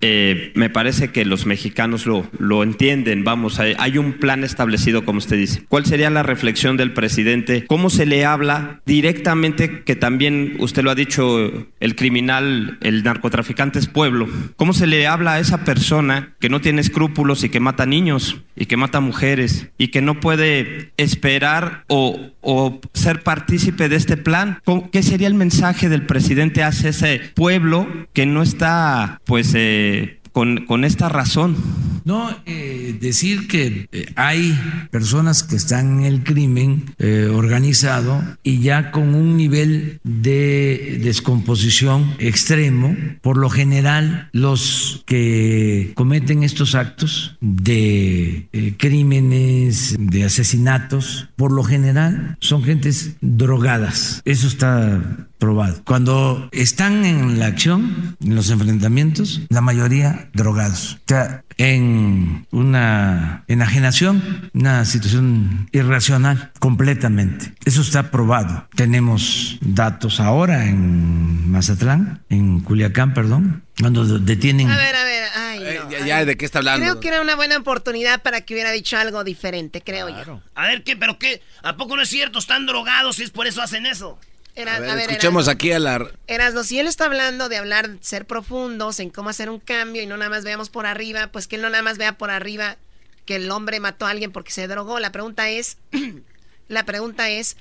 Eh, 0.00 0.52
me 0.54 0.70
parece 0.70 1.08
que 1.08 1.24
los 1.24 1.46
mexicanos 1.46 2.06
lo, 2.06 2.28
lo 2.38 2.62
entienden. 2.62 3.24
Vamos, 3.24 3.58
hay, 3.58 3.74
hay, 3.78 3.98
un 3.98 4.14
plan 4.14 4.44
establecido, 4.44 5.04
como 5.04 5.18
usted 5.18 5.36
dice. 5.36 5.64
¿Cuál 5.68 5.86
sería 5.86 6.10
la 6.10 6.22
reflexión 6.22 6.76
del 6.76 6.92
presidente? 6.92 7.64
¿Cómo 7.66 7.90
se 7.90 8.06
le 8.06 8.24
habla 8.24 8.80
directamente, 8.86 9.82
que 9.82 9.96
también 9.96 10.56
usted 10.60 10.82
lo 10.82 10.90
ha 10.90 10.94
dicho, 10.94 11.68
el 11.80 11.96
criminal, 11.96 12.78
el 12.80 13.02
narcotraficante 13.02 13.78
es 13.78 13.88
pueblo? 13.88 14.28
¿Cómo 14.56 14.72
se 14.72 14.86
le 14.86 15.06
habla 15.06 15.34
a 15.34 15.40
esa 15.40 15.64
persona 15.64 16.34
que 16.40 16.48
no 16.48 16.60
tiene 16.60 16.80
escrúpulos 16.80 17.44
y 17.44 17.48
que 17.48 17.60
mata 17.60 17.86
niños 17.86 18.36
y 18.58 18.66
que 18.66 18.76
mata 18.76 19.00
mujeres 19.00 19.68
y 19.78 19.88
que 19.88 20.02
no 20.02 20.20
puede 20.20 20.92
esperar 20.96 21.84
o, 21.88 22.18
o 22.40 22.80
ser 22.92 23.22
partícipe 23.22 23.88
de 23.88 23.96
este 23.96 24.16
plan? 24.16 24.60
¿Qué 24.92 25.02
sería 25.02 25.28
el 25.28 25.34
mensaje 25.34 25.88
del 25.88 26.06
presidente 26.06 26.62
hacia 26.62 26.90
ese 26.90 27.20
pueblo 27.34 27.86
que 28.12 28.26
no 28.26 28.42
está, 28.42 29.20
pues, 29.24 29.52
eh, 29.54 30.17
con, 30.66 30.84
esta 30.84 31.08
razón. 31.08 31.56
No, 32.04 32.30
eh, 32.46 32.96
decir 33.00 33.48
que 33.48 33.88
eh, 33.90 34.06
hay 34.14 34.58
personas 34.90 35.42
que 35.42 35.56
están 35.56 35.98
en 35.98 36.04
el 36.06 36.22
crimen 36.22 36.94
eh, 36.98 37.28
organizado 37.30 38.22
y 38.42 38.60
ya 38.60 38.92
con 38.92 39.14
un 39.14 39.36
nivel 39.36 40.00
de 40.04 41.00
descomposición 41.02 42.14
extremo, 42.18 42.96
por 43.20 43.36
lo 43.36 43.50
general 43.50 44.30
los 44.32 45.02
que 45.06 45.92
cometen 45.96 46.44
estos 46.44 46.76
actos 46.76 47.36
de 47.40 48.48
crímenes, 48.78 49.96
de 49.98 50.24
asesinatos, 50.24 51.28
por 51.36 51.52
lo 51.52 51.64
general 51.64 52.38
son 52.40 52.62
gentes 52.62 53.16
drogadas. 53.20 54.22
Eso 54.24 54.46
está 54.46 55.27
probado. 55.38 55.82
Cuando 55.84 56.48
están 56.52 57.04
en 57.04 57.38
la 57.38 57.46
acción, 57.46 58.16
en 58.20 58.34
los 58.34 58.50
enfrentamientos, 58.50 59.40
la 59.48 59.60
mayoría 59.60 60.28
drogados. 60.34 60.94
O 60.94 61.08
sea, 61.08 61.44
en 61.56 62.46
una 62.50 63.44
enajenación, 63.48 64.50
una 64.54 64.84
situación 64.84 65.68
irracional 65.72 66.52
completamente. 66.60 67.52
Eso 67.64 67.80
está 67.80 68.10
probado. 68.10 68.68
Tenemos 68.74 69.58
datos 69.60 70.20
ahora 70.20 70.66
en 70.66 71.50
Mazatlán, 71.50 72.22
en 72.28 72.60
Culiacán, 72.60 73.12
perdón, 73.14 73.64
cuando 73.80 74.04
detienen... 74.18 74.70
A 74.70 74.76
ver, 74.76 74.94
a 74.94 75.04
ver, 75.04 75.24
ay, 75.36 75.60
no, 75.60 75.90
ya, 75.90 76.06
ya, 76.06 76.24
¿de 76.24 76.36
qué 76.36 76.44
está 76.44 76.58
hablando? 76.58 76.84
Creo 76.84 77.00
que 77.00 77.08
era 77.08 77.20
una 77.20 77.34
buena 77.34 77.56
oportunidad 77.56 78.22
para 78.22 78.42
que 78.42 78.54
hubiera 78.54 78.70
dicho 78.70 78.96
algo 78.96 79.24
diferente, 79.24 79.82
creo 79.82 80.06
claro. 80.06 80.24
yo. 80.24 80.42
A 80.54 80.66
ver, 80.66 80.84
¿qué? 80.84 80.96
¿Pero 80.96 81.18
qué? 81.18 81.42
¿A 81.62 81.76
poco 81.76 81.96
no 81.96 82.02
es 82.02 82.08
cierto? 82.08 82.38
Están 82.38 82.66
drogados 82.66 83.18
y 83.18 83.24
es 83.24 83.30
por 83.30 83.46
eso 83.46 83.62
hacen 83.62 83.86
eso. 83.86 84.18
Era, 84.58 84.74
a 84.74 84.80
ver, 84.80 84.90
a 84.90 84.94
ver, 84.96 85.10
escuchemos 85.10 85.44
Erasmo. 85.44 85.52
aquí 85.52 85.70
a 85.70 85.78
la... 85.78 86.10
Erasmo, 86.26 86.64
si 86.64 86.80
él 86.80 86.88
está 86.88 87.04
hablando 87.04 87.48
de 87.48 87.58
hablar, 87.58 87.90
ser 88.00 88.26
profundos, 88.26 88.98
en 88.98 89.10
cómo 89.10 89.30
hacer 89.30 89.50
un 89.50 89.60
cambio 89.60 90.02
y 90.02 90.06
no 90.06 90.16
nada 90.16 90.30
más 90.30 90.42
veamos 90.42 90.68
por 90.68 90.84
arriba, 90.84 91.28
pues 91.28 91.46
que 91.46 91.54
él 91.54 91.62
no 91.62 91.70
nada 91.70 91.84
más 91.84 91.96
vea 91.96 92.18
por 92.18 92.32
arriba 92.32 92.76
que 93.24 93.36
el 93.36 93.48
hombre 93.52 93.78
mató 93.78 94.04
a 94.04 94.10
alguien 94.10 94.32
porque 94.32 94.50
se 94.50 94.66
drogó. 94.66 94.98
La 94.98 95.12
pregunta 95.12 95.48
es, 95.48 95.76
la 96.68 96.84
pregunta 96.84 97.30
es, 97.30 97.56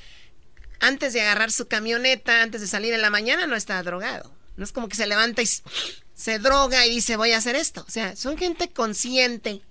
antes 0.79 1.13
de 1.13 1.21
agarrar 1.21 1.51
su 1.51 1.67
camioneta, 1.67 2.41
antes 2.41 2.61
de 2.61 2.67
salir 2.67 2.95
en 2.95 3.03
la 3.03 3.11
mañana, 3.11 3.45
no 3.45 3.55
está 3.55 3.83
drogado. 3.83 4.31
No 4.55 4.63
es 4.63 4.71
como 4.71 4.89
que 4.89 4.95
se 4.95 5.05
levanta 5.05 5.43
y 5.43 5.47
se 6.15 6.39
droga 6.39 6.87
y 6.87 6.95
dice, 6.95 7.15
voy 7.15 7.31
a 7.31 7.37
hacer 7.37 7.55
esto. 7.55 7.85
O 7.87 7.91
sea, 7.91 8.15
son 8.15 8.39
gente 8.39 8.69
consciente, 8.69 9.61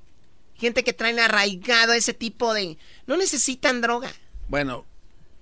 gente 0.55 0.85
que 0.85 0.93
traen 0.93 1.19
arraigado 1.19 1.93
ese 1.93 2.15
tipo 2.15 2.55
de... 2.55 2.79
No 3.09 3.17
necesitan 3.17 3.81
droga. 3.81 4.12
Bueno, 4.49 4.87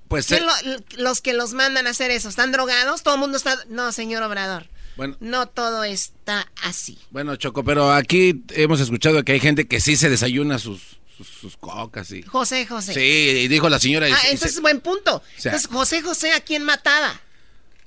pues... 0.09 0.27
¿Quién 0.27 0.45
lo, 0.47 0.53
los 0.97 1.21
que 1.21 1.33
los 1.33 1.55
mandan 1.55 1.87
a 1.87 1.91
hacer 1.91 2.11
eso, 2.11 2.29
¿están 2.29 2.53
drogados? 2.53 3.03
Todo 3.03 3.15
el 3.15 3.21
mundo 3.21 3.37
está... 3.37 3.57
No, 3.69 3.93
señor 3.93 4.23
Obrador. 4.23 4.69
Bueno, 4.97 5.17
no 5.21 5.49
todo 5.49 5.85
está 5.85 6.51
así. 6.63 6.99
Bueno, 7.11 7.37
Choco, 7.37 7.65
pero 7.65 7.93
aquí 7.93 8.45
hemos 8.51 8.81
escuchado 8.81 9.25
que 9.25 9.33
hay 9.33 9.41
gente 9.41 9.67
que 9.67 9.81
sí 9.81 9.97
se 9.97 10.09
desayuna 10.09 10.59
sus, 10.59 10.99
sus, 11.17 11.27
sus 11.27 11.57
cocas 11.57 12.11
y... 12.13 12.23
José 12.23 12.67
José. 12.67 12.95
Sí, 12.95 13.43
y 13.45 13.49
dijo 13.49 13.69
la 13.69 13.81
señora... 13.81 14.07
Ah, 14.11 14.29
es 14.31 14.61
buen 14.61 14.81
punto. 14.81 15.17
O 15.17 15.23
sea, 15.37 15.53
entonces, 15.53 15.71
José 15.71 16.03
José, 16.03 16.33
¿a 16.33 16.41
quién 16.41 16.65
mataba? 16.65 17.21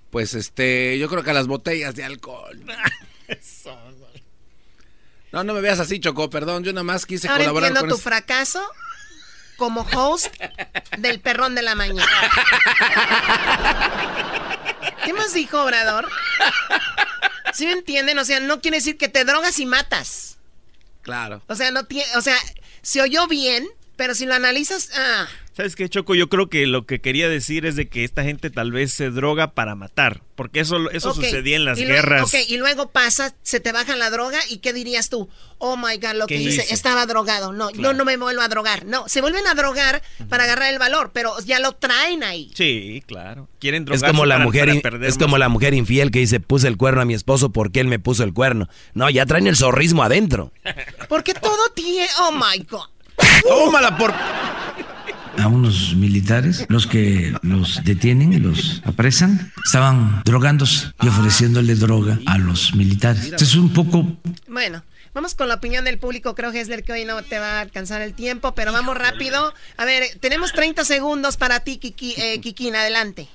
Pues 0.10 0.34
este, 0.34 0.98
yo 1.00 1.10
creo 1.10 1.24
que 1.24 1.32
a 1.32 1.34
las 1.34 1.48
botellas 1.48 1.96
de 1.96 2.04
alcohol. 2.04 2.62
no, 5.32 5.44
no 5.44 5.54
me 5.54 5.62
veas 5.62 5.80
así, 5.80 6.00
Choco, 6.00 6.30
perdón, 6.30 6.64
yo 6.64 6.74
nada 6.74 6.84
más 6.84 7.06
quise 7.06 7.28
Ahora 7.28 7.40
colaborar 7.40 7.70
entiendo 7.70 7.90
con 7.90 7.98
tu 7.98 8.04
fracaso 8.04 8.62
como 9.58 9.82
host 9.94 10.34
del 10.98 11.20
perrón 11.20 11.56
de 11.56 11.64
la 11.64 11.76
mañana. 11.76 12.08
¿Qué 15.04 15.14
más 15.14 15.34
dijo 15.34 15.62
Obrador? 15.62 16.10
¿Sí 17.54 17.66
me 17.66 17.74
entienden? 17.74 18.20
O 18.20 18.26
sea, 18.26 18.40
no 18.40 18.62
quiere 18.62 18.78
decir 18.78 18.98
que 18.98 19.10
te 19.10 19.26
drogas 19.26 19.60
y 19.60 19.66
matas. 19.66 20.38
Claro. 21.02 21.42
O 21.48 21.56
sea, 21.56 21.72
no 21.72 21.86
tiene, 21.86 22.08
o 22.16 22.22
sea, 22.22 22.38
se 22.82 23.02
oyó 23.02 23.28
bien, 23.28 23.68
pero 23.96 24.14
si 24.14 24.26
lo 24.26 24.36
analizas, 24.36 24.90
ah. 24.96 25.28
¿Sabes 25.58 25.76
qué, 25.76 25.90
Choco? 25.90 26.14
Yo 26.14 26.30
creo 26.30 26.50
que 26.50 26.68
lo 26.68 26.86
que 26.86 27.02
quería 27.02 27.28
decir 27.28 27.66
es 27.66 27.76
de 27.76 27.88
que 27.88 28.04
esta 28.04 28.24
gente 28.24 28.52
tal 28.52 28.72
vez 28.72 28.94
se 28.94 29.10
droga 29.10 29.56
para 29.56 29.74
matar, 29.74 30.22
porque 30.36 30.60
eso, 30.60 30.92
eso 30.92 31.10
okay. 31.10 31.24
sucedía 31.24 31.56
en 31.56 31.66
las 31.66 31.80
y 31.80 31.86
guerras. 31.86 32.32
Luego, 32.32 32.46
ok, 32.46 32.48
y 32.48 32.58
luego 32.58 32.92
pasa, 32.92 33.34
se 33.42 33.60
te 33.60 33.72
baja 33.72 33.96
la 33.96 34.12
droga, 34.12 34.38
¿y 34.52 34.60
qué 34.60 34.72
dirías 34.72 35.10
tú? 35.10 35.30
Oh 35.58 35.76
my 35.76 35.98
God, 35.98 36.14
lo 36.14 36.28
que 36.28 36.36
hice, 36.36 36.62
hice, 36.62 36.76
estaba 36.76 37.08
drogado. 37.08 37.54
No, 37.54 37.70
claro. 37.70 37.82
yo 37.82 37.94
no 37.98 38.06
me 38.06 38.18
vuelvo 38.18 38.42
a 38.42 38.48
drogar. 38.48 38.86
No, 38.86 39.10
se 39.10 39.20
vuelven 39.20 39.48
a 39.48 39.56
drogar 39.56 40.04
uh 40.20 40.24
-huh. 40.24 40.28
para 40.28 40.44
agarrar 40.44 40.72
el 40.72 40.78
valor, 40.78 41.10
pero 41.12 41.34
ya 41.44 41.60
lo 41.60 41.72
traen 41.72 42.24
ahí. 42.24 42.52
Sí, 42.54 43.02
claro. 43.08 43.50
Quieren 43.60 43.84
drogarse 43.84 44.06
es 44.06 44.12
como 44.12 44.28
la 44.28 44.36
para, 44.36 44.46
mujer 44.46 44.82
para 44.84 44.98
es 44.98 45.16
más. 45.16 45.18
como 45.18 45.40
la 45.40 45.50
mujer 45.50 45.74
infiel 45.74 46.12
que 46.12 46.20
dice 46.20 46.40
puse 46.40 46.68
el 46.68 46.78
cuerno 46.78 47.02
a 47.02 47.06
mi 47.06 47.16
esposo 47.16 47.52
porque 47.52 47.80
él 47.80 47.88
me 47.88 47.98
puso 47.98 48.24
el 48.24 48.32
cuerno. 48.32 48.70
No, 48.94 49.10
ya 49.10 49.26
traen 49.26 49.48
el 49.48 49.56
zorrismo 49.56 50.04
adentro. 50.04 50.54
Porque 51.10 51.34
todo 51.34 51.72
tiene. 51.74 52.06
Oh 52.20 52.32
my 52.32 52.64
God. 52.70 52.86
Tómala 53.42 53.98
por 53.98 54.14
a 55.38 55.48
unos 55.48 55.96
militares, 55.96 56.66
los 56.70 56.88
que 56.88 57.34
los 57.42 57.84
detienen, 57.84 58.42
los 58.44 58.82
apresan, 58.86 59.52
estaban 59.64 60.22
drogándose 60.26 60.92
y 61.02 61.08
ofreciéndole 61.08 61.76
droga 61.76 62.20
a 62.26 62.38
los 62.38 62.76
militares. 62.76 63.26
Entonces 63.26 63.50
es 63.50 63.56
un 63.56 63.74
poco... 63.74 64.06
Bueno. 64.48 64.84
Vamos 65.14 65.34
con 65.34 65.48
la 65.48 65.56
opinión 65.56 65.84
del 65.84 65.98
público. 65.98 66.36
Creo, 66.36 66.52
Hesler, 66.52 66.84
que 66.84 66.94
hoy 66.94 67.04
no 67.04 67.24
te 67.24 67.40
va 67.40 67.58
a 67.58 67.62
alcanzar 67.62 68.04
el 68.04 68.14
tiempo, 68.14 68.54
pero 68.54 68.72
vamos 68.72 68.96
rápido. 68.96 69.52
A 69.76 69.84
ver, 69.84 70.04
tenemos 70.20 70.54
30 70.54 70.84
segundos 70.84 71.38
para 71.38 71.62
ti, 71.62 71.80
Kiki, 71.80 72.14
eh, 72.22 72.40
Kikín. 72.44 72.76
Adelante. 72.76 73.28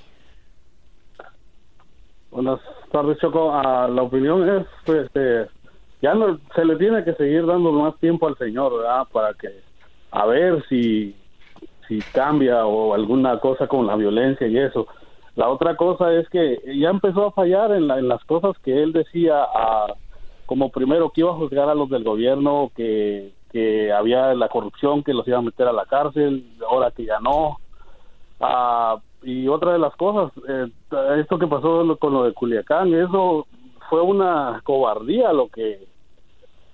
Buenas 2.31 2.61
tardes, 2.89 3.17
Choco. 3.19 3.53
Ah, 3.53 3.89
la 3.89 4.01
opinión 4.01 4.47
es, 4.47 4.65
pues, 4.85 5.07
este, 5.07 5.49
ya 6.01 6.13
no 6.13 6.39
se 6.55 6.63
le 6.63 6.77
tiene 6.77 7.03
que 7.03 7.15
seguir 7.15 7.45
dando 7.45 7.73
más 7.73 7.99
tiempo 7.99 8.29
al 8.29 8.37
señor, 8.37 8.77
¿verdad? 8.77 9.05
Para 9.11 9.33
que, 9.33 9.49
a 10.11 10.25
ver 10.25 10.63
si, 10.69 11.13
si 11.87 11.99
cambia 12.13 12.65
o 12.65 12.93
alguna 12.93 13.39
cosa 13.39 13.67
con 13.67 13.85
la 13.87 13.95
violencia 13.95 14.47
y 14.47 14.57
eso. 14.57 14.87
La 15.35 15.49
otra 15.49 15.75
cosa 15.75 16.13
es 16.13 16.29
que 16.29 16.61
ya 16.79 16.89
empezó 16.89 17.25
a 17.27 17.31
fallar 17.31 17.71
en, 17.71 17.87
la- 17.87 17.99
en 17.99 18.07
las 18.07 18.23
cosas 18.25 18.55
que 18.63 18.83
él 18.83 18.93
decía, 18.93 19.43
ah, 19.43 19.87
como 20.45 20.69
primero 20.69 21.09
que 21.09 21.21
iba 21.21 21.31
a 21.31 21.35
juzgar 21.35 21.69
a 21.69 21.75
los 21.75 21.89
del 21.89 22.03
gobierno, 22.03 22.71
que, 22.75 23.31
que 23.51 23.91
había 23.91 24.33
la 24.35 24.49
corrupción, 24.49 25.03
que 25.03 25.13
los 25.13 25.27
iba 25.27 25.39
a 25.39 25.41
meter 25.41 25.67
a 25.67 25.73
la 25.73 25.85
cárcel, 25.85 26.45
ahora 26.69 26.91
que 26.91 27.05
ya 27.05 27.19
no. 27.19 27.57
Ah, 28.39 28.97
y 29.23 29.47
otra 29.47 29.71
de 29.73 29.79
las 29.79 29.95
cosas, 29.95 30.31
eh, 30.47 30.67
esto 31.17 31.39
que 31.39 31.47
pasó 31.47 31.97
con 31.97 32.13
lo 32.13 32.23
de 32.25 32.33
Culiacán, 32.33 32.93
eso 32.93 33.47
fue 33.89 34.01
una 34.01 34.61
cobardía 34.63 35.31
lo 35.33 35.47
que 35.47 35.87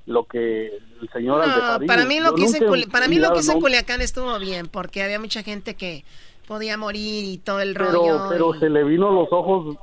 lo 0.10 0.26
que 0.26 0.68
el 1.01 1.10
señor 1.14 1.45
No, 1.47 1.86
para 1.88 2.03
mí 2.05 2.20
lo 2.20 2.34
que 2.36 2.41
Culi- 2.43 2.89
para 2.89 3.07
mí 3.07 3.20
lo 3.20 3.32
que 3.32 3.39
hizo 3.39 3.53
en 3.53 3.62
Culiacán 3.62 4.01
estuvo 4.01 4.38
bien, 4.39 4.68
porque 4.68 5.03
había 5.03 5.20
mucha 5.20 5.43
gente 5.43 5.76
que 5.76 6.03
podía 6.47 6.78
morir 6.78 7.24
y 7.26 7.38
todo 7.38 7.62
el 7.62 7.74
pero 7.74 7.91
rollo. 7.91 8.26
pero 8.30 8.55
y- 8.55 8.60
se 8.60 8.70
le 8.70 8.84
vino 8.84 9.12
los 9.12 9.28
ojos 9.32 9.78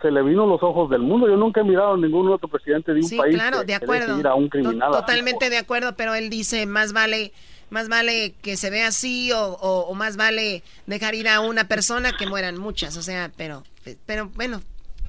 se 0.00 0.10
le 0.10 0.22
vino 0.22 0.46
los 0.46 0.62
ojos 0.62 0.88
del 0.90 1.00
mundo 1.02 1.26
yo 1.28 1.36
nunca 1.36 1.60
he 1.60 1.64
mirado 1.64 1.92
a 1.94 1.96
ningún 1.98 2.30
otro 2.32 2.48
presidente 2.48 2.92
de 2.92 3.00
un 3.00 3.08
Sí, 3.08 3.16
país 3.16 3.34
claro, 3.34 3.60
que- 3.60 3.64
de 3.66 3.74
acuerdo. 3.74 4.28
a 4.28 4.34
un 4.34 4.48
criminal. 4.48 4.90
Totalmente 4.92 5.50
de 5.50 5.58
acuerdo, 5.58 5.94
pero 5.94 6.14
él 6.14 6.30
dice 6.30 6.64
más 6.66 6.92
vale 6.92 7.32
más 7.68 7.88
vale 7.88 8.32
que 8.42 8.56
se 8.56 8.70
vea 8.70 8.86
así 8.88 9.32
o, 9.32 9.40
o- 9.60 9.86
o 9.88 9.94
más 9.94 10.16
vale 10.16 10.62
dejar 10.86 11.14
ir 11.14 11.28
a 11.28 11.40
una 11.40 11.66
persona 11.68 12.12
que 12.16 12.26
mueran 12.26 12.56
muchas, 12.56 12.96
o 12.96 13.02
sea, 13.02 13.30
pero 13.36 13.62
pero 14.06 14.30
bueno, 14.36 14.62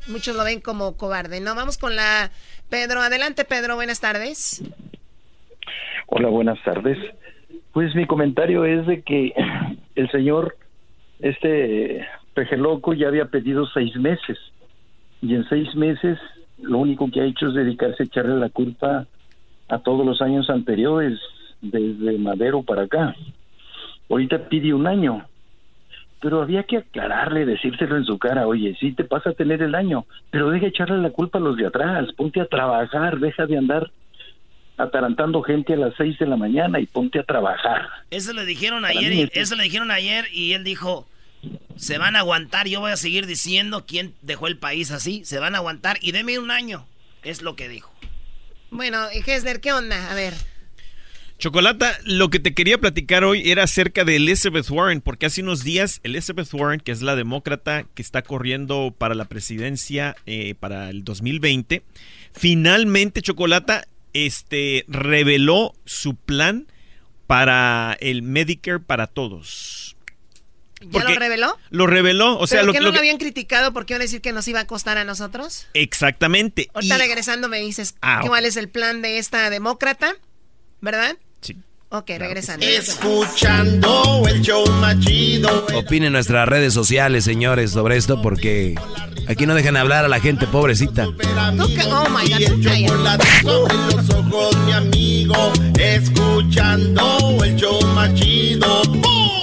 muchos 0.08 0.36
lo 0.36 0.44
ven 0.44 0.60
como 0.62 0.96
cobarde. 0.98 1.40
No, 1.42 1.54
vamos 1.56 1.78
con 1.78 1.96
la 1.96 2.32
Pedro, 2.70 3.02
adelante 3.02 3.46
Pedro, 3.46 3.76
buenas 3.76 4.02
tardes. 4.02 4.64
Hola, 6.08 6.28
buenas 6.30 6.62
tardes. 6.64 6.98
Pues 7.72 7.96
mi 7.96 8.06
comentario 8.06 8.66
es 8.66 8.86
de 8.88 9.02
que 9.04 9.34
el 9.96 10.10
señor, 10.12 10.58
este 11.20 12.06
Pejeloco, 12.34 12.94
ya 12.94 13.08
había 13.08 13.26
pedido 13.26 13.66
seis 13.68 13.96
meses. 13.96 14.38
Y 15.22 15.36
en 15.36 15.48
seis 15.50 15.74
meses 15.76 16.20
lo 16.58 16.80
único 16.80 17.10
que 17.10 17.22
ha 17.22 17.26
hecho 17.26 17.48
es 17.48 17.54
dedicarse 17.54 18.04
a 18.04 18.06
echarle 18.06 18.36
la 18.36 18.50
culpa 18.50 19.08
a 19.70 19.80
todos 19.80 20.06
los 20.06 20.22
años 20.22 20.50
anteriores, 20.50 21.20
desde 21.62 22.18
Madero 22.18 22.64
para 22.64 22.84
acá. 22.84 23.16
Ahorita 24.10 24.50
pide 24.50 24.74
un 24.74 24.88
año. 24.88 25.26
Pero 26.22 26.42
había 26.42 26.64
que 26.64 26.78
aclararle, 26.78 27.46
decírselo 27.46 27.96
en 27.98 28.04
su 28.06 28.18
cara, 28.18 28.48
oye, 28.48 28.76
sí 28.80 28.92
te 28.92 29.04
pasa 29.04 29.30
a 29.30 29.34
tener 29.34 29.62
el 29.62 29.76
año, 29.76 30.06
pero 30.32 30.50
deja 30.50 30.66
echarle 30.68 30.98
la 30.98 31.12
culpa 31.12 31.38
a 31.38 31.42
los 31.42 31.56
de 31.58 31.68
atrás, 31.68 32.08
ponte 32.18 32.42
a 32.42 32.46
trabajar, 32.48 33.20
deja 33.20 33.46
de 33.46 33.58
andar 33.58 33.92
atarantando 34.78 35.42
gente 35.42 35.74
a 35.74 35.78
las 35.78 35.94
seis 35.96 36.18
de 36.20 36.28
la 36.28 36.38
mañana 36.38 36.80
y 36.80 36.86
ponte 36.86 37.20
a 37.20 37.24
trabajar. 37.24 37.88
Eso 38.12 38.34
le 38.34 38.46
dijeron 38.46 38.82
Para 38.84 38.98
ayer, 39.00 39.14
y, 39.14 39.22
es- 39.24 39.30
eso 39.34 39.56
le 39.56 39.64
dijeron 39.64 39.92
ayer 39.92 40.26
y 40.32 40.54
él 40.54 40.64
dijo, 40.64 41.08
se 41.76 41.98
van 41.98 42.16
a 42.16 42.20
aguantar, 42.20 42.68
yo 42.68 42.80
voy 42.80 42.92
a 42.92 42.96
seguir 42.98 43.26
diciendo 43.26 43.86
quién 43.88 44.14
dejó 44.22 44.48
el 44.48 44.58
país 44.58 44.92
así, 44.92 45.24
se 45.26 45.40
van 45.40 45.56
a 45.56 45.60
aguantar 45.60 45.98
y 46.02 46.12
deme 46.12 46.38
un 46.40 46.52
año, 46.52 46.86
es 47.24 47.42
lo 47.42 47.56
que 47.56 47.70
dijo. 47.70 47.92
Bueno, 48.70 49.00
Hesler, 49.12 49.62
¿qué 49.62 49.72
onda? 49.74 50.12
A 50.12 50.16
ver. 50.16 50.34
Chocolata, 51.40 51.96
lo 52.04 52.30
que 52.32 52.40
te 52.40 52.56
quería 52.56 52.80
platicar 52.80 53.24
hoy 53.24 53.52
era 53.52 53.64
acerca 53.64 54.04
de 54.04 54.16
Elizabeth 54.16 54.68
Warren, 54.72 55.02
porque 55.02 55.28
hace 55.28 55.44
unos 55.44 55.64
días 55.64 56.00
Elizabeth 56.04 56.52
Warren, 56.52 56.80
que 56.80 56.92
es 56.92 57.04
la 57.04 57.16
demócrata 57.16 57.84
que 57.94 58.02
está 58.02 58.24
corriendo 58.24 58.94
para 58.98 59.14
la 59.14 59.26
presidencia 59.26 60.16
eh, 60.26 60.56
para 60.60 60.90
el 60.90 61.04
2020, 61.04 61.84
finalmente 62.34 63.22
Chocolata 63.22 63.88
este, 64.14 64.84
reveló 64.88 65.76
su 65.86 66.16
plan 66.16 66.66
para 67.28 67.96
el 68.00 68.24
Medicare 68.24 68.80
para 68.80 69.06
todos. 69.06 69.96
¿Ya 70.82 71.04
lo 71.04 71.16
reveló? 71.20 71.58
Lo 71.70 71.86
reveló, 71.86 72.38
o 72.40 72.48
sea, 72.48 72.62
¿Pero 72.62 72.68
lo, 72.68 72.74
que 72.74 72.80
no 72.80 72.92
lo 72.92 72.98
habían 72.98 73.18
criticado 73.18 73.74
porque 73.74 73.94
iban 73.94 74.02
a 74.02 74.06
decir 74.06 74.22
que 74.22 74.32
nos 74.32 74.48
iba 74.48 74.60
a 74.62 74.68
costar 74.68 74.98
a 74.98 75.04
nosotros? 75.04 75.68
Exactamente. 75.76 76.70
Ahorita 76.74 76.96
Y- 76.96 77.00
regresando 77.00 77.48
me 77.48 77.60
dices 77.60 77.96
Ah, 78.02 78.22
cuál 78.26 78.46
es 78.46 78.58
el 78.58 78.70
plan 78.70 79.04
de 79.04 79.20
esta 79.20 79.50
demócrata, 79.52 80.16
¿verdad? 80.82 81.18
Sí. 81.42 81.56
Ok, 81.90 82.10
regresando. 82.18 82.66
Escuchando 82.66 84.24
el 84.28 84.42
show 84.42 84.70
machido. 84.82 85.66
Opinen 85.74 86.08
en 86.08 86.14
nuestras 86.14 86.48
redes 86.48 86.74
sociales, 86.74 87.24
señores, 87.24 87.72
sobre 87.72 87.96
esto, 87.96 88.22
porque 88.22 88.76
aquí 89.28 89.46
no 89.46 89.56
dejan 89.56 89.78
hablar 89.78 90.04
a 90.04 90.10
la 90.10 90.20
gente 90.20 90.48
pobrecita. 90.48 91.08
Oh 91.08 91.12
my 92.10 92.30
God, 92.30 93.22
sobre 93.42 93.96
los 93.96 94.10
ojos, 94.10 94.58
mi 94.66 94.74
amigo. 94.74 95.54
Escuchando 95.80 97.38
el 97.44 97.56
show 97.56 97.80
machido. 97.96 98.82
Bueno, 98.84 99.37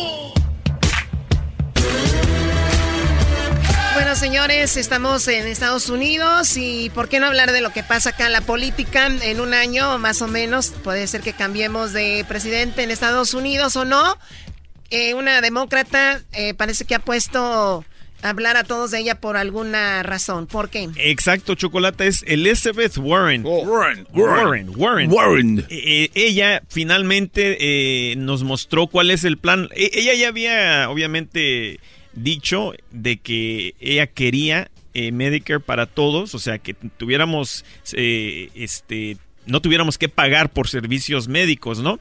señores, 4.24 4.78
estamos 4.78 5.28
en 5.28 5.46
Estados 5.46 5.90
Unidos 5.90 6.56
y 6.56 6.90
¿por 6.94 7.10
qué 7.10 7.20
no 7.20 7.26
hablar 7.26 7.52
de 7.52 7.60
lo 7.60 7.74
que 7.74 7.82
pasa 7.82 8.08
acá 8.08 8.24
en 8.24 8.32
la 8.32 8.40
política? 8.40 9.10
En 9.22 9.38
un 9.38 9.52
año, 9.52 9.98
más 9.98 10.22
o 10.22 10.28
menos, 10.28 10.70
puede 10.82 11.06
ser 11.08 11.20
que 11.20 11.34
cambiemos 11.34 11.92
de 11.92 12.24
presidente 12.26 12.82
en 12.82 12.90
Estados 12.90 13.34
Unidos 13.34 13.76
o 13.76 13.84
no. 13.84 14.16
Eh, 14.88 15.12
una 15.12 15.42
demócrata 15.42 16.22
eh, 16.32 16.54
parece 16.54 16.86
que 16.86 16.94
ha 16.94 17.00
puesto 17.00 17.84
a 18.22 18.30
hablar 18.30 18.56
a 18.56 18.64
todos 18.64 18.92
de 18.92 19.00
ella 19.00 19.16
por 19.16 19.36
alguna 19.36 20.02
razón. 20.02 20.46
¿Por 20.46 20.70
qué? 20.70 20.88
Exacto, 20.96 21.54
Chocolata 21.54 22.06
es 22.06 22.24
Elizabeth 22.26 22.96
Warren. 22.96 23.44
Warren, 23.44 24.06
Warren, 24.14 24.70
Warren. 24.74 25.12
Warren. 25.12 25.66
Eh, 25.68 25.68
eh, 25.68 26.10
ella 26.14 26.62
finalmente 26.70 27.58
eh, 27.60 28.16
nos 28.16 28.42
mostró 28.42 28.86
cuál 28.86 29.10
es 29.10 29.24
el 29.24 29.36
plan. 29.36 29.68
E- 29.74 29.90
ella 29.92 30.14
ya 30.14 30.28
había, 30.28 30.88
obviamente, 30.88 31.78
dicho 32.14 32.72
de 32.90 33.16
que 33.18 33.74
ella 33.80 34.06
quería 34.06 34.70
eh, 34.94 35.10
Medicare 35.12 35.60
para 35.60 35.86
todos, 35.86 36.34
o 36.34 36.38
sea, 36.38 36.58
que 36.58 36.74
tuviéramos, 36.74 37.64
eh, 37.94 38.50
este, 38.54 39.16
no 39.46 39.60
tuviéramos 39.60 39.98
que 39.98 40.08
pagar 40.08 40.52
por 40.52 40.68
servicios 40.68 41.26
médicos, 41.28 41.80
¿no? 41.80 41.98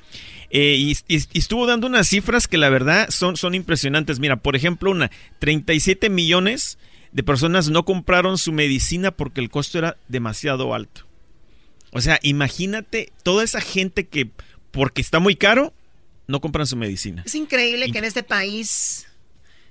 Eh, 0.52 0.76
y, 0.78 0.92
y- 1.08 1.24
y 1.34 1.40
estuvo 1.40 1.66
dando 1.66 1.88
unas 1.88 2.08
cifras 2.08 2.48
que 2.48 2.60
la 2.60 2.70
verdad 2.70 3.10
son, 3.10 3.36
son 3.38 3.56
impresionantes. 3.56 4.20
Mira, 4.20 4.36
por 4.36 4.56
ejemplo, 4.56 4.92
una 4.92 5.10
37 5.40 6.10
millones 6.12 6.78
de 7.12 7.24
personas 7.24 7.70
no 7.70 7.84
compraron 7.86 8.38
su 8.38 8.52
medicina 8.52 9.10
porque 9.12 9.42
el 9.42 9.50
costo 9.50 9.80
era 9.80 9.98
demasiado 10.08 10.76
alto. 10.76 11.08
O 11.92 12.02
sea, 12.02 12.20
imagínate 12.22 13.12
toda 13.24 13.44
esa 13.44 13.62
gente 13.62 14.06
que 14.08 14.30
porque 14.72 15.02
está 15.02 15.20
muy 15.20 15.36
caro 15.36 15.74
no 16.28 16.40
compran 16.42 16.68
su 16.68 16.76
medicina. 16.76 17.24
Es 17.26 17.36
increíble 17.36 17.92
que 17.92 17.98
en 17.98 18.04
este 18.06 18.24
país 18.24 19.08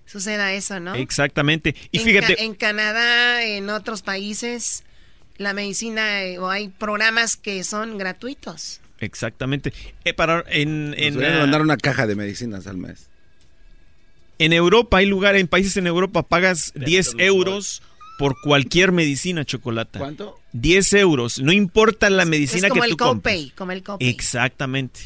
suceda 0.06 0.52
eso, 0.52 0.80
¿no? 0.80 0.94
Exactamente. 0.94 1.74
Y 1.90 1.98
en, 1.98 2.04
fíjate, 2.04 2.36
Ca- 2.36 2.42
en 2.42 2.54
Canadá, 2.54 3.44
en 3.44 3.70
otros 3.70 4.02
países, 4.02 4.84
la 5.38 5.52
medicina 5.54 6.22
eh, 6.24 6.38
o 6.38 6.48
hay 6.50 6.68
programas 6.68 7.36
que 7.36 7.64
son 7.64 7.98
gratuitos. 7.98 8.80
exactamente. 9.00 9.72
Eh, 10.04 10.14
para, 10.14 10.44
en, 10.48 10.90
Nos 10.90 10.98
en, 10.98 11.14
deberían 11.14 11.36
ah, 11.38 11.40
mandar 11.40 11.62
una 11.62 11.76
caja 11.76 12.06
de 12.06 12.14
medicinas 12.14 12.66
al 12.66 12.76
mes. 12.76 13.08
en 14.38 14.52
Europa 14.52 14.98
hay 14.98 15.06
lugares, 15.06 15.40
en 15.40 15.48
países 15.48 15.76
en 15.76 15.86
Europa 15.86 16.22
pagas 16.22 16.72
10 16.74 17.14
euros 17.18 17.82
por 18.18 18.36
cualquier 18.42 18.92
medicina 18.92 19.44
chocolate. 19.44 19.98
¿Cuánto? 19.98 20.38
10 20.52 20.92
euros. 20.94 21.38
No 21.40 21.50
importa 21.52 22.10
la 22.10 22.24
medicina 22.24 22.66
es 22.66 22.70
como 22.70 22.82
que 22.82 22.88
el 22.88 22.92
tú 22.92 22.96
compres. 23.04 23.34
copay, 23.36 23.50
como 23.56 23.72
el 23.72 23.82
copay. 23.82 24.08
Exactamente. 24.08 25.00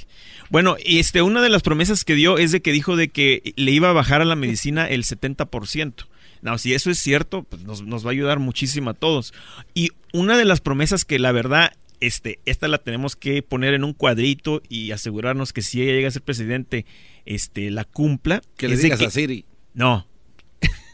Bueno, 0.50 0.76
este, 0.84 1.22
una 1.22 1.42
de 1.42 1.48
las 1.48 1.62
promesas 1.62 2.04
que 2.04 2.14
dio 2.14 2.38
es 2.38 2.52
de 2.52 2.60
que 2.60 2.72
dijo 2.72 2.96
de 2.96 3.08
que 3.08 3.52
le 3.56 3.70
iba 3.72 3.90
a 3.90 3.92
bajar 3.92 4.20
a 4.20 4.24
la 4.24 4.36
medicina 4.36 4.88
el 4.88 5.04
70%. 5.04 6.06
No, 6.42 6.58
si 6.58 6.74
eso 6.74 6.90
es 6.90 6.98
cierto, 6.98 7.42
pues 7.44 7.62
nos, 7.62 7.82
nos 7.82 8.04
va 8.04 8.10
a 8.10 8.12
ayudar 8.12 8.38
muchísimo 8.38 8.90
a 8.90 8.94
todos. 8.94 9.32
Y 9.74 9.90
una 10.12 10.36
de 10.36 10.44
las 10.44 10.60
promesas 10.60 11.04
que 11.04 11.18
la 11.18 11.32
verdad, 11.32 11.72
este, 12.00 12.38
esta 12.44 12.68
la 12.68 12.78
tenemos 12.78 13.16
que 13.16 13.42
poner 13.42 13.74
en 13.74 13.84
un 13.84 13.94
cuadrito 13.94 14.62
y 14.68 14.92
asegurarnos 14.92 15.52
que 15.52 15.62
si 15.62 15.82
ella 15.82 15.92
llega 15.92 16.08
a 16.08 16.12
ser 16.12 16.22
presidente, 16.22 16.86
este, 17.24 17.70
la 17.70 17.84
cumpla. 17.84 18.42
Que 18.56 18.68
le 18.68 18.76
digas 18.76 19.00
a 19.00 19.10
Siri. 19.10 19.44
No. 19.74 20.06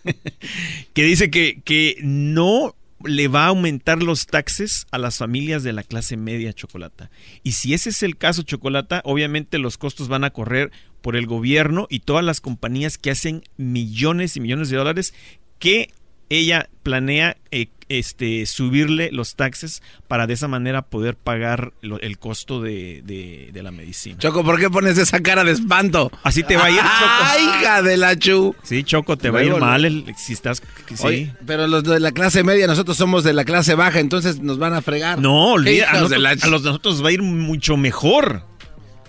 que 0.94 1.04
dice 1.04 1.30
que, 1.30 1.60
que 1.64 1.98
no 2.02 2.74
le 3.04 3.28
va 3.28 3.44
a 3.44 3.48
aumentar 3.48 4.02
los 4.02 4.26
taxes 4.26 4.86
a 4.90 4.98
las 4.98 5.18
familias 5.18 5.62
de 5.62 5.72
la 5.72 5.82
clase 5.82 6.16
media 6.16 6.52
chocolata. 6.52 7.10
Y 7.42 7.52
si 7.52 7.74
ese 7.74 7.90
es 7.90 8.02
el 8.02 8.16
caso 8.16 8.42
chocolata, 8.42 9.02
obviamente 9.04 9.58
los 9.58 9.78
costos 9.78 10.08
van 10.08 10.24
a 10.24 10.30
correr 10.30 10.70
por 11.00 11.16
el 11.16 11.26
gobierno 11.26 11.86
y 11.90 12.00
todas 12.00 12.24
las 12.24 12.40
compañías 12.40 12.98
que 12.98 13.10
hacen 13.10 13.42
millones 13.56 14.36
y 14.36 14.40
millones 14.40 14.70
de 14.70 14.76
dólares 14.76 15.14
que 15.58 15.90
ella 16.28 16.70
planea 16.82 17.36
eh, 17.50 17.68
este, 17.98 18.46
subirle 18.46 19.10
los 19.12 19.34
taxes 19.36 19.82
para 20.08 20.26
de 20.26 20.34
esa 20.34 20.48
manera 20.48 20.82
poder 20.82 21.16
pagar 21.16 21.72
lo- 21.80 22.00
el 22.00 22.18
costo 22.18 22.60
de, 22.60 23.02
de- 23.04 23.50
de 23.52 23.62
la 23.62 23.70
medicina. 23.70 24.18
Choco, 24.18 24.44
¿por 24.44 24.58
qué 24.58 24.70
pones 24.70 24.98
esa 24.98 25.20
cara 25.20 25.44
de 25.44 25.52
espanto? 25.52 26.10
Así 26.22 26.42
te 26.42 26.56
va 26.56 26.64
a 26.64 26.70
ir, 26.70 26.76
Choco. 26.80 26.88
¡Ay, 27.22 27.42
hija 27.44 27.82
de 27.82 27.96
la 27.96 28.16
chu! 28.18 28.54
Sí, 28.62 28.82
Choco, 28.84 29.16
te 29.16 29.30
va 29.30 29.40
a 29.40 29.44
ir 29.44 29.54
mal 29.56 29.84
el- 29.84 30.04
si 30.16 30.32
estás... 30.32 30.60
que 30.86 30.96
sí. 30.96 31.06
Oye, 31.06 31.34
pero 31.46 31.66
los 31.66 31.84
de 31.84 32.00
la 32.00 32.12
clase 32.12 32.42
media, 32.44 32.66
nosotros 32.66 32.96
somos 32.96 33.24
de 33.24 33.32
la 33.32 33.44
clase 33.44 33.74
baja, 33.74 34.00
entonces 34.00 34.40
nos 34.40 34.58
van 34.58 34.74
a 34.74 34.82
fregar. 34.82 35.18
No, 35.20 35.46
¿Qué 35.46 35.52
olvida, 35.52 35.90
a, 35.90 35.92
nosotros, 36.00 36.42
a 36.42 36.46
los 36.48 36.62
de 36.62 36.68
nosotros 36.70 37.04
va 37.04 37.08
a 37.08 37.12
ir 37.12 37.22
mucho 37.22 37.76
mejor. 37.76 38.44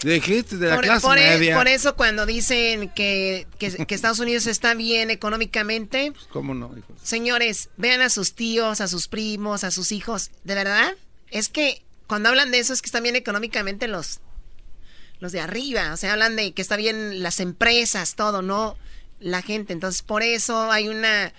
Dijiste 0.04 0.58
de 0.58 0.68
la 0.68 0.76
Por, 0.76 0.84
clase 0.84 1.02
por 1.08 1.18
e- 1.18 1.22
media. 1.38 1.56
por 1.56 1.68
eso 1.68 1.96
cuando 1.96 2.26
dicen 2.26 2.90
que, 2.90 3.48
que- 3.58 3.86
que 3.86 3.96
Estados 3.96 4.20
Unidos 4.20 4.46
está 4.48 4.74
bien 4.74 5.10
económicamente, 5.10 6.12
¿Cómo 6.32 6.54
no? 6.54 6.74
señores, 7.02 7.70
vean 7.78 8.02
a 8.02 8.10
sus 8.10 8.34
tíos, 8.34 8.82
a 8.82 8.88
sus 8.88 9.08
primos, 9.08 9.64
a 9.64 9.72
sus 9.72 9.92
hijos. 9.92 10.32
¿De 10.44 10.56
verdad? 10.56 10.94
Es 11.32 11.50
que 11.50 11.82
cuando 12.08 12.30
hablan 12.30 12.52
de 12.52 12.60
eso 12.60 12.74
es 12.74 12.82
que 12.82 12.88
están 12.88 13.04
bien 13.04 13.16
económicamente 13.16 13.88
los, 13.88 14.20
los 15.20 15.32
de 15.32 15.40
arriba. 15.40 15.94
O 15.94 15.98
sea, 15.98 16.14
hablan 16.14 16.36
de 16.36 16.52
que 16.52 16.62
está 16.62 16.76
bien 16.76 17.24
las 17.24 17.40
empresas, 17.40 18.16
todo, 18.16 18.42
no 18.42 18.78
la 19.20 19.42
gente. 19.42 19.72
Entonces, 19.74 20.02
por 20.02 20.22
eso 20.22 20.70
hay 20.72 20.90
una 20.90 21.34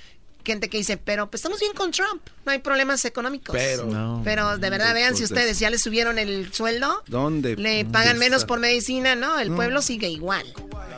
gente 0.45 0.69
que 0.69 0.79
dice, 0.79 0.97
pero 0.97 1.31
pues 1.31 1.41
estamos 1.41 1.61
bien 1.61 1.73
con 1.75 1.91
Trump, 1.91 2.23
no 2.45 2.53
hay 2.53 2.59
problemas 2.59 3.05
económicos. 3.05 3.55
Pero- 3.55 3.87
No. 3.87 4.21
pero 4.25 4.59
de 4.59 4.71
verdad, 4.71 4.95
vean 4.95 5.17
si 5.17 5.25
ustedes 5.25 5.59
ya 5.59 5.71
le 5.71 5.79
subieron 5.79 6.19
el 6.19 6.53
sueldo, 6.53 7.03
¿Dónde? 7.07 7.57
le 7.57 7.85
pagan 7.85 8.15
¿Dónde 8.15 8.21
menos 8.27 8.37
está? 8.43 8.47
por 8.49 8.61
medicina, 8.61 9.15
¿no? 9.15 9.39
El 9.39 9.51
pueblo 9.53 9.83
sigue 9.83 10.09
igual. 10.09 10.47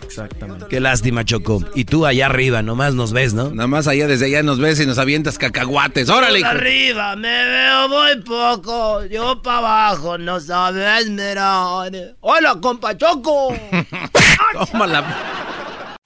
Exactamente. 0.03 0.66
Qué 0.68 0.78
lástima, 0.78 1.24
Choco. 1.24 1.64
Y 1.74 1.84
tú 1.84 2.07
allá 2.07 2.26
arriba, 2.26 2.62
nomás 2.62 2.94
nos 2.94 3.12
ves, 3.12 3.34
¿no? 3.34 3.51
Nada 3.51 3.66
más 3.66 3.88
allá, 3.88 4.07
desde 4.07 4.26
allá 4.26 4.42
nos 4.44 4.59
ves 4.61 4.78
y 4.78 4.86
nos 4.86 4.99
avientas 4.99 5.36
cacahuates. 5.36 6.09
¡Órale! 6.09 6.38
hijo! 6.40 6.49
Arriba, 6.49 7.16
me 7.16 7.44
veo 7.44 7.88
muy 7.88 8.22
poco. 8.22 9.05
Yo 9.07 9.42
para 9.42 9.59
abajo, 9.59 10.16
no 10.18 10.38
sabes 10.40 11.09
mirar. 11.11 11.92
Hola, 12.20 12.57
compa 12.61 12.97
Choco. 12.97 13.57
Tómala. 14.70 15.97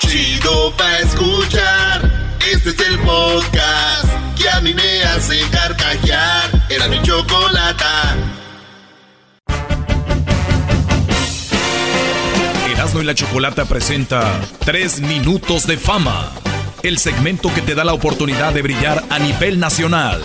Chido 0.00 0.74
pa' 0.76 0.98
escuchar. 0.98 2.17
Este 2.50 2.70
es 2.70 2.80
el 2.88 2.98
podcast 3.00 4.06
que 4.34 4.48
a 4.48 4.60
mí 4.62 4.72
me 4.72 5.02
hace 5.02 5.38
carcajear. 5.50 6.50
Era 6.70 6.88
mi 6.88 7.02
chocolata. 7.02 8.16
Erasmo 12.72 13.02
y 13.02 13.04
la 13.04 13.14
Chocolata 13.14 13.66
presenta 13.66 14.40
Tres 14.64 15.00
Minutos 15.02 15.66
de 15.66 15.76
Fama, 15.76 16.32
el 16.82 16.96
segmento 16.96 17.52
que 17.52 17.60
te 17.60 17.74
da 17.74 17.84
la 17.84 17.92
oportunidad 17.92 18.54
de 18.54 18.62
brillar 18.62 19.04
a 19.10 19.18
nivel 19.18 19.60
nacional. 19.60 20.22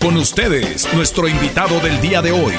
Con 0.00 0.16
ustedes, 0.16 0.90
nuestro 0.94 1.28
invitado 1.28 1.78
del 1.80 2.00
día 2.00 2.22
de 2.22 2.32
hoy. 2.32 2.54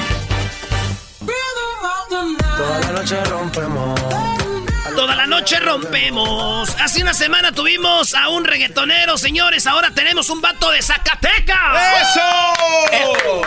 Toda 2.56 2.80
la 2.80 2.92
noche 2.92 3.24
rompemos. 3.24 4.27
Toda 4.98 5.14
la 5.14 5.26
noche 5.26 5.60
rompemos. 5.60 6.70
Hace 6.80 7.02
una 7.02 7.14
semana 7.14 7.52
tuvimos 7.52 8.14
a 8.14 8.30
un 8.30 8.44
reggaetonero, 8.44 9.16
señores. 9.16 9.68
Ahora 9.68 9.92
tenemos 9.92 10.28
un 10.28 10.40
vato 10.40 10.72
de 10.72 10.82
Zacatecas. 10.82 12.02
¡Eso! 12.02 13.42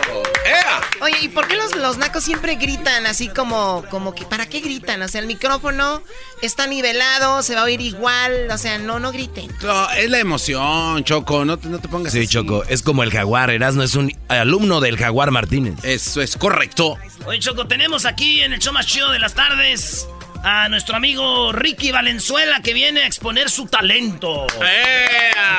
Oye, 1.01 1.17
¿y 1.23 1.27
por 1.27 1.49
qué 1.49 1.57
los, 1.57 1.75
los 1.75 1.97
nacos 1.97 2.23
siempre 2.23 2.55
gritan 2.55 3.05
así 3.05 3.27
como, 3.27 3.83
como 3.89 4.15
que, 4.15 4.23
¿para 4.23 4.45
qué 4.45 4.61
gritan? 4.61 5.01
O 5.01 5.09
sea, 5.09 5.19
el 5.19 5.27
micrófono 5.27 6.01
está 6.41 6.67
nivelado, 6.67 7.43
se 7.43 7.55
va 7.55 7.61
a 7.61 7.63
oír 7.65 7.81
igual, 7.81 8.47
o 8.49 8.57
sea, 8.57 8.77
no, 8.77 9.01
no 9.01 9.11
griten. 9.11 9.53
No, 9.61 9.89
es 9.89 10.09
la 10.09 10.19
emoción, 10.19 11.03
Choco. 11.03 11.43
No 11.43 11.59
te, 11.59 11.67
no 11.67 11.79
te 11.79 11.89
pongas 11.89 12.13
Sí, 12.13 12.19
así. 12.19 12.27
Choco, 12.29 12.63
es 12.69 12.81
como 12.81 13.03
el 13.03 13.11
jaguar. 13.11 13.49
Erasmo 13.49 13.83
es 13.83 13.95
un 13.95 14.17
alumno 14.29 14.79
del 14.79 14.95
jaguar 14.95 15.31
Martínez. 15.31 15.75
Eso 15.83 16.21
es 16.21 16.37
correcto. 16.37 16.97
Oye, 17.25 17.39
Choco, 17.39 17.67
tenemos 17.67 18.05
aquí 18.05 18.41
en 18.41 18.53
el 18.53 18.59
show 18.59 18.71
más 18.71 18.85
chido 18.85 19.11
de 19.11 19.19
las 19.19 19.33
tardes 19.33 20.07
a 20.43 20.69
nuestro 20.69 20.95
amigo 20.95 21.51
Ricky 21.51 21.91
Valenzuela 21.91 22.61
que 22.61 22.73
viene 22.73 23.01
a 23.03 23.07
exponer 23.07 23.49
su 23.49 23.67
talento. 23.67 24.47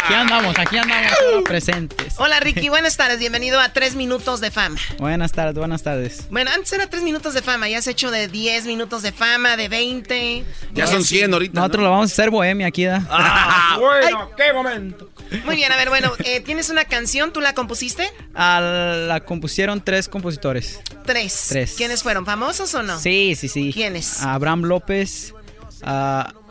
Aquí 0.05 0.15
andamos, 0.15 0.59
aquí 0.59 0.77
andamos 0.77 1.13
presentes. 1.45 2.15
Hola 2.19 2.41
Ricky, 2.41 2.69
buenas 2.69 2.97
tardes, 2.97 3.19
bienvenido 3.19 3.61
a 3.61 3.73
Tres 3.73 3.95
Minutos 3.95 4.41
de 4.41 4.51
Fama. 4.51 4.79
Buenas 4.99 5.33
tardes, 5.33 5.55
buenas 5.55 5.83
tardes. 5.83 6.27
Bueno, 6.31 6.51
antes 6.55 6.73
era 6.73 6.89
Tres 6.89 7.03
Minutos 7.03 7.35
de 7.35 7.43
Fama, 7.43 7.69
ya 7.69 7.79
has 7.79 7.87
hecho 7.87 8.11
de 8.11 8.29
10 8.29 8.67
minutos 8.67 9.03
de 9.03 9.13
fama, 9.13 9.57
de 9.57 9.69
20. 9.69 10.45
Ya 10.73 10.87
son 10.87 11.05
100 11.05 11.33
ahorita. 11.33 11.55
Nosotros 11.55 11.85
lo 11.85 11.91
vamos 11.91 12.11
a 12.11 12.13
hacer 12.13 12.31
bohemia 12.31 12.67
aquí, 12.67 12.85
¿da? 12.85 13.07
Ah, 13.11 13.77
bueno, 13.81 14.31
qué 14.37 14.53
momento. 14.53 15.11
Muy 15.45 15.57
bien, 15.57 15.73
a 15.73 15.77
ver, 15.77 15.89
bueno, 15.89 16.13
eh, 16.25 16.41
¿tienes 16.41 16.69
una 16.69 16.85
canción? 16.85 17.33
¿Tú 17.33 17.41
la 17.41 17.55
compusiste? 17.55 18.11
A 18.35 18.61
la 18.61 19.21
compusieron 19.21 19.81
tres 19.81 20.09
compositores. 20.09 20.81
Tres. 21.07 21.47
Tres. 21.49 21.75
¿Quiénes 21.77 22.03
fueron? 22.03 22.27
¿Famosos 22.27 22.75
o 22.75 22.83
no? 22.83 22.99
Sí, 22.99 23.35
sí, 23.35 23.49
sí. 23.49 23.73
¿Quiénes? 23.73 24.23
Abraham 24.23 24.63
López, 24.73 25.35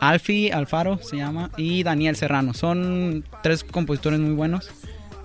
Alfaro 0.00 1.00
se 1.02 1.16
llama, 1.16 1.50
y 1.56 1.82
Daniel 1.82 2.14
Serrano. 2.16 2.54
Son 2.54 3.24
tres 3.42 3.64
compositores 3.64 4.20
muy 4.20 4.34
buenos. 4.34 4.70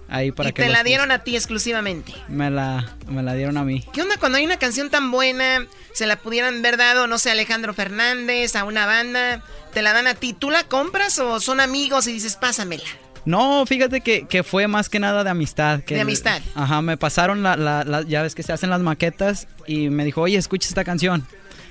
Ahí 0.09 0.31
para 0.31 0.49
y 0.49 0.53
que 0.53 0.63
te 0.63 0.69
la 0.69 0.83
dieron 0.83 1.11
a 1.11 1.19
ti 1.23 1.35
exclusivamente. 1.35 2.13
Me 2.29 2.49
la, 2.49 2.95
me 3.09 3.21
la 3.23 3.33
dieron 3.33 3.57
a 3.57 3.63
mí. 3.65 3.83
¿Qué 3.91 4.01
onda 4.01 4.15
cuando 4.17 4.37
hay 4.37 4.45
una 4.45 4.57
canción 4.57 4.89
tan 4.89 5.11
buena? 5.11 5.67
Se 5.93 6.07
la 6.07 6.15
pudieran 6.15 6.59
haber 6.59 6.77
dado, 6.77 7.07
no 7.07 7.19
sé, 7.19 7.29
a 7.29 7.33
Alejandro 7.33 7.73
Fernández, 7.73 8.55
a 8.55 8.63
una 8.63 8.85
banda. 8.85 9.43
¿Te 9.73 9.81
la 9.81 9.91
dan 9.93 10.07
a 10.07 10.13
ti? 10.15 10.31
¿Tú 10.33 10.49
la 10.49 10.63
compras 10.63 11.19
o 11.19 11.39
son 11.41 11.59
amigos 11.59 12.07
y 12.07 12.13
dices, 12.13 12.37
pásamela? 12.37 12.85
No, 13.25 13.65
fíjate 13.65 13.99
que, 13.99 14.25
que 14.27 14.43
fue 14.43 14.69
más 14.69 14.87
que 14.87 14.99
nada 14.99 15.25
de 15.25 15.29
amistad. 15.29 15.81
Que 15.81 15.95
De 15.95 16.01
amistad. 16.01 16.41
Ajá, 16.55 16.81
me 16.81 16.95
pasaron 16.95 17.43
la, 17.43 17.57
la, 17.57 17.83
la- 17.83 18.03
ya 18.03 18.21
ves 18.21 18.33
que 18.33 18.43
se 18.43 18.53
hacen 18.53 18.69
las 18.69 18.79
maquetas 18.79 19.49
y 19.67 19.89
me 19.89 20.05
dijo, 20.05 20.21
oye, 20.21 20.37
escucha 20.37 20.69
esta 20.69 20.85
canción. 20.85 21.27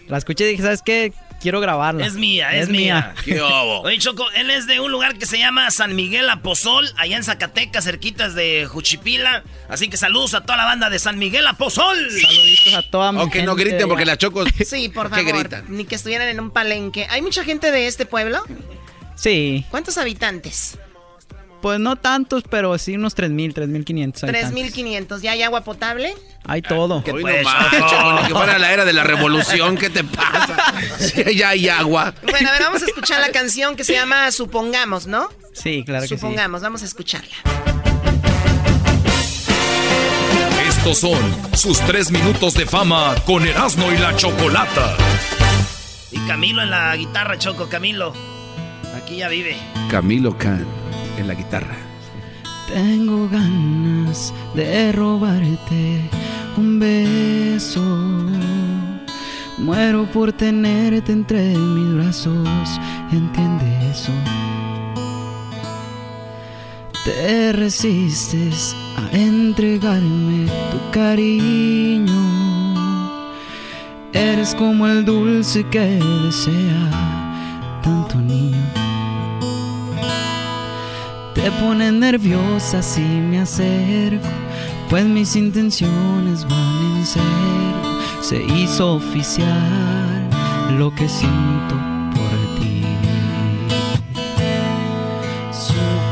La 0.08 0.18
escuché 0.18 0.46
y 0.46 0.50
dije, 0.52 0.62
¿sabes 0.62 0.82
qué? 0.82 1.12
Quiero 1.40 1.60
grabarla. 1.60 2.06
Es 2.06 2.14
mía, 2.14 2.56
es, 2.56 2.68
mía. 2.68 3.14
Oye, 3.82 3.98
Choco, 3.98 4.24
él 4.32 4.50
es 4.50 4.66
de 4.66 4.80
un 4.80 4.90
lugar 4.90 5.18
que 5.18 5.26
se 5.26 5.38
llama 5.38 5.70
San 5.70 5.94
Miguel 5.94 6.30
Apozol, 6.30 6.88
allá 6.96 7.16
en 7.16 7.24
Zacatecas, 7.24 7.84
cerquitas 7.84 8.34
de 8.34 8.66
Juchipila. 8.66 9.42
Así 9.68 9.88
que 9.88 9.96
saludos 9.96 10.34
a 10.34 10.40
toda 10.42 10.56
la 10.56 10.64
banda 10.64 10.88
de 10.88 10.98
San 10.98 11.18
Miguel 11.18 11.46
Apozol. 11.46 11.98
Saluditos 12.10 12.74
a 12.74 12.82
toda 12.82 13.12
mi 13.12 13.20
O 13.20 13.30
que 13.30 13.42
no 13.42 13.54
gente 13.54 13.70
griten 13.70 13.88
porque 13.88 14.06
la 14.06 14.16
Choco... 14.16 14.44
Sí, 14.64 14.88
por 14.88 15.10
¿Qué 15.10 15.22
favor. 15.24 15.38
gritan? 15.40 15.64
Ni 15.68 15.84
que 15.84 15.96
estuvieran 15.96 16.28
en 16.28 16.40
un 16.40 16.50
palenque. 16.50 17.06
¿Hay 17.10 17.20
mucha 17.20 17.44
gente 17.44 17.70
de 17.70 17.86
este 17.86 18.06
pueblo? 18.06 18.42
Sí, 19.14 19.64
¿Cuántos 19.70 19.98
habitantes? 19.98 20.78
Pues 21.66 21.80
no 21.80 21.96
tantos, 21.96 22.44
pero 22.48 22.78
sí 22.78 22.94
unos 22.94 23.16
3.000, 23.16 23.52
3.500 23.52 24.22
habitantes. 24.22 24.72
3.500. 24.76 25.20
¿Ya 25.20 25.32
hay 25.32 25.42
agua 25.42 25.64
potable? 25.64 26.14
Hay 26.44 26.62
todo. 26.62 26.86
No 26.86 26.96
ni 26.98 27.02
que 27.02 28.34
fuera 28.34 28.56
la 28.60 28.72
era 28.72 28.84
de 28.84 28.92
la 28.92 29.02
revolución. 29.02 29.76
¿Qué 29.76 29.90
te 29.90 30.04
pasa? 30.04 30.74
Sí, 31.00 31.34
ya 31.34 31.48
hay 31.48 31.68
agua. 31.68 32.14
Bueno, 32.22 32.48
a 32.48 32.52
ver, 32.52 32.62
vamos 32.62 32.82
a 32.82 32.86
escuchar 32.86 33.20
la 33.20 33.32
canción 33.32 33.74
que 33.74 33.82
se 33.82 33.94
llama 33.94 34.30
Supongamos, 34.30 35.08
¿no? 35.08 35.28
Sí, 35.54 35.82
claro 35.84 36.02
que 36.02 36.10
sí. 36.10 36.14
Supongamos, 36.14 36.62
vamos 36.62 36.82
a 36.82 36.84
escucharla. 36.84 37.34
Estos 40.68 40.98
son 40.98 41.18
sus 41.52 41.80
tres 41.80 42.12
minutos 42.12 42.54
de 42.54 42.64
fama 42.64 43.16
con 43.26 43.44
Erasmo 43.44 43.90
y 43.90 43.98
la 43.98 44.14
Chocolata. 44.14 44.96
Y 46.12 46.18
Camilo 46.28 46.62
en 46.62 46.70
la 46.70 46.94
guitarra, 46.94 47.36
Choco, 47.38 47.68
Camilo. 47.68 48.12
Aquí 48.94 49.16
ya 49.16 49.26
vive. 49.26 49.56
Camilo 49.90 50.38
Can 50.38 50.85
en 51.16 51.28
la 51.28 51.34
guitarra. 51.34 51.76
Tengo 52.68 53.28
ganas 53.28 54.34
de 54.54 54.92
robarte 54.92 56.10
un 56.56 56.78
beso. 56.78 57.82
Muero 59.58 60.04
por 60.12 60.32
tenerte 60.32 61.12
entre 61.12 61.56
mis 61.56 61.94
brazos, 61.94 62.80
entiende 63.10 63.90
eso. 63.90 64.12
Te 67.04 67.52
resistes 67.52 68.74
a 68.96 69.16
entregarme 69.16 70.46
tu 70.72 70.90
cariño. 70.90 72.12
Eres 74.12 74.54
como 74.54 74.86
el 74.86 75.04
dulce 75.04 75.64
que 75.68 76.00
desea 76.24 77.80
tanto 77.82 78.18
niño. 78.18 78.85
Te 81.36 81.50
pone 81.60 81.92
nerviosa 81.92 82.82
si 82.82 83.02
me 83.02 83.40
acerco, 83.40 84.26
pues 84.88 85.04
mis 85.04 85.36
intenciones 85.36 86.48
van 86.48 86.96
en 86.96 87.04
serio. 87.04 88.00
Se 88.22 88.42
hizo 88.42 88.94
oficial 88.94 90.30
lo 90.78 90.94
que 90.94 91.06
siento 91.06 91.74
por 92.14 92.30
ti. 92.58 92.82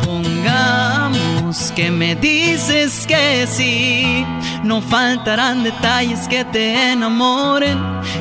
Supongamos 0.03 1.73
que 1.75 1.91
me 1.91 2.15
dices 2.17 3.07
que 3.07 3.47
sí, 3.47 4.27
no 4.63 4.83
faltarán 4.83 5.65
detalles 5.65 6.29
que 6.29 6.45
te 6.45 6.93
enamoren. 6.93 7.79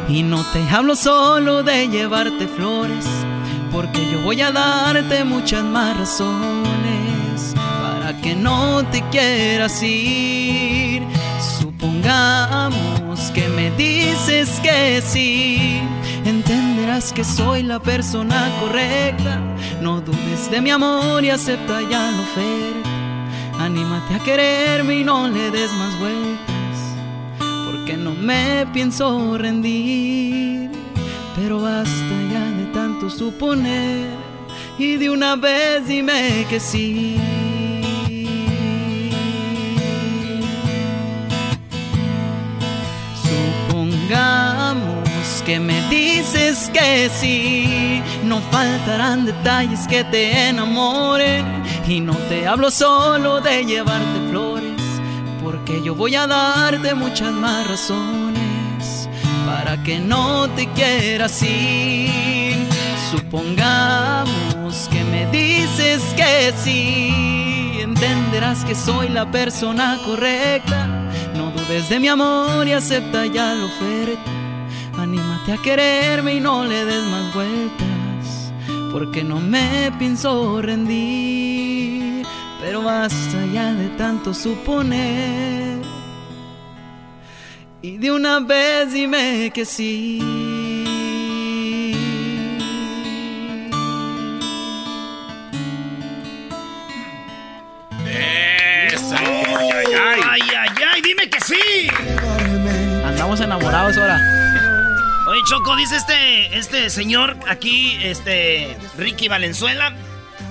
Y 0.08 0.24
no 0.24 0.42
te 0.54 0.64
hablo 0.74 0.96
solo 0.96 1.64
de 1.64 1.90
llevarte 1.90 2.48
flores, 2.48 3.06
porque 3.74 4.00
yo 4.10 4.22
voy 4.22 4.40
a 4.40 4.54
darte 4.54 5.26
muchas 5.26 5.66
más 5.66 5.98
razones 5.98 6.73
que 8.24 8.36
no 8.36 8.84
te 8.86 9.02
quieras 9.10 9.84
ir. 9.84 11.04
Supongamos 11.60 13.20
que 13.32 13.50
me 13.50 13.70
dices 13.72 14.62
que 14.62 15.02
sí. 15.06 15.82
Entenderás 16.26 17.12
que 17.12 17.26
soy 17.26 17.64
la 17.64 17.80
persona 17.80 18.50
correcta. 18.62 19.42
No 19.82 20.00
dudes 20.00 20.50
de 20.50 20.62
mi 20.62 20.72
amor 20.72 21.24
y 21.26 21.30
acepta 21.30 21.82
ya 21.82 22.12
la 22.12 22.22
oferta. 22.22 22.90
Anímate 23.60 24.16
a 24.16 24.20
quererme 24.20 25.00
y 25.00 25.04
no 25.04 25.28
le 25.28 25.52
des 25.52 25.72
más 25.74 26.00
vueltas. 26.00 26.78
Porque 27.66 27.98
no 27.98 28.12
me 28.12 28.66
pienso 28.74 29.38
rendir. 29.38 30.72
Pero 31.36 31.62
basta 31.62 32.16
ya 32.32 32.46
de 32.58 32.66
tanto 32.74 33.10
suponer. 33.10 34.08
Y 34.80 34.96
de 34.96 35.10
una 35.10 35.36
vez 35.36 35.88
dime 35.88 36.46
que 36.50 36.60
sí. 36.60 37.20
Que 45.46 45.60
me 45.60 45.82
dices 45.90 46.70
que 46.74 47.10
sí, 47.10 48.02
no 48.24 48.40
faltarán 48.52 49.26
detalles 49.26 49.88
que 49.88 50.04
te 50.06 50.50
enamoren 50.50 51.46
y 51.88 52.00
no 52.00 52.14
te 52.30 52.48
hablo 52.48 52.72
solo 52.72 53.42
de 53.42 53.66
llevarte 53.66 54.30
flores, 54.30 54.82
porque 55.44 55.82
yo 55.84 55.96
voy 55.96 56.16
a 56.16 56.28
darte 56.28 56.94
muchas 56.94 57.34
más 57.34 57.68
razones 57.68 59.10
para 59.46 59.82
que 59.84 60.00
no 60.00 60.50
te 60.50 60.68
quieras 60.72 61.42
ir. 61.44 62.68
Supongamos 63.12 64.88
que 64.92 65.04
me 65.04 65.26
dices 65.28 66.02
que 66.16 66.54
sí, 66.64 67.80
entenderás 67.82 68.64
que 68.64 68.76
soy 68.76 69.10
la 69.10 69.30
persona 69.30 69.98
correcta. 70.06 70.88
No 71.36 71.52
dudes 71.52 71.90
de 71.90 72.00
mi 72.00 72.08
amor 72.08 72.68
y 72.68 72.74
acepta 72.74 73.26
ya 73.26 73.54
la 73.54 73.66
oferta. 73.66 74.43
Anímate 75.14 75.52
a 75.54 75.58
quererme 75.58 76.34
y 76.34 76.40
no 76.40 76.66
le 76.66 76.86
des 76.86 77.04
más 77.04 77.32
vueltas, 77.36 78.52
porque 78.92 79.24
no 79.24 79.40
me 79.40 79.92
pienso 80.00 80.60
rendir. 80.60 82.26
Pero 82.60 82.82
basta 82.82 83.46
ya 83.54 83.76
de 83.76 83.90
tanto 83.90 84.34
suponer. 84.34 85.84
Y 87.84 87.98
de 87.98 88.12
una 88.12 88.40
vez 88.40 88.92
dime 88.92 89.52
que 89.54 89.66
sí. 89.66 90.20
Esa. 98.92 99.20
Ay, 99.20 100.42
ay, 100.58 100.74
ay, 100.92 101.02
dime 101.04 101.30
que 101.30 101.40
sí. 101.40 101.88
Andamos 103.06 103.40
enamorados 103.42 103.96
ahora. 103.96 104.43
Oye, 105.34 105.42
Choco, 105.50 105.76
dice 105.76 105.96
este, 105.96 106.58
este 106.60 106.90
señor 106.92 107.36
aquí, 107.50 107.98
este 108.04 108.78
Ricky 109.00 109.28
Valenzuela, 109.28 109.92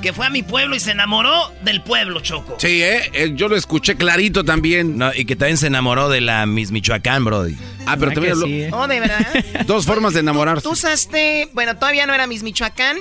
que 0.02 0.12
fue 0.12 0.26
a 0.26 0.30
mi 0.30 0.42
pueblo 0.42 0.74
y 0.74 0.80
se 0.80 0.90
enamoró 0.90 1.52
del 1.62 1.82
pueblo, 1.84 2.18
Choco. 2.18 2.56
Sí, 2.58 2.82
¿eh? 2.82 3.08
Eh, 3.12 3.30
Yo 3.36 3.46
lo 3.46 3.54
escuché 3.54 3.94
clarito 3.94 4.42
también. 4.44 4.98
No, 4.98 5.14
y 5.14 5.24
que 5.24 5.36
también 5.36 5.56
se 5.56 5.68
enamoró 5.68 6.08
de 6.08 6.20
la 6.20 6.46
Miss 6.46 6.72
Michoacán, 6.72 7.24
Brody. 7.24 7.56
Ah, 7.86 7.96
pero 7.96 8.10
también 8.10 8.32
habló- 8.34 8.76
Oh, 8.76 8.88
de 8.88 8.98
verdad. 8.98 9.44
Dos 9.66 9.86
formas 9.86 10.14
de 10.14 10.20
enamorarse. 10.20 10.64
Tú 10.64 10.70
usaste, 10.72 11.48
bueno, 11.52 11.76
todavía 11.76 12.04
no 12.06 12.14
era 12.14 12.26
Miss 12.26 12.42
Michoacán 12.42 12.96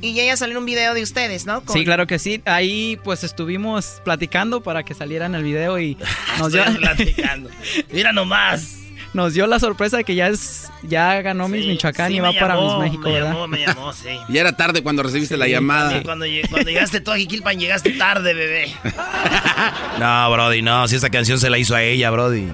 y 0.00 0.20
ella 0.20 0.36
salió 0.36 0.52
en 0.52 0.58
un 0.58 0.66
video 0.66 0.94
de 0.94 1.02
ustedes, 1.02 1.46
¿no? 1.46 1.64
Con- 1.64 1.76
Sí, 1.76 1.84
claro 1.84 2.06
que 2.06 2.20
sí. 2.20 2.42
Ahí 2.44 2.96
pues 3.02 3.24
estuvimos 3.24 4.00
platicando 4.04 4.60
para 4.60 4.84
que 4.84 4.94
saliera 4.94 5.26
en 5.26 5.34
el 5.34 5.42
video 5.42 5.80
y 5.80 5.96
nos 6.38 6.52
platicando. 6.52 7.50
Mira 7.90 8.12
nomás. 8.12 8.77
Nos 9.14 9.34
dio 9.34 9.46
la 9.46 9.58
sorpresa 9.58 9.96
de 9.96 10.04
que 10.04 10.14
ya 10.14 10.28
es 10.28 10.70
ya 10.82 11.20
ganó 11.22 11.48
Miss 11.48 11.66
Michoacán 11.66 12.08
sí, 12.10 12.16
y 12.16 12.20
va 12.20 12.32
para 12.32 12.56
Miss 12.60 12.72
México, 12.78 13.02
me 13.08 13.12
¿verdad? 13.14 13.28
llamó, 13.32 13.46
me 13.48 13.58
llamó, 13.60 13.92
sí. 13.92 14.08
Ya 14.28 14.40
era 14.42 14.56
tarde 14.56 14.82
cuando 14.82 15.02
recibiste 15.02 15.36
la 15.36 15.48
llamada. 15.48 15.90
Sí, 15.98 16.04
cuando, 16.04 16.26
lleg- 16.26 16.48
cuando 16.50 16.70
llegaste 16.70 17.00
tú 17.00 17.10
a 17.12 17.16
Jiquilpan, 17.16 17.58
llegaste 17.58 17.90
tarde, 17.92 18.34
bebé. 18.34 18.72
No, 19.98 20.30
Brody, 20.30 20.62
no. 20.62 20.86
Si 20.88 20.96
esa 20.96 21.10
canción 21.10 21.38
se 21.40 21.50
la 21.50 21.58
hizo 21.58 21.74
a 21.74 21.82
ella, 21.82 22.10
Brody. 22.10 22.48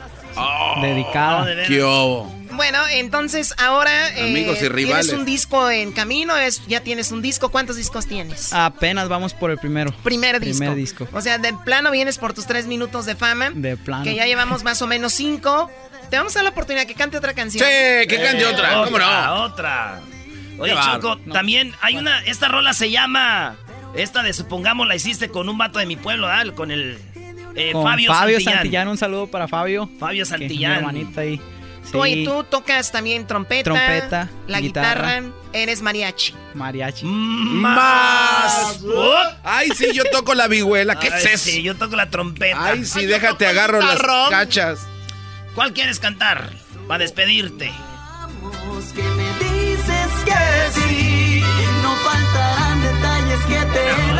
Dedicada. 0.82 1.40
No, 1.40 1.44
de 1.44 1.55
veras. 1.55 1.68
¿Qué 1.68 1.82
hubo? 1.84 2.32
Bueno, 2.57 2.78
entonces 2.92 3.55
ahora 3.59 4.09
eh, 4.16 4.30
Amigos 4.30 4.61
y 4.62 4.68
rivales. 4.68 5.07
tienes 5.07 5.18
un 5.20 5.24
disco 5.26 5.70
en 5.70 5.92
camino, 5.92 6.36
es, 6.36 6.66
ya 6.66 6.80
tienes 6.80 7.11
un 7.12 7.22
disco. 7.22 7.50
¿Cuántos 7.50 7.76
discos 7.76 8.07
tienes? 8.07 8.52
Apenas 8.52 9.09
vamos 9.09 9.34
por 9.34 9.50
el 9.50 9.59
primero. 9.59 9.92
Primer 10.02 10.40
disco. 10.40 10.59
Primer 10.61 10.76
disco. 10.76 11.09
O 11.12 11.20
sea, 11.20 11.38
de 11.38 11.52
plano 11.64 11.90
vienes 11.90 12.18
por 12.18 12.32
tus 12.34 12.46
tres 12.46 12.66
minutos 12.66 13.07
de 13.07 13.14
fama. 13.16 13.50
De 13.55 13.76
plano. 13.76 14.05
Que 14.05 14.14
ya 14.14 14.26
llevamos 14.26 14.64
más 14.64 14.80
o 14.82 14.86
menos 14.86 15.12
cinco. 15.12 15.70
Te 16.11 16.16
vamos 16.18 16.34
a 16.36 16.38
dar 16.38 16.44
la 16.44 16.50
oportunidad 16.50 16.86
que 16.86 16.94
cante 16.94 17.16
otra 17.16 17.34
canción. 17.34 17.64
Sí, 17.66 18.07
que 18.09 18.20
cante 18.22 18.42
Eh, 18.42 18.46
otra. 18.46 18.84
¿Cómo 18.84 18.98
no? 18.98 19.34
Otra. 19.44 20.00
Oye. 20.59 20.74
Choco, 20.92 21.18
también 21.32 21.72
hay 21.80 21.96
una. 21.96 22.20
Esta 22.24 22.48
rola 22.48 22.72
se 22.74 22.90
llama. 22.90 23.57
Esta 23.96 24.22
de 24.22 24.32
supongamos 24.32 24.86
la 24.86 24.96
hiciste 24.96 25.28
con 25.28 25.48
un 25.48 25.57
vato 25.59 25.78
de 25.78 25.86
mi 25.86 25.96
pueblo, 25.96 26.26
¿verdad? 26.26 26.55
Con 26.55 26.70
el. 26.70 26.98
eh, 27.57 27.72
Con 27.72 27.84
Fabio, 27.84 28.12
Fabio 28.12 28.34
Santillán. 28.36 28.55
Santillán. 28.59 28.88
un 28.88 28.98
saludo 28.98 29.26
para 29.28 29.48
Fabio. 29.48 29.88
Fabio 29.98 30.24
que 30.24 30.30
mi 30.32 30.38
Santillán. 30.38 30.72
hermanita 30.78 31.20
ahí. 31.22 31.40
Tú, 31.93 32.03
Sí, 32.05 32.11
y 32.11 32.24
tú 32.24 32.45
tocas 32.45 32.91
también 32.91 33.26
trompeta. 33.26 33.64
Trompeta, 33.64 34.28
La 34.49 34.61
guitarra. 34.61 35.20
guitarra. 35.20 35.35
Eres 35.53 35.82
mariachi. 35.82 36.35
mariachi. 36.55 37.05
Más. 37.07 38.80
Ay, 39.45 39.68
sí, 39.76 39.89
yo 39.95 40.05
toco 40.11 40.35
la 40.35 40.49
vihuela. 40.49 40.99
¿Qué 40.99 41.09
Ay, 41.12 41.18
es 41.24 41.26
eso? 41.35 41.45
Sí, 41.51 41.62
yo 41.62 41.76
toco 41.76 41.95
la 41.97 42.11
trompeta. 42.11 42.64
Ay, 42.64 42.85
sí, 42.85 43.01
Ay, 43.01 43.07
déjate, 43.07 43.47
agarro 43.47 43.80
las 43.80 44.01
cachas. 44.30 44.80
¿Cuál 45.55 45.72
quieres 45.72 46.01
cantar? 46.01 46.51
Para 46.89 46.99
despedirte. 47.05 47.70
que 48.95 49.03
me 49.03 49.28
dices 49.39 50.09
que 50.24 50.80
sí, 50.80 51.43
no 51.82 51.95
faltarán 51.97 52.82
detalles 52.82 53.41
que 53.47 53.55
te 53.72 54.12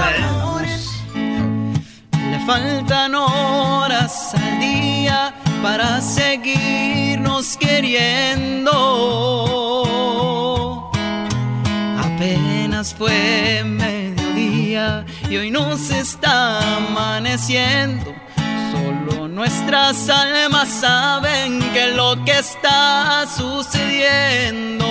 faltan 2.47 3.15
horas 3.15 4.35
al 4.35 4.61
día 4.61 5.35
para 5.63 6.01
seguirnos 6.01 7.57
queriendo. 7.57 8.71
Apenas 11.99 12.95
fue 12.95 13.63
mediodía 13.65 15.07
y 15.29 15.37
hoy 15.37 15.51
nos 15.51 15.91
está 15.91 16.77
amaneciendo. 16.77 18.15
Solo 18.73 19.29
nuestras 19.29 20.09
almas 20.11 20.69
saben 20.69 21.61
que 21.73 21.93
lo 21.95 22.23
que 22.25 22.39
está 22.39 23.25
sucediendo. 23.27 24.85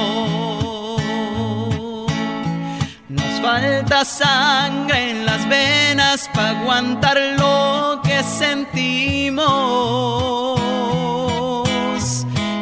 Falta 3.43 4.05
sangre 4.05 5.11
en 5.11 5.25
las 5.25 5.47
venas 5.49 6.29
para 6.33 6.61
aguantar 6.61 7.19
lo 7.37 7.99
que 8.01 8.23
sentimos. 8.23 9.43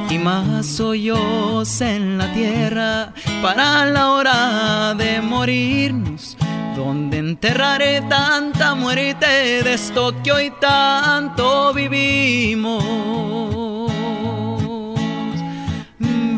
Y 0.10 0.18
más 0.18 0.80
hoyos 0.80 1.82
en 1.82 2.18
la 2.18 2.34
tierra 2.34 3.14
para 3.44 3.86
la 3.86 4.10
hora 4.14 4.96
de 4.96 5.22
morirnos. 5.22 6.36
Donde 6.76 7.20
enterraré 7.20 8.02
tanta 8.02 8.74
muerte 8.74 9.62
de 9.64 9.74
esto 9.76 10.16
que 10.24 10.32
hoy 10.32 10.52
tanto 10.60 11.76
vivimos. 11.76 13.71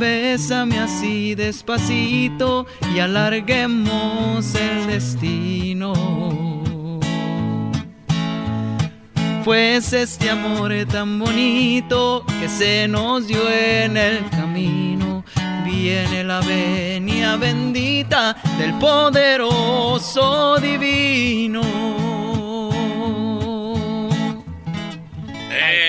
Bésame 0.03 0.79
así 0.79 1.33
despacito 1.33 2.67
y 2.93 2.99
alarguemos 2.99 4.53
el 4.53 4.87
destino. 4.87 5.93
Pues 9.45 9.93
este 9.93 10.29
amor 10.29 10.73
tan 10.91 11.19
bonito 11.19 12.25
que 12.41 12.49
se 12.49 12.85
nos 12.89 13.29
dio 13.29 13.49
en 13.49 13.95
el 13.95 14.29
camino. 14.29 15.23
Viene 15.63 16.25
la 16.25 16.41
venia 16.41 17.37
bendita 17.37 18.35
del 18.57 18.73
poderoso 18.79 20.57
divino. 20.57 21.61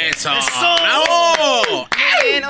Eso. 0.09 0.31
¡Eso! 0.31 0.77
¡Bravo! 0.81 1.89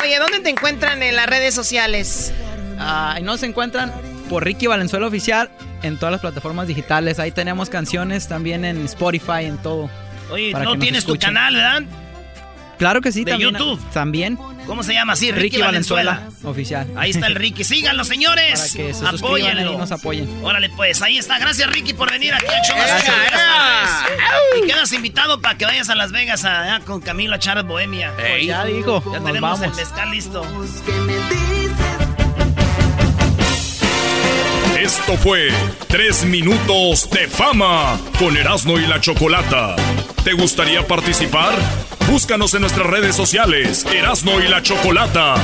Bien. 0.02 0.10
Oye, 0.10 0.18
¿dónde 0.18 0.40
te 0.40 0.50
encuentran 0.50 1.02
en 1.02 1.16
las 1.16 1.26
redes 1.26 1.54
sociales? 1.54 2.32
Ah, 2.78 3.16
y 3.18 3.22
nos 3.22 3.42
encuentran 3.42 3.92
por 4.28 4.44
Ricky 4.44 4.66
Valenzuela 4.66 5.06
Oficial 5.06 5.50
en 5.82 5.98
todas 5.98 6.12
las 6.12 6.20
plataformas 6.20 6.66
digitales. 6.66 7.18
Ahí 7.18 7.30
tenemos 7.30 7.70
canciones 7.70 8.28
también 8.28 8.64
en 8.64 8.84
Spotify, 8.84 9.44
en 9.44 9.58
todo. 9.58 9.90
Oye, 10.30 10.52
no 10.52 10.78
tienes 10.78 11.04
tu 11.04 11.16
canal, 11.18 11.54
¿verdad? 11.54 11.82
Claro 12.84 13.00
que 13.00 13.12
sí, 13.12 13.24
de 13.24 13.30
también. 13.32 13.52
YouTube. 13.52 13.80
También. 13.94 14.38
¿Cómo 14.66 14.82
se 14.82 14.92
llama 14.92 15.14
así? 15.14 15.32
Ricky, 15.32 15.58
Valenzuela, 15.62 16.28
oficial. 16.42 16.86
Ahí 16.96 17.12
está 17.12 17.28
el 17.28 17.34
Ricky. 17.34 17.64
Síganlo, 17.64 18.04
señores. 18.04 18.60
Para 18.60 18.86
que 18.86 18.92
se 18.92 19.06
Apóyenlo. 19.06 19.72
y 19.72 19.76
nos 19.78 19.90
apoyen. 19.90 20.28
Órale, 20.44 20.68
pues, 20.68 21.00
ahí 21.00 21.16
está. 21.16 21.38
Gracias, 21.38 21.66
Ricky, 21.72 21.94
por 21.94 22.10
venir 22.10 22.34
aquí 22.34 22.44
las 22.46 23.04
tardes. 23.06 23.90
Y 24.62 24.66
quedas 24.66 24.92
invitado 24.92 25.40
para 25.40 25.56
que 25.56 25.64
vayas 25.64 25.88
a 25.88 25.94
Las 25.94 26.12
Vegas 26.12 26.44
a- 26.44 26.74
a- 26.76 26.80
con 26.80 27.00
Camilo 27.00 27.32
a 27.32 27.36
echar 27.36 27.62
bohemia. 27.64 28.12
Pues 28.18 28.46
ya 28.46 28.66
dijo, 28.66 29.02
Ya 29.06 29.18
nos 29.18 29.24
tenemos 29.24 29.60
vamos. 29.60 29.62
el 29.78 29.84
mezcal 29.84 30.10
listo. 30.10 30.46
Esto 34.78 35.16
fue 35.16 35.48
Tres 35.86 36.24
Minutos 36.24 37.08
de 37.10 37.28
Fama 37.28 37.96
con 38.18 38.36
Erasmo 38.36 38.76
y 38.78 38.86
la 38.86 39.00
Chocolata. 39.00 39.76
¿Te 40.24 40.32
gustaría 40.32 40.84
participar? 40.86 41.52
Búscanos 42.10 42.54
en 42.54 42.62
nuestras 42.62 42.88
redes 42.88 43.14
sociales, 43.14 43.86
Erasmo 43.86 44.40
y 44.40 44.48
la 44.48 44.62
Chocolata. 44.62 45.36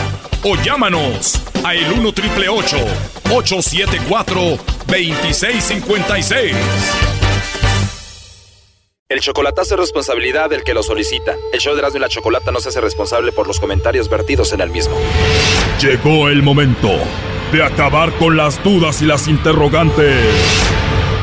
O 0.42 0.56
llámanos 0.56 1.40
a 1.64 1.76
el 1.76 1.92
1 1.92 2.12
triple 2.12 2.48
874 2.48 4.58
2656. 4.88 6.56
El 9.08 9.20
chocolatazo 9.20 9.74
es 9.74 9.80
responsabilidad 9.80 10.50
del 10.50 10.64
que 10.64 10.74
lo 10.74 10.82
solicita. 10.82 11.36
El 11.52 11.60
show 11.60 11.74
de 11.74 11.80
Erasmo 11.80 11.98
y 11.98 12.00
la 12.00 12.08
Chocolata 12.08 12.50
no 12.50 12.58
se 12.60 12.70
hace 12.70 12.80
responsable 12.80 13.30
por 13.30 13.46
los 13.46 13.60
comentarios 13.60 14.08
vertidos 14.08 14.52
en 14.52 14.60
el 14.60 14.70
mismo. 14.70 14.96
Llegó 15.80 16.28
el 16.28 16.42
momento 16.42 16.98
de 17.52 17.64
acabar 17.64 18.12
con 18.12 18.36
las 18.36 18.62
dudas 18.62 19.02
y 19.02 19.06
las 19.06 19.26
interrogantes. 19.26 20.16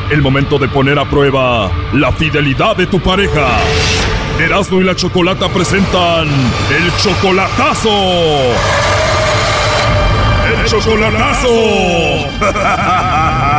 El 0.09 0.21
momento 0.21 0.57
de 0.57 0.67
poner 0.67 0.99
a 0.99 1.09
prueba 1.09 1.71
la 1.93 2.11
fidelidad 2.11 2.75
de 2.75 2.87
tu 2.87 2.99
pareja. 2.99 3.47
Erasmo 4.39 4.81
y 4.81 4.83
la 4.83 4.95
Chocolata 4.95 5.47
presentan 5.49 6.27
el 6.27 6.95
chocolatazo. 6.97 7.89
El 10.53 10.65
chocolatazo. 10.65 11.47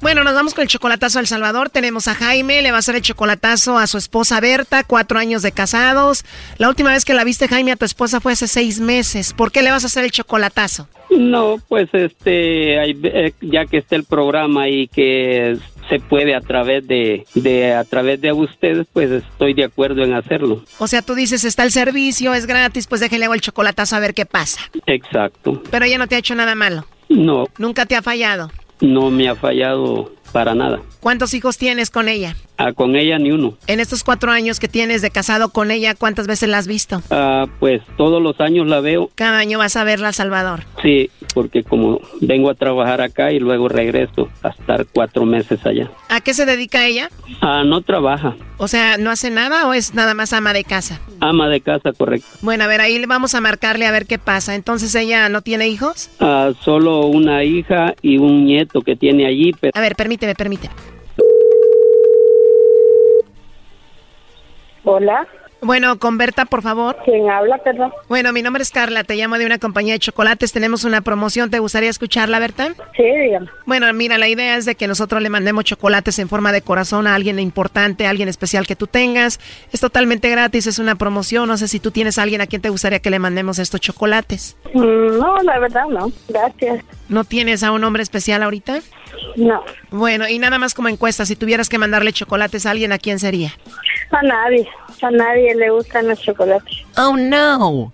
Bueno, 0.00 0.24
nos 0.24 0.32
vamos 0.32 0.54
con 0.54 0.62
el 0.62 0.68
chocolatazo 0.68 1.18
a 1.18 1.20
El 1.20 1.26
Salvador. 1.26 1.68
Tenemos 1.68 2.08
a 2.08 2.14
Jaime, 2.14 2.62
le 2.62 2.70
va 2.70 2.78
a 2.78 2.80
hacer 2.80 2.94
el 2.94 3.02
chocolatazo 3.02 3.76
a 3.76 3.86
su 3.86 3.98
esposa 3.98 4.40
Berta, 4.40 4.82
cuatro 4.82 5.18
años 5.18 5.42
de 5.42 5.52
casados. 5.52 6.24
La 6.56 6.70
última 6.70 6.90
vez 6.90 7.04
que 7.04 7.12
la 7.12 7.22
viste, 7.22 7.48
Jaime, 7.48 7.72
a 7.72 7.76
tu 7.76 7.84
esposa 7.84 8.18
fue 8.20 8.32
hace 8.32 8.48
seis 8.48 8.80
meses. 8.80 9.34
¿Por 9.34 9.52
qué 9.52 9.62
le 9.62 9.70
vas 9.70 9.84
a 9.84 9.88
hacer 9.88 10.04
el 10.04 10.10
chocolatazo? 10.10 10.88
No, 11.10 11.58
pues 11.68 11.90
este, 11.92 12.82
eh, 12.82 13.34
ya 13.42 13.66
que 13.66 13.76
está 13.76 13.96
el 13.96 14.04
programa 14.04 14.68
y 14.68 14.88
que 14.88 15.58
se 15.90 15.98
puede 15.98 16.34
a 16.34 16.40
través 16.40 16.86
de, 16.86 17.26
de 17.34 17.74
a 17.74 17.84
través 17.84 18.20
de 18.22 18.32
ustedes, 18.32 18.86
pues 18.92 19.10
estoy 19.10 19.52
de 19.52 19.64
acuerdo 19.64 20.02
en 20.02 20.14
hacerlo. 20.14 20.64
O 20.78 20.86
sea, 20.86 21.02
tú 21.02 21.14
dices, 21.14 21.44
está 21.44 21.64
el 21.64 21.72
servicio, 21.72 22.32
es 22.32 22.46
gratis, 22.46 22.86
pues 22.86 23.02
déjale 23.02 23.26
hago 23.26 23.34
el 23.34 23.40
chocolatazo 23.42 23.96
a 23.96 24.00
ver 24.00 24.14
qué 24.14 24.24
pasa. 24.24 24.60
Exacto. 24.86 25.62
Pero 25.70 25.84
ella 25.84 25.98
no 25.98 26.06
te 26.06 26.14
ha 26.14 26.18
hecho 26.18 26.34
nada 26.34 26.54
malo. 26.54 26.86
No, 27.10 27.48
Nunca 27.58 27.86
te 27.86 27.96
ha 27.96 28.02
fallado. 28.02 28.50
No 28.80 29.10
me 29.10 29.28
ha 29.28 29.34
fallado 29.34 30.12
para 30.32 30.54
nada. 30.54 30.80
¿Cuántos 31.00 31.34
hijos 31.34 31.58
tienes 31.58 31.90
con 31.90 32.08
ella? 32.08 32.36
Ah, 32.62 32.74
con 32.74 32.94
ella 32.94 33.18
ni 33.18 33.32
uno. 33.32 33.54
En 33.68 33.80
estos 33.80 34.04
cuatro 34.04 34.30
años 34.30 34.60
que 34.60 34.68
tienes 34.68 35.00
de 35.00 35.10
casado 35.10 35.48
con 35.48 35.70
ella, 35.70 35.94
¿cuántas 35.94 36.26
veces 36.26 36.50
la 36.50 36.58
has 36.58 36.66
visto? 36.66 37.00
Ah, 37.10 37.46
pues 37.58 37.80
todos 37.96 38.22
los 38.22 38.38
años 38.38 38.66
la 38.66 38.80
veo, 38.80 39.10
Cada 39.14 39.38
año 39.38 39.56
vas 39.58 39.76
a 39.76 39.84
verla, 39.84 40.12
Salvador. 40.12 40.60
sí, 40.82 41.10
porque 41.32 41.62
como 41.62 42.00
vengo 42.20 42.50
a 42.50 42.54
trabajar 42.54 43.00
acá 43.00 43.32
y 43.32 43.38
luego 43.38 43.68
regreso 43.70 44.28
a 44.42 44.48
estar 44.50 44.84
cuatro 44.92 45.24
meses 45.24 45.64
allá. 45.64 45.90
¿A 46.10 46.20
qué 46.20 46.34
se 46.34 46.44
dedica 46.44 46.84
ella? 46.86 47.08
Ah, 47.40 47.62
no 47.64 47.80
trabaja, 47.80 48.36
O 48.58 48.68
sea, 48.68 48.98
¿no 48.98 49.10
hace 49.10 49.30
nada 49.30 49.66
o 49.66 49.72
es 49.72 49.94
nada 49.94 50.12
más 50.12 50.34
ama 50.34 50.52
de 50.52 50.64
casa? 50.64 51.00
ama 51.20 51.48
de 51.48 51.62
casa, 51.62 51.92
correcto. 51.94 52.26
Bueno, 52.42 52.64
a 52.64 52.66
ver, 52.66 52.82
ahí 52.82 52.98
le 52.98 53.06
vamos 53.06 53.34
a 53.34 53.40
marcarle 53.40 53.86
a 53.86 53.90
ver 53.90 54.04
qué 54.04 54.18
pasa. 54.18 54.54
Entonces, 54.54 54.94
¿ella 54.94 55.30
no 55.30 55.40
tiene 55.40 55.68
hijos? 55.68 56.10
Ah, 56.20 56.50
solo 56.62 57.06
una 57.06 57.42
hija 57.42 57.94
y 58.02 58.18
un 58.18 58.44
nieto 58.44 58.82
que 58.82 58.96
tiene 58.96 59.26
allí, 59.26 59.52
pero 59.58 59.72
A 59.74 59.80
ver, 59.80 59.96
permíteme, 59.96 60.34
permíteme. 60.34 60.74
Hola. 64.90 65.26
Bueno, 65.62 65.98
con 65.98 66.16
Berta, 66.16 66.46
por 66.46 66.62
favor. 66.62 66.96
¿Quién 67.04 67.28
habla, 67.28 67.58
perdón? 67.58 67.92
Bueno, 68.08 68.32
mi 68.32 68.40
nombre 68.40 68.62
es 68.62 68.70
Carla, 68.70 69.04
te 69.04 69.14
llamo 69.14 69.36
de 69.36 69.44
una 69.44 69.58
compañía 69.58 69.92
de 69.92 69.98
chocolates, 69.98 70.52
tenemos 70.52 70.84
una 70.84 71.02
promoción, 71.02 71.50
¿te 71.50 71.58
gustaría 71.58 71.90
escucharla, 71.90 72.38
Berta? 72.38 72.68
Sí, 72.96 73.02
dígame. 73.04 73.46
Bueno, 73.66 73.92
mira, 73.92 74.16
la 74.16 74.26
idea 74.28 74.56
es 74.56 74.64
de 74.64 74.74
que 74.74 74.86
nosotros 74.88 75.20
le 75.20 75.28
mandemos 75.28 75.64
chocolates 75.64 76.18
en 76.18 76.30
forma 76.30 76.50
de 76.52 76.62
corazón 76.62 77.06
a 77.06 77.14
alguien 77.14 77.38
importante, 77.38 78.06
a 78.06 78.10
alguien 78.10 78.30
especial 78.30 78.66
que 78.66 78.74
tú 78.74 78.86
tengas. 78.86 79.38
Es 79.70 79.80
totalmente 79.80 80.30
gratis, 80.30 80.66
es 80.66 80.78
una 80.78 80.94
promoción, 80.94 81.46
no 81.46 81.58
sé 81.58 81.68
si 81.68 81.78
tú 81.78 81.90
tienes 81.90 82.16
a 82.18 82.22
alguien 82.22 82.40
a 82.40 82.46
quien 82.46 82.62
te 82.62 82.70
gustaría 82.70 83.00
que 83.00 83.10
le 83.10 83.18
mandemos 83.18 83.58
estos 83.58 83.82
chocolates. 83.82 84.56
Mm, 84.72 85.18
No, 85.18 85.36
la 85.42 85.58
verdad 85.58 85.84
no. 85.90 86.10
Gracias. 86.28 86.82
¿No 87.10 87.24
tienes 87.24 87.62
a 87.64 87.72
un 87.72 87.84
hombre 87.84 88.02
especial 88.02 88.42
ahorita? 88.42 88.80
No. 89.36 89.62
Bueno, 89.90 90.28
y 90.28 90.38
nada 90.38 90.58
más 90.58 90.74
como 90.74 90.88
encuesta, 90.88 91.26
si 91.26 91.36
tuvieras 91.36 91.68
que 91.68 91.78
mandarle 91.78 92.12
chocolates 92.12 92.66
a 92.66 92.70
alguien, 92.70 92.92
¿a 92.92 92.98
quién 92.98 93.18
sería? 93.18 93.52
A 94.10 94.22
nadie. 94.22 94.68
A 95.02 95.10
nadie 95.10 95.54
le 95.54 95.70
gustan 95.70 96.08
los 96.08 96.20
chocolates. 96.20 96.84
Oh, 96.96 97.16
no. 97.16 97.92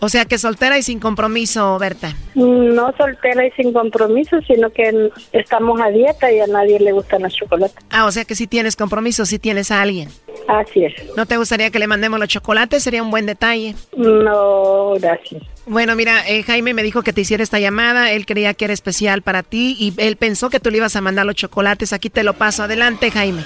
O 0.00 0.08
sea 0.08 0.24
que 0.26 0.38
soltera 0.38 0.78
y 0.78 0.82
sin 0.82 1.00
compromiso, 1.00 1.76
Berta. 1.78 2.14
Mm, 2.34 2.74
No 2.74 2.92
soltera 2.96 3.44
y 3.46 3.50
sin 3.52 3.72
compromiso, 3.72 4.36
sino 4.46 4.70
que 4.70 5.10
estamos 5.32 5.80
a 5.80 5.88
dieta 5.88 6.30
y 6.30 6.38
a 6.38 6.46
nadie 6.46 6.78
le 6.78 6.92
gustan 6.92 7.22
los 7.22 7.34
chocolates. 7.34 7.76
Ah, 7.90 8.04
o 8.06 8.12
sea 8.12 8.24
que 8.24 8.34
si 8.36 8.46
tienes 8.46 8.76
compromiso, 8.76 9.26
si 9.26 9.38
tienes 9.40 9.70
a 9.72 9.82
alguien. 9.82 10.08
Así 10.46 10.84
es. 10.84 10.94
¿No 11.16 11.26
te 11.26 11.36
gustaría 11.36 11.70
que 11.70 11.78
le 11.80 11.86
mandemos 11.88 12.18
los 12.20 12.28
chocolates? 12.28 12.82
Sería 12.82 13.02
un 13.02 13.10
buen 13.10 13.26
detalle. 13.26 13.74
No, 13.96 14.92
gracias. 15.00 15.42
Bueno, 15.66 15.96
mira, 15.96 16.26
eh, 16.28 16.42
Jaime 16.44 16.72
me 16.74 16.82
dijo 16.82 17.02
que 17.02 17.12
te 17.12 17.20
hiciera 17.22 17.42
esta 17.42 17.58
llamada. 17.58 18.12
Él 18.12 18.24
creía 18.24 18.54
que 18.54 18.64
era 18.66 18.74
especial 18.74 19.22
para 19.22 19.42
ti 19.42 19.76
y 19.78 19.92
él 19.98 20.16
pensó 20.16 20.48
que 20.48 20.60
tú 20.60 20.70
le 20.70 20.78
ibas 20.78 20.94
a 20.96 21.00
mandar 21.00 21.26
los 21.26 21.34
chocolates. 21.34 21.92
Aquí 21.92 22.08
te 22.08 22.22
lo 22.22 22.34
paso. 22.34 22.62
Adelante, 22.62 23.10
Jaime. 23.10 23.42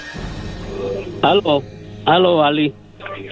aló, 1.21 1.63
aló, 2.05 2.43
Ali. 2.43 2.73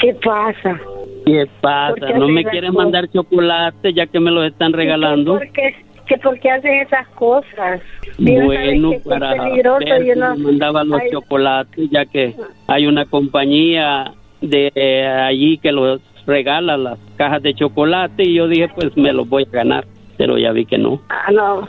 ¿Qué 0.02 0.14
pasa? 0.24 0.80
¿Qué 1.26 1.48
pasa? 1.62 1.96
¿Por 1.96 2.08
qué 2.08 2.14
¿No 2.20 2.28
me 2.28 2.44
quieren 2.46 2.74
mandar 2.74 3.08
chocolate 3.10 3.94
ya 3.94 4.08
que 4.08 4.20
me 4.20 4.32
los 4.32 4.46
están 4.46 4.74
regalando? 4.74 5.34
¿Por 5.38 5.52
qué, 5.52 5.76
que 6.08 6.18
por 6.18 6.40
qué 6.40 6.52
haces 6.52 6.88
esas 6.88 7.08
cosas? 7.10 7.82
Bueno, 8.18 8.92
para 9.08 9.34
ver 9.34 9.66
y 10.02 10.04
si 10.06 10.12
uno- 10.12 10.36
me 10.36 10.44
mandaban 10.44 10.90
los 10.90 11.02
Ay, 11.02 11.10
chocolates 11.12 11.90
ya 11.90 12.06
que 12.06 12.36
hay 12.68 12.88
una 12.88 13.06
compañía 13.06 14.14
de 14.42 14.72
eh, 14.76 15.06
allí 15.08 15.58
que 15.58 15.72
los 15.72 16.02
regala 16.26 16.78
las 16.78 17.00
cajas 17.18 17.42
de 17.42 17.54
chocolate 17.54 18.24
y 18.24 18.36
yo 18.36 18.48
dije 18.48 18.70
pues 18.76 18.96
me 18.98 19.14
los 19.14 19.28
voy 19.28 19.44
a 19.44 19.56
ganar, 19.56 19.86
pero 20.18 20.38
ya 20.38 20.52
vi 20.52 20.66
que 20.66 20.78
no. 20.78 21.02
Ah, 21.10 21.32
no. 21.32 21.68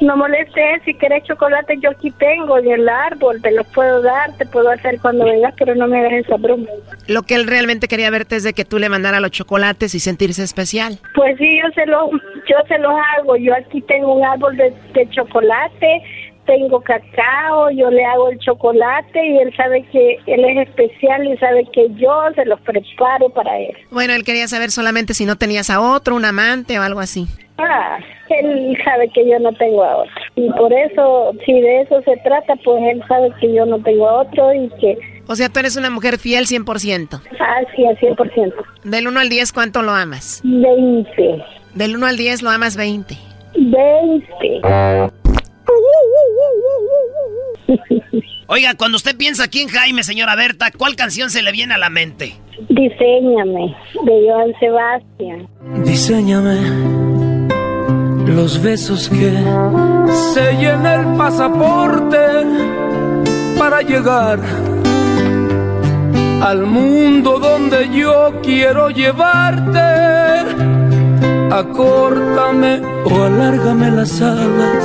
No 0.00 0.16
molestes, 0.16 0.82
si 0.84 0.94
quieres 0.94 1.24
chocolate 1.24 1.78
yo 1.80 1.90
aquí 1.90 2.10
tengo 2.12 2.58
en 2.58 2.70
el 2.70 2.88
árbol, 2.88 3.40
te 3.40 3.50
los 3.52 3.66
puedo 3.68 4.02
dar, 4.02 4.36
te 4.36 4.46
puedo 4.46 4.70
hacer 4.70 5.00
cuando 5.00 5.24
vengas, 5.24 5.54
pero 5.58 5.74
no 5.74 5.86
me 5.86 5.98
hagas 6.00 6.24
esa 6.24 6.36
broma. 6.36 6.66
Lo 7.06 7.22
que 7.22 7.34
él 7.34 7.46
realmente 7.46 7.88
quería 7.88 8.10
verte 8.10 8.36
es 8.36 8.42
de 8.42 8.52
que 8.52 8.64
tú 8.64 8.78
le 8.78 8.88
mandara 8.88 9.20
los 9.20 9.30
chocolates 9.30 9.94
y 9.94 10.00
sentirse 10.00 10.42
especial. 10.42 10.98
Pues 11.14 11.38
sí, 11.38 11.58
yo 11.62 11.70
se 11.74 11.86
los, 11.86 12.10
yo 12.48 12.56
se 12.68 12.78
los 12.78 12.92
hago, 13.16 13.36
yo 13.36 13.54
aquí 13.54 13.80
tengo 13.82 14.14
un 14.14 14.24
árbol 14.24 14.56
de, 14.56 14.72
de 14.92 15.08
chocolate, 15.10 16.02
tengo 16.46 16.80
cacao, 16.80 17.70
yo 17.70 17.90
le 17.90 18.04
hago 18.04 18.30
el 18.30 18.38
chocolate 18.38 19.26
y 19.26 19.38
él 19.38 19.52
sabe 19.56 19.84
que 19.90 20.18
él 20.26 20.44
es 20.44 20.68
especial 20.68 21.26
y 21.26 21.36
sabe 21.38 21.66
que 21.72 21.88
yo 21.94 22.22
se 22.34 22.44
los 22.44 22.60
preparo 22.60 23.28
para 23.30 23.58
él. 23.58 23.76
Bueno, 23.90 24.14
él 24.14 24.24
quería 24.24 24.48
saber 24.48 24.70
solamente 24.70 25.14
si 25.14 25.26
no 25.26 25.36
tenías 25.36 25.70
a 25.70 25.80
otro, 25.80 26.14
un 26.14 26.24
amante 26.24 26.78
o 26.78 26.82
algo 26.82 27.00
así. 27.00 27.26
Ah, 27.58 27.98
él 28.28 28.76
sabe 28.84 29.08
que 29.14 29.28
yo 29.28 29.38
no 29.38 29.52
tengo 29.52 29.82
a 29.82 29.96
otro. 29.98 30.12
Y 30.34 30.50
por 30.50 30.72
eso, 30.72 31.32
si 31.44 31.52
de 31.52 31.82
eso 31.82 32.02
se 32.02 32.16
trata, 32.18 32.54
pues 32.64 32.82
él 32.92 33.02
sabe 33.08 33.30
que 33.40 33.52
yo 33.52 33.64
no 33.64 33.78
tengo 33.80 34.08
a 34.08 34.22
otro 34.22 34.52
y 34.52 34.68
que... 34.80 34.98
O 35.26 35.34
sea, 35.34 35.48
tú 35.48 35.60
eres 35.60 35.76
una 35.76 35.90
mujer 35.90 36.18
fiel 36.18 36.46
100%. 36.46 37.20
Ah, 37.40 37.60
sí, 37.74 37.84
al 37.86 37.98
100%. 37.98 38.52
Del 38.84 39.08
1 39.08 39.20
al 39.20 39.28
10, 39.28 39.52
¿cuánto 39.52 39.82
lo 39.82 39.92
amas? 39.92 40.40
20. 40.44 41.44
Del 41.74 41.96
1 41.96 42.06
al 42.06 42.16
10 42.16 42.42
lo 42.42 42.50
amas 42.50 42.76
20. 42.76 43.16
20. 43.54 44.60
Oiga, 48.48 48.74
cuando 48.76 48.96
usted 48.96 49.16
piensa 49.16 49.44
aquí 49.44 49.62
en 49.62 49.68
Jaime, 49.68 50.04
señora 50.04 50.36
Berta, 50.36 50.70
¿cuál 50.76 50.94
canción 50.94 51.30
se 51.30 51.42
le 51.42 51.50
viene 51.50 51.74
a 51.74 51.78
la 51.78 51.90
mente? 51.90 52.34
Diseñame, 52.68 53.74
de 54.04 54.28
Joan 54.28 54.52
Sebastián. 54.60 55.48
Diseñame 55.84 57.06
los 58.26 58.60
besos 58.60 59.08
que 59.08 59.32
sellen 60.34 60.84
el 60.84 61.16
pasaporte 61.16 62.18
para 63.58 63.82
llegar 63.82 64.40
al 66.42 66.66
mundo 66.66 67.38
donde 67.38 67.88
yo 67.90 68.40
quiero 68.42 68.90
llevarte. 68.90 69.80
Acórtame 71.50 72.82
o 73.04 73.22
alárgame 73.22 73.90
las 73.90 74.20
alas. 74.20 74.84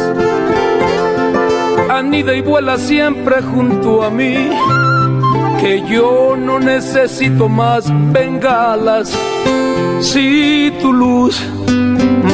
anida 1.90 2.34
y 2.34 2.42
vuela 2.42 2.78
siempre 2.78 3.42
junto 3.42 4.04
a 4.04 4.10
mí. 4.10 4.50
Que 5.60 5.84
yo 5.88 6.36
no 6.38 6.60
necesito 6.60 7.48
más 7.50 7.92
bengalas 8.12 9.12
si 10.00 10.74
tu 10.82 10.92
luz 10.92 11.40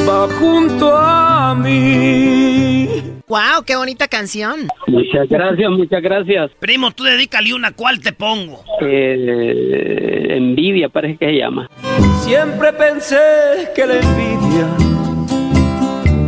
va 0.08 0.28
junto 0.38 0.96
a 0.96 1.54
mí. 1.54 2.88
¡Wow! 3.28 3.62
¡Qué 3.66 3.76
bonita 3.76 4.08
canción! 4.08 4.68
Muchas 4.86 5.28
gracias, 5.28 5.70
muchas 5.70 6.02
gracias. 6.02 6.50
Primo, 6.58 6.90
tú 6.92 7.04
dedícale 7.04 7.52
una, 7.52 7.72
¿cuál 7.72 8.00
te 8.00 8.12
pongo? 8.12 8.64
Eh, 8.80 10.28
envidia 10.30 10.88
parece 10.88 11.18
que 11.18 11.26
se 11.26 11.36
llama. 11.36 11.68
Siempre 12.22 12.72
pensé 12.72 13.18
que 13.74 13.86
la 13.86 13.94
envidia 14.00 14.66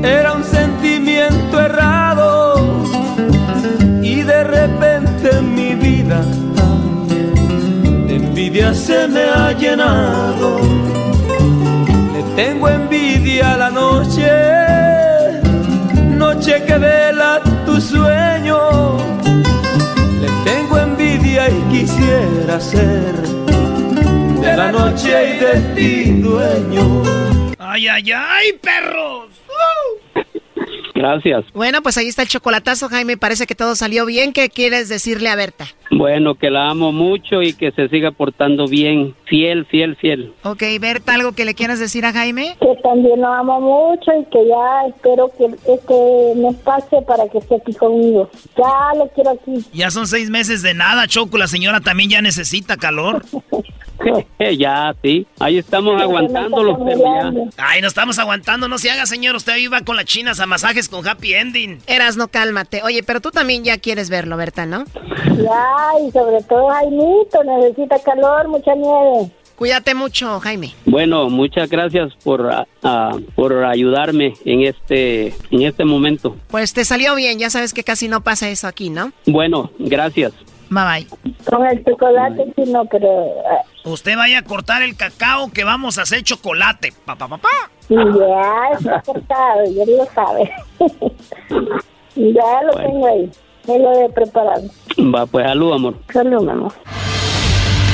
era 0.02 0.32
un 0.32 0.44
sentimiento 0.44 1.60
errado 1.60 2.54
y 4.02 4.22
de 4.22 4.44
repente 4.44 5.30
en 5.38 5.54
mi 5.54 5.74
vida 5.74 6.22
de 8.06 8.16
envidia 8.16 8.74
se 8.74 9.08
me 9.08 9.22
ha 9.22 9.52
llenado. 9.52 10.89
Tengo 12.40 12.70
envidia 12.70 13.52
a 13.52 13.56
la 13.58 13.70
noche 13.70 14.26
noche 16.16 16.62
que 16.66 16.78
vela 16.78 17.42
tu 17.66 17.78
sueño. 17.78 18.96
Le 20.22 20.28
tengo 20.50 20.78
envidia 20.78 21.50
y 21.50 21.60
quisiera 21.70 22.58
ser 22.58 23.12
de 24.40 24.56
la 24.56 24.72
noche 24.72 25.10
y 25.34 25.38
de 25.38 25.54
ti 25.74 26.10
dueño. 26.22 27.02
¡Ay, 27.58 27.88
ay, 27.88 28.10
ay, 28.10 28.52
perros! 28.54 29.28
Gracias. 30.94 31.44
Bueno, 31.52 31.82
pues 31.82 31.98
ahí 31.98 32.08
está 32.08 32.22
el 32.22 32.28
chocolatazo, 32.28 32.88
Jaime. 32.88 33.18
Parece 33.18 33.46
que 33.46 33.54
todo 33.54 33.76
salió 33.76 34.06
bien. 34.06 34.32
¿Qué 34.32 34.48
quieres 34.48 34.88
decirle 34.88 35.28
a 35.28 35.34
Berta? 35.34 35.66
Bueno, 35.90 36.36
que 36.36 36.50
la 36.50 36.70
amo 36.70 36.92
mucho 36.92 37.42
y 37.42 37.52
que 37.52 37.72
se 37.72 37.88
siga 37.88 38.12
portando 38.12 38.66
bien. 38.66 39.14
Fiel, 39.24 39.66
fiel, 39.66 39.96
fiel. 39.96 40.32
Ok, 40.44 40.62
Berta, 40.80 41.14
¿algo 41.14 41.32
que 41.32 41.44
le 41.44 41.54
quieras 41.54 41.78
decir 41.78 42.04
a 42.04 42.12
Jaime? 42.12 42.56
Que 42.60 42.80
también 42.82 43.20
lo 43.20 43.26
amo 43.26 43.60
mucho 43.60 44.12
y 44.18 44.24
que 44.26 44.46
ya 44.46 44.86
espero 44.88 45.30
que 45.36 45.46
este 45.46 46.40
me 46.40 46.52
pase 46.64 47.02
para 47.02 47.28
que 47.28 47.38
esté 47.38 47.56
aquí 47.56 47.74
conmigo. 47.74 48.30
Ya 48.56 48.98
lo 48.98 49.08
quiero 49.08 49.30
aquí. 49.30 49.64
Ya 49.72 49.90
son 49.90 50.06
seis 50.06 50.30
meses 50.30 50.62
de 50.62 50.74
nada, 50.74 51.06
Choco. 51.06 51.38
La 51.38 51.48
señora 51.48 51.80
también 51.80 52.10
ya 52.10 52.22
necesita 52.22 52.76
calor. 52.76 53.24
ya, 54.58 54.94
sí. 55.02 55.26
Ahí 55.38 55.58
estamos 55.58 56.00
aguantando 56.00 56.62
los 56.62 56.78
ya. 56.78 57.32
Ay, 57.58 57.80
no 57.82 57.88
estamos 57.88 58.18
aguantando. 58.18 58.68
No 58.68 58.78
se 58.78 58.90
haga, 58.90 59.06
señor. 59.06 59.36
Usted 59.36 59.56
iba 59.56 59.80
con 59.82 59.96
las 59.96 60.06
chinas 60.06 60.40
a 60.40 60.46
masajes 60.46 60.88
con 60.88 61.06
happy 61.06 61.34
ending. 61.34 61.78
Eras, 61.86 62.16
no 62.16 62.28
cálmate. 62.28 62.82
Oye, 62.82 63.02
pero 63.02 63.20
tú 63.20 63.30
también 63.30 63.64
ya 63.64 63.78
quieres 63.78 64.10
verlo, 64.10 64.36
Berta, 64.36 64.66
¿no? 64.66 64.84
Ya, 65.36 65.79
y 66.06 66.10
sobre 66.10 66.42
todo 66.42 66.68
Jaimito 66.68 67.44
necesita 67.44 67.98
calor, 68.00 68.48
mucha 68.48 68.74
nieve. 68.74 69.30
Cuídate 69.56 69.94
mucho, 69.94 70.40
Jaime. 70.40 70.72
Bueno, 70.86 71.28
muchas 71.28 71.68
gracias 71.68 72.14
por, 72.24 72.50
ah, 72.82 73.16
por 73.34 73.64
ayudarme 73.64 74.32
en 74.46 74.62
este, 74.62 75.34
en 75.50 75.62
este 75.62 75.84
momento. 75.84 76.34
Pues 76.48 76.72
te 76.72 76.84
salió 76.86 77.14
bien, 77.14 77.38
ya 77.38 77.50
sabes 77.50 77.74
que 77.74 77.84
casi 77.84 78.08
no 78.08 78.22
pasa 78.22 78.48
eso 78.48 78.66
aquí, 78.66 78.88
¿no? 78.88 79.12
Bueno, 79.26 79.70
gracias. 79.78 80.32
Bye 80.70 80.84
bye. 80.84 81.34
Con 81.44 81.66
el 81.66 81.84
chocolate 81.84 82.52
sí 82.56 82.72
no, 82.72 82.86
pero... 82.86 83.26
ah, 83.50 83.62
Usted 83.84 84.16
vaya 84.16 84.38
a 84.38 84.42
cortar 84.42 84.82
el 84.82 84.96
cacao 84.96 85.50
que 85.52 85.64
vamos 85.64 85.98
a 85.98 86.02
hacer 86.02 86.22
chocolate. 86.22 86.92
Pa, 87.04 87.16
pa, 87.16 87.28
pa, 87.28 87.36
pa. 87.38 87.48
Ya, 87.90 88.78
está 88.78 89.02
cortado, 89.02 89.64
ya 89.74 89.84
lo 89.84 90.04
sabe. 90.14 90.50
ya 92.14 92.62
lo 92.62 92.72
tengo 92.76 93.06
ahí, 93.06 93.30
me 93.70 93.78
lo 93.78 94.04
he 94.04 94.08
preparado. 94.08 94.64
Va, 94.98 95.26
pues 95.26 95.46
salud, 95.46 95.72
amor. 95.72 95.94
Salud, 96.12 96.42
mi 96.42 96.50
amor. 96.50 96.72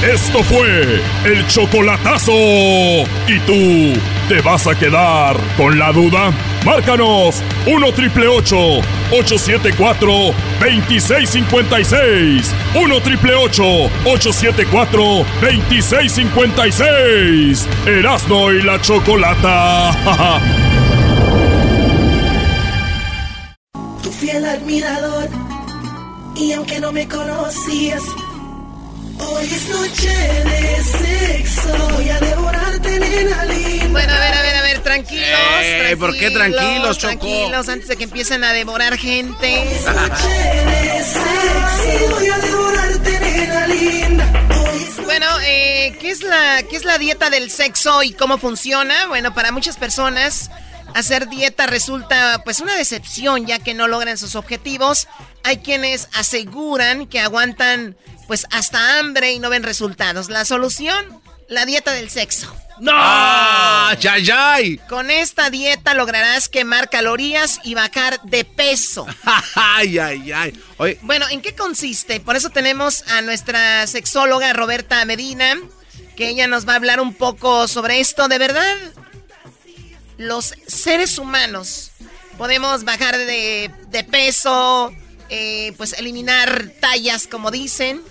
Esto 0.03 0.43
fue 0.43 1.01
el 1.25 1.47
chocolatazo. 1.49 2.33
¿Y 2.33 3.39
tú 3.47 3.99
te 4.29 4.41
vas 4.43 4.67
a 4.67 4.75
quedar 4.79 5.37
con 5.57 5.79
la 5.79 5.91
duda? 5.93 6.33
Márcanos 6.65 7.43
1 7.67 7.93
triple 7.93 8.29
874 8.29 10.09
2656. 10.61 12.55
1 12.75 13.01
triple 13.01 13.35
874 13.35 15.03
2656. 15.41 17.67
Erasno 17.87 18.53
y 18.53 18.63
la 18.63 18.79
chocolata. 18.81 19.93
tu 24.03 24.11
fiel 24.13 24.45
admirador. 24.45 25.29
Y 26.39 26.53
aunque 26.53 26.79
no 26.81 26.93
me 26.93 27.09
conocías, 27.09 28.03
hoy 29.19 29.45
es 29.45 29.69
noche 29.71 30.09
de 30.09 30.83
sexo. 30.85 31.89
Voy 31.95 32.09
a 32.11 32.21
devorarte, 32.21 33.01
nena 33.01 33.45
linda. 33.47 33.89
Bueno, 33.89 34.13
a 34.13 34.19
ver, 34.19 34.35
a 34.35 34.43
ver, 34.43 34.57
a 34.57 34.63
ver, 34.63 34.79
tranquilos. 34.81 35.41
Ey, 35.63 35.97
¿por 35.97 36.17
qué 36.17 36.31
tranquilos, 36.31 36.99
Choco? 36.99 37.17
Tranquilos, 37.19 37.69
antes 37.69 37.89
de 37.89 37.97
que 37.97 38.05
empiecen 38.05 38.45
a 38.45 38.53
devorar 38.53 38.99
gente. 38.99 39.65
Voy 42.11 42.29
a 42.29 42.39
devorarte, 42.39 43.21
nena 43.21 43.67
linda. 43.69 44.47
Bueno, 45.05 45.27
eh, 45.43 45.97
¿qué, 46.01 46.11
es 46.11 46.23
la, 46.23 46.63
¿qué 46.69 46.77
es 46.77 46.85
la 46.85 46.99
dieta 46.99 47.31
del 47.31 47.51
sexo 47.51 48.03
y 48.03 48.13
cómo 48.13 48.37
funciona? 48.37 49.07
Bueno, 49.07 49.35
para 49.35 49.53
muchas 49.53 49.79
personas 49.79 50.51
hacer 50.95 51.29
dieta 51.29 51.67
resulta 51.67 52.43
pues 52.45 52.61
una 52.61 52.77
decepción 52.77 53.47
ya 53.47 53.59
que 53.59 53.75
no 53.75 53.89
logran 53.89 54.19
sus 54.19 54.35
objetivos. 54.35 55.09
Hay 55.45 55.59
quienes 55.59 56.09
aseguran 56.15 57.07
que 57.07 57.21
aguantan 57.21 57.97
pues 58.27 58.47
hasta 58.51 58.99
hambre 58.99 59.33
y 59.33 59.39
no 59.39 59.51
ven 59.51 59.63
resultados. 59.63 60.29
La 60.29 60.45
solución, 60.45 61.21
la 61.49 61.65
dieta 61.65 61.93
del 61.93 62.11
sexo. 62.11 62.55
¡No! 62.79 62.93
¡Ah, 62.95 63.95
¡Chayay! 63.99 64.77
Con 64.89 65.11
esta 65.11 65.49
dieta 65.49 65.95
lograrás 65.95 66.49
quemar 66.49 66.91
calorías 66.91 67.59
y 67.65 67.75
bajar 67.75 68.21
de 68.25 68.45
peso. 68.45 69.07
¡Ay, 69.55 69.99
ay, 69.99 70.33
ay! 70.33 70.63
Oye, 70.77 70.99
Bueno, 71.03 71.27
¿en 71.31 71.41
qué 71.41 71.55
consiste? 71.55 72.21
Por 72.21 72.37
eso 72.37 72.51
tenemos 72.51 73.05
a 73.09 73.23
nuestra 73.23 73.87
sexóloga 73.87 74.53
Roberta 74.53 75.03
Medina, 75.07 75.57
que 76.17 76.29
ella 76.29 76.47
nos 76.49 76.69
va 76.69 76.75
a 76.75 76.77
hablar 76.77 77.01
un 77.01 77.15
poco 77.15 77.67
sobre 77.67 78.01
esto. 78.01 78.29
De 78.29 78.37
verdad, 78.39 78.77
los 80.17 80.55
seres 80.67 81.19
humanos 81.19 81.91
podemos 82.39 82.85
bajar 82.85 83.17
de, 83.17 83.71
peso, 84.11 84.93
eh, 85.29 85.73
pues 85.77 85.95
eliminar 85.95 86.71
tallas, 86.81 87.27
como 87.27 87.51
dicen, 87.51 88.03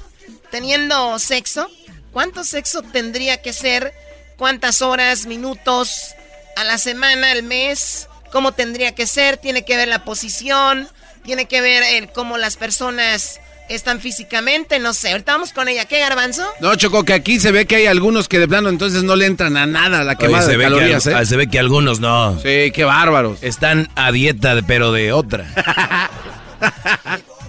teniendo 0.52 1.18
sexo. 1.20 1.70
¿Cuánto 2.12 2.44
sexo 2.44 2.82
tendría 2.82 3.42
que 3.42 3.54
ser? 3.54 3.94
¿Cuántas 4.38 4.82
horas, 4.82 5.26
minutos 5.26 6.16
a 6.56 6.64
la 6.64 6.78
semana, 6.78 7.32
al 7.32 7.44
mes? 7.44 8.08
¿Cómo 8.32 8.54
tendría 8.54 8.96
que 8.96 9.08
ser? 9.08 9.38
Tiene 9.38 9.66
que 9.66 9.78
ver 9.78 9.88
la 9.88 10.04
posición, 10.06 10.90
tiene 11.24 11.46
que 11.46 11.62
ver 11.62 11.84
el 11.84 12.12
cómo 12.12 12.38
las 12.38 12.58
personas 12.58 13.40
están 13.70 14.00
físicamente, 14.00 14.80
no 14.80 14.94
sé. 14.94 15.12
Ahorita 15.12 15.34
vamos 15.34 15.52
con 15.54 15.68
ella. 15.68 15.86
¿Qué, 15.86 16.00
Garbanzo? 16.00 16.46
no, 16.60 16.76
Choco, 16.76 17.04
que 17.04 17.14
aquí 17.14 17.40
se 17.40 17.52
ve 17.52 17.66
que 17.66 17.78
hay 17.78 17.86
algunos 17.88 18.28
que 18.28 18.40
de 18.40 18.48
plano 18.48 18.70
entonces 18.70 19.04
no 19.04 19.16
le 19.16 19.26
entran 19.26 19.58
a 19.58 19.66
nada 19.66 20.02
a 20.02 20.04
la 20.04 20.12
Oye, 20.14 20.20
quemada 20.20 20.46
se, 20.46 20.52
de 20.52 20.58
ve 20.58 20.64
calorías, 20.66 21.04
que, 21.04 21.14
al- 21.14 21.24
¿eh? 21.24 21.26
se 21.26 21.36
ve 21.38 21.48
que 21.50 21.60
algunos 21.60 22.00
no. 22.00 22.40
Sí, 22.42 22.72
qué 22.74 22.84
bárbaros. 22.84 23.40
Están 23.42 23.90
a 23.96 24.12
dieta, 24.12 24.56
de- 24.56 24.64
pero 24.64 24.92
de 24.92 25.12
otra. 25.14 25.46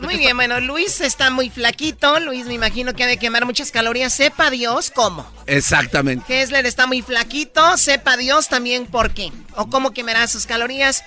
Muy 0.03 0.19
bien, 0.19 0.37
bueno, 0.37 0.61
Luis 0.61 1.01
está 1.01 1.31
muy 1.31 1.49
flaquito. 1.49 2.21
Luis 2.21 2.45
me 2.47 2.53
imagino 2.55 2.93
que 2.95 3.05
ha 3.05 3.07
de 3.07 3.17
quemar 3.17 3.47
muchas 3.47 3.71
calorías. 3.71 4.13
Sepa 4.13 4.51
Dios 4.51 4.91
cómo. 4.95 5.27
Exactamente. 5.47 6.25
Kessler 6.27 6.67
está 6.67 6.87
muy 6.87 7.01
flaquito. 7.03 7.77
Sepa 7.79 8.17
Dios 8.19 8.49
también 8.49 8.87
por 8.87 9.13
qué. 9.13 9.33
O 9.55 9.69
cómo 9.71 9.93
quemará 9.93 10.27
sus 10.29 10.45
calorías. 10.45 11.03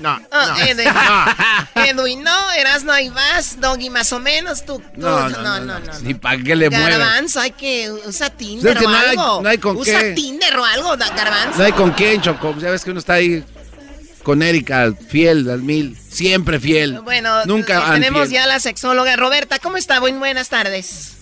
No, 0.00 0.20
Ah, 0.30 0.54
no. 0.58 0.64
Edwin. 0.64 0.88
Edwin, 1.88 2.22
no, 2.22 2.52
Erasno, 2.52 2.92
ahí 2.92 3.08
vas. 3.08 3.60
Doggy, 3.60 3.88
más 3.90 4.12
o 4.12 4.20
menos. 4.20 4.64
Tú, 4.66 4.78
tú, 4.78 5.00
No, 5.00 5.28
no, 5.28 5.60
no, 5.60 5.78
no, 5.80 5.98
Ni 6.02 6.14
para 6.14 6.42
qué 6.42 6.54
le 6.54 6.68
mueven. 6.70 6.98
Garbanzo, 6.98 7.40
hay 7.40 7.52
que 7.52 7.90
usar 7.90 8.30
Tinder 8.30 8.72
Es 8.74 8.78
que 8.78 8.86
o 8.86 8.90
no 8.90 8.96
hay- 8.96 9.08
algo. 9.10 9.42
no 9.42 9.48
hay 9.48 9.58
con 9.58 9.76
Usa 9.76 10.00
qué. 10.00 10.12
Tinder 10.12 10.56
o 10.58 10.64
algo, 10.64 10.96
Garbanzo. 10.96 11.58
No 11.58 11.64
hay 11.64 11.72
con 11.72 11.90
quién, 11.92 12.20
Choco. 12.20 12.54
Ya 12.58 12.70
ves 12.70 12.84
que 12.84 12.90
uno 12.90 13.00
está 13.00 13.14
ahí 13.14 13.42
con 14.22 14.42
Erika, 14.42 14.92
fiel 15.08 15.48
al 15.48 15.62
mil. 15.62 15.96
Siempre 16.10 16.58
fiel. 16.60 17.00
Bueno, 17.00 17.44
Nunca 17.46 17.78
eh, 17.78 17.92
tenemos 17.92 18.28
ya 18.30 18.46
la 18.46 18.58
sexóloga 18.60 19.16
Roberta. 19.16 19.58
¿Cómo 19.58 19.76
está? 19.76 20.00
Muy 20.00 20.12
buenas 20.12 20.48
tardes. 20.48 21.12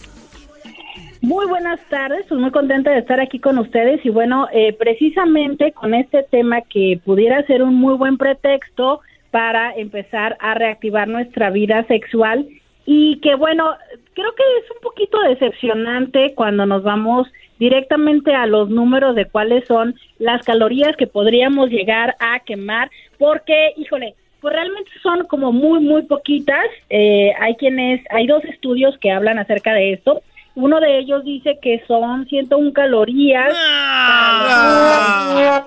Muy 1.25 1.47
buenas 1.47 1.81
tardes, 1.89 2.27
pues 2.29 2.39
muy 2.39 2.51
contenta 2.51 2.91
de 2.91 2.99
estar 2.99 3.19
aquí 3.19 3.39
con 3.39 3.57
ustedes 3.57 4.05
y 4.05 4.11
bueno, 4.11 4.47
eh, 4.53 4.75
precisamente 4.75 5.73
con 5.73 5.95
este 5.95 6.23
tema 6.25 6.61
que 6.61 7.01
pudiera 7.03 7.43
ser 7.47 7.63
un 7.63 7.77
muy 7.77 7.95
buen 7.97 8.19
pretexto 8.19 9.01
para 9.31 9.75
empezar 9.75 10.37
a 10.39 10.53
reactivar 10.53 11.09
nuestra 11.09 11.49
vida 11.49 11.83
sexual 11.85 12.47
y 12.85 13.21
que 13.21 13.37
bueno, 13.37 13.71
creo 14.13 14.35
que 14.35 14.43
es 14.63 14.71
un 14.71 14.83
poquito 14.83 15.19
decepcionante 15.23 16.35
cuando 16.35 16.67
nos 16.67 16.83
vamos 16.83 17.27
directamente 17.59 18.35
a 18.35 18.45
los 18.45 18.69
números 18.69 19.15
de 19.15 19.25
cuáles 19.25 19.67
son 19.67 19.95
las 20.19 20.45
calorías 20.45 20.95
que 20.95 21.07
podríamos 21.07 21.71
llegar 21.71 22.17
a 22.19 22.41
quemar, 22.41 22.91
porque, 23.17 23.73
híjole, 23.79 24.15
pues 24.43 24.53
realmente 24.53 24.91
son 25.03 25.25
como 25.27 25.53
muy, 25.53 25.81
muy 25.81 26.03
poquitas. 26.03 26.67
Eh, 26.91 27.33
hay 27.41 27.55
quienes, 27.55 28.03
hay 28.11 28.27
dos 28.27 28.45
estudios 28.45 28.99
que 28.99 29.11
hablan 29.11 29.39
acerca 29.39 29.73
de 29.73 29.95
esto. 29.95 30.23
Uno 30.57 30.79
de 30.81 30.99
ellos 31.01 31.25
dice 31.25 31.59
que 31.61 31.83
son 31.89 32.27
101 32.27 32.73
calorías. 32.73 33.53
Ah. 33.57 35.65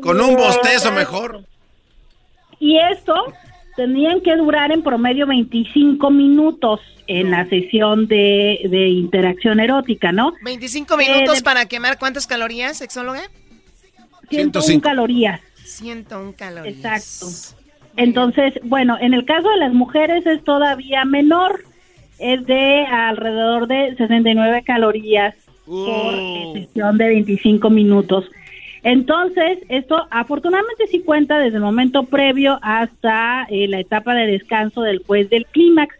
Con 0.00 0.20
un 0.20 0.34
bostezo 0.36 0.92
mejor. 0.92 1.42
Y 2.58 2.78
esto 2.78 3.14
tendrían 3.76 4.20
que 4.20 4.34
durar 4.36 4.72
en 4.72 4.82
promedio 4.82 5.26
25 5.26 6.10
minutos 6.10 6.80
en 7.06 7.30
la 7.30 7.46
sesión 7.48 8.06
de, 8.08 8.60
de 8.68 8.88
interacción 8.88 9.60
erótica, 9.60 10.12
¿no? 10.12 10.32
25 10.42 10.96
minutos 10.96 11.34
Eh, 11.34 11.38
de- 11.38 11.42
para 11.42 11.66
quemar 11.66 11.98
cuántas 11.98 12.26
calorías, 12.26 12.76
sexóloga? 12.76 13.22
101 14.30 14.80
calorías. 14.80 15.40
101 15.64 16.34
calorías. 16.36 16.74
Exacto. 16.76 17.26
Entonces, 17.96 18.54
bueno, 18.64 18.96
en 19.00 19.14
el 19.14 19.24
caso 19.24 19.48
de 19.48 19.56
las 19.58 19.72
mujeres 19.72 20.26
es 20.26 20.42
todavía 20.44 21.04
menor, 21.04 21.64
es 22.18 22.44
de 22.46 22.84
alrededor 22.86 23.66
de 23.66 23.94
69 23.96 24.62
calorías 24.64 25.34
por 25.66 26.14
eh, 26.14 26.52
sesión 26.54 26.98
de 26.98 27.08
25 27.08 27.70
minutos. 27.70 28.30
Entonces, 28.82 29.58
esto 29.68 30.06
afortunadamente 30.10 30.86
sí 30.86 31.00
cuenta 31.00 31.38
desde 31.38 31.56
el 31.56 31.62
momento 31.62 32.04
previo 32.04 32.58
hasta 32.62 33.46
eh, 33.50 33.68
la 33.68 33.80
etapa 33.80 34.14
de 34.14 34.26
descanso 34.26 34.82
después 34.82 35.28
del 35.30 35.46
clímax. 35.46 35.94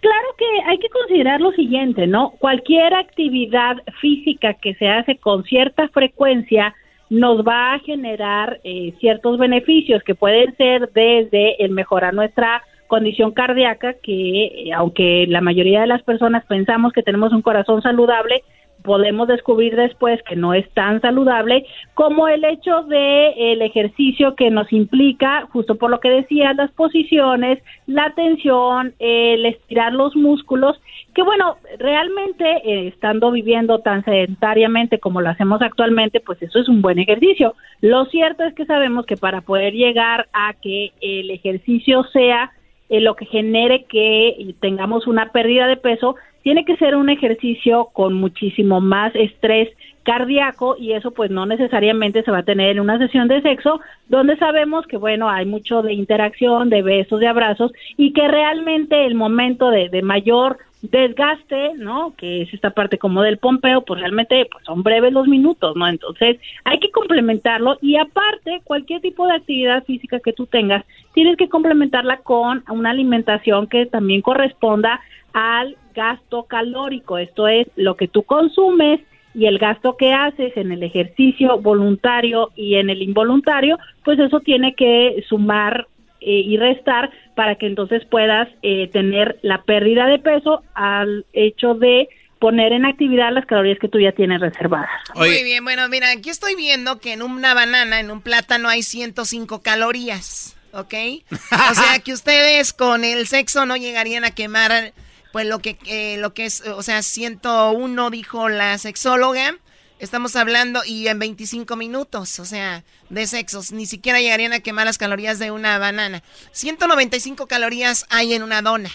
Claro 0.00 0.26
que 0.36 0.44
hay 0.66 0.78
que 0.78 0.88
considerar 0.88 1.40
lo 1.40 1.52
siguiente, 1.52 2.06
¿no? 2.06 2.30
Cualquier 2.38 2.94
actividad 2.94 3.76
física 4.00 4.54
que 4.54 4.74
se 4.74 4.88
hace 4.88 5.16
con 5.16 5.44
cierta 5.44 5.88
frecuencia 5.88 6.74
nos 7.08 7.46
va 7.46 7.74
a 7.74 7.78
generar 7.78 8.60
eh, 8.64 8.92
ciertos 8.98 9.38
beneficios 9.38 10.02
que 10.02 10.14
pueden 10.14 10.56
ser 10.56 10.90
desde 10.92 11.62
el 11.64 11.70
mejorar 11.70 12.14
nuestra 12.14 12.62
condición 12.86 13.32
cardíaca, 13.32 13.94
que 14.02 14.44
eh, 14.44 14.72
aunque 14.74 15.26
la 15.28 15.40
mayoría 15.40 15.80
de 15.80 15.86
las 15.86 16.02
personas 16.02 16.44
pensamos 16.46 16.92
que 16.92 17.02
tenemos 17.02 17.32
un 17.32 17.42
corazón 17.42 17.82
saludable, 17.82 18.42
podemos 18.86 19.26
descubrir 19.28 19.74
después 19.76 20.22
que 20.22 20.36
no 20.36 20.54
es 20.54 20.68
tan 20.70 21.00
saludable, 21.00 21.66
como 21.94 22.28
el 22.28 22.44
hecho 22.44 22.82
de 22.84 23.52
el 23.52 23.60
ejercicio 23.60 24.34
que 24.36 24.50
nos 24.50 24.72
implica, 24.72 25.48
justo 25.52 25.74
por 25.74 25.90
lo 25.90 26.00
que 26.00 26.08
decía, 26.08 26.54
las 26.54 26.70
posiciones, 26.70 27.62
la 27.86 28.14
tensión, 28.14 28.94
el 28.98 29.44
estirar 29.44 29.92
los 29.92 30.14
músculos, 30.14 30.80
que 31.14 31.22
bueno, 31.22 31.56
realmente 31.78 32.44
eh, 32.64 32.88
estando 32.88 33.32
viviendo 33.32 33.80
tan 33.80 34.04
sedentariamente 34.04 35.00
como 35.00 35.20
lo 35.20 35.30
hacemos 35.30 35.60
actualmente, 35.62 36.20
pues 36.20 36.40
eso 36.42 36.60
es 36.60 36.68
un 36.68 36.80
buen 36.80 36.98
ejercicio. 36.98 37.54
Lo 37.80 38.04
cierto 38.06 38.44
es 38.44 38.54
que 38.54 38.66
sabemos 38.66 39.04
que 39.04 39.16
para 39.16 39.40
poder 39.40 39.74
llegar 39.74 40.28
a 40.32 40.54
que 40.54 40.92
el 41.00 41.30
ejercicio 41.30 42.04
sea 42.12 42.52
eh, 42.88 43.00
lo 43.00 43.16
que 43.16 43.26
genere 43.26 43.84
que 43.84 44.54
tengamos 44.60 45.06
una 45.06 45.32
pérdida 45.32 45.66
de 45.66 45.76
peso, 45.76 46.16
tiene 46.42 46.64
que 46.64 46.76
ser 46.76 46.94
un 46.94 47.08
ejercicio 47.08 47.88
con 47.92 48.14
muchísimo 48.14 48.80
más 48.80 49.14
estrés 49.16 49.68
cardíaco 50.04 50.76
y 50.78 50.92
eso 50.92 51.10
pues 51.10 51.28
no 51.28 51.44
necesariamente 51.44 52.22
se 52.22 52.30
va 52.30 52.38
a 52.38 52.44
tener 52.44 52.70
en 52.70 52.80
una 52.80 52.98
sesión 52.98 53.26
de 53.26 53.42
sexo 53.42 53.80
donde 54.08 54.36
sabemos 54.36 54.86
que 54.86 54.96
bueno 54.96 55.28
hay 55.28 55.44
mucho 55.44 55.82
de 55.82 55.92
interacción, 55.92 56.70
de 56.70 56.82
besos, 56.82 57.18
de 57.18 57.26
abrazos 57.26 57.72
y 57.96 58.12
que 58.12 58.28
realmente 58.28 59.04
el 59.04 59.16
momento 59.16 59.70
de, 59.70 59.88
de 59.88 60.02
mayor 60.02 60.58
desgaste, 60.90 61.74
¿no? 61.76 62.14
Que 62.16 62.42
es 62.42 62.54
esta 62.54 62.70
parte 62.70 62.98
como 62.98 63.22
del 63.22 63.38
pompeo, 63.38 63.82
pues 63.82 64.00
realmente 64.00 64.46
pues 64.50 64.64
son 64.64 64.82
breves 64.82 65.12
los 65.12 65.26
minutos, 65.26 65.76
¿no? 65.76 65.86
Entonces 65.88 66.38
hay 66.64 66.78
que 66.78 66.90
complementarlo 66.90 67.78
y 67.80 67.96
aparte 67.96 68.60
cualquier 68.64 69.00
tipo 69.00 69.26
de 69.26 69.34
actividad 69.34 69.84
física 69.84 70.20
que 70.20 70.32
tú 70.32 70.46
tengas, 70.46 70.84
tienes 71.14 71.36
que 71.36 71.48
complementarla 71.48 72.18
con 72.18 72.64
una 72.68 72.90
alimentación 72.90 73.66
que 73.66 73.86
también 73.86 74.22
corresponda 74.22 75.00
al 75.32 75.76
gasto 75.94 76.44
calórico, 76.44 77.18
esto 77.18 77.48
es 77.48 77.66
lo 77.76 77.96
que 77.96 78.08
tú 78.08 78.22
consumes 78.22 79.00
y 79.34 79.44
el 79.44 79.58
gasto 79.58 79.96
que 79.98 80.12
haces 80.12 80.56
en 80.56 80.72
el 80.72 80.82
ejercicio 80.82 81.58
voluntario 81.60 82.50
y 82.56 82.76
en 82.76 82.88
el 82.88 83.02
involuntario, 83.02 83.78
pues 84.02 84.18
eso 84.18 84.40
tiene 84.40 84.74
que 84.74 85.22
sumar 85.28 85.86
eh, 86.20 86.42
y 86.44 86.56
restar 86.56 87.10
para 87.34 87.56
que 87.56 87.66
entonces 87.66 88.04
puedas 88.06 88.48
eh, 88.62 88.88
tener 88.92 89.38
la 89.42 89.62
pérdida 89.62 90.06
de 90.06 90.18
peso 90.18 90.62
al 90.74 91.26
hecho 91.32 91.74
de 91.74 92.08
poner 92.38 92.72
en 92.72 92.84
actividad 92.84 93.32
las 93.32 93.46
calorías 93.46 93.78
que 93.78 93.88
tú 93.88 93.98
ya 93.98 94.12
tienes 94.12 94.40
reservadas. 94.40 94.90
Muy 95.14 95.42
bien, 95.42 95.64
bueno, 95.64 95.88
mira, 95.88 96.10
aquí 96.10 96.30
estoy 96.30 96.54
viendo 96.54 97.00
que 97.00 97.12
en 97.12 97.22
una 97.22 97.54
banana, 97.54 98.00
en 98.00 98.10
un 98.10 98.20
plátano 98.20 98.68
hay 98.68 98.82
105 98.82 99.62
calorías, 99.62 100.56
¿ok? 100.72 100.94
O 101.32 101.74
sea 101.74 101.98
que 102.04 102.12
ustedes 102.12 102.72
con 102.72 103.04
el 103.04 103.26
sexo 103.26 103.66
no 103.66 103.76
llegarían 103.76 104.24
a 104.24 104.30
quemar, 104.32 104.92
pues 105.32 105.46
lo 105.46 105.60
que, 105.60 105.78
eh, 105.86 106.18
lo 106.18 106.34
que 106.34 106.46
es, 106.46 106.60
o 106.66 106.82
sea, 106.82 107.02
101 107.02 108.10
dijo 108.10 108.48
la 108.48 108.76
sexóloga, 108.78 109.56
estamos 109.98 110.36
hablando 110.36 110.82
y 110.84 111.08
en 111.08 111.18
25 111.18 111.76
minutos, 111.76 112.38
o 112.38 112.44
sea, 112.44 112.84
de 113.08 113.26
sexos, 113.26 113.72
ni 113.72 113.86
siquiera 113.86 114.20
llegarían 114.20 114.52
a 114.52 114.60
quemar 114.60 114.86
las 114.86 114.98
calorías 114.98 115.38
de 115.38 115.50
una 115.50 115.78
banana. 115.78 116.22
195 116.52 117.46
calorías 117.46 118.06
hay 118.10 118.34
en 118.34 118.42
una 118.42 118.62
dona. 118.62 118.90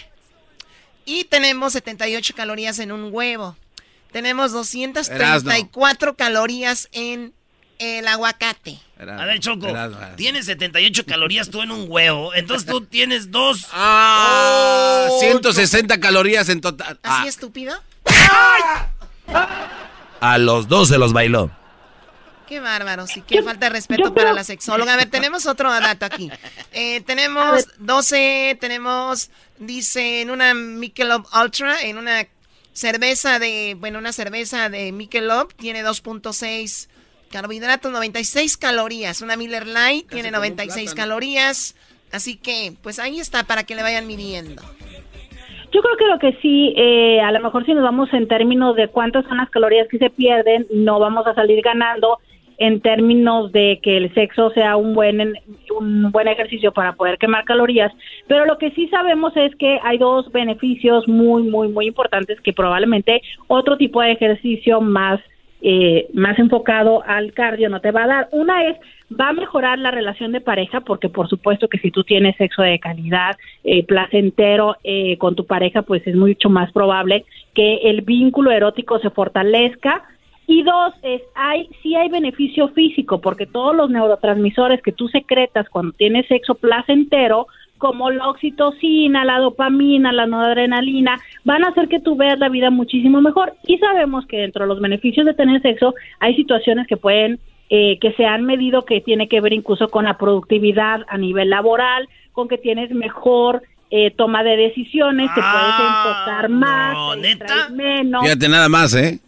Y 1.04 1.24
tenemos 1.24 1.72
78 1.72 2.34
calorías 2.36 2.78
en 2.78 2.92
un 2.92 3.08
huevo. 3.12 3.56
Tenemos 4.12 4.52
234 4.52 6.14
calorías 6.14 6.88
en 6.92 7.32
el 7.78 8.06
aguacate. 8.06 8.78
A 9.00 9.24
ver, 9.24 9.40
Choco, 9.40 9.66
tienes 10.16 10.46
78 10.46 11.04
calorías 11.06 11.50
tú 11.50 11.62
en 11.62 11.72
un 11.72 11.86
huevo, 11.88 12.32
entonces 12.34 12.68
tú 12.70 12.82
tienes 12.84 13.30
dos. 13.32 13.66
Ah, 13.72 15.08
Oh, 15.10 15.18
160 15.20 15.98
calorías 15.98 16.48
en 16.48 16.60
total. 16.60 17.00
¿Así 17.02 17.24
Ah, 17.24 17.28
estúpido? 17.28 17.74
A 20.22 20.38
los 20.38 20.68
dos 20.68 20.86
se 20.86 20.98
los 20.98 21.12
bailó. 21.12 21.50
Qué 22.46 22.60
bárbaro, 22.60 23.08
sí, 23.08 23.24
qué 23.26 23.42
falta 23.42 23.66
de 23.66 23.70
respeto 23.70 24.14
para 24.14 24.32
la 24.32 24.44
sexóloga. 24.44 24.94
A 24.94 24.96
ver, 24.96 25.10
tenemos 25.10 25.46
otro 25.46 25.68
dato 25.68 26.06
aquí. 26.06 26.30
Eh, 26.70 27.00
tenemos 27.00 27.66
12, 27.78 28.56
tenemos, 28.60 29.30
dice, 29.58 30.20
en 30.20 30.30
una 30.30 30.54
Michelob 30.54 31.26
Ultra, 31.34 31.82
en 31.82 31.98
una 31.98 32.28
cerveza 32.72 33.40
de, 33.40 33.76
bueno, 33.80 33.98
una 33.98 34.12
cerveza 34.12 34.68
de 34.68 34.92
Michelob 34.92 35.52
tiene 35.54 35.82
2.6 35.82 36.86
carbohidratos, 37.32 37.90
96 37.90 38.56
calorías. 38.58 39.22
Una 39.22 39.36
Miller 39.36 39.66
Lite 39.66 40.06
tiene 40.08 40.30
96 40.30 40.94
calorías. 40.94 41.74
Así 42.12 42.36
que, 42.36 42.74
pues 42.80 43.00
ahí 43.00 43.18
está 43.18 43.42
para 43.42 43.64
que 43.64 43.74
le 43.74 43.82
vayan 43.82 44.06
midiendo. 44.06 44.62
Yo 45.72 45.80
creo 45.80 45.96
que 45.96 46.06
lo 46.06 46.18
que 46.18 46.38
sí, 46.42 46.74
eh, 46.76 47.20
a 47.20 47.32
lo 47.32 47.40
mejor 47.40 47.64
si 47.64 47.72
nos 47.72 47.82
vamos 47.82 48.12
en 48.12 48.28
términos 48.28 48.76
de 48.76 48.88
cuántas 48.88 49.24
son 49.24 49.38
las 49.38 49.48
calorías 49.48 49.88
que 49.88 49.98
se 49.98 50.10
pierden, 50.10 50.66
no 50.70 50.98
vamos 50.98 51.26
a 51.26 51.34
salir 51.34 51.62
ganando 51.62 52.18
en 52.58 52.80
términos 52.80 53.50
de 53.52 53.80
que 53.82 53.96
el 53.96 54.12
sexo 54.14 54.50
sea 54.50 54.76
un 54.76 54.94
buen 54.94 55.34
un 55.76 56.12
buen 56.12 56.28
ejercicio 56.28 56.72
para 56.72 56.92
poder 56.92 57.16
quemar 57.18 57.44
calorías, 57.44 57.90
pero 58.28 58.44
lo 58.44 58.58
que 58.58 58.70
sí 58.72 58.86
sabemos 58.88 59.36
es 59.36 59.56
que 59.56 59.80
hay 59.82 59.96
dos 59.96 60.30
beneficios 60.30 61.08
muy 61.08 61.42
muy 61.42 61.68
muy 61.68 61.86
importantes 61.86 62.40
que 62.40 62.52
probablemente 62.52 63.22
otro 63.48 63.78
tipo 63.78 64.02
de 64.02 64.12
ejercicio 64.12 64.80
más 64.80 65.20
eh, 65.62 66.08
más 66.12 66.38
enfocado 66.38 67.02
al 67.06 67.32
cardio 67.32 67.68
no 67.68 67.80
te 67.80 67.92
va 67.92 68.04
a 68.04 68.08
dar. 68.08 68.28
Una 68.32 68.66
es 68.66 68.76
va 69.12 69.28
a 69.28 69.32
mejorar 69.32 69.78
la 69.78 69.90
relación 69.90 70.32
de 70.32 70.40
pareja 70.40 70.80
porque 70.80 71.08
por 71.08 71.28
supuesto 71.28 71.68
que 71.68 71.78
si 71.78 71.90
tú 71.90 72.04
tienes 72.04 72.36
sexo 72.36 72.62
de 72.62 72.78
calidad, 72.78 73.36
eh, 73.64 73.84
placentero 73.84 74.76
eh, 74.84 75.16
con 75.18 75.34
tu 75.34 75.46
pareja, 75.46 75.82
pues 75.82 76.06
es 76.06 76.14
mucho 76.14 76.50
más 76.50 76.72
probable 76.72 77.24
que 77.54 77.76
el 77.84 78.02
vínculo 78.02 78.50
erótico 78.50 78.98
se 78.98 79.10
fortalezca. 79.10 80.02
Y 80.46 80.64
dos, 80.64 80.92
es, 81.02 81.22
hay, 81.34 81.68
sí 81.82 81.94
hay 81.94 82.08
beneficio 82.08 82.68
físico, 82.70 83.20
porque 83.20 83.46
todos 83.46 83.74
los 83.76 83.90
neurotransmisores 83.90 84.82
que 84.82 84.92
tú 84.92 85.08
secretas 85.08 85.68
cuando 85.68 85.92
tienes 85.92 86.26
sexo 86.26 86.56
placentero, 86.56 87.46
como 87.78 88.10
la 88.10 88.28
oxitocina, 88.28 89.24
la 89.24 89.38
dopamina, 89.38 90.12
la 90.12 90.26
noradrenalina, 90.26 91.18
van 91.44 91.64
a 91.64 91.68
hacer 91.68 91.88
que 91.88 91.98
tú 91.98 92.14
veas 92.14 92.38
la 92.38 92.48
vida 92.48 92.70
muchísimo 92.70 93.20
mejor. 93.20 93.54
Y 93.66 93.78
sabemos 93.78 94.24
que 94.26 94.38
dentro 94.38 94.62
de 94.62 94.68
los 94.68 94.80
beneficios 94.80 95.26
de 95.26 95.34
tener 95.34 95.60
sexo 95.62 95.94
hay 96.20 96.36
situaciones 96.36 96.86
que 96.86 96.96
pueden, 96.96 97.40
eh, 97.74 97.98
que 98.02 98.12
se 98.12 98.26
han 98.26 98.44
medido 98.44 98.84
que 98.84 99.00
tiene 99.00 99.28
que 99.28 99.40
ver 99.40 99.54
incluso 99.54 99.88
con 99.88 100.04
la 100.04 100.18
productividad 100.18 101.06
a 101.08 101.16
nivel 101.16 101.48
laboral, 101.48 102.06
con 102.32 102.46
que 102.46 102.58
tienes 102.58 102.90
mejor 102.90 103.62
eh, 103.90 104.10
toma 104.10 104.44
de 104.44 104.58
decisiones, 104.58 105.30
te 105.34 105.40
puedes 105.40 105.74
enfocar 105.80 106.50
más, 106.50 107.16
te 107.18 107.28
distraes 107.28 107.70
menos. 107.70 108.24
Fíjate 108.24 108.50
nada 108.50 108.68
más, 108.68 108.94
¿eh? 108.94 109.20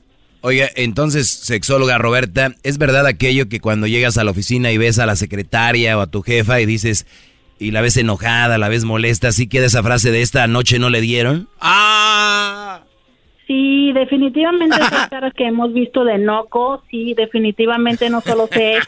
Oiga, 0.42 0.68
entonces, 0.76 1.30
sexóloga 1.30 1.96
Roberta, 1.96 2.52
¿es 2.64 2.76
verdad 2.76 3.06
aquello 3.06 3.48
que 3.48 3.60
cuando 3.60 3.86
llegas 3.86 4.18
a 4.18 4.24
la 4.24 4.32
oficina 4.32 4.70
y 4.72 4.76
ves 4.76 4.98
a 4.98 5.06
la 5.06 5.16
secretaria 5.16 5.96
o 5.96 6.02
a 6.02 6.06
tu 6.06 6.20
jefa 6.20 6.60
y 6.60 6.66
dices, 6.66 7.06
y 7.58 7.70
la 7.70 7.80
ves 7.80 7.96
enojada, 7.96 8.58
la 8.58 8.68
ves 8.68 8.84
molesta, 8.84 9.32
¿sí 9.32 9.48
queda 9.48 9.64
esa 9.64 9.82
frase 9.82 10.10
de 10.10 10.20
esta 10.20 10.46
noche 10.48 10.78
no 10.78 10.90
le 10.90 11.00
dieron? 11.00 11.48
¡Ah! 11.62 12.63
Sí, 13.46 13.92
definitivamente 13.92 14.76
esas 14.76 15.08
caras 15.10 15.34
que 15.34 15.46
hemos 15.46 15.72
visto 15.72 16.04
de 16.04 16.18
Noco, 16.18 16.82
sí, 16.90 17.14
definitivamente 17.14 18.08
no 18.10 18.20
solo 18.20 18.46
sé 18.46 18.78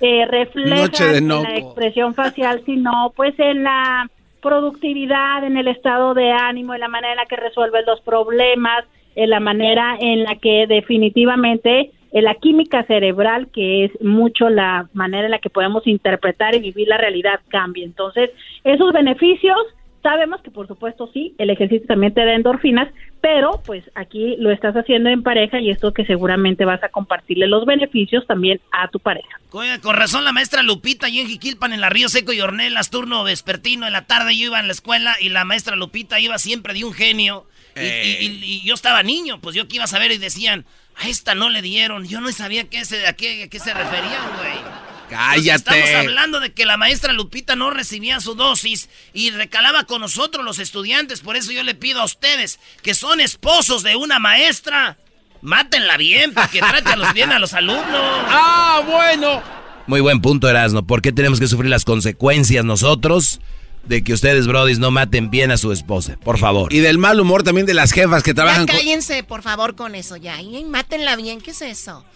eh, 0.00 0.26
refleja 0.30 1.16
en 1.16 1.28
la 1.28 1.56
expresión 1.56 2.14
facial, 2.14 2.62
sino 2.64 3.12
pues 3.16 3.34
en 3.38 3.64
la 3.64 4.08
productividad, 4.40 5.44
en 5.44 5.56
el 5.56 5.68
estado 5.68 6.14
de 6.14 6.30
ánimo, 6.30 6.74
en 6.74 6.80
la 6.80 6.88
manera 6.88 7.12
en 7.12 7.18
la 7.18 7.26
que 7.26 7.36
resuelves 7.36 7.86
los 7.86 8.00
problemas, 8.02 8.84
en 9.16 9.30
la 9.30 9.40
manera 9.40 9.96
en 9.98 10.24
la 10.24 10.36
que 10.36 10.66
definitivamente 10.66 11.90
en 12.12 12.24
la 12.24 12.36
química 12.36 12.84
cerebral, 12.84 13.48
que 13.48 13.86
es 13.86 14.00
mucho 14.00 14.48
la 14.48 14.88
manera 14.92 15.24
en 15.24 15.32
la 15.32 15.40
que 15.40 15.50
podemos 15.50 15.84
interpretar 15.86 16.54
y 16.54 16.60
vivir 16.60 16.86
la 16.86 16.96
realidad, 16.96 17.40
cambia. 17.48 17.84
Entonces, 17.84 18.30
esos 18.62 18.92
beneficios, 18.92 19.58
sabemos 20.04 20.40
que 20.42 20.52
por 20.52 20.68
supuesto 20.68 21.10
sí, 21.12 21.34
el 21.38 21.50
ejercicio 21.50 21.88
también 21.88 22.14
te 22.14 22.24
da 22.24 22.34
endorfinas, 22.34 22.88
pero 23.20 23.60
pues 23.66 23.82
aquí 23.96 24.36
lo 24.38 24.52
estás 24.52 24.76
haciendo 24.76 25.08
en 25.10 25.24
pareja 25.24 25.58
y 25.60 25.70
esto 25.70 25.92
que 25.92 26.04
seguramente 26.06 26.64
vas 26.64 26.80
a 26.84 26.90
compartirle 26.90 27.48
los 27.48 27.64
beneficios 27.66 28.24
también 28.28 28.60
a 28.70 28.86
tu 28.88 29.00
pareja. 29.00 29.40
Oiga, 29.50 29.80
con 29.80 29.96
razón 29.96 30.24
la 30.24 30.30
maestra 30.32 30.62
Lupita 30.62 31.08
y 31.08 31.18
en 31.18 31.26
Jiquilpan 31.26 31.72
en 31.72 31.80
la 31.80 31.90
Río 31.90 32.08
Seco 32.08 32.32
y 32.32 32.40
Ornelas, 32.40 32.90
turno 32.90 33.24
vespertino 33.24 33.86
en 33.88 33.92
la 33.92 34.06
tarde 34.06 34.36
yo 34.38 34.46
iba 34.46 34.58
a 34.58 34.62
la 34.62 34.70
escuela 34.72 35.16
y 35.20 35.30
la 35.30 35.44
maestra 35.44 35.74
Lupita 35.74 36.20
iba 36.20 36.38
siempre 36.38 36.74
de 36.74 36.84
un 36.84 36.92
genio. 36.92 37.46
Y, 37.76 37.80
y- 37.80 38.26
y- 38.26 38.44
y 38.44 38.60
yo 38.68 38.74
estaba 38.74 39.02
niño, 39.02 39.40
pues 39.40 39.56
yo 39.56 39.66
que 39.66 39.76
iba 39.76 39.84
a 39.84 39.88
saber 39.88 40.12
y 40.12 40.18
decían, 40.18 40.64
a 41.02 41.08
esta 41.08 41.34
no 41.34 41.48
le 41.50 41.60
dieron. 41.60 42.06
Yo 42.06 42.20
no 42.20 42.30
sabía 42.30 42.68
qué 42.70 42.84
se, 42.84 43.04
a, 43.08 43.14
qué, 43.14 43.42
a 43.44 43.48
qué 43.48 43.58
se 43.58 43.74
referían, 43.74 44.22
güey. 44.38 44.83
Cállate. 45.08 45.54
Estamos 45.54 45.90
hablando 45.94 46.40
de 46.40 46.52
que 46.52 46.64
la 46.64 46.76
maestra 46.76 47.12
Lupita 47.12 47.56
no 47.56 47.70
recibía 47.70 48.20
su 48.20 48.34
dosis 48.34 48.88
y 49.12 49.30
recalaba 49.30 49.84
con 49.84 50.00
nosotros 50.00 50.44
los 50.44 50.58
estudiantes. 50.58 51.20
Por 51.20 51.36
eso 51.36 51.52
yo 51.52 51.62
le 51.62 51.74
pido 51.74 52.00
a 52.00 52.04
ustedes 52.04 52.58
que 52.82 52.94
son 52.94 53.20
esposos 53.20 53.82
de 53.82 53.96
una 53.96 54.18
maestra. 54.18 54.98
Mátenla 55.42 55.98
bien, 55.98 56.32
porque 56.32 56.60
trátalos 56.60 57.12
bien 57.12 57.30
a 57.30 57.38
los 57.38 57.52
alumnos. 57.52 57.84
¡Ah, 58.28 58.82
bueno! 58.86 59.42
Muy 59.86 60.00
buen 60.00 60.20
punto, 60.22 60.48
Erasno. 60.48 60.86
¿Por 60.86 61.02
qué 61.02 61.12
tenemos 61.12 61.38
que 61.38 61.46
sufrir 61.46 61.68
las 61.68 61.84
consecuencias 61.84 62.64
nosotros 62.64 63.40
de 63.84 64.02
que 64.02 64.14
ustedes, 64.14 64.46
brodis, 64.46 64.78
no 64.78 64.90
maten 64.90 65.28
bien 65.30 65.50
a 65.50 65.58
su 65.58 65.70
esposa? 65.72 66.16
Por 66.24 66.38
favor. 66.38 66.72
Y 66.72 66.78
del 66.78 66.96
mal 66.96 67.20
humor 67.20 67.42
también 67.42 67.66
de 67.66 67.74
las 67.74 67.92
jefas 67.92 68.22
que 68.22 68.30
Ya 68.30 68.36
trabajan 68.36 68.66
con... 68.66 68.74
cállense, 68.76 69.22
por 69.22 69.42
favor, 69.42 69.76
con 69.76 69.94
eso 69.94 70.16
ya. 70.16 70.40
Y 70.40 70.64
mátenla 70.64 71.16
bien, 71.16 71.42
¿qué 71.42 71.50
es 71.50 71.60
eso? 71.60 72.06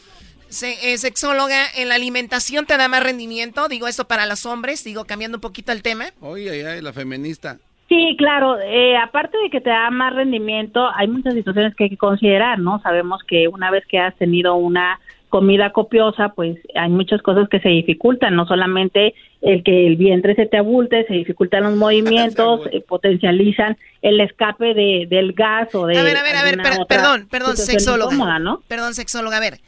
Se- 0.48 0.92
eh, 0.92 0.98
sexóloga, 0.98 1.66
¿en 1.76 1.88
la 1.88 1.94
alimentación 1.96 2.66
te 2.66 2.76
da 2.76 2.88
más 2.88 3.02
rendimiento? 3.02 3.68
Digo 3.68 3.86
esto 3.88 4.06
para 4.06 4.26
los 4.26 4.46
hombres, 4.46 4.82
digo 4.84 5.04
cambiando 5.04 5.36
un 5.38 5.42
poquito 5.42 5.72
el 5.72 5.82
tema. 5.82 6.06
Oye, 6.20 6.50
ay, 6.50 6.60
ay, 6.62 6.80
la 6.82 6.92
feminista. 6.92 7.58
Sí, 7.88 8.16
claro. 8.18 8.58
eh, 8.60 8.96
aparte 8.98 9.36
de 9.38 9.50
que 9.50 9.60
te 9.62 9.70
da 9.70 9.90
más 9.90 10.14
rendimiento, 10.14 10.88
hay 10.94 11.08
muchas 11.08 11.34
situaciones 11.34 11.74
que 11.74 11.84
hay 11.84 11.90
que 11.90 11.96
considerar, 11.96 12.58
¿no? 12.58 12.80
Sabemos 12.82 13.22
que 13.26 13.48
una 13.48 13.70
vez 13.70 13.84
que 13.86 13.98
has 13.98 14.14
tenido 14.16 14.56
una 14.56 15.00
comida 15.30 15.72
copiosa, 15.72 16.30
pues 16.30 16.56
hay 16.74 16.88
muchas 16.90 17.20
cosas 17.22 17.48
que 17.50 17.60
se 17.60 17.68
dificultan, 17.68 18.34
no 18.34 18.46
solamente 18.46 19.14
el 19.42 19.62
que 19.62 19.86
el 19.86 19.96
vientre 19.96 20.34
se 20.34 20.46
te 20.46 20.56
abulte, 20.56 21.04
se 21.06 21.12
dificultan 21.14 21.62
los 21.64 21.76
movimientos, 21.76 22.60
eh, 22.72 22.80
potencializan 22.86 23.76
el 24.00 24.20
escape 24.20 24.72
de, 24.74 25.06
del 25.08 25.32
gas 25.34 25.74
o 25.74 25.86
de 25.86 25.98
A 25.98 26.02
ver, 26.02 26.16
a 26.16 26.22
ver, 26.22 26.36
a 26.36 26.42
ver, 26.44 26.56
per- 26.56 26.86
perdón, 26.88 27.26
perdón, 27.30 27.56
sexóloga. 27.58 28.14
incómoda, 28.14 28.38
¿no? 28.38 28.62
Perdón, 28.68 28.94
sexóloga, 28.94 29.36
a 29.36 29.40
ver. 29.40 29.60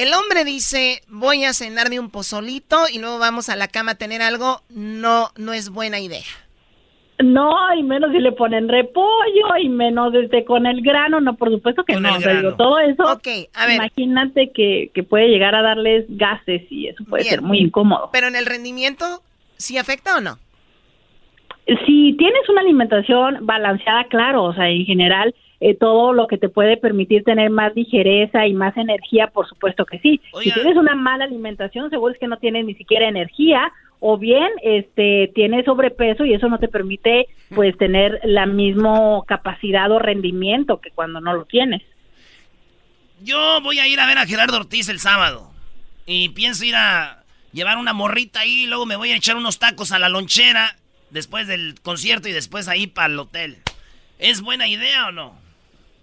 El 0.00 0.14
hombre 0.14 0.46
dice, 0.46 1.02
voy 1.08 1.44
a 1.44 1.52
cenarme 1.52 2.00
un 2.00 2.08
pozolito 2.08 2.76
y 2.90 2.98
luego 2.98 3.18
vamos 3.18 3.50
a 3.50 3.56
la 3.56 3.68
cama 3.68 3.92
a 3.92 3.94
tener 3.96 4.22
algo. 4.22 4.62
No, 4.70 5.28
no 5.36 5.52
es 5.52 5.68
buena 5.68 6.00
idea. 6.00 6.24
No, 7.22 7.52
y 7.74 7.82
menos 7.82 8.10
si 8.10 8.18
le 8.18 8.32
ponen 8.32 8.70
repollo, 8.70 9.58
y 9.62 9.68
menos 9.68 10.14
este 10.14 10.46
con 10.46 10.64
el 10.64 10.80
grano, 10.80 11.20
no, 11.20 11.36
por 11.36 11.50
supuesto 11.50 11.84
que 11.84 12.00
no. 12.00 12.16
digo, 12.16 12.54
todo 12.54 12.78
eso, 12.78 13.06
a 13.06 13.66
ver. 13.66 13.74
imagínate 13.74 14.50
que, 14.54 14.90
que 14.94 15.02
puede 15.02 15.28
llegar 15.28 15.54
a 15.54 15.60
darles 15.60 16.06
gases 16.08 16.62
y 16.70 16.88
eso 16.88 17.04
puede 17.04 17.24
Bien. 17.24 17.34
ser 17.34 17.42
muy 17.42 17.58
incómodo. 17.58 18.08
Pero 18.10 18.26
en 18.26 18.36
el 18.36 18.46
rendimiento, 18.46 19.20
¿sí 19.58 19.76
afecta 19.76 20.16
o 20.16 20.22
no? 20.22 20.38
Si 21.84 22.14
tienes 22.16 22.48
una 22.48 22.62
alimentación 22.62 23.44
balanceada, 23.44 24.04
claro, 24.04 24.44
o 24.44 24.54
sea, 24.54 24.70
en 24.70 24.86
general, 24.86 25.34
eh, 25.60 25.74
todo 25.74 26.12
lo 26.12 26.26
que 26.26 26.38
te 26.38 26.48
puede 26.48 26.76
permitir 26.76 27.22
tener 27.22 27.50
más 27.50 27.74
ligereza 27.76 28.46
y 28.46 28.54
más 28.54 28.76
energía, 28.76 29.26
por 29.28 29.46
supuesto 29.46 29.84
que 29.84 29.98
sí. 29.98 30.20
Si 30.42 30.50
tienes 30.52 30.76
una 30.76 30.94
mala 30.94 31.24
alimentación, 31.24 31.90
seguro 31.90 32.12
es 32.12 32.18
que 32.18 32.28
no 32.28 32.38
tienes 32.38 32.64
ni 32.64 32.74
siquiera 32.74 33.08
energía 33.08 33.70
o 34.00 34.16
bien 34.16 34.48
este 34.62 35.30
tienes 35.34 35.66
sobrepeso 35.66 36.24
y 36.24 36.32
eso 36.32 36.48
no 36.48 36.58
te 36.58 36.68
permite 36.68 37.26
pues 37.54 37.76
tener 37.76 38.18
la 38.24 38.46
misma 38.46 39.20
capacidad 39.26 39.90
o 39.92 39.98
rendimiento 39.98 40.80
que 40.80 40.90
cuando 40.90 41.20
no 41.20 41.34
lo 41.34 41.44
tienes. 41.44 41.82
Yo 43.22 43.60
voy 43.60 43.78
a 43.78 43.86
ir 43.86 44.00
a 44.00 44.06
ver 44.06 44.16
a 44.16 44.26
Gerardo 44.26 44.56
Ortiz 44.56 44.88
el 44.88 44.98
sábado. 44.98 45.50
Y 46.06 46.30
pienso 46.30 46.64
ir 46.64 46.74
a 46.74 47.22
llevar 47.52 47.76
una 47.76 47.92
morrita 47.92 48.40
ahí. 48.40 48.62
Y 48.62 48.66
luego 48.66 48.86
me 48.86 48.96
voy 48.96 49.10
a 49.10 49.16
echar 49.16 49.36
unos 49.36 49.58
tacos 49.58 49.92
a 49.92 49.98
la 49.98 50.08
lonchera. 50.08 50.76
Después 51.10 51.46
del 51.46 51.74
concierto 51.82 52.28
y 52.28 52.32
después 52.32 52.68
ahí 52.68 52.86
para 52.86 53.12
el 53.12 53.18
hotel. 53.18 53.58
¿Es 54.18 54.40
buena 54.40 54.68
idea 54.68 55.08
o 55.08 55.12
no? 55.12 55.39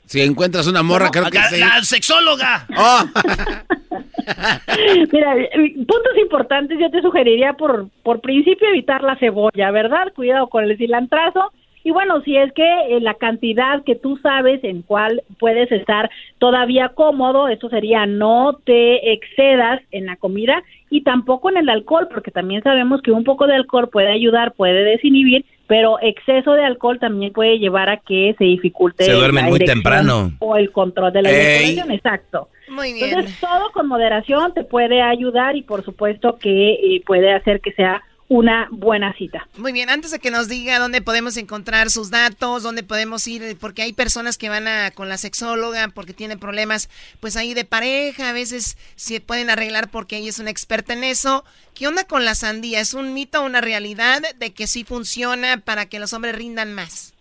Si 0.07 0.21
encuentras 0.21 0.67
una 0.67 0.83
morra, 0.83 1.09
creo 1.11 1.25
que 1.25 1.39
sí. 1.49 1.59
La 1.59 1.83
sexóloga. 1.83 2.65
Oh. 2.77 3.03
Mira, 5.11 5.35
puntos 5.75 6.17
importantes, 6.21 6.77
yo 6.79 6.89
te 6.89 7.01
sugeriría 7.01 7.53
por, 7.53 7.89
por 8.03 8.21
principio 8.21 8.69
evitar 8.69 9.03
la 9.03 9.17
cebolla, 9.17 9.69
¿verdad? 9.71 10.13
Cuidado 10.15 10.47
con 10.47 10.63
el 10.63 10.77
cilantrazo. 10.77 11.51
Y 11.83 11.91
bueno, 11.91 12.21
si 12.23 12.35
es 12.35 12.51
que 12.53 12.63
eh, 12.63 12.99
la 12.99 13.13
cantidad 13.13 13.83
que 13.83 13.95
tú 13.95 14.17
sabes 14.17 14.61
en 14.63 14.81
cuál 14.81 15.23
puedes 15.39 15.71
estar 15.71 16.09
todavía 16.37 16.89
cómodo, 16.89 17.47
eso 17.47 17.69
sería 17.69 18.05
no 18.05 18.59
te 18.65 19.13
excedas 19.13 19.81
en 19.91 20.05
la 20.05 20.17
comida 20.17 20.63
y 20.89 21.01
tampoco 21.01 21.49
en 21.49 21.57
el 21.57 21.69
alcohol, 21.69 22.09
porque 22.13 22.31
también 22.31 22.61
sabemos 22.61 23.01
que 23.01 23.11
un 23.11 23.23
poco 23.23 23.47
de 23.47 23.55
alcohol 23.55 23.89
puede 23.89 24.11
ayudar, 24.11 24.53
puede 24.53 24.83
desinhibir, 24.83 25.45
pero 25.67 25.97
exceso 26.01 26.53
de 26.53 26.63
alcohol 26.63 26.97
también 26.99 27.33
puede 27.33 27.59
llevar 27.59 27.89
a 27.89 27.97
que 27.97 28.33
se 28.37 28.45
dificulte 28.45 29.03
Se 29.03 29.11
duermen 29.11 29.43
la 29.45 29.49
muy 29.49 29.57
erección 29.57 29.75
temprano. 29.83 30.31
o 30.39 30.55
el 30.55 30.71
control 30.71 31.11
de 31.13 31.21
la 31.21 31.29
Ey. 31.29 31.35
eyaculación, 31.37 31.91
exacto. 31.91 32.49
Muy 32.69 32.93
bien. 32.93 33.09
Entonces, 33.09 33.39
todo 33.39 33.71
con 33.73 33.87
moderación 33.87 34.53
te 34.53 34.63
puede 34.63 35.01
ayudar 35.01 35.55
y 35.55 35.61
por 35.61 35.83
supuesto 35.83 36.37
que 36.37 36.73
eh, 36.73 37.03
puede 37.05 37.31
hacer 37.33 37.61
que 37.61 37.71
sea 37.73 38.01
una 38.29 38.67
buena 38.71 39.13
cita. 39.13 39.47
Muy 39.57 39.71
bien, 39.71 39.89
antes 39.89 40.11
de 40.11 40.19
que 40.19 40.31
nos 40.31 40.49
diga 40.49 40.79
dónde 40.79 41.01
podemos 41.01 41.37
encontrar 41.37 41.89
sus 41.89 42.11
datos, 42.11 42.61
dónde 42.61 42.83
podemos 42.83 43.25
ir, 43.27 43.57
porque 43.59 43.83
hay 43.83 43.93
personas 43.93 44.37
que 44.37 44.49
van 44.49 44.67
a, 44.67 44.91
con 44.91 45.07
la 45.07 45.17
sexóloga 45.17 45.87
porque 45.93 46.13
tienen 46.13 46.39
problemas, 46.39 46.89
pues 47.21 47.37
ahí 47.37 47.53
de 47.53 47.63
pareja, 47.63 48.29
a 48.29 48.33
veces 48.33 48.77
se 48.95 49.21
pueden 49.21 49.49
arreglar 49.49 49.89
porque 49.89 50.17
ella 50.17 50.29
es 50.29 50.39
una 50.39 50.49
experta 50.49 50.93
en 50.93 51.05
eso. 51.05 51.45
¿Qué 51.73 51.87
onda 51.87 52.03
con 52.03 52.25
la 52.25 52.35
sandía? 52.35 52.81
¿Es 52.81 52.93
un 52.93 53.13
mito 53.13 53.41
o 53.41 53.45
una 53.45 53.61
realidad 53.61 54.21
de 54.37 54.53
que 54.53 54.67
sí 54.67 54.83
funciona 54.83 55.61
para 55.63 55.85
que 55.85 55.99
los 55.99 56.11
hombres 56.13 56.35
rindan 56.35 56.73
más? 56.73 57.13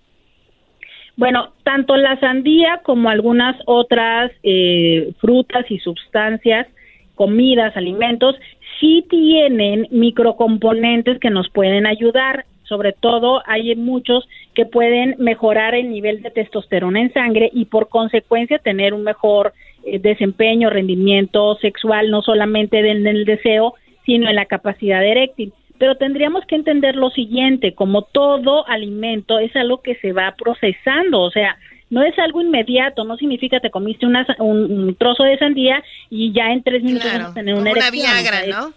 Bueno, 1.16 1.52
tanto 1.62 1.96
la 1.96 2.18
sandía 2.20 2.80
como 2.82 3.08
algunas 3.08 3.56
otras 3.64 4.32
eh, 4.42 5.12
frutas 5.20 5.64
y 5.70 5.78
sustancias, 5.78 6.66
comidas, 7.14 7.74
alimentos, 7.76 8.36
sí 8.80 9.04
tienen 9.08 9.88
microcomponentes 9.90 11.18
que 11.18 11.30
nos 11.30 11.48
pueden 11.50 11.86
ayudar. 11.86 12.44
Sobre 12.64 12.92
todo 12.92 13.42
hay 13.46 13.76
muchos 13.76 14.28
que 14.54 14.66
pueden 14.66 15.14
mejorar 15.18 15.74
el 15.74 15.90
nivel 15.90 16.22
de 16.22 16.30
testosterona 16.30 17.00
en 17.00 17.12
sangre 17.12 17.50
y 17.52 17.66
por 17.66 17.88
consecuencia 17.88 18.58
tener 18.58 18.92
un 18.92 19.04
mejor 19.04 19.52
eh, 19.84 20.00
desempeño, 20.00 20.68
rendimiento 20.68 21.54
sexual, 21.56 22.10
no 22.10 22.22
solamente 22.22 22.78
en 22.78 23.06
el 23.06 23.24
deseo, 23.24 23.74
sino 24.04 24.28
en 24.28 24.34
la 24.34 24.46
capacidad 24.46 25.04
eréctil. 25.04 25.52
Pero 25.78 25.96
tendríamos 25.96 26.44
que 26.46 26.56
entender 26.56 26.96
lo 26.96 27.10
siguiente, 27.10 27.74
como 27.74 28.02
todo 28.02 28.66
alimento 28.66 29.38
es 29.38 29.54
algo 29.54 29.82
que 29.82 29.94
se 29.96 30.12
va 30.12 30.34
procesando, 30.36 31.20
o 31.20 31.30
sea, 31.30 31.56
no 31.90 32.02
es 32.02 32.18
algo 32.18 32.40
inmediato, 32.40 33.04
no 33.04 33.16
significa 33.16 33.60
te 33.60 33.70
comiste 33.70 34.06
una 34.06 34.26
un, 34.38 34.70
un 34.70 34.94
trozo 34.96 35.22
de 35.22 35.38
sandía 35.38 35.82
y 36.10 36.32
ya 36.32 36.52
en 36.52 36.62
tres 36.62 36.82
minutos 36.82 37.12
vas 37.12 37.30
a 37.30 37.34
tener 37.34 37.54
una 37.54 37.70
Como 37.70 37.80
una 37.80 37.90
Viagra, 37.90 38.46
¿no? 38.46 38.72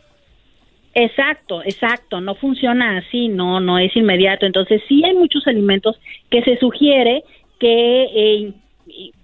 Exacto, 0.94 1.62
exacto, 1.64 2.20
no 2.20 2.36
funciona 2.36 2.98
así, 2.98 3.28
no, 3.28 3.60
no 3.60 3.78
es 3.78 3.96
inmediato. 3.96 4.46
Entonces 4.46 4.82
sí 4.88 5.04
hay 5.06 5.14
muchos 5.14 5.46
alimentos 5.48 6.00
que 6.30 6.44
se 6.44 6.58
sugiere 6.58 7.24
que 7.60 8.04
eh, 8.04 8.54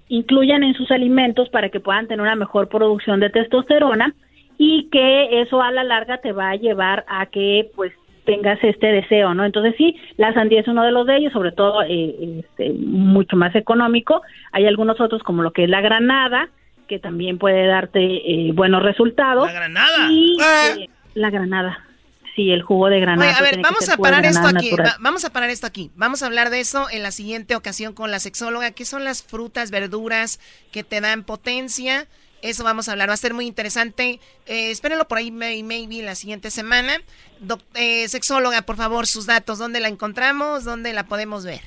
incluyan 0.10 0.64
en 0.64 0.74
sus 0.76 0.91
alimentos 0.91 1.49
para 1.49 1.70
que 1.70 1.80
puedan 1.80 2.07
tener 2.07 2.22
una 2.22 2.36
mejor 2.36 2.70
producción 2.70 3.20
de 3.20 3.30
testosterona 3.30 4.14
y 4.57 4.90
que 4.90 5.41
eso 5.41 5.62
a 5.62 5.72
la 5.72 5.84
larga 5.84 6.20
te 6.20 6.32
va 6.32 6.52
a 6.52 6.56
llevar 6.56 7.03
a 7.07 7.26
que 7.26 7.70
pues 7.76 7.91
tengas 8.26 8.57
este 8.64 8.88
deseo, 8.88 9.34
¿no? 9.34 9.45
Entonces 9.45 9.76
sí, 9.77 9.95
la 10.18 10.34
sandía 10.34 10.61
es 10.61 10.68
uno 10.68 10.84
de 10.84 10.91
los 10.91 11.06
de 11.07 11.18
ellos, 11.18 11.34
sobre 11.34 11.52
todo 11.52 11.81
eh, 11.84 12.41
este, 12.43 12.72
mucho 12.73 13.35
más 13.35 13.56
económico. 13.56 14.22
Hay 14.52 14.65
algunos 14.65 14.99
otros 14.99 15.23
como 15.23 15.43
lo 15.43 15.52
que 15.52 15.64
es 15.65 15.69
la 15.69 15.81
granada, 15.81 16.49
que 16.88 16.99
también 16.99 17.38
puede 17.38 17.65
darte 17.68 17.99
eh, 18.02 18.52
buenos 18.53 18.84
resultados. 18.84 19.47
¿La 19.47 19.53
granada? 19.53 20.07
Y, 20.11 20.38
eh, 20.80 20.89
la 21.14 21.30
granada. 21.30 21.80
Sí, 22.35 22.52
el 22.52 22.64
jugo 22.64 22.89
de 22.89 22.99
granada. 22.99 23.30
Oye, 23.30 23.39
a 23.39 23.41
ver, 23.41 23.61
vamos 23.64 23.88
a 23.89 23.95
parar 23.95 24.26
esto 24.26 24.45
aquí. 24.47 24.69
va- 24.72 24.97
vamos 24.99 25.23
a 25.23 25.30
parar 25.31 25.49
esto 25.49 25.65
aquí. 25.68 25.89
Vamos 25.95 26.22
a 26.22 26.26
hablar 26.26 26.49
de 26.49 26.60
eso 26.60 26.88
en 26.91 27.02
la 27.02 27.11
siguiente 27.11 27.56
ocasión 27.56 27.93
con 27.93 28.11
la 28.11 28.19
sexóloga. 28.19 28.72
¿Qué 28.72 28.84
son 28.84 29.06
las 29.06 29.23
frutas, 29.23 29.72
verduras 29.72 30.41
que 30.73 30.84
te 30.84 30.99
dan 30.99 31.23
potencia? 31.23 32.07
Eso 32.41 32.64
vamos 32.64 32.88
a 32.88 32.91
hablar, 32.91 33.10
va 33.10 33.14
a 33.14 33.18
ser 33.18 33.34
muy 33.34 33.48
interesante. 33.48 34.20
Eh, 34.45 34.72
espérenlo 34.72 35.07
por 35.07 35.18
ahí, 35.18 35.32
maybe, 35.32 36.03
la 36.03 36.16
siguiente 36.16 36.52
semana. 36.52 36.94
Eh, 37.76 38.07
sexóloga, 38.07 38.62
por 38.62 38.76
favor, 38.76 39.07
sus 39.07 39.26
datos, 39.26 39.57
¿dónde 39.57 39.80
la 39.80 39.88
encontramos? 39.88 40.64
¿Dónde 40.64 40.94
la 40.94 41.06
podemos 41.06 41.45
ver? 41.45 41.62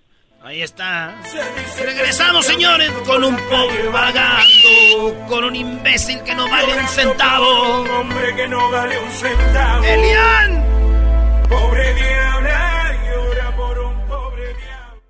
Ahí 0.47 0.61
está. 0.61 1.13
Regresamos, 1.77 2.45
señores, 2.45 2.89
con 3.05 3.21
un 3.21 3.35
pobre 3.35 3.89
vagando, 3.89 5.25
con 5.27 5.43
un 5.43 5.53
imbécil 5.53 6.23
que 6.23 6.33
no 6.33 6.49
vale 6.49 6.73
un 6.73 6.87
centavo. 6.87 7.81
Un 7.81 7.89
hombre 7.89 8.33
que 8.33 8.47
no 8.47 8.71
vale 8.71 8.97
un 8.97 9.11
centavo. 9.11 9.83
¡Elian! 9.83 10.63
Pobre 11.49 11.93
diabla, 11.95 12.95
llora 13.09 13.55
por 13.57 13.77
un 13.77 14.07
pobre 14.07 14.53
diablo. 14.53 15.01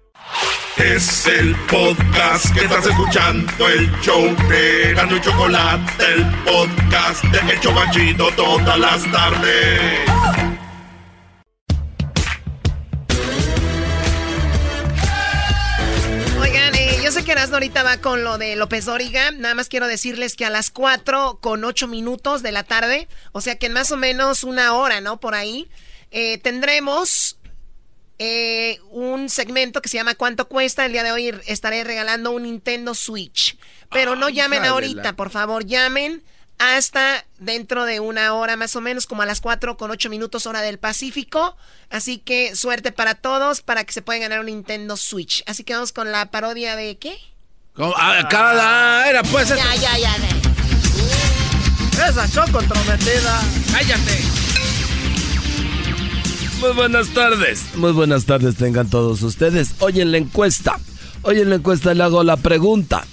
Es 0.78 1.28
el 1.28 1.56
podcast 1.68 2.52
que 2.56 2.62
estás 2.62 2.88
escuchando, 2.88 3.68
el 3.68 3.92
show 4.02 4.36
de 4.50 4.96
Gano 4.96 5.18
y 5.18 5.22
Chocolate, 5.22 6.14
el 6.16 6.26
podcast 6.46 7.24
de 7.26 7.54
El 7.54 7.60
Chobachito 7.60 8.32
todas 8.32 8.80
las 8.80 9.12
tardes. 9.12 10.67
Yo 17.08 17.14
sé 17.14 17.24
que 17.24 17.32
Erasmo 17.32 17.56
ahorita 17.56 17.84
va 17.84 18.00
con 18.00 18.26
lo 18.26 18.38
de 18.38 18.58
López 18.58 18.84
Dóriga. 18.84 19.32
Nada 19.32 19.56
más 19.56 19.70
quiero 19.70 19.88
decirles 19.88 20.36
que 20.36 20.44
a 20.44 20.50
las 20.50 20.70
4 20.70 21.40
con 21.40 21.64
8 21.64 21.88
minutos 21.88 22.44
de 22.44 22.52
la 22.52 22.66
tarde, 22.66 23.08
o 23.32 23.40
sea 23.40 23.58
que 23.58 23.68
en 23.68 23.72
más 23.72 23.94
o 23.94 23.96
menos 23.96 24.44
una 24.44 24.74
hora, 24.74 25.00
¿no? 25.00 25.18
Por 25.18 25.34
ahí, 25.34 25.70
eh, 26.12 26.38
tendremos 26.40 27.40
eh, 28.20 28.82
un 28.90 29.30
segmento 29.30 29.82
que 29.82 29.88
se 29.88 29.96
llama 29.96 30.16
¿Cuánto 30.16 30.50
cuesta? 30.50 30.86
El 30.86 30.92
día 30.92 31.04
de 31.04 31.14
hoy 31.14 31.34
estaré 31.46 31.86
regalando 31.86 32.32
un 32.32 32.44
Nintendo 32.44 32.94
Switch. 32.94 33.58
Pero 33.90 34.18
no 34.18 34.28
llamen 34.28 34.66
ahorita, 34.66 35.14
por 35.14 35.30
favor, 35.30 35.66
llamen 35.66 36.22
hasta 36.60 37.26
dentro 37.40 37.86
de 37.86 38.00
una 38.00 38.34
hora 38.34 38.56
más 38.56 38.76
o 38.76 38.82
menos, 38.82 39.06
como 39.06 39.22
a 39.22 39.26
las 39.26 39.42
4 39.42 39.78
con 39.78 39.92
8 39.92 40.10
minutos 40.10 40.46
hora 40.46 40.62
del 40.62 40.80
Pacífico. 40.80 41.56
Así 41.90 42.18
que 42.18 42.56
suerte 42.56 42.92
para 42.92 43.16
todos 43.16 43.62
para 43.62 43.84
que 43.84 43.94
se 43.94 44.02
puedan 44.02 44.22
ganar 44.22 44.40
un 44.40 44.48
Nintendo 44.48 44.98
Switch. 44.98 45.44
Así 45.46 45.64
que 45.64 45.74
vamos 45.74 45.94
con 45.94 46.12
la 46.12 46.32
parodia 46.32 46.76
de 46.76 46.98
qué? 46.98 47.18
Ah, 47.78 48.28
cada 48.30 49.08
era 49.08 49.24
pues. 49.24 49.50
Ya, 49.50 49.76
ya, 49.76 49.98
ya. 49.98 50.16
Esa 52.10 52.30
choco 52.30 52.62
entrometida. 52.62 53.42
Cállate. 53.72 54.22
Muy 56.60 56.72
buenas 56.72 57.10
tardes. 57.10 57.76
Muy 57.76 57.92
buenas 57.92 58.26
tardes 58.26 58.56
tengan 58.56 58.90
todos 58.90 59.22
ustedes. 59.22 59.76
Hoy 59.80 60.02
en 60.02 60.12
la 60.12 60.18
encuesta. 60.18 60.80
Hoy 61.22 61.40
en 61.42 61.50
la 61.50 61.56
encuesta 61.56 61.94
le 61.94 62.04
hago 62.04 62.24
la 62.24 62.38
pregunta. 62.38 63.06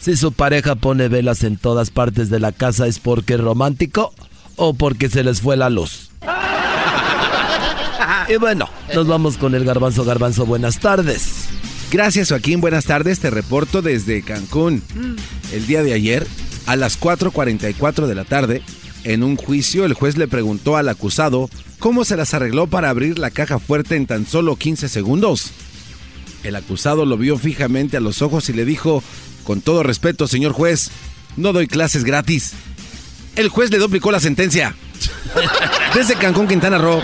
Si 0.00 0.16
su 0.16 0.32
pareja 0.32 0.76
pone 0.76 1.08
velas 1.08 1.42
en 1.42 1.56
todas 1.56 1.90
partes 1.90 2.30
de 2.30 2.40
la 2.40 2.52
casa, 2.52 2.86
¿es 2.86 2.98
porque 2.98 3.34
es 3.34 3.40
romántico 3.40 4.14
o 4.56 4.74
porque 4.74 5.08
se 5.08 5.24
les 5.24 5.40
fue 5.40 5.56
la 5.56 5.70
luz? 5.70 6.10
y 8.28 8.36
bueno, 8.36 8.68
nos 8.94 9.06
vamos 9.06 9.36
con 9.36 9.54
el 9.54 9.64
garbanzo 9.64 10.04
garbanzo. 10.04 10.46
Buenas 10.46 10.78
tardes. 10.78 11.48
Gracias 11.90 12.28
Joaquín, 12.28 12.60
buenas 12.60 12.84
tardes. 12.84 13.18
Te 13.18 13.30
reporto 13.30 13.82
desde 13.82 14.22
Cancún. 14.22 14.82
El 15.52 15.66
día 15.66 15.82
de 15.82 15.94
ayer, 15.94 16.26
a 16.66 16.76
las 16.76 17.00
4.44 17.00 18.06
de 18.06 18.14
la 18.14 18.24
tarde, 18.24 18.62
en 19.04 19.22
un 19.22 19.36
juicio, 19.36 19.84
el 19.84 19.94
juez 19.94 20.16
le 20.16 20.28
preguntó 20.28 20.76
al 20.76 20.88
acusado 20.88 21.48
cómo 21.78 22.04
se 22.04 22.16
las 22.16 22.34
arregló 22.34 22.66
para 22.66 22.90
abrir 22.90 23.18
la 23.18 23.30
caja 23.30 23.58
fuerte 23.58 23.96
en 23.96 24.06
tan 24.06 24.26
solo 24.26 24.56
15 24.56 24.88
segundos. 24.88 25.50
El 26.44 26.56
acusado 26.56 27.04
lo 27.04 27.16
vio 27.16 27.38
fijamente 27.38 27.96
a 27.96 28.00
los 28.00 28.22
ojos 28.22 28.48
y 28.48 28.52
le 28.52 28.64
dijo, 28.64 29.02
con 29.48 29.62
todo 29.62 29.82
respeto, 29.82 30.28
señor 30.28 30.52
juez, 30.52 30.90
no 31.38 31.54
doy 31.54 31.68
clases 31.68 32.04
gratis. 32.04 32.52
El 33.34 33.48
juez 33.48 33.70
le 33.70 33.78
duplicó 33.78 34.12
la 34.12 34.20
sentencia. 34.20 34.76
Desde 35.94 36.16
Cancún, 36.16 36.46
Quintana 36.46 36.76
Roo. 36.76 37.00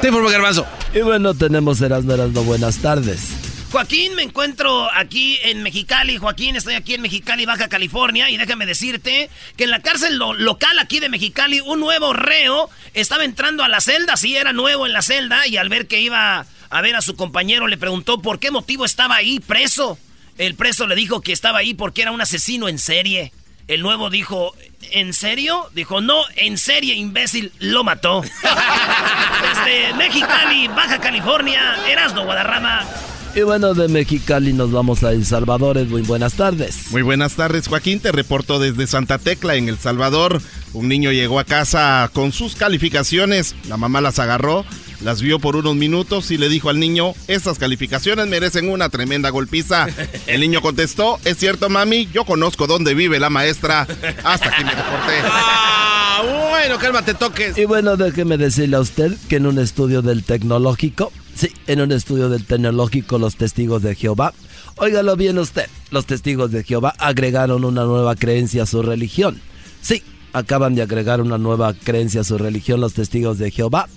Te 0.00 0.06
informo, 0.06 0.28
Garbanzo. 0.28 0.64
Y 0.94 1.00
bueno, 1.00 1.34
tenemos 1.34 1.80
Erasmo 1.80 2.12
Erasmo. 2.12 2.44
Buenas 2.44 2.76
tardes. 2.76 3.30
Joaquín, 3.72 4.14
me 4.14 4.22
encuentro 4.22 4.88
aquí 4.94 5.40
en 5.42 5.64
Mexicali. 5.64 6.18
Joaquín, 6.18 6.54
estoy 6.54 6.74
aquí 6.74 6.94
en 6.94 7.02
Mexicali, 7.02 7.44
Baja 7.44 7.66
California. 7.66 8.30
Y 8.30 8.36
déjame 8.36 8.64
decirte 8.64 9.30
que 9.56 9.64
en 9.64 9.72
la 9.72 9.80
cárcel 9.80 10.18
local 10.18 10.78
aquí 10.78 11.00
de 11.00 11.08
Mexicali, 11.08 11.60
un 11.62 11.80
nuevo 11.80 12.12
reo 12.12 12.70
estaba 12.94 13.24
entrando 13.24 13.64
a 13.64 13.68
la 13.68 13.80
celda. 13.80 14.16
Sí, 14.16 14.36
era 14.36 14.52
nuevo 14.52 14.86
en 14.86 14.92
la 14.92 15.02
celda. 15.02 15.48
Y 15.48 15.56
al 15.56 15.68
ver 15.68 15.88
que 15.88 16.00
iba 16.00 16.46
a 16.70 16.80
ver 16.80 16.94
a 16.94 17.02
su 17.02 17.16
compañero, 17.16 17.66
le 17.66 17.76
preguntó 17.76 18.22
por 18.22 18.38
qué 18.38 18.52
motivo 18.52 18.84
estaba 18.84 19.16
ahí 19.16 19.40
preso. 19.40 19.98
El 20.38 20.54
preso 20.54 20.86
le 20.86 20.94
dijo 20.94 21.20
que 21.20 21.32
estaba 21.32 21.58
ahí 21.58 21.74
porque 21.74 22.02
era 22.02 22.12
un 22.12 22.20
asesino 22.20 22.68
en 22.68 22.78
serie. 22.78 23.32
El 23.66 23.82
nuevo 23.82 24.08
dijo, 24.08 24.54
¿en 24.92 25.12
serio? 25.12 25.68
Dijo, 25.74 26.00
no, 26.00 26.22
en 26.36 26.56
serie, 26.56 26.94
imbécil, 26.94 27.52
lo 27.58 27.82
mató. 27.82 28.22
Desde 28.22 29.94
Mexicali, 29.98 30.68
Baja 30.68 31.00
California, 31.00 31.76
Erasno 31.90 32.24
Guadarrama. 32.24 32.86
Y 33.34 33.42
bueno, 33.42 33.74
de 33.74 33.88
Mexicali 33.88 34.52
nos 34.52 34.70
vamos 34.70 35.02
a 35.02 35.10
El 35.12 35.26
Salvador. 35.26 35.84
Muy 35.86 36.02
buenas 36.02 36.34
tardes. 36.34 36.90
Muy 36.92 37.02
buenas 37.02 37.34
tardes, 37.34 37.66
Joaquín. 37.66 38.00
Te 38.00 38.12
reporto 38.12 38.60
desde 38.60 38.86
Santa 38.86 39.18
Tecla, 39.18 39.56
en 39.56 39.68
El 39.68 39.78
Salvador. 39.78 40.40
Un 40.72 40.88
niño 40.88 41.10
llegó 41.10 41.40
a 41.40 41.44
casa 41.44 42.10
con 42.12 42.32
sus 42.32 42.54
calificaciones. 42.54 43.54
La 43.68 43.76
mamá 43.76 44.00
las 44.00 44.18
agarró 44.20 44.64
las 45.00 45.22
vio 45.22 45.38
por 45.38 45.56
unos 45.56 45.76
minutos 45.76 46.30
y 46.30 46.38
le 46.38 46.48
dijo 46.48 46.70
al 46.70 46.80
niño, 46.80 47.14
estas 47.26 47.58
calificaciones 47.58 48.26
merecen 48.26 48.68
una 48.68 48.88
tremenda 48.88 49.30
golpiza. 49.30 49.86
El 50.26 50.40
niño 50.40 50.60
contestó, 50.60 51.18
es 51.24 51.38
cierto 51.38 51.68
mami, 51.68 52.08
yo 52.12 52.24
conozco 52.24 52.66
dónde 52.66 52.94
vive 52.94 53.20
la 53.20 53.30
maestra. 53.30 53.86
Hasta 54.24 54.48
aquí 54.48 54.64
me 54.64 54.70
reporté. 54.70 55.22
Ah, 56.20 56.50
bueno, 56.50 56.78
cálmate, 56.80 57.14
toques. 57.14 57.56
Y 57.56 57.64
bueno, 57.64 57.96
déjeme 57.96 58.36
decirle 58.36 58.76
a 58.76 58.80
usted 58.80 59.16
que 59.28 59.36
en 59.36 59.46
un 59.46 59.56
estudio 59.60 60.02
del 60.02 60.24
tecnológico, 60.24 61.12
sí, 61.36 61.52
en 61.68 61.80
un 61.80 61.92
estudio 61.92 62.28
del 62.28 62.44
tecnológico, 62.44 63.18
los 63.18 63.36
testigos 63.36 63.82
de 63.82 63.94
Jehová, 63.94 64.32
óigalo 64.74 65.14
bien 65.14 65.38
usted, 65.38 65.68
los 65.92 66.06
testigos 66.06 66.50
de 66.50 66.64
Jehová 66.64 66.92
agregaron 66.98 67.64
una 67.64 67.84
nueva 67.84 68.16
creencia 68.16 68.64
a 68.64 68.66
su 68.66 68.82
religión. 68.82 69.40
Sí, 69.80 70.02
acaban 70.32 70.74
de 70.74 70.82
agregar 70.82 71.20
una 71.20 71.38
nueva 71.38 71.72
creencia 71.72 72.22
a 72.22 72.24
su 72.24 72.36
religión 72.36 72.80
los 72.80 72.94
testigos 72.94 73.38
de 73.38 73.52
Jehová. 73.52 73.88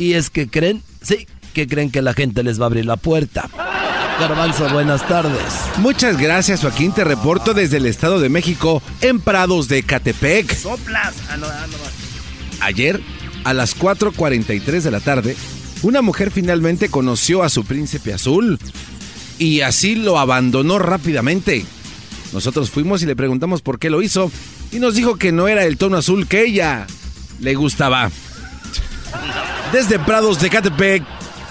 Y 0.00 0.14
es 0.14 0.30
que 0.30 0.48
creen, 0.48 0.82
sí, 1.02 1.26
que 1.52 1.68
creen 1.68 1.90
que 1.90 2.00
la 2.00 2.14
gente 2.14 2.42
les 2.42 2.58
va 2.58 2.64
a 2.64 2.66
abrir 2.68 2.86
la 2.86 2.96
puerta. 2.96 3.50
Garbanzo, 4.18 4.66
buenas 4.70 5.06
tardes. 5.06 5.42
Muchas 5.76 6.16
gracias, 6.16 6.62
Joaquín. 6.62 6.92
Te 6.92 7.04
reporto 7.04 7.52
desde 7.52 7.76
el 7.76 7.84
Estado 7.84 8.18
de 8.18 8.30
México, 8.30 8.82
en 9.02 9.20
Prados 9.20 9.68
de 9.68 9.82
Catepec. 9.82 10.56
Soplas. 10.56 11.14
Ah, 11.28 11.36
ah, 11.42 11.66
Ayer, 12.62 12.98
a 13.44 13.52
las 13.52 13.78
4.43 13.78 14.80
de 14.80 14.90
la 14.90 15.00
tarde, 15.00 15.36
una 15.82 16.00
mujer 16.00 16.30
finalmente 16.30 16.88
conoció 16.88 17.42
a 17.42 17.50
su 17.50 17.66
príncipe 17.66 18.14
azul 18.14 18.58
y 19.38 19.60
así 19.60 19.96
lo 19.96 20.18
abandonó 20.18 20.78
rápidamente. 20.78 21.66
Nosotros 22.32 22.70
fuimos 22.70 23.02
y 23.02 23.06
le 23.06 23.16
preguntamos 23.16 23.60
por 23.60 23.78
qué 23.78 23.90
lo 23.90 24.00
hizo 24.00 24.32
y 24.72 24.78
nos 24.78 24.94
dijo 24.94 25.16
que 25.16 25.30
no 25.30 25.46
era 25.46 25.66
el 25.66 25.76
tono 25.76 25.98
azul 25.98 26.26
que 26.26 26.46
ella 26.46 26.86
le 27.38 27.54
gustaba. 27.54 28.10
Desde 29.72 29.98
Prados 29.98 30.40
de 30.40 30.50
Catepec, 30.50 31.02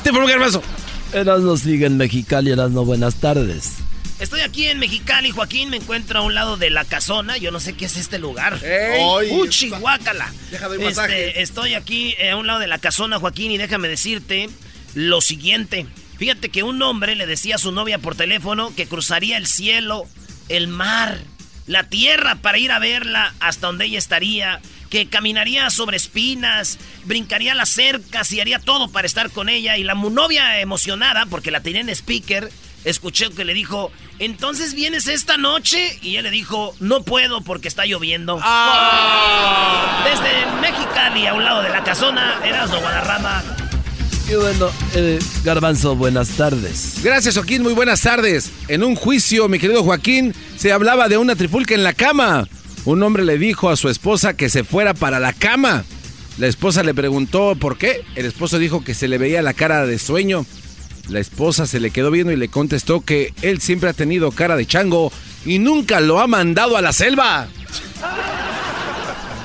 te 0.03 0.11
formo 0.11 0.29
hermoso. 0.29 0.61
Erasmo 1.13 1.57
sigue 1.57 1.85
en 1.85 1.97
Mexicali, 1.97 2.51
Erasmo, 2.51 2.85
buenas 2.85 3.15
tardes. 3.15 3.75
Estoy 4.19 4.41
aquí 4.41 4.67
en 4.67 4.79
Mexicali, 4.79 5.31
Joaquín, 5.31 5.69
me 5.69 5.77
encuentro 5.77 6.19
a 6.19 6.21
un 6.23 6.35
lado 6.35 6.57
de 6.57 6.69
la 6.69 6.83
casona, 6.83 7.37
yo 7.37 7.51
no 7.51 7.61
sé 7.61 7.73
qué 7.73 7.85
es 7.85 7.95
este 7.95 8.19
lugar. 8.19 8.59
¡Uchi, 9.31 9.69
guácala! 9.69 10.31
Este, 10.51 11.41
estoy 11.41 11.73
aquí 11.73 12.15
eh, 12.19 12.31
a 12.31 12.35
un 12.35 12.45
lado 12.45 12.59
de 12.59 12.67
la 12.67 12.79
casona, 12.79 13.17
Joaquín, 13.17 13.51
y 13.51 13.57
déjame 13.57 13.87
decirte 13.87 14.49
lo 14.93 15.21
siguiente. 15.21 15.87
Fíjate 16.17 16.49
que 16.49 16.63
un 16.63 16.81
hombre 16.81 17.15
le 17.15 17.27
decía 17.27 17.55
a 17.55 17.59
su 17.59 17.71
novia 17.71 17.97
por 17.97 18.15
teléfono 18.15 18.75
que 18.75 18.87
cruzaría 18.87 19.37
el 19.37 19.47
cielo, 19.47 20.05
el 20.49 20.67
mar, 20.67 21.19
la 21.65 21.85
tierra 21.85 22.35
para 22.35 22.57
ir 22.57 22.73
a 22.73 22.79
verla 22.79 23.33
hasta 23.39 23.67
donde 23.67 23.85
ella 23.85 23.99
estaría 23.99 24.59
que 24.89 25.07
caminaría 25.07 25.69
sobre 25.69 25.97
espinas, 25.97 26.77
brincaría 27.05 27.53
las 27.53 27.69
cercas 27.69 28.31
y 28.31 28.41
haría 28.41 28.59
todo 28.59 28.89
para 28.89 29.05
estar 29.05 29.29
con 29.31 29.49
ella. 29.49 29.77
Y 29.77 29.83
la 29.83 29.93
novia 29.93 30.59
emocionada, 30.59 31.25
porque 31.27 31.51
la 31.51 31.61
tenía 31.61 31.81
en 31.81 31.89
speaker, 31.89 32.51
escuché 32.83 33.29
que 33.31 33.45
le 33.45 33.53
dijo, 33.53 33.91
entonces 34.17 34.73
vienes 34.73 35.07
esta 35.07 35.37
noche. 35.37 35.99
Y 36.01 36.15
él 36.15 36.23
le 36.23 36.31
dijo, 36.31 36.75
no 36.79 37.03
puedo 37.03 37.41
porque 37.41 37.67
está 37.67 37.85
lloviendo. 37.85 38.39
Ah. 38.41 40.03
Desde 40.05 40.45
Mexicali, 40.61 41.27
a 41.27 41.33
un 41.33 41.43
lado 41.43 41.61
de 41.61 41.69
la 41.69 41.83
casona, 41.83 42.39
Erasmo 42.43 42.79
Guadarrama. 42.79 43.43
Y 44.29 44.35
bueno, 44.35 44.69
eh, 44.93 45.17
Garbanzo, 45.43 45.95
buenas 45.95 46.29
tardes. 46.29 46.99
Gracias, 47.01 47.35
Joaquín. 47.35 47.63
Muy 47.63 47.73
buenas 47.73 48.01
tardes. 48.01 48.51
En 48.67 48.83
un 48.83 48.95
juicio, 48.95 49.47
mi 49.49 49.57
querido 49.57 49.83
Joaquín, 49.83 50.35
se 50.55 50.71
hablaba 50.71 51.07
de 51.07 51.17
una 51.17 51.35
trifulca 51.35 51.73
en 51.73 51.83
la 51.83 51.93
cama. 51.93 52.47
Un 52.89 53.03
hombre 53.03 53.23
le 53.23 53.37
dijo 53.37 53.69
a 53.69 53.75
su 53.75 53.87
esposa 53.87 54.33
que 54.33 54.49
se 54.49 54.63
fuera 54.63 54.95
para 54.95 55.19
la 55.19 55.31
cama. 55.31 55.83
La 56.39 56.47
esposa 56.47 56.81
le 56.81 56.95
preguntó 56.95 57.53
por 57.53 57.77
qué. 57.77 58.03
El 58.15 58.25
esposo 58.25 58.57
dijo 58.57 58.83
que 58.83 58.95
se 58.95 59.07
le 59.07 59.19
veía 59.19 59.43
la 59.43 59.53
cara 59.53 59.85
de 59.85 59.99
sueño. 59.99 60.43
La 61.07 61.19
esposa 61.19 61.67
se 61.67 61.79
le 61.79 61.91
quedó 61.91 62.09
viendo 62.09 62.33
y 62.33 62.35
le 62.35 62.47
contestó 62.47 63.01
que 63.01 63.31
él 63.43 63.61
siempre 63.61 63.91
ha 63.91 63.93
tenido 63.93 64.31
cara 64.31 64.55
de 64.55 64.65
chango 64.65 65.11
y 65.45 65.59
nunca 65.59 65.99
lo 65.99 66.19
ha 66.19 66.25
mandado 66.25 66.77
a 66.77 66.81
la 66.81 66.91
selva. 66.91 67.47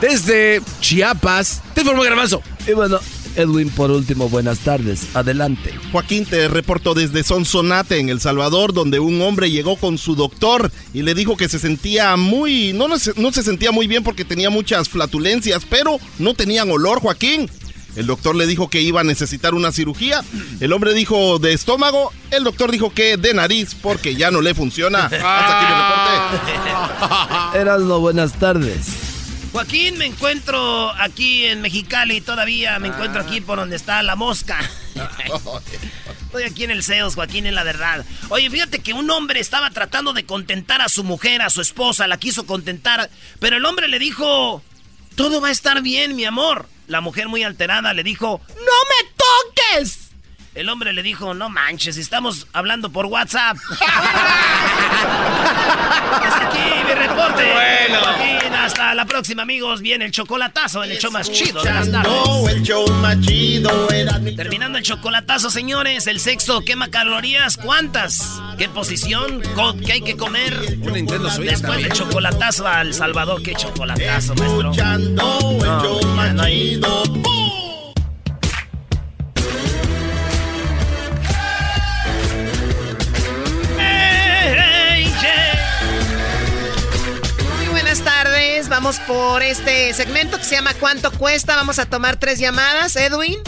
Desde 0.01 0.63
Chiapas, 0.81 1.61
te 1.75 1.83
informo 1.83 2.03
Garbanzo. 2.03 2.41
Y 2.67 2.73
bueno, 2.73 2.99
Edwin, 3.37 3.71
por 3.71 3.91
último, 3.91 4.29
buenas 4.29 4.61
tardes. 4.61 5.15
Adelante. 5.15 5.75
Joaquín, 5.93 6.25
te 6.25 6.49
reporto 6.49 6.95
desde 6.95 7.25
Sonsonate, 7.25 7.99
en 7.99 8.09
El 8.09 8.21
Salvador, 8.21 8.73
donde 8.73 9.01
un 9.01 9.21
hombre 9.23 9.51
llegó 9.51 9.77
con 9.77 9.99
su 9.99 10.15
doctor 10.15 10.71
y 10.93 11.03
le 11.03 11.15
dijo 11.15 11.37
que 11.37 11.49
se 11.49 11.59
sentía 11.59 12.17
muy... 12.17 12.73
No, 12.73 12.89
no, 12.89 12.99
se, 12.99 13.13
no 13.17 13.33
se 13.33 13.43
sentía 13.43 13.73
muy 13.73 13.87
bien 13.87 14.03
porque 14.03 14.25
tenía 14.25 14.51
muchas 14.51 14.89
flatulencias, 14.89 15.65
pero 15.69 15.99
no 16.19 16.35
tenían 16.35 16.71
olor, 16.71 17.01
Joaquín. 17.01 17.51
El 17.97 18.07
doctor 18.07 18.35
le 18.35 18.47
dijo 18.47 18.69
que 18.69 18.81
iba 18.83 19.01
a 19.01 19.05
necesitar 19.05 19.55
una 19.55 19.71
cirugía. 19.71 20.23
El 20.61 20.73
hombre 20.73 20.95
dijo 20.95 21.39
de 21.39 21.53
estómago. 21.53 22.13
El 22.31 22.45
doctor 22.45 22.73
dijo 22.73 22.93
que 22.93 23.17
de 23.17 23.35
nariz 23.35 23.77
porque 23.81 24.17
ya 24.17 24.31
no 24.31 24.41
le 24.41 24.55
funciona. 24.55 25.05
Hasta 25.13 25.59
aquí 25.59 25.67
mi 25.67 26.71
reporte. 26.71 27.61
Erasmo, 27.61 28.01
buenas 28.01 28.33
tardes. 28.33 29.14
Joaquín, 29.55 29.99
me 29.99 30.07
encuentro 30.07 30.91
aquí 30.99 31.45
en 31.47 31.61
Mexicali 31.61 32.21
todavía. 32.21 32.77
Me 32.81 32.89
encuentro 32.89 33.23
aquí 33.23 33.41
por 33.41 33.57
donde 33.57 33.77
está 33.77 34.03
la 34.03 34.17
mosca. 34.17 34.59
Estoy 36.27 36.43
aquí 36.43 36.65
en 36.65 36.73
el 36.73 36.83
CEOS, 36.83 37.15
Joaquín, 37.15 37.47
en 37.47 37.55
la 37.55 37.63
verdad. 37.63 38.05
Oye, 38.31 38.51
fíjate 38.51 38.81
que 38.81 38.95
un 38.95 39.09
hombre 39.13 39.39
estaba 39.39 39.71
tratando 39.71 40.13
de 40.13 40.27
contentar 40.27 40.83
a 40.83 40.89
su 40.89 41.05
mujer, 41.05 41.41
a 41.41 41.51
su 41.51 41.61
esposa, 41.61 42.09
la 42.09 42.17
quiso 42.17 42.47
contentar, 42.47 43.09
pero 43.39 43.57
el 43.57 43.65
hombre 43.65 43.87
le 43.87 44.01
dijo, 44.01 44.61
todo 45.15 45.41
va 45.41 45.49
a 45.49 45.53
estar 45.53 45.83
bien, 45.83 46.17
mi 46.17 46.25
amor. 46.25 46.69
La 46.89 47.01
mujer 47.01 47.29
muy 47.29 47.45
alterada 47.45 47.95
le 47.95 48.03
dijo, 48.03 48.41
¡No 48.49 48.57
me 48.57 49.79
toques! 49.79 50.04
El 50.55 50.69
hombre 50.69 50.93
le 50.93 51.03
dijo, 51.03 51.35
no 51.35 51.49
manches, 51.49 51.97
estamos 51.97 52.47
hablando 52.53 52.91
por 52.91 53.07
WhatsApp. 53.07 53.57
hasta 56.23 56.47
aquí 56.49 56.59
mi 56.87 56.95
reporte. 56.95 57.53
Bueno. 57.53 57.99
Joaquín, 58.01 58.55
hasta 58.55 58.95
la 58.95 59.05
próxima, 59.05 59.43
amigos. 59.43 59.81
Viene 59.81 60.05
el 60.05 60.13
chocolatazo, 60.13 60.85
el 60.85 60.97
show 60.99 61.11
más 61.11 61.29
chido 61.31 61.61
de 61.63 61.71
las 61.73 61.91
tardes. 61.91 62.13
Escuchando 62.13 62.49
el 62.49 62.63
show 62.63 62.89
más 63.01 63.21
chido 63.21 63.91
era 63.91 64.19
mi 64.21 64.37
Terminando 64.37 64.79
el 64.79 64.85
chocolatazo, 64.85 65.51
señores. 65.51 66.07
El 66.07 66.21
sexo 66.21 66.61
quema 66.61 66.89
calorías. 66.89 67.57
¿Cuántas? 67.57 68.41
¿Qué 68.57 68.69
posición? 68.69 69.43
¿Qué 69.85 69.93
hay 69.95 70.03
que 70.03 70.17
comer? 70.17 70.55
Un 70.81 70.93
Nintendo 70.93 71.31
Switch 71.31 71.51
Después 71.51 71.83
del 71.83 71.93
chocolatazo 71.93 72.69
al 72.69 72.95
Salvador. 72.95 73.43
¿Qué 73.43 73.55
chocolatazo, 73.57 74.35
maestro? 74.37 74.71
Escuchando 74.71 75.51
el 75.51 75.67
show 75.83 76.01
más 76.15 76.33
no 76.33 76.43
hay- 76.45 76.75
chido. 76.75 77.64
Vamos 88.85 89.01
por 89.07 89.43
este 89.43 89.95
segmento 89.95 90.37
que 90.37 90.45
se 90.45 90.57
llama 90.57 90.75
¿Cuánto 90.75 91.11
cuesta? 91.11 91.57
Vamos 91.57 91.79
a 91.79 91.87
tomar 91.87 92.19
tres 92.19 92.39
llamadas. 92.39 92.97
Edwin. 92.97 93.39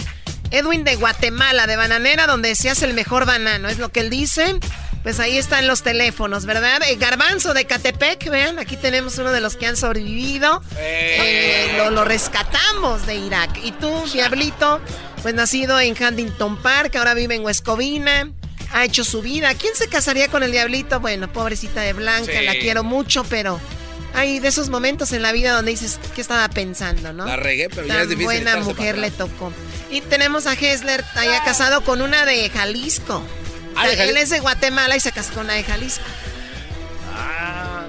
Edwin 0.50 0.82
de 0.82 0.96
Guatemala, 0.96 1.66
de 1.66 1.76
Bananera, 1.76 2.26
donde 2.26 2.54
se 2.54 2.70
hace 2.70 2.86
el 2.86 2.94
mejor 2.94 3.26
banano. 3.26 3.68
Es 3.68 3.76
lo 3.76 3.90
que 3.90 4.00
él 4.00 4.08
dice. 4.08 4.58
Pues 5.02 5.20
ahí 5.20 5.36
están 5.36 5.66
los 5.66 5.82
teléfonos, 5.82 6.46
¿verdad? 6.46 6.80
El 6.88 6.96
Garbanzo 6.96 7.52
de 7.52 7.66
Catepec, 7.66 8.30
vean, 8.30 8.58
aquí 8.58 8.78
tenemos 8.78 9.18
uno 9.18 9.30
de 9.30 9.42
los 9.42 9.56
que 9.56 9.66
han 9.66 9.76
sobrevivido. 9.76 10.62
Eh, 10.78 11.74
lo, 11.76 11.90
lo 11.90 12.06
rescatamos 12.06 13.06
de 13.06 13.16
Irak. 13.16 13.60
Y 13.62 13.72
tú, 13.72 13.92
Diablito, 14.10 14.80
pues 15.20 15.34
nacido 15.34 15.78
en 15.78 16.02
Huntington 16.02 16.56
Park, 16.62 16.96
ahora 16.96 17.12
vive 17.12 17.34
en 17.34 17.44
Huescovina. 17.44 18.30
Ha 18.72 18.84
hecho 18.86 19.04
su 19.04 19.20
vida. 19.20 19.52
¿Quién 19.52 19.76
se 19.76 19.86
casaría 19.88 20.28
con 20.28 20.42
el 20.42 20.50
Diablito? 20.50 20.98
Bueno, 20.98 21.30
pobrecita 21.30 21.82
de 21.82 21.92
Blanca, 21.92 22.32
Sí. 22.38 22.44
la 22.46 22.54
quiero 22.54 22.82
mucho, 22.84 23.22
pero 23.24 23.60
hay 24.16 24.38
de 24.38 24.48
esos 24.48 24.70
momentos 24.70 25.12
en 25.12 25.20
la 25.20 25.30
vida 25.30 25.52
donde 25.52 25.72
dices, 25.72 26.00
¿qué 26.14 26.22
estaba 26.22 26.48
pensando, 26.48 27.12
no? 27.12 27.26
La 27.26 27.36
regué, 27.36 27.68
pero 27.68 27.86
ya 27.86 27.94
Tan 27.94 28.02
es 28.04 28.08
difícil 28.08 28.24
buena 28.24 28.56
mujer 28.56 28.96
le 28.96 29.10
tocó. 29.10 29.52
Y 29.90 30.00
tenemos 30.00 30.46
a 30.46 30.54
Hessler, 30.54 31.04
allá 31.14 31.44
casado 31.44 31.82
con 31.82 32.00
una 32.00 32.24
de 32.24 32.48
Jalisco. 32.48 33.22
Ah, 33.76 33.86
¿de 33.86 34.08
Él 34.08 34.16
es 34.16 34.30
de 34.30 34.40
Guatemala 34.40 34.96
y 34.96 35.00
se 35.00 35.12
casó 35.12 35.34
con 35.34 35.44
una 35.44 35.52
de 35.52 35.64
Jalisco. 35.64 36.02
Ah. 37.14 37.84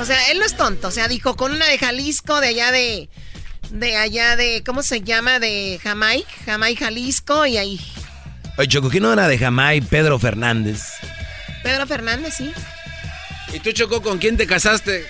O 0.00 0.04
sea, 0.04 0.30
él 0.30 0.38
no 0.38 0.44
es 0.44 0.56
tonto. 0.56 0.86
O 0.86 0.92
sea, 0.92 1.08
dijo 1.08 1.36
con 1.36 1.50
una 1.50 1.66
de 1.66 1.76
Jalisco, 1.76 2.40
de 2.40 2.46
allá 2.46 2.70
de. 2.70 3.08
De 3.70 3.96
allá 3.96 4.36
de. 4.36 4.62
¿Cómo 4.64 4.84
se 4.84 5.00
llama? 5.00 5.40
De 5.40 5.80
Jamaica. 5.82 6.30
Jamaica, 6.46 6.84
Jalisco. 6.84 7.46
Y 7.46 7.56
ahí. 7.56 7.80
Oye, 8.56 8.68
Choco, 8.68 8.90
¿quién 8.90 9.02
no 9.02 9.12
era 9.12 9.26
de 9.26 9.38
Jamai? 9.38 9.80
Pedro 9.80 10.20
Fernández. 10.20 10.84
Pedro 11.64 11.84
Fernández, 11.88 12.34
sí. 12.36 12.52
¿Y 13.52 13.60
tú, 13.60 13.72
Choco, 13.72 14.02
con 14.02 14.18
quién 14.18 14.36
te 14.36 14.46
casaste? 14.46 15.06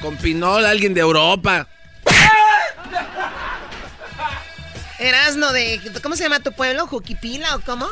¿Con 0.00 0.16
Pinol, 0.16 0.64
alguien 0.64 0.94
de 0.94 1.00
Europa? 1.00 1.68
Erasno 4.98 5.52
de. 5.52 5.80
¿Cómo 6.02 6.16
se 6.16 6.22
llama 6.22 6.40
tu 6.40 6.52
pueblo? 6.52 6.86
¿Juquipila 6.86 7.56
o 7.56 7.60
cómo? 7.60 7.86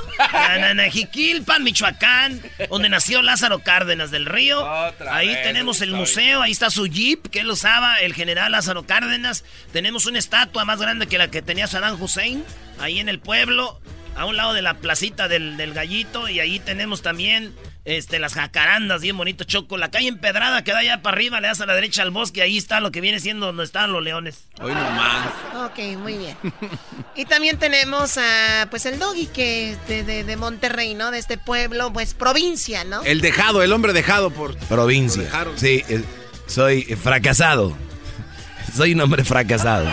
Jiquilpan, 0.90 1.62
Michoacán, 1.62 2.40
donde 2.70 2.88
nació 2.88 3.22
Lázaro 3.22 3.58
Cárdenas 3.58 4.10
del 4.10 4.24
Río. 4.24 4.66
ahí 5.10 5.28
vez 5.28 5.42
tenemos 5.42 5.80
el 5.82 5.92
museo, 5.92 6.42
ahí 6.42 6.52
está 6.52 6.70
su 6.70 6.86
jeep 6.86 7.28
que 7.28 7.40
él 7.40 7.50
usaba, 7.50 7.96
el 7.96 8.14
general 8.14 8.52
Lázaro 8.52 8.86
Cárdenas. 8.86 9.44
Tenemos 9.72 10.06
una 10.06 10.18
estatua 10.18 10.64
más 10.64 10.80
grande 10.80 11.06
que 11.06 11.18
la 11.18 11.28
que 11.28 11.42
tenía 11.42 11.66
Saddam 11.66 12.00
Hussein, 12.00 12.44
ahí 12.78 13.00
en 13.00 13.08
el 13.08 13.18
pueblo, 13.18 13.80
a 14.16 14.24
un 14.24 14.36
lado 14.36 14.54
de 14.54 14.62
la 14.62 14.74
placita 14.74 15.28
del, 15.28 15.56
del 15.56 15.74
gallito. 15.74 16.28
Y 16.28 16.40
ahí 16.40 16.60
tenemos 16.60 17.02
también 17.02 17.52
este, 17.84 18.18
las 18.18 18.34
jacarandas, 18.34 19.02
bien 19.02 19.16
bonito, 19.16 19.44
Choco. 19.44 19.76
La 19.76 19.90
calle 19.90 20.08
empedrada 20.08 20.62
que 20.62 20.72
da 20.72 20.78
allá 20.78 21.02
para 21.02 21.16
arriba, 21.16 21.40
le 21.40 21.48
das 21.48 21.60
a 21.60 21.66
la 21.66 21.74
derecha 21.74 22.02
al 22.02 22.10
bosque, 22.10 22.42
ahí 22.42 22.56
está 22.56 22.80
lo 22.80 22.92
que 22.92 23.00
viene 23.00 23.18
siendo 23.20 23.46
donde 23.46 23.64
están 23.64 23.92
los 23.92 24.02
leones. 24.02 24.44
Hoy 24.60 24.72
nomás. 24.72 25.28
Ok, 25.66 25.78
muy 25.98 26.18
bien. 26.18 26.36
Y 27.14 27.24
también 27.24 27.58
tenemos 27.58 28.18
a, 28.18 28.66
pues, 28.70 28.86
el 28.86 28.98
doggy 28.98 29.26
que 29.26 29.72
es 29.72 29.88
de, 29.88 30.04
de, 30.04 30.24
de 30.24 30.36
Monterrey, 30.36 30.94
¿no? 30.94 31.10
De 31.10 31.18
este 31.18 31.38
pueblo, 31.38 31.92
pues, 31.92 32.14
provincia, 32.14 32.84
¿no? 32.84 33.02
El 33.02 33.20
dejado, 33.20 33.62
el 33.62 33.72
hombre 33.72 33.92
dejado 33.92 34.30
por... 34.30 34.56
Provincia. 34.68 35.28
Sí, 35.56 35.84
soy 36.46 36.82
fracasado. 36.84 37.76
Soy 38.74 38.94
un 38.94 39.00
hombre 39.02 39.22
fracasado. 39.22 39.86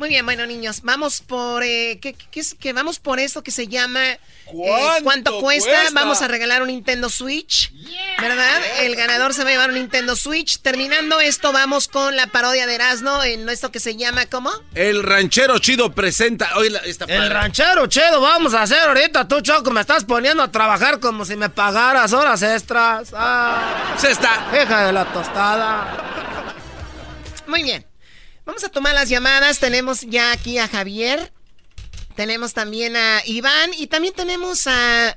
Muy 0.00 0.08
bien, 0.08 0.24
bueno, 0.24 0.46
niños, 0.46 0.80
vamos 0.82 1.20
por, 1.20 1.62
eh, 1.62 1.98
¿qué, 2.00 2.14
qué- 2.14 2.26
qué 2.30 2.40
es? 2.40 2.54
que 2.54 2.72
vamos 2.72 2.98
por 2.98 3.20
esto 3.20 3.42
que 3.42 3.50
se 3.50 3.68
llama... 3.68 4.12
eh, 4.12 4.18
¿Cuánto 4.46 5.04
¿Cuánto 5.04 5.40
cuesta? 5.40 5.70
cuesta? 5.70 5.90
Vamos 5.92 6.22
a 6.22 6.26
regalar 6.28 6.62
un 6.62 6.68
Nintendo 6.68 7.10
Switch, 7.10 7.70
¿verdad? 8.18 8.62
El 8.80 8.96
ganador 8.96 9.34
se 9.34 9.44
va 9.44 9.50
a 9.50 9.52
llevar 9.52 9.68
un 9.68 9.74
Nintendo 9.74 10.16
Switch. 10.16 10.58
Terminando 10.62 11.20
esto, 11.20 11.52
vamos 11.52 11.86
con 11.86 12.16
la 12.16 12.28
parodia 12.28 12.66
de 12.66 12.76
Erasmo 12.76 13.22
en 13.22 13.46
esto 13.50 13.70
que 13.70 13.78
se 13.78 13.94
llama, 13.96 14.24
¿cómo? 14.24 14.50
El 14.74 15.02
ranchero 15.02 15.58
chido 15.58 15.92
presenta... 15.92 16.56
Hoy 16.56 16.70
la, 16.70 16.78
esta 16.78 17.04
El 17.04 17.18
padre. 17.18 17.28
ranchero 17.34 17.86
chedo, 17.86 18.22
vamos 18.22 18.54
a 18.54 18.62
hacer 18.62 18.80
ahorita. 18.80 19.28
Tú, 19.28 19.42
Choco, 19.42 19.70
me 19.70 19.82
estás 19.82 20.04
poniendo 20.04 20.42
a 20.42 20.50
trabajar 20.50 20.98
como 21.00 21.26
si 21.26 21.36
me 21.36 21.50
pagaras 21.50 22.14
horas 22.14 22.40
extras. 22.40 23.10
Ah, 23.12 23.94
Se 23.98 24.10
está... 24.12 24.46
hija 24.64 24.86
de 24.86 24.92
la 24.94 25.04
tostada. 25.12 26.54
Muy 27.46 27.62
bien. 27.64 27.84
Vamos 28.50 28.64
a 28.64 28.68
tomar 28.68 28.94
las 28.94 29.08
llamadas. 29.08 29.60
Tenemos 29.60 30.00
ya 30.00 30.32
aquí 30.32 30.58
a 30.58 30.66
Javier. 30.66 31.30
Tenemos 32.16 32.52
también 32.52 32.96
a 32.96 33.22
Iván. 33.24 33.70
Y 33.78 33.86
también 33.86 34.12
tenemos 34.12 34.66
a. 34.66 35.16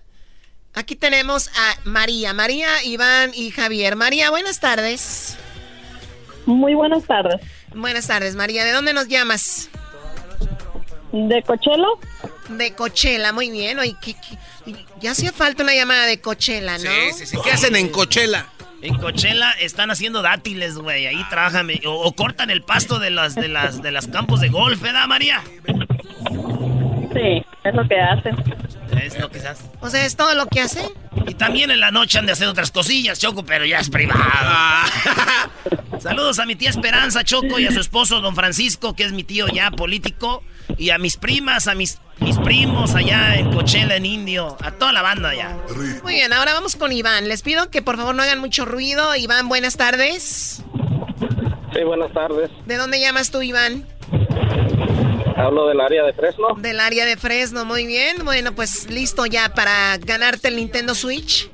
Aquí 0.76 0.96
tenemos 0.96 1.48
a 1.48 1.76
María. 1.84 2.32
María, 2.34 2.84
Iván 2.84 3.32
y 3.34 3.50
Javier. 3.50 3.96
María, 3.96 4.30
buenas 4.30 4.60
tardes. 4.60 5.36
Muy 6.46 6.76
buenas 6.76 7.06
tardes. 7.06 7.42
Buenas 7.74 8.06
tardes, 8.06 8.36
María. 8.36 8.66
¿De 8.66 8.72
dónde 8.72 8.94
nos 8.94 9.08
llamas? 9.08 9.68
¿De 11.12 11.42
Cochelo? 11.42 12.00
De 12.50 12.76
Cochela, 12.76 13.34
muy 13.34 13.50
bien. 13.50 13.80
Oye, 13.80 13.96
¿qué- 14.00 14.14
qué? 14.14 14.76
Ya 15.02 15.12
hacía 15.12 15.32
falta 15.34 15.64
una 15.64 15.74
llamada 15.74 16.06
de 16.06 16.22
Cochela, 16.22 16.78
¿no? 16.78 16.84
Sí, 16.92 17.14
sí, 17.18 17.26
sí. 17.26 17.38
¿Qué 17.44 17.52
hacen 17.52 17.76
en 17.76 17.90
Cochela? 17.90 18.53
En 18.84 18.98
Coachella 18.98 19.52
están 19.62 19.92
haciendo 19.92 20.22
dátiles, 20.22 20.76
güey. 20.76 21.08
Ahí 21.08 21.24
trabajan. 21.30 21.70
O, 21.86 22.12
cortan 22.14 22.50
el 22.50 22.62
pasto 22.64 23.00
de 23.00 23.12
las, 23.12 23.34
de 23.34 23.48
las, 23.48 23.82
de 23.82 23.92
las 23.92 24.08
campos 24.08 24.42
de 24.42 24.50
golf, 24.50 24.82
¿verdad, 24.82 25.08
María? 25.08 25.42
Sí, 27.14 27.46
es 27.64 27.76
lo 27.76 27.88
que 27.88 28.00
hacen. 28.00 28.36
Es 29.02 29.20
lo 29.20 29.30
que 29.30 29.40
hace. 29.40 29.64
O 29.82 29.90
sea, 29.90 30.06
es 30.06 30.16
todo 30.16 30.34
lo 30.36 30.48
que 30.48 30.62
hacen. 30.62 30.88
Y 31.28 31.36
también 31.36 31.72
en 31.72 31.80
la 31.80 31.92
noche 31.92 32.20
han 32.20 32.26
de 32.26 32.32
hacer 32.32 32.48
otras 32.48 32.72
cosillas, 32.72 33.20
Choco, 33.20 33.44
pero 33.46 33.66
ya 33.66 33.80
es 33.80 33.90
privado. 33.90 34.22
Ah. 34.24 34.86
Saludos 36.00 36.40
a 36.40 36.46
mi 36.46 36.56
tía 36.56 36.70
Esperanza, 36.70 37.24
Choco, 37.24 37.60
y 37.60 37.66
a 37.68 37.72
su 37.72 37.80
esposo, 37.80 38.20
don 38.20 38.36
Francisco, 38.36 38.96
que 38.96 39.04
es 39.04 39.14
mi 39.14 39.24
tío 39.24 39.48
ya 39.48 39.72
político. 39.72 40.44
Y 40.78 40.90
a 40.90 40.98
mis 40.98 41.18
primas, 41.18 41.68
a 41.68 41.76
mis, 41.76 42.00
mis 42.20 42.38
primos 42.40 42.96
allá 42.96 43.36
en 43.36 43.52
Coachella, 43.52 43.96
en 43.96 44.06
Indio. 44.06 44.58
A 44.62 44.72
toda 44.72 44.92
la 44.92 45.02
banda 45.02 45.30
allá. 45.30 45.58
Muy 46.02 46.14
bien, 46.16 46.34
ahora 46.34 46.54
vamos 46.54 46.76
con 46.76 46.92
Iván. 46.92 47.28
Les 47.28 47.42
pido 47.42 47.70
que 47.70 47.82
por 47.82 47.98
favor 47.98 48.16
no 48.16 48.24
hagan 48.24 48.40
mucho 48.40 48.66
ruido. 48.66 49.16
Iván, 49.16 49.48
buenas 49.50 49.78
tardes. 49.78 50.64
Sí, 51.74 51.84
buenas 51.84 52.12
tardes. 52.14 52.50
¿De 52.66 52.78
dónde 52.78 53.00
llamas 53.00 53.32
tú, 53.32 53.42
Iván? 53.42 53.86
Hablo 55.36 55.68
del 55.68 55.82
área 55.82 56.04
de 56.04 56.14
Fresno. 56.14 56.48
Del 56.58 56.80
área 56.80 57.06
de 57.06 57.18
Fresno, 57.18 57.66
muy 57.66 57.86
bien. 57.86 58.18
Bueno, 58.24 58.54
pues 58.54 58.90
listo 58.90 59.26
ya 59.26 59.54
para 59.54 59.98
ganarte 59.98 60.48
el 60.50 60.58
Nintendo 60.58 60.96
Switch. 60.96 61.50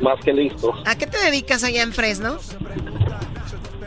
Más 0.00 0.22
que 0.24 0.32
listo. 0.32 0.72
¿A 0.86 0.96
qué 0.96 1.06
te 1.06 1.18
dedicas 1.18 1.64
allá 1.64 1.82
en 1.82 1.92
Fresno? 1.92 2.38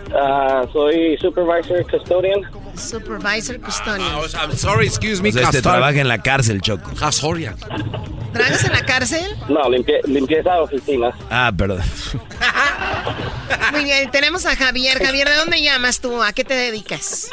Uh, 0.09 0.69
soy 0.73 1.17
supervisor 1.17 1.89
custodian. 1.89 2.41
Supervisor 2.75 3.59
custodian. 3.61 4.01
Ah, 4.01 4.45
I'm 4.45 4.57
sorry, 4.57 4.87
excuse 4.87 5.21
me. 5.21 5.29
O 5.29 5.31
sea, 5.31 5.43
este 5.43 5.61
trabaja 5.61 5.99
en 6.01 6.07
la 6.09 6.21
cárcel, 6.21 6.61
Choco. 6.61 6.91
Custodian. 6.99 7.55
¿Trabajas 8.33 8.63
en 8.65 8.71
la 8.71 8.85
cárcel? 8.85 9.25
No, 9.49 9.69
limpieza 9.69 10.07
limpieza 10.07 10.53
de 10.53 10.59
oficinas. 10.59 11.15
Ah, 11.29 11.51
perdón. 11.55 11.81
Muy 13.71 13.83
bien, 13.85 14.11
tenemos 14.11 14.45
a 14.45 14.55
Javier. 14.55 15.03
Javier, 15.03 15.29
¿de 15.29 15.35
dónde 15.35 15.61
llamas 15.61 16.01
tú? 16.01 16.21
¿A 16.21 16.33
qué 16.33 16.43
te 16.43 16.53
dedicas? 16.53 17.29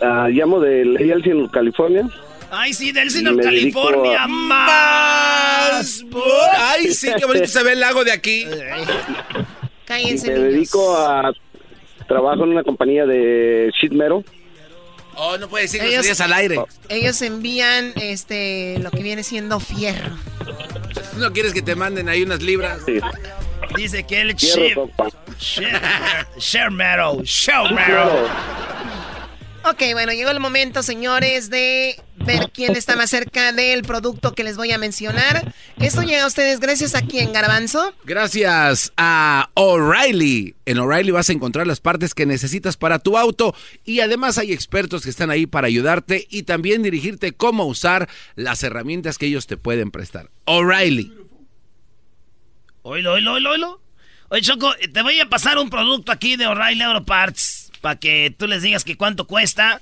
Uh, 0.00 0.28
llamo 0.28 0.60
de 0.60 0.82
Elsin, 0.82 1.48
California. 1.48 2.08
Ay, 2.50 2.72
sí, 2.74 2.92
del 2.92 3.04
Elsinore, 3.04 3.42
California. 3.42 4.26
Más. 4.26 6.04
Ay, 6.58 6.92
sí, 6.92 7.10
qué 7.18 7.26
bonito 7.26 7.46
se 7.46 7.62
ve 7.62 7.72
el 7.72 7.80
lago 7.80 8.04
de 8.04 8.12
aquí. 8.12 8.46
Cállense, 9.84 10.30
Me 10.30 10.38
dedico 10.38 10.96
a... 10.96 11.32
Trabajo 12.06 12.44
en 12.44 12.50
una 12.50 12.62
compañía 12.62 13.04
de 13.04 13.72
sheet 13.80 13.92
metal. 13.92 14.24
Oh, 15.16 15.38
no 15.38 15.48
puede 15.48 15.62
decir 15.64 15.82
ellos, 15.82 16.20
al 16.20 16.32
aire. 16.34 16.60
Ellos 16.88 17.20
envían 17.22 17.92
este 17.96 18.78
lo 18.80 18.90
que 18.90 19.02
viene 19.02 19.22
siendo 19.22 19.58
fierro. 19.58 20.16
¿No 21.16 21.32
quieres 21.32 21.52
que 21.52 21.62
te 21.62 21.74
manden 21.74 22.08
ahí 22.08 22.22
unas 22.22 22.42
libras? 22.42 22.80
Sí. 22.84 23.00
Dice 23.76 24.04
que 24.04 24.20
el 24.20 24.36
chip. 24.36 24.78
Share 25.38 26.70
metal. 26.70 27.22
Share 27.22 27.72
metal. 27.72 28.28
Ok, 29.68 29.82
bueno, 29.94 30.12
llegó 30.12 30.30
el 30.30 30.38
momento, 30.38 30.84
señores, 30.84 31.50
de 31.50 32.00
ver 32.18 32.52
quién 32.54 32.76
está 32.76 32.94
más 32.94 33.10
cerca 33.10 33.50
del 33.50 33.82
producto 33.82 34.32
que 34.32 34.44
les 34.44 34.56
voy 34.56 34.70
a 34.70 34.78
mencionar. 34.78 35.52
Esto 35.78 36.02
llega 36.02 36.22
a 36.22 36.28
ustedes 36.28 36.60
gracias 36.60 36.94
a 36.94 37.02
quién, 37.02 37.32
Garbanzo. 37.32 37.92
Gracias 38.04 38.92
a 38.96 39.50
O'Reilly. 39.54 40.54
En 40.66 40.78
O'Reilly 40.78 41.10
vas 41.10 41.30
a 41.30 41.32
encontrar 41.32 41.66
las 41.66 41.80
partes 41.80 42.14
que 42.14 42.26
necesitas 42.26 42.76
para 42.76 43.00
tu 43.00 43.18
auto 43.18 43.56
y 43.84 43.98
además 43.98 44.38
hay 44.38 44.52
expertos 44.52 45.02
que 45.02 45.10
están 45.10 45.32
ahí 45.32 45.46
para 45.46 45.66
ayudarte 45.66 46.28
y 46.30 46.44
también 46.44 46.84
dirigirte 46.84 47.32
cómo 47.32 47.64
usar 47.64 48.08
las 48.36 48.62
herramientas 48.62 49.18
que 49.18 49.26
ellos 49.26 49.48
te 49.48 49.56
pueden 49.56 49.90
prestar. 49.90 50.30
O'Reilly. 50.44 51.12
Oilo, 52.82 53.14
oilo, 53.14 53.32
oilo, 53.32 53.50
oilo. 53.50 53.80
Oye, 54.28 54.42
Choco, 54.42 54.72
te 54.92 55.02
voy 55.02 55.18
a 55.18 55.28
pasar 55.28 55.58
un 55.58 55.70
producto 55.70 56.12
aquí 56.12 56.36
de 56.36 56.46
O'Reilly 56.46 56.82
Auto 56.82 57.04
Parts 57.04 57.55
para 57.80 57.96
que 57.96 58.34
tú 58.36 58.46
les 58.46 58.62
digas 58.62 58.84
que 58.84 58.96
cuánto 58.96 59.26
cuesta. 59.26 59.80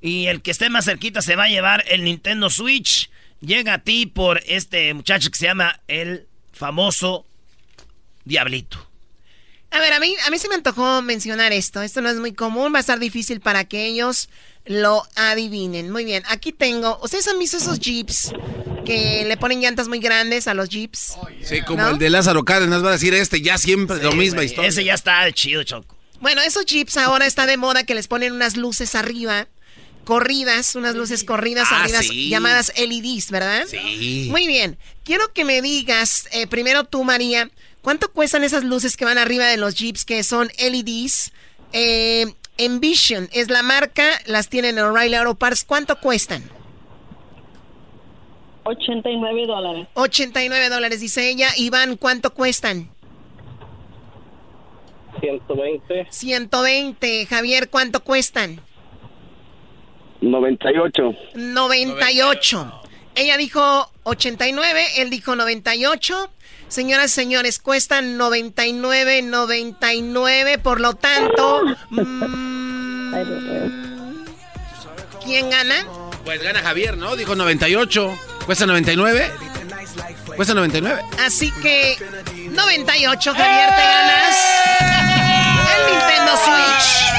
Y 0.00 0.26
el 0.26 0.42
que 0.42 0.50
esté 0.50 0.68
más 0.70 0.84
cerquita 0.84 1.22
se 1.22 1.36
va 1.36 1.44
a 1.44 1.48
llevar 1.48 1.84
el 1.88 2.04
Nintendo 2.04 2.50
Switch. 2.50 3.10
Llega 3.40 3.74
a 3.74 3.78
ti 3.78 4.06
por 4.06 4.42
este 4.46 4.92
muchacho 4.94 5.30
que 5.30 5.38
se 5.38 5.46
llama 5.46 5.80
el 5.88 6.26
famoso 6.52 7.24
Diablito. 8.24 8.86
A 9.70 9.80
ver, 9.80 9.92
a 9.92 9.98
mí, 9.98 10.14
a 10.24 10.30
mí 10.30 10.38
se 10.38 10.48
me 10.48 10.54
antojó 10.54 11.02
mencionar 11.02 11.52
esto. 11.52 11.82
Esto 11.82 12.00
no 12.00 12.08
es 12.08 12.16
muy 12.16 12.32
común, 12.32 12.72
va 12.72 12.78
a 12.78 12.80
estar 12.80 13.00
difícil 13.00 13.40
para 13.40 13.64
que 13.64 13.86
ellos 13.86 14.28
lo 14.66 15.02
adivinen. 15.16 15.90
Muy 15.90 16.04
bien, 16.04 16.22
aquí 16.28 16.52
tengo. 16.52 16.98
¿Ustedes 17.02 17.26
han 17.26 17.38
visto 17.38 17.56
esos 17.56 17.80
jeeps 17.80 18.32
que 18.86 19.24
le 19.26 19.36
ponen 19.36 19.60
llantas 19.60 19.88
muy 19.88 19.98
grandes 19.98 20.46
a 20.46 20.54
los 20.54 20.68
jeeps? 20.68 21.16
Sí, 21.42 21.62
como 21.62 21.88
el 21.88 21.98
de 21.98 22.08
Lázaro 22.08 22.44
Cárdenas 22.44 22.84
va 22.84 22.90
a 22.90 22.92
decir 22.92 23.14
este, 23.14 23.40
ya 23.40 23.58
siempre 23.58 24.00
lo 24.02 24.12
misma 24.12 24.44
historia. 24.44 24.68
Ese 24.68 24.84
ya 24.84 24.94
está 24.94 25.30
chido, 25.32 25.64
Choco. 25.64 25.96
Bueno, 26.24 26.40
esos 26.40 26.64
jeeps 26.64 26.96
ahora 26.96 27.26
está 27.26 27.44
de 27.44 27.58
moda 27.58 27.84
que 27.84 27.94
les 27.94 28.08
ponen 28.08 28.32
unas 28.32 28.56
luces 28.56 28.94
arriba 28.94 29.46
corridas, 30.04 30.74
unas 30.74 30.94
luces 30.94 31.22
corridas 31.22 31.68
ah, 31.70 31.82
arriba 31.82 32.00
llamadas 32.00 32.72
LEDs, 32.78 33.30
¿verdad? 33.30 33.66
Sí. 33.66 34.28
Muy 34.30 34.46
bien. 34.46 34.78
Quiero 35.04 35.34
que 35.34 35.44
me 35.44 35.60
digas, 35.60 36.30
eh, 36.32 36.46
primero 36.46 36.84
tú, 36.84 37.04
María, 37.04 37.50
¿cuánto 37.82 38.10
cuestan 38.10 38.42
esas 38.42 38.64
luces 38.64 38.96
que 38.96 39.04
van 39.04 39.18
arriba 39.18 39.48
de 39.48 39.58
los 39.58 39.74
Jeeps 39.74 40.06
que 40.06 40.24
son 40.24 40.48
LEDs? 40.58 41.30
Eh, 41.74 42.32
Envision 42.56 43.28
es 43.34 43.50
la 43.50 43.62
marca, 43.62 44.08
las 44.24 44.48
tienen 44.48 44.78
en 44.78 44.84
O'Reilly 44.84 45.16
Auto 45.16 45.34
Parts. 45.34 45.62
¿Cuánto 45.62 46.00
cuestan? 46.00 46.42
89 48.64 49.46
dólares. 49.46 49.88
89 49.92 50.70
dólares, 50.70 51.00
dice 51.00 51.28
ella. 51.28 51.48
Iván, 51.58 51.98
¿cuánto 51.98 52.32
cuestan? 52.32 52.93
120. 55.20 56.06
120. 56.10 57.26
Javier, 57.26 57.68
¿cuánto 57.70 58.02
cuestan? 58.02 58.60
98. 60.20 61.14
98. 61.34 62.80
Ella 63.16 63.36
dijo 63.36 63.90
89, 64.04 64.84
él 64.96 65.10
dijo 65.10 65.36
98. 65.36 66.30
Señoras 66.68 67.12
y 67.12 67.14
señores, 67.14 67.58
cuestan 67.60 68.16
99, 68.16 69.22
99. 69.22 70.58
Por 70.58 70.80
lo 70.80 70.94
tanto, 70.94 71.62
mm, 71.90 73.14
¿quién 75.24 75.50
gana? 75.50 75.86
Pues 76.24 76.42
gana 76.42 76.60
Javier, 76.60 76.96
¿no? 76.96 77.14
Dijo 77.16 77.36
98. 77.36 78.18
¿Cuesta 78.46 78.66
99? 78.66 79.30
¿Cuesta 80.36 80.54
99? 80.54 81.02
Así 81.24 81.50
que 81.62 81.96
98, 82.50 83.34
Javier, 83.34 83.68
te 83.70 83.82
ganas 83.82 84.36
el 85.76 85.86
Nintendo 85.92 86.32
Switch. 86.44 87.14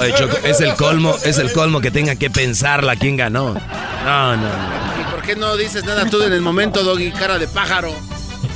Oye, 0.00 0.14
Choco, 0.14 0.36
es 0.44 0.60
el 0.60 0.74
colmo, 0.74 1.16
es 1.24 1.38
el 1.38 1.52
colmo 1.52 1.80
que 1.80 1.90
tenga 1.90 2.14
que 2.16 2.30
pensarla 2.30 2.96
quién 2.96 3.16
ganó. 3.16 3.54
No, 4.04 4.36
no, 4.36 4.42
no. 4.42 5.00
¿Y 5.00 5.04
por 5.10 5.22
qué 5.22 5.36
no 5.36 5.56
dices 5.56 5.84
nada 5.84 6.06
tú 6.08 6.22
en 6.22 6.32
el 6.32 6.40
momento, 6.40 6.82
Doggy, 6.82 7.10
cara 7.12 7.38
de 7.38 7.48
pájaro? 7.48 7.92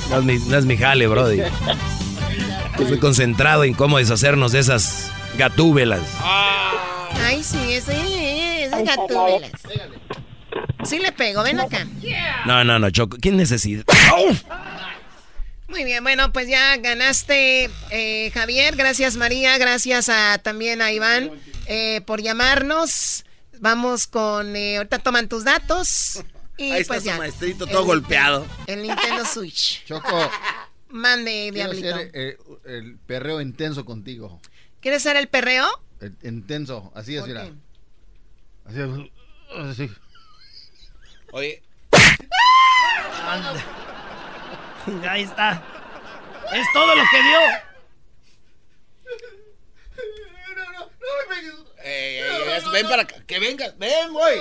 No 0.09 0.19
es 0.19 0.23
mi, 0.23 0.37
no 0.37 0.57
es 0.57 0.65
mi 0.65 0.77
jale, 0.77 1.07
brody. 1.07 1.41
Estoy 2.79 2.97
concentrado 2.99 3.63
en 3.63 3.73
cómo 3.73 3.99
deshacernos 3.99 4.51
de 4.53 4.59
esas 4.59 5.11
gatúbelas. 5.37 6.01
Ay, 7.25 7.43
sí, 7.43 7.73
ese, 7.73 7.93
esas 8.81 8.97
gatúbelas. 8.97 9.51
Sí 10.85 10.99
le 10.99 11.11
pego, 11.11 11.43
ven 11.43 11.59
acá. 11.59 11.87
No, 12.45 12.63
no, 12.63 12.77
no, 12.79 12.89
Choco. 12.91 13.17
¿Quién 13.19 13.37
necesita? 13.37 13.83
Muy 15.67 15.83
bien, 15.85 16.03
bueno, 16.03 16.31
pues 16.31 16.47
ya 16.47 16.77
ganaste, 16.77 17.69
eh, 17.89 18.31
Javier. 18.33 18.75
Gracias, 18.75 19.15
María. 19.15 19.57
Gracias 19.57 20.09
a, 20.09 20.37
también 20.37 20.81
a 20.81 20.91
Iván 20.91 21.31
eh, 21.65 22.01
por 22.05 22.21
llamarnos. 22.21 23.25
Vamos 23.59 24.05
con. 24.07 24.55
Eh, 24.55 24.77
ahorita 24.77 24.99
toman 24.99 25.27
tus 25.29 25.43
datos. 25.43 26.23
Y 26.57 26.71
Ahí 26.71 26.83
pues 26.83 26.99
está 26.99 27.11
ya. 27.11 27.13
su 27.15 27.19
maestrito 27.19 27.65
todo 27.65 27.85
golpeado. 27.85 28.45
El 28.67 28.83
Nintendo 28.83 29.25
Switch. 29.25 29.83
Choco. 29.85 30.29
Mande, 30.89 31.49
Quiero 31.51 31.71
Diablito. 31.73 31.95
hacer 31.95 32.11
eh, 32.13 32.37
el 32.65 32.97
perreo 33.07 33.41
intenso 33.41 33.83
contigo. 33.85 34.39
¿Quieres 34.79 35.01
ser 35.01 35.15
el 35.15 35.27
perreo? 35.27 35.65
El- 35.99 36.15
intenso, 36.21 36.91
así 36.93 37.15
es, 37.15 37.21
¿Por 37.21 37.29
mira. 37.29 37.45
qué? 37.45 37.53
Así 38.65 38.79
es. 38.79 38.89
Así. 39.57 39.91
Oye. 41.31 41.61
Ahí 45.09 45.23
está. 45.23 45.61
Es 46.53 46.67
todo 46.73 46.95
lo 46.95 47.03
que 47.09 47.21
dio. 47.23 47.39
Ey, 51.85 52.15
ey, 52.17 52.21
ey, 52.21 52.61
ven 52.71 52.87
para 52.87 53.01
acá. 53.03 53.15
Que 53.27 53.39
vengas. 53.39 53.77
Ven, 53.77 54.11
güey. 54.13 54.39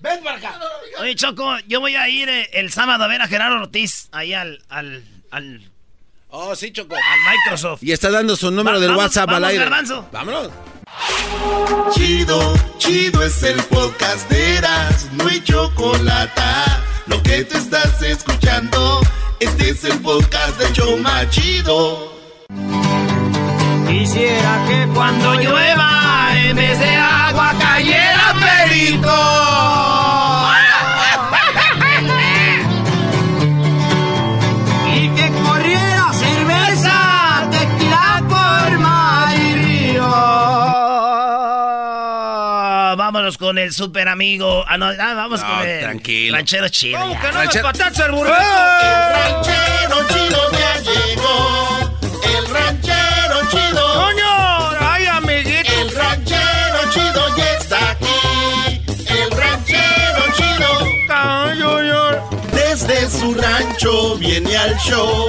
Ven 0.00 0.22
para 0.24 0.36
acá. 0.38 0.60
Oye, 1.00 1.14
Choco, 1.14 1.58
yo 1.68 1.80
voy 1.80 1.94
a 1.94 2.08
ir 2.08 2.28
eh, 2.28 2.48
el 2.54 2.72
sábado 2.72 3.04
a 3.04 3.06
ver 3.06 3.22
a 3.22 3.28
Gerardo 3.28 3.60
Ortiz 3.62 4.08
ahí 4.12 4.34
al, 4.34 4.62
al, 4.68 5.04
al, 5.30 5.70
Oh, 6.28 6.56
sí, 6.56 6.72
Choco. 6.72 6.96
al 6.96 7.32
Microsoft. 7.36 7.82
Y 7.82 7.92
está 7.92 8.10
dando 8.10 8.34
su 8.36 8.50
número 8.50 8.76
Va- 8.76 8.80
del 8.80 8.88
vamos, 8.90 9.04
WhatsApp 9.04 9.28
al 9.28 9.34
vamos, 9.34 9.48
aire. 9.50 9.60
Garbanzo. 9.64 10.08
Vámonos. 10.10 10.50
Chido, 11.92 12.54
chido 12.78 13.22
es 13.22 13.42
el 13.42 13.62
podcast 13.64 14.28
de 14.30 14.56
Eras, 14.56 15.08
no 15.12 15.26
hay 15.26 15.40
chocolate. 15.42 16.42
lo 17.06 17.22
que 17.22 17.44
te 17.44 17.58
estás 17.58 18.02
escuchando, 18.02 19.00
este 19.40 19.70
es 19.70 19.84
el 19.84 19.98
podcast 20.00 20.58
de 20.58 20.72
Choma 20.72 21.28
Chido. 21.30 22.12
Quisiera 23.88 24.64
que 24.68 24.88
Cuando 24.94 25.34
llueva, 25.34 26.32
en 26.36 26.56
de 26.56 26.96
agua 26.96 27.54
cayera 27.58 28.21
el 43.62 43.72
super 43.72 44.08
amigo. 44.08 44.64
Ah, 44.68 44.76
no, 44.78 44.86
ah, 44.86 45.14
vamos 45.14 45.40
No, 45.40 45.46
con 45.48 45.66
el 45.68 45.80
tranquilo. 45.80 46.36
ranchero 46.36 46.68
chido. 46.68 47.00
¿Cómo 47.00 47.14
ya. 47.14 47.20
que 47.20 47.26
no 47.28 47.32
me 47.34 47.38
Ranchero- 47.46 47.62
patatas 47.72 47.98
el 48.00 48.12
burrito? 48.12 48.36
El 48.36 49.12
ranchero 49.14 50.08
chido 50.08 50.50
ya 50.52 50.80
llegó. 50.80 51.98
El 52.36 52.46
ranchero 52.54 53.40
chido. 53.50 53.94
¡Coño! 53.94 54.70
¡Ay, 54.80 55.06
amiguito! 55.06 55.72
El 55.80 55.94
ranchero 55.94 56.90
chido 56.92 57.36
ya 57.36 57.52
está 57.58 57.90
aquí. 57.90 58.82
El 59.08 59.30
ranchero 59.30 60.22
chido. 60.36 60.86
Desde 62.52 63.10
su 63.10 63.34
rancho 63.34 64.16
viene 64.16 64.56
al 64.56 64.76
show 64.78 65.28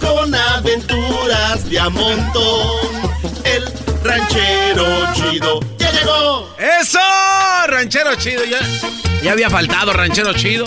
con 0.00 0.34
aventuras 0.34 1.68
de 1.68 1.78
a 1.78 1.88
montón. 1.90 3.10
El 3.44 3.64
ranchero 4.02 5.12
chido 5.14 5.60
ya 5.78 5.90
llegó. 5.92 6.48
¡Eso! 6.58 6.98
Ranchero 7.80 8.14
chido, 8.16 8.44
ya. 8.44 8.60
Ya 9.22 9.32
había 9.32 9.48
faltado, 9.48 9.94
ranchero 9.94 10.34
chido. 10.34 10.66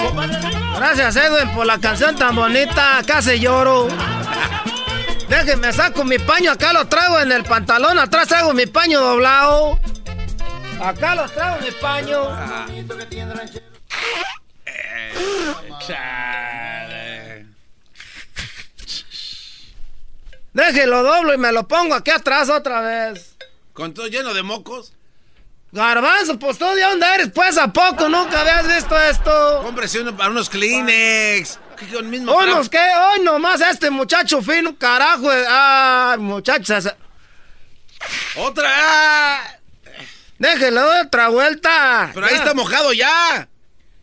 Gracias, 0.76 1.16
Edwin, 1.16 1.48
por 1.54 1.64
la 1.64 1.80
canción 1.80 2.16
tan 2.16 2.36
bonita. 2.36 3.04
Casi 3.06 3.40
lloro. 3.40 3.88
Déjenme 5.30 5.72
saco 5.74 6.04
mi 6.04 6.18
paño. 6.18 6.50
Acá 6.50 6.74
lo 6.74 6.88
traigo 6.88 7.20
en 7.20 7.32
el 7.32 7.44
pantalón. 7.44 8.00
Atrás 8.00 8.28
traigo 8.30 8.52
mi 8.54 8.66
paño 8.66 9.00
doblado. 9.00 9.80
Acá 10.82 11.14
lo 11.14 11.30
traigo 11.30 11.58
mi 11.64 11.70
paño. 11.74 12.30
Déjenlo 20.54 21.04
doblo 21.04 21.36
y 21.36 21.38
me 21.38 21.52
lo 21.52 21.68
pongo 21.68 21.94
aquí 21.94 22.10
atrás 22.10 22.50
otra 22.50 22.82
vez. 22.82 23.36
Con 23.74 23.94
todo 23.94 24.08
lleno 24.08 24.34
de 24.34 24.42
mocos. 24.42 24.94
Garbanzo, 25.74 26.38
pues 26.38 26.60
tú 26.60 26.66
de 26.66 26.84
dónde 26.84 27.08
eres, 27.16 27.32
pues 27.34 27.58
a 27.58 27.68
poco 27.68 28.08
nunca 28.08 28.42
habías 28.42 28.68
visto 28.68 28.96
esto. 28.96 29.62
Cómprese 29.64 30.02
uno 30.02 30.16
para 30.16 30.30
unos 30.30 30.48
Kleenex. 30.48 31.60
¿Qué 31.76 32.02
mismo 32.04 32.38
Unos 32.38 32.70
que 32.70 32.78
hoy 32.78 33.24
nomás 33.24 33.60
este 33.60 33.90
muchacho 33.90 34.40
fino, 34.44 34.78
carajo. 34.78 35.28
Ah, 35.50 36.16
muchachos. 36.20 36.94
¡Otra! 38.36 38.70
¡Ah! 38.72 39.58
Déjele 40.38 40.80
otra 40.80 41.30
vuelta. 41.30 42.12
Pero 42.14 42.28
ahí 42.28 42.36
está 42.36 42.54
mojado 42.54 42.94
ya. 42.94 43.48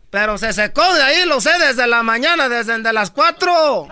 Pero 0.09 0.37
se 0.37 0.51
secó 0.51 0.93
de 0.93 1.01
ahí, 1.01 1.25
lo 1.25 1.39
sé 1.39 1.51
desde 1.57 1.87
la 1.87 2.03
mañana, 2.03 2.49
desde 2.49 2.79
de 2.79 2.91
las 2.91 3.11
4. 3.11 3.87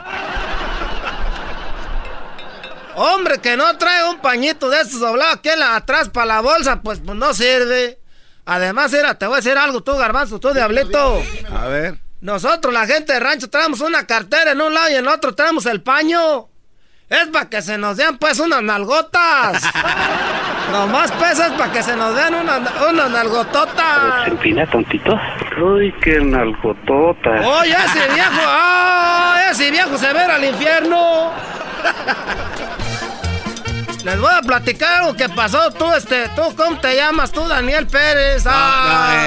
Hombre, 3.02 3.38
que 3.40 3.56
no 3.56 3.78
trae 3.78 4.10
un 4.10 4.20
pañito 4.20 4.70
de 4.70 4.82
estos 4.82 5.00
doblados 5.00 5.36
aquí 5.36 5.48
en 5.48 5.60
la- 5.62 5.78
atrás 5.78 6.10
para 6.10 6.26
la 6.26 6.42
bolsa, 6.42 6.82
pues, 6.82 7.00
pues 7.00 7.18
no 7.18 7.34
sirve. 7.34 7.98
Además, 8.46 8.92
era, 8.92 9.14
te 9.18 9.26
voy 9.26 9.36
a 9.36 9.38
decir 9.38 9.58
algo, 9.58 9.80
tú, 9.82 9.96
garbanzo, 9.96 10.38
tú, 10.38 10.54
diablito. 10.54 11.24
A 11.56 11.68
ver. 11.68 11.98
Nosotros, 12.20 12.74
la 12.74 12.86
gente 12.86 13.14
de 13.14 13.22
rancho, 13.22 13.50
traemos 13.50 13.80
una 13.80 14.06
cartera 14.06 14.52
en 14.52 14.60
un 14.60 14.74
lado 14.74 14.90
y 14.90 14.96
en 14.96 15.00
el 15.00 15.08
otro 15.08 15.34
traemos 15.34 15.66
el 15.66 15.82
paño. 15.82 16.50
Es 17.08 17.28
para 17.28 17.48
que 17.50 17.62
se 17.62 17.78
nos 17.78 17.96
den, 17.96 18.18
pues, 18.18 18.38
unas 18.42 18.62
nalgotas. 18.64 19.64
Nomás 20.74 21.10
pesas 21.14 21.54
para 21.54 21.72
que 21.72 21.82
se 21.82 21.96
nos 21.96 22.14
den 22.18 22.36
unas, 22.36 22.60
unas 22.90 23.10
nalgototas. 23.12 24.28
Empina, 24.28 24.70
tontito. 24.70 25.18
Uy, 25.58 25.96
qué 26.02 26.20
nalgotota. 26.20 27.30
Oye, 27.48 27.78
ese 27.86 28.14
viejo, 28.14 28.42
¡ah! 28.46 29.42
ese 29.52 29.72
viejo 29.72 29.98
se 29.98 30.12
ir 30.12 30.18
al 30.18 30.44
infierno. 30.44 31.32
Les 34.04 34.20
voy 34.20 34.32
a 34.34 34.42
platicar 34.42 35.02
algo 35.02 35.14
que 35.16 35.28
pasó. 35.30 35.72
Tú, 35.72 35.92
este, 35.94 36.30
tú, 36.30 36.56
¿cómo 36.56 36.80
te 36.80 36.96
llamas? 36.96 37.32
Tú, 37.32 37.48
Daniel 37.48 37.86
Pérez. 37.88 38.44
Ah, 38.46 39.24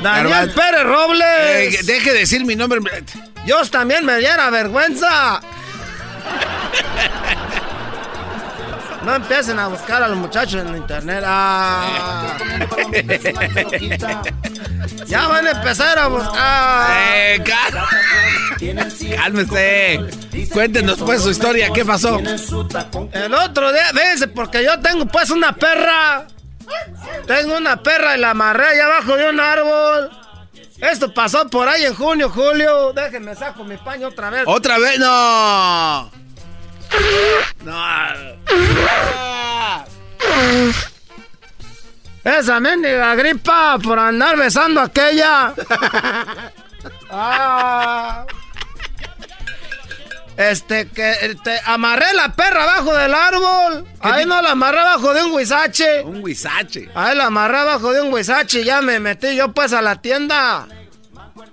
No, 0.00 0.02
Daniel. 0.02 0.52
Pérez 0.52 0.82
Robles. 0.84 1.86
Deje 1.86 2.12
de 2.12 2.18
decir 2.20 2.44
mi 2.44 2.56
nombre. 2.56 2.80
Dios 3.44 3.70
también 3.70 4.04
me 4.06 4.18
diera 4.18 4.48
vergüenza. 4.50 5.40
No 9.06 9.14
empiecen 9.14 9.58
a 9.60 9.68
buscar 9.68 10.02
a 10.02 10.08
los 10.08 10.18
muchachos 10.18 10.66
en 10.66 10.76
internet. 10.76 11.22
Ah. 11.24 12.36
ya 15.06 15.28
van 15.28 15.46
a 15.46 15.50
empezar 15.52 15.96
a 15.96 16.08
buscar. 16.08 16.90
Eh, 17.14 17.44
Cálmese. 19.14 20.00
Cuéntenos 20.52 20.98
pues 20.98 21.22
su 21.22 21.30
historia. 21.30 21.70
¿Qué 21.72 21.84
pasó? 21.84 22.18
El 23.12 23.32
otro 23.32 23.72
día, 23.72 23.86
fíjense, 23.94 24.26
porque 24.26 24.64
yo 24.64 24.80
tengo 24.80 25.06
pues 25.06 25.30
una 25.30 25.52
perra. 25.52 26.26
Tengo 27.28 27.58
una 27.58 27.80
perra 27.80 28.16
y 28.16 28.20
la 28.20 28.30
amarré 28.30 28.70
allá 28.70 28.86
abajo 28.86 29.16
de 29.16 29.30
un 29.30 29.38
árbol. 29.38 30.10
Esto 30.78 31.14
pasó 31.14 31.48
por 31.48 31.68
ahí 31.68 31.84
en 31.84 31.94
junio, 31.94 32.28
julio. 32.28 32.92
Déjenme 32.92 33.36
saco 33.36 33.62
mi 33.62 33.76
paño 33.76 34.08
otra 34.08 34.30
vez. 34.30 34.42
Otra 34.46 34.78
vez. 34.78 34.98
No. 34.98 36.10
Esa 42.24 42.58
mendiga 42.60 43.14
gripa 43.14 43.78
por 43.82 43.98
andar 43.98 44.36
besando 44.36 44.80
a 44.80 44.84
aquella. 44.84 45.54
Ah. 47.10 48.26
Este, 50.36 50.88
que 50.88 51.12
este, 51.22 51.58
amarré 51.64 52.12
la 52.14 52.34
perra 52.34 52.64
abajo 52.64 52.94
del 52.94 53.14
árbol. 53.14 53.86
Ahí 54.00 54.26
no 54.26 54.42
la 54.42 54.50
amarré 54.50 54.80
abajo 54.80 55.14
de 55.14 55.22
un 55.22 55.32
huizache. 55.32 56.02
Un 56.02 56.22
huizache. 56.22 56.90
Ahí 56.94 57.16
la 57.16 57.26
amarré 57.26 57.58
abajo 57.58 57.92
de 57.92 58.02
un 58.02 58.12
huizache 58.12 58.62
ya 58.64 58.82
me 58.82 58.98
metí 59.00 59.34
yo 59.36 59.52
pues 59.52 59.72
a 59.72 59.80
la 59.80 59.96
tienda. 59.96 60.66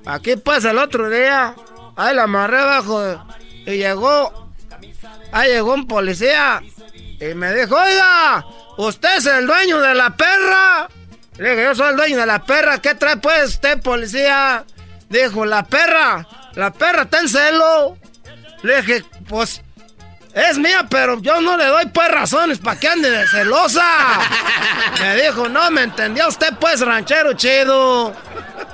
Aquí 0.06 0.35
pues 0.35 0.65
el 0.65 0.77
otro 0.80 1.10
día. 1.10 1.56
Ahí 1.95 2.15
la 2.15 2.23
amarré 2.23 2.60
abajo. 2.60 2.99
de- 3.02 3.19
Y 3.68 3.77
llegó. 3.77 4.42
Ahí 5.31 5.51
llegó 5.51 5.73
un 5.73 5.88
policía. 5.88 6.61
Y 7.19 7.34
me 7.35 7.53
dijo, 7.53 7.75
oiga, 7.75 8.45
¿usted 8.77 9.17
es 9.17 9.25
el 9.25 9.47
dueño 9.47 9.80
de 9.80 9.93
la 9.95 10.15
perra? 10.15 10.89
Le 11.38 11.51
dije, 11.51 11.63
yo 11.63 11.75
soy 11.75 11.91
el 11.91 11.97
dueño 11.97 12.17
de 12.17 12.25
la 12.25 12.43
perra. 12.43 12.80
¿Qué 12.80 12.95
trae 12.95 13.17
pues 13.17 13.51
usted, 13.51 13.81
policía? 13.81 14.65
Dijo, 15.09 15.45
la 15.45 15.63
perra. 15.63 16.27
La 16.55 16.71
perra 16.71 17.03
está 17.03 17.19
en 17.19 17.30
celo. 17.30 17.97
Le 18.61 18.81
dije, 18.81 19.05
pues, 19.27 19.61
es 20.34 20.57
mía, 20.57 20.85
pero 20.89 21.19
yo 21.22 21.41
no 21.41 21.57
le 21.57 21.65
doy 21.65 21.85
pues 21.88 22.10
razones 22.10 22.57
para 22.57 22.80
que 22.80 22.88
ande 22.88 23.10
de 23.10 23.27
celosa. 23.27 23.84
Me 24.99 25.22
dijo, 25.22 25.47
no 25.47 25.69
me 25.69 25.84
entendió 25.84 26.27
usted 26.27 26.53
pues, 26.60 26.80
ranchero 26.81 27.34
chido. 27.34 28.15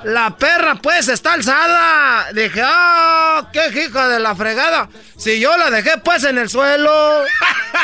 La 0.04 0.34
perra 0.36 0.76
pues 0.76 1.08
está 1.08 1.34
alzada. 1.34 2.32
Dije, 2.32 2.62
ah, 2.64 3.48
qué 3.52 3.68
hija 3.68 4.08
de 4.08 4.20
la 4.20 4.34
fregada. 4.34 4.88
Si 5.18 5.38
yo 5.38 5.56
la 5.58 5.70
dejé 5.70 5.98
pues 5.98 6.24
en 6.24 6.38
el 6.38 6.48
suelo. 6.48 7.24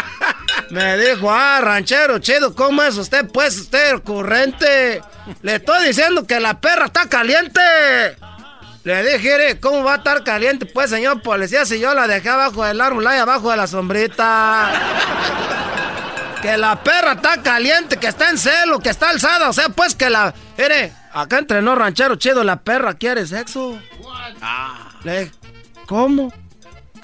Me 0.71 0.97
dijo, 0.97 1.31
ah, 1.31 1.61
ranchero 1.61 2.19
chido, 2.19 2.55
¿cómo 2.55 2.83
es 2.83 2.97
usted 2.97 3.27
pues, 3.29 3.59
usted 3.59 3.97
ocurrente? 3.97 5.03
Le 5.43 5.57
estoy 5.57 5.87
diciendo 5.87 6.27
que 6.27 6.41
la 6.41 6.61
perra 6.61 6.87
está 6.87 7.09
caliente. 7.09 7.61
Le 8.87 9.03
dije, 9.03 9.19
"Mire, 9.19 9.59
¿cómo 9.59 9.83
va 9.83 9.95
a 9.95 9.97
estar 9.97 10.23
caliente? 10.23 10.65
Pues, 10.65 10.91
señor 10.91 11.21
policía, 11.21 11.67
si 11.67 11.81
yo 11.81 11.93
la 11.93 12.07
dejé 12.07 12.29
abajo 12.29 12.65
del 12.65 12.81
árbol, 12.81 13.05
ahí 13.09 13.19
abajo 13.19 13.51
de 13.51 13.57
la 13.57 13.67
sombrita. 13.67 14.71
Que 16.41 16.57
la 16.57 16.81
perra 16.85 17.15
está 17.15 17.43
caliente, 17.43 17.97
que 17.97 18.07
está 18.07 18.31
en 18.31 18.39
celo, 18.39 18.79
que 18.79 18.91
está 18.91 19.11
alzada. 19.11 19.49
O 19.49 19.53
sea, 19.53 19.71
pues 19.71 19.97
que 19.97 20.09
la... 20.09 20.33
Mire, 20.57 20.93
acá 21.13 21.39
entrenó 21.39 21.75
ranchero 21.75 22.15
chido, 22.15 22.45
la 22.45 22.61
perra 22.61 22.95
quiere 22.95 23.27
sexo. 23.27 23.77
Le 25.03 25.19
dije, 25.19 25.33
¿cómo? 25.89 26.33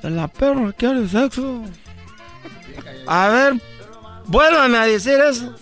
Que 0.00 0.08
la 0.08 0.28
perra 0.28 0.72
quiere 0.74 1.08
sexo. 1.08 1.64
A 3.08 3.28
ver, 3.28 3.54
vuélvame 4.26 4.78
a 4.78 4.86
decir 4.86 5.18
eso. 5.18 5.52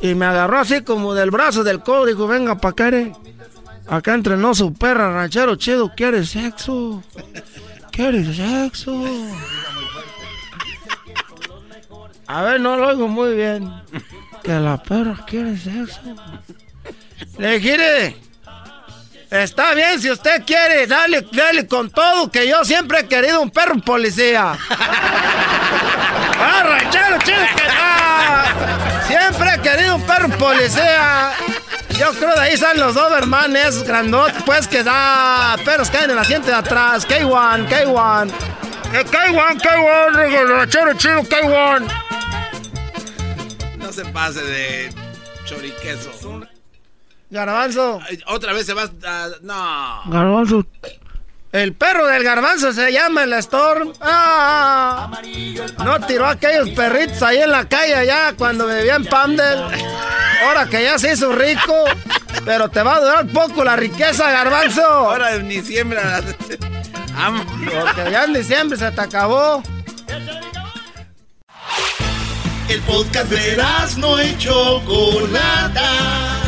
Y 0.00 0.14
me 0.14 0.24
agarró 0.24 0.60
así 0.60 0.80
como 0.80 1.12
del 1.12 1.30
brazo 1.30 1.62
del 1.62 1.80
codo. 1.80 2.06
Dijo, 2.06 2.26
venga 2.26 2.54
pa' 2.54 2.70
acá, 2.70 2.88
eh. 2.88 3.12
Acá 3.88 4.14
entrenó 4.14 4.54
su 4.54 4.72
perra, 4.74 5.12
ranchero 5.12 5.56
chido. 5.56 5.92
¿Quiere 5.94 6.24
sexo? 6.24 7.02
¿Quiere 7.92 8.24
sexo? 8.34 9.04
A 12.26 12.42
ver, 12.42 12.60
no 12.60 12.76
lo 12.76 12.88
oigo 12.88 13.08
muy 13.08 13.34
bien. 13.34 13.72
Que 14.42 14.52
la 14.54 14.82
perra 14.82 15.24
quiere 15.26 15.56
sexo. 15.56 16.00
Le 17.38 17.58
"Mire, 17.60 18.16
Está 19.30 19.74
bien, 19.74 20.00
si 20.00 20.08
usted 20.08 20.44
quiere, 20.46 20.86
dale, 20.86 21.26
dale 21.32 21.66
con 21.66 21.90
todo, 21.90 22.30
que 22.30 22.46
yo 22.48 22.64
siempre 22.64 23.00
he 23.00 23.06
querido 23.08 23.40
un 23.42 23.50
perro 23.50 23.76
policía. 23.80 24.56
¡Ah, 26.38 26.62
ranchero, 26.64 27.18
chido 27.24 27.38
ah! 27.72 28.44
Siempre 29.08 29.50
he 29.54 29.60
querido 29.60 29.96
un 29.96 30.02
perro 30.02 30.28
policía. 30.38 31.32
Yo 31.98 32.12
creo 32.12 32.34
de 32.34 32.40
ahí 32.40 32.56
salen 32.56 32.82
los 32.82 32.94
Dobermanes 32.94 33.82
grandotes, 33.82 34.42
pues 34.44 34.68
que 34.68 34.82
da 34.82 35.56
perros 35.64 35.90
caen 35.90 36.04
en 36.04 36.10
el 36.10 36.18
asiento 36.18 36.48
de 36.48 36.54
atrás. 36.54 37.08
K1, 37.08 37.68
K1. 37.68 38.30
Eh, 38.92 39.04
K1, 39.04 39.60
K1, 39.60 40.48
ranchero 40.48 40.92
chido, 40.94 41.22
K1. 41.22 41.86
No 43.78 43.92
se 43.92 44.04
pase 44.06 44.42
de 44.42 44.94
choriqueso. 45.46 46.10
Garbanzo. 47.30 48.00
Otra 48.26 48.52
vez 48.52 48.66
se 48.66 48.74
va 48.74 48.82
a... 48.82 49.28
No. 49.42 50.02
Garbanzo. 50.12 50.66
El 51.56 51.72
perro 51.72 52.06
del 52.06 52.22
garbanzo 52.22 52.70
se 52.74 52.92
llama 52.92 53.24
el 53.24 53.32
Storm. 53.32 53.94
Ah, 54.02 55.10
no 55.82 56.06
tiró 56.06 56.26
a 56.26 56.32
aquellos 56.32 56.68
perritos 56.68 57.22
ahí 57.22 57.38
en 57.38 57.50
la 57.50 57.66
calle 57.66 57.94
allá 57.94 58.34
cuando 58.36 58.66
vivía 58.66 58.96
en 58.96 59.06
Pamdel. 59.06 59.60
Ahora 60.44 60.66
que 60.68 60.82
ya 60.82 60.98
se 60.98 61.14
hizo 61.14 61.32
rico. 61.32 61.84
Pero 62.44 62.68
te 62.68 62.82
va 62.82 62.96
a 62.96 63.00
durar 63.00 63.26
poco 63.28 63.64
la 63.64 63.74
riqueza, 63.74 64.30
garbanzo. 64.30 64.84
Ahora 64.84 65.34
en 65.34 65.48
diciembre. 65.48 65.98
Porque 67.80 68.10
ya 68.10 68.24
en 68.24 68.34
diciembre 68.34 68.76
se 68.76 68.90
te 68.90 69.00
acabó. 69.00 69.62
El 72.68 72.82
podcast 72.82 73.30
de 73.30 73.64
no 73.96 74.22
y 74.22 74.36
Chocolata. 74.36 76.45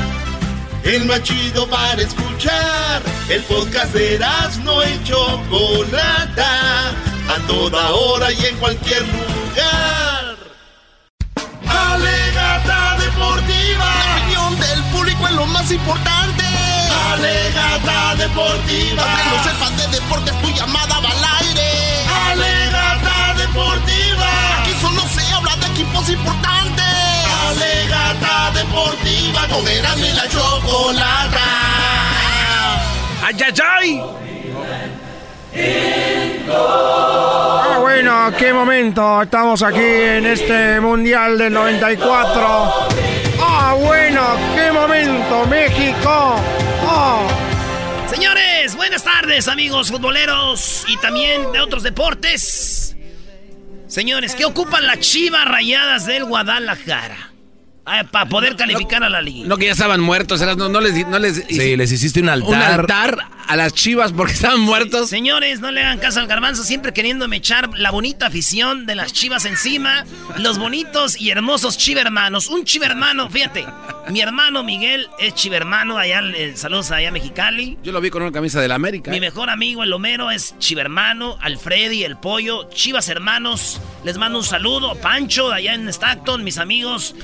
El 0.89 1.05
más 1.05 1.23
chido 1.23 1.69
para 1.69 2.01
escuchar. 2.01 3.03
El 3.29 3.43
podcast 3.43 3.93
de 3.93 4.19
no 4.65 4.83
y 4.83 5.05
Chocolata. 5.05 6.89
A 7.29 7.47
toda 7.47 7.91
hora 7.91 8.33
y 8.33 8.47
en 8.47 8.57
cualquier 8.57 9.03
lugar. 9.03 10.37
Alegata 11.69 12.97
deportiva. 13.01 13.85
La 13.85 14.17
opinión 14.17 14.61
del 14.61 14.83
público 14.85 15.27
es 15.27 15.35
lo 15.35 15.45
más 15.45 15.71
importante. 15.71 16.45
Alegata 17.13 18.15
deportiva. 18.17 19.03
Aunque 19.03 19.25
no 19.29 19.45
sepas 19.45 19.77
de 19.77 19.89
deportes, 19.89 20.41
tu 20.41 20.49
llamada 20.53 21.01
va 21.01 21.11
al 21.11 21.45
aire. 21.45 21.69
Alegata 22.31 23.35
deportiva. 23.37 24.61
Aquí 24.63 24.73
solo 24.81 25.03
se 25.07 25.35
habla 25.35 25.55
de 25.57 25.67
equipos 25.67 26.09
importantes. 26.09 27.08
Alegata 27.49 28.51
deportiva. 28.55 29.47
Con 29.49 29.67
Erasmo 29.67 30.05
y 30.05 30.13
la 30.13 30.29
chocolata. 30.29 31.41
¡Ay, 33.23 33.37
ay, 33.45 33.55
ay! 33.79 34.03
Ah, 36.51 37.79
bueno, 37.81 38.33
qué 38.39 38.53
momento. 38.53 39.23
Estamos 39.23 39.63
aquí 39.63 39.81
en 39.81 40.27
este 40.27 40.81
Mundial 40.81 41.39
del 41.39 41.53
94. 41.53 42.89
Ah, 43.41 43.77
bueno, 43.79 44.23
qué 44.55 44.73
momento, 44.73 45.47
México. 45.47 46.37
Ah. 46.87 47.27
Señores, 48.11 48.75
buenas 48.77 49.05
tardes, 49.05 49.49
amigos 49.49 49.91
futboleros 49.91 50.85
y 50.89 50.97
también 50.99 51.53
de 51.53 51.61
otros 51.61 51.83
deportes. 51.83 52.97
Señores, 53.87 54.35
¿qué 54.35 54.45
ocupan 54.45 54.87
las 54.87 55.01
chivas 55.01 55.47
rayadas 55.47 56.07
del 56.07 56.25
Guadalajara? 56.25 57.33
Para 58.11 58.27
poder 58.29 58.57
calificar 58.57 59.03
a 59.03 59.09
la 59.09 59.21
liga. 59.23 59.47
No, 59.49 59.57
que 59.57 59.67
ya 59.67 59.73
estaban 59.73 60.01
muertos, 60.01 60.41
eras, 60.41 60.57
no, 60.57 60.69
no 60.69 60.81
les, 60.81 61.07
no 61.09 61.19
les 61.19 61.45
Sí, 61.49 61.77
les 61.77 61.91
hiciste 61.93 62.21
un 62.21 62.29
altar. 62.29 62.49
un 62.51 62.55
altar 62.57 63.19
a 63.49 63.57
las 63.57 63.73
chivas 63.73 64.13
porque 64.13 64.35
estaban 64.35 64.61
muertos. 64.61 65.09
Señores, 65.09 65.61
no 65.61 65.73
le 65.73 65.83
hagan 65.83 65.99
caso 65.99 66.21
al 66.21 66.27
garbanzo, 66.27 66.63
siempre 66.63 66.93
queriéndome 66.93 67.37
echar 67.37 67.71
la 67.77 67.91
bonita 67.91 68.27
afición 68.27 68.87
de 68.87 68.95
las 68.95 69.13
chivas 69.13 69.47
encima. 69.47 70.05
Los 70.37 70.59
bonitos 70.59 71.21
y 71.21 71.31
hermosos 71.31 71.79
chivermanos. 71.79 72.49
Un 72.49 72.65
chivermano, 72.65 73.29
fíjate. 73.31 73.67
Mi 74.11 74.21
hermano 74.21 74.63
Miguel 74.63 75.09
es 75.19 75.35
chivermano, 75.35 75.99
allá, 75.99 76.21
eh, 76.35 76.53
saludos 76.57 76.91
allá 76.91 77.09
a 77.09 77.13
Mexicali. 77.13 77.79
Yo 77.83 77.93
lo 77.93 78.01
vi 78.01 78.11
con 78.11 78.23
una 78.23 78.33
camisa 78.33 78.61
del 78.61 78.73
América. 78.73 79.11
Mi 79.11 79.21
mejor 79.21 79.51
amigo, 79.51 79.83
el 79.83 79.93
Homero, 79.93 80.31
es 80.31 80.55
chivermano. 80.59 81.39
Alfredi, 81.41 82.05
el 82.05 82.19
pollo, 82.19 82.69
chivas 82.71 83.09
hermanos. 83.09 83.81
Les 84.05 84.19
mando 84.19 84.39
un 84.39 84.45
saludo. 84.45 84.95
Pancho, 84.97 85.51
allá 85.51 85.75
en 85.75 85.89
Stockton, 85.89 86.45
mis 86.45 86.59
amigos. 86.59 87.15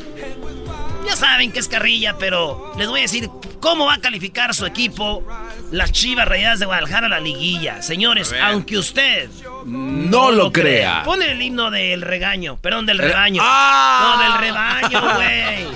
Ya 1.06 1.16
saben 1.16 1.52
que 1.52 1.58
es 1.58 1.68
carrilla, 1.68 2.16
pero 2.18 2.72
les 2.78 2.88
voy 2.88 3.00
a 3.00 3.02
decir 3.02 3.28
cómo 3.60 3.86
va 3.86 3.94
a 3.94 3.98
calificar 4.00 4.54
su 4.54 4.64
equipo 4.66 5.22
las 5.70 5.92
Chivas 5.92 6.26
Rayadas 6.26 6.58
de 6.60 6.66
Guadalajara 6.66 7.06
a 7.06 7.10
la 7.10 7.20
liguilla. 7.20 7.82
Señores, 7.82 8.34
aunque 8.42 8.78
usted 8.78 9.28
No 9.66 10.30
lo 10.30 10.50
crea. 10.52 11.02
Pone 11.04 11.30
el 11.32 11.40
himno 11.42 11.70
del 11.70 12.02
regaño, 12.02 12.56
perdón, 12.60 12.86
del 12.86 13.00
Eh, 13.00 13.04
rebaño. 13.08 13.42
¡ah! 13.44 14.16
No, 14.16 14.22
del 14.22 14.38
rebaño, 14.40 15.14
güey. 15.16 15.66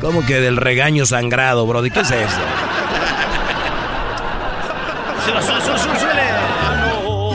¿Cómo 0.00 0.24
que 0.26 0.40
del 0.40 0.56
regaño 0.56 1.06
sangrado, 1.06 1.66
Brody? 1.66 1.90
¿Qué 1.90 2.00
es 2.00 2.10
eso? 2.10 2.40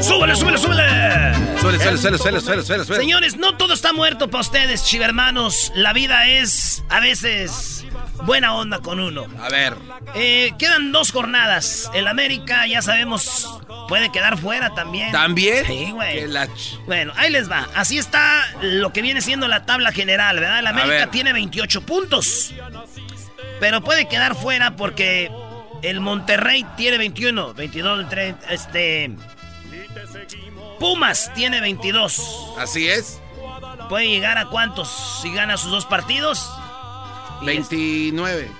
Súbele. 0.02 0.36
Súbele, 0.36 0.36
súbele, 0.36 0.58
súbele. 0.58 1.50
Suele, 1.60 1.78
suele, 1.98 2.18
suele, 2.18 2.40
suele, 2.40 2.62
suele. 2.64 3.02
Señores, 3.02 3.36
no 3.36 3.58
todo 3.58 3.74
está 3.74 3.92
muerto 3.92 4.30
para 4.30 4.42
ustedes, 4.42 4.86
chivermanos. 4.86 5.74
La 5.76 5.92
vida 5.92 6.26
es 6.28 6.84
a 6.90 7.02
veces 7.02 7.86
buena 8.24 8.56
onda 8.56 8.80
con 8.80 9.00
uno. 9.00 9.28
A 9.42 9.50
ver. 9.50 9.76
Eh, 10.16 10.54
quedan 10.58 10.94
dos 10.94 11.12
jornadas. 11.12 11.92
El 11.94 12.08
América, 12.08 12.66
ya 12.66 12.82
sabemos, 12.82 13.60
puede 13.90 14.10
quedar 14.10 14.38
fuera 14.38 14.74
también. 14.74 15.12
¿También? 15.12 15.66
Sí, 15.66 15.92
güey. 15.92 16.26
Bueno, 16.86 17.12
ahí 17.18 17.30
les 17.30 17.52
va. 17.52 17.68
Así 17.76 17.98
está 17.98 18.46
lo 18.62 18.94
que 18.94 19.02
viene 19.02 19.22
siendo 19.22 19.50
la 19.50 19.66
tabla 19.66 19.92
general, 19.92 20.40
¿verdad? 20.40 20.60
El 20.60 20.68
América 20.68 21.12
tiene 21.12 21.34
28 21.34 21.82
puntos. 21.82 22.54
Pero 23.60 23.82
puede 23.82 24.08
quedar 24.08 24.36
fuera 24.36 24.78
porque 24.78 25.30
el 25.82 26.00
Monterrey 26.00 26.66
tiene 26.78 26.98
21, 26.98 27.54
22, 27.54 28.10
30, 28.10 28.54
este... 28.54 29.12
Pumas 30.80 31.32
tiene 31.36 31.62
22. 31.62 32.56
Así 32.58 32.88
es. 32.88 33.20
¿Puede 33.90 34.08
llegar 34.08 34.38
a 34.38 34.46
cuántos 34.46 34.90
si 35.22 35.34
gana 35.34 35.58
sus 35.58 35.72
dos 35.72 35.86
partidos? 35.86 36.50
29. 37.42 38.52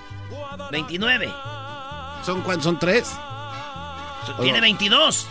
29. 0.70 1.32
¿Son 2.24 2.42
cuántos? 2.42 2.64
¿Son 2.64 2.78
tres? 2.78 3.12
Tiene 4.40 4.60
22. 4.60 5.26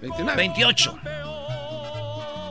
29. 0.00 0.36
28. 0.36 0.98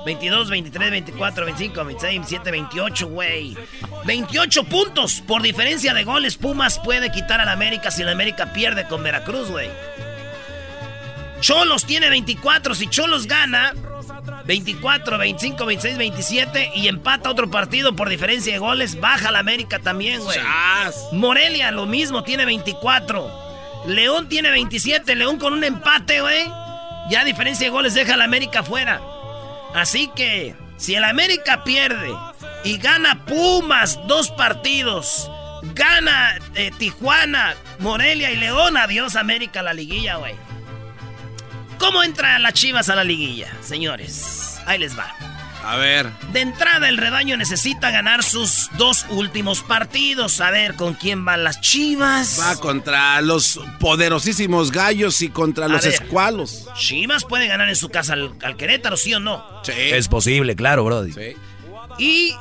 22, 0.06 0.50
23, 0.50 0.92
24, 0.92 1.46
25, 1.46 1.86
26, 1.86 2.14
27, 2.14 2.52
28, 2.52 3.08
güey. 3.08 3.58
28 4.06 4.64
puntos 4.64 5.22
por 5.28 5.42
diferencia 5.42 5.94
de 5.94 6.04
goles. 6.04 6.38
Pumas 6.38 6.80
puede 6.80 7.12
quitar 7.12 7.40
al 7.40 7.50
América 7.50 7.92
si 7.92 8.02
el 8.02 8.10
América 8.10 8.52
pierde 8.54 8.88
con 8.88 9.04
Veracruz, 9.04 9.50
güey. 9.52 9.70
Cholos 11.42 11.86
tiene 11.86 12.10
24. 12.10 12.76
Si 12.76 12.88
Cholos 12.88 13.28
gana, 13.28 13.74
24, 14.46 15.18
25, 15.18 15.66
26, 15.66 15.98
27 15.98 16.72
y 16.76 16.88
empata 16.88 17.30
otro 17.30 17.50
partido 17.50 17.96
por 17.96 18.10
diferencia 18.10 18.54
de 18.54 18.60
goles, 18.60 19.00
baja 19.00 19.32
la 19.32 19.40
América 19.40 19.80
también, 19.80 20.22
güey. 20.22 20.40
Morelia 21.12 21.72
lo 21.72 21.86
mismo, 21.88 22.24
tiene 22.24 22.46
24. 22.46 23.86
León 23.88 24.30
tiene 24.30 24.52
27. 24.52 25.16
León 25.16 25.40
con 25.40 25.54
un 25.54 25.64
empate, 25.64 26.22
güey. 26.22 26.46
Ya 27.10 27.22
a 27.22 27.26
diferencia 27.26 27.66
de 27.68 27.72
goles 27.72 27.96
deja 27.96 28.14
a 28.14 28.18
la 28.18 28.26
América 28.26 28.64
fuera. 28.64 29.02
Así 29.74 30.12
que, 30.16 30.56
si 30.78 30.96
el 30.96 31.04
América 31.04 31.64
pierde 31.64 32.14
y 32.64 32.78
gana 32.78 33.26
Pumas 33.26 34.00
dos 34.08 34.30
partidos, 34.30 35.30
gana 35.74 36.38
eh, 36.56 36.72
Tijuana, 36.78 37.56
Morelia 37.80 38.32
y 38.32 38.38
León, 38.38 38.78
adiós 38.78 39.16
América 39.16 39.64
la 39.64 39.74
liguilla, 39.74 40.18
güey. 40.18 40.36
¿Cómo 41.82 42.04
entra 42.04 42.38
las 42.40 42.54
Chivas 42.54 42.90
a 42.90 42.96
la 42.96 43.04
liguilla, 43.04 43.52
señores? 43.62 44.60
Ahí 44.68 44.78
les 44.78 44.98
va. 44.98 45.14
A 45.64 45.76
ver. 45.78 46.10
De 46.32 46.42
entrada, 46.42 46.88
el 46.88 46.98
rebaño 46.98 47.38
necesita 47.38 47.90
ganar 47.92 48.24
sus 48.24 48.70
dos 48.78 49.06
últimos 49.10 49.62
partidos. 49.64 50.40
A 50.42 50.52
ver 50.52 50.76
con 50.76 50.94
quién 50.94 51.26
van 51.26 51.44
las 51.44 51.60
Chivas. 51.60 52.40
Va 52.40 52.56
contra 52.58 53.20
los 53.22 53.60
poderosísimos 53.80 54.72
gallos 54.72 55.22
y 55.24 55.30
contra 55.30 55.66
A 55.66 55.70
los 55.70 55.84
ver. 55.84 55.94
escualos. 55.96 56.68
Chivas 56.78 57.26
puede 57.26 57.48
ganar 57.48 57.68
en 57.68 57.76
su 57.76 57.90
casa 57.90 58.14
al, 58.14 58.36
al 58.44 58.56
Querétaro, 58.58 58.96
¿sí 58.96 59.14
o 59.16 59.20
no? 59.20 59.44
Sí. 59.64 59.74
Es 59.76 60.08
posible, 60.08 60.56
claro, 60.56 60.84
Brody. 60.86 61.14
Y 61.98 62.36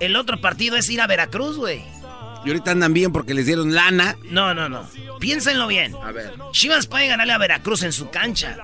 el 0.00 0.16
otro 0.16 0.40
partido 0.40 0.76
es 0.76 0.88
ir 0.90 1.00
a 1.02 1.06
Veracruz, 1.06 1.58
güey. 1.58 1.84
Y 2.44 2.50
ahorita 2.50 2.70
andan 2.70 2.94
bien 2.94 3.12
porque 3.12 3.34
les 3.34 3.46
dieron 3.46 3.74
lana. 3.74 4.16
No, 4.30 4.54
no, 4.54 4.68
no. 4.68 4.88
Piénsenlo 5.18 5.66
bien. 5.66 5.94
A 6.02 6.12
ver. 6.12 6.32
Chivas 6.52 6.86
puede 6.86 7.06
ganarle 7.08 7.32
a 7.32 7.38
Veracruz 7.38 7.82
en 7.82 7.92
su 7.92 8.10
cancha. 8.10 8.56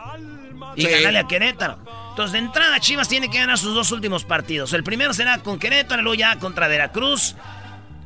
Y 0.77 0.85
ganarle 0.87 1.19
a 1.19 1.27
Querétaro. 1.27 1.79
Entonces, 2.11 2.33
de 2.33 2.39
entrada, 2.39 2.79
Chivas 2.81 3.09
tiene 3.09 3.31
que 3.31 3.39
ganar 3.39 3.59
sus 3.59 3.75
dos 3.75 3.91
últimos 3.91 4.25
partidos. 4.25 4.73
El 4.73 4.85
primero 4.85 5.13
será 5.13 5.39
con 5.39 5.59
Querétaro, 5.59 6.03
luego 6.03 6.15
ya 6.15 6.39
contra 6.39 6.69
Veracruz. 6.69 7.35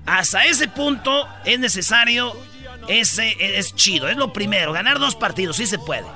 Hasta 0.06 0.46
ese 0.46 0.68
punto 0.68 1.28
es 1.44 1.58
necesario 1.58 2.34
Ese 2.88 3.36
es 3.58 3.74
chido, 3.74 4.08
es 4.08 4.16
lo 4.16 4.32
primero. 4.32 4.72
Ganar 4.72 4.98
dos 4.98 5.14
partidos, 5.14 5.56
sí 5.56 5.66
se 5.66 5.78
puede. 5.78 6.06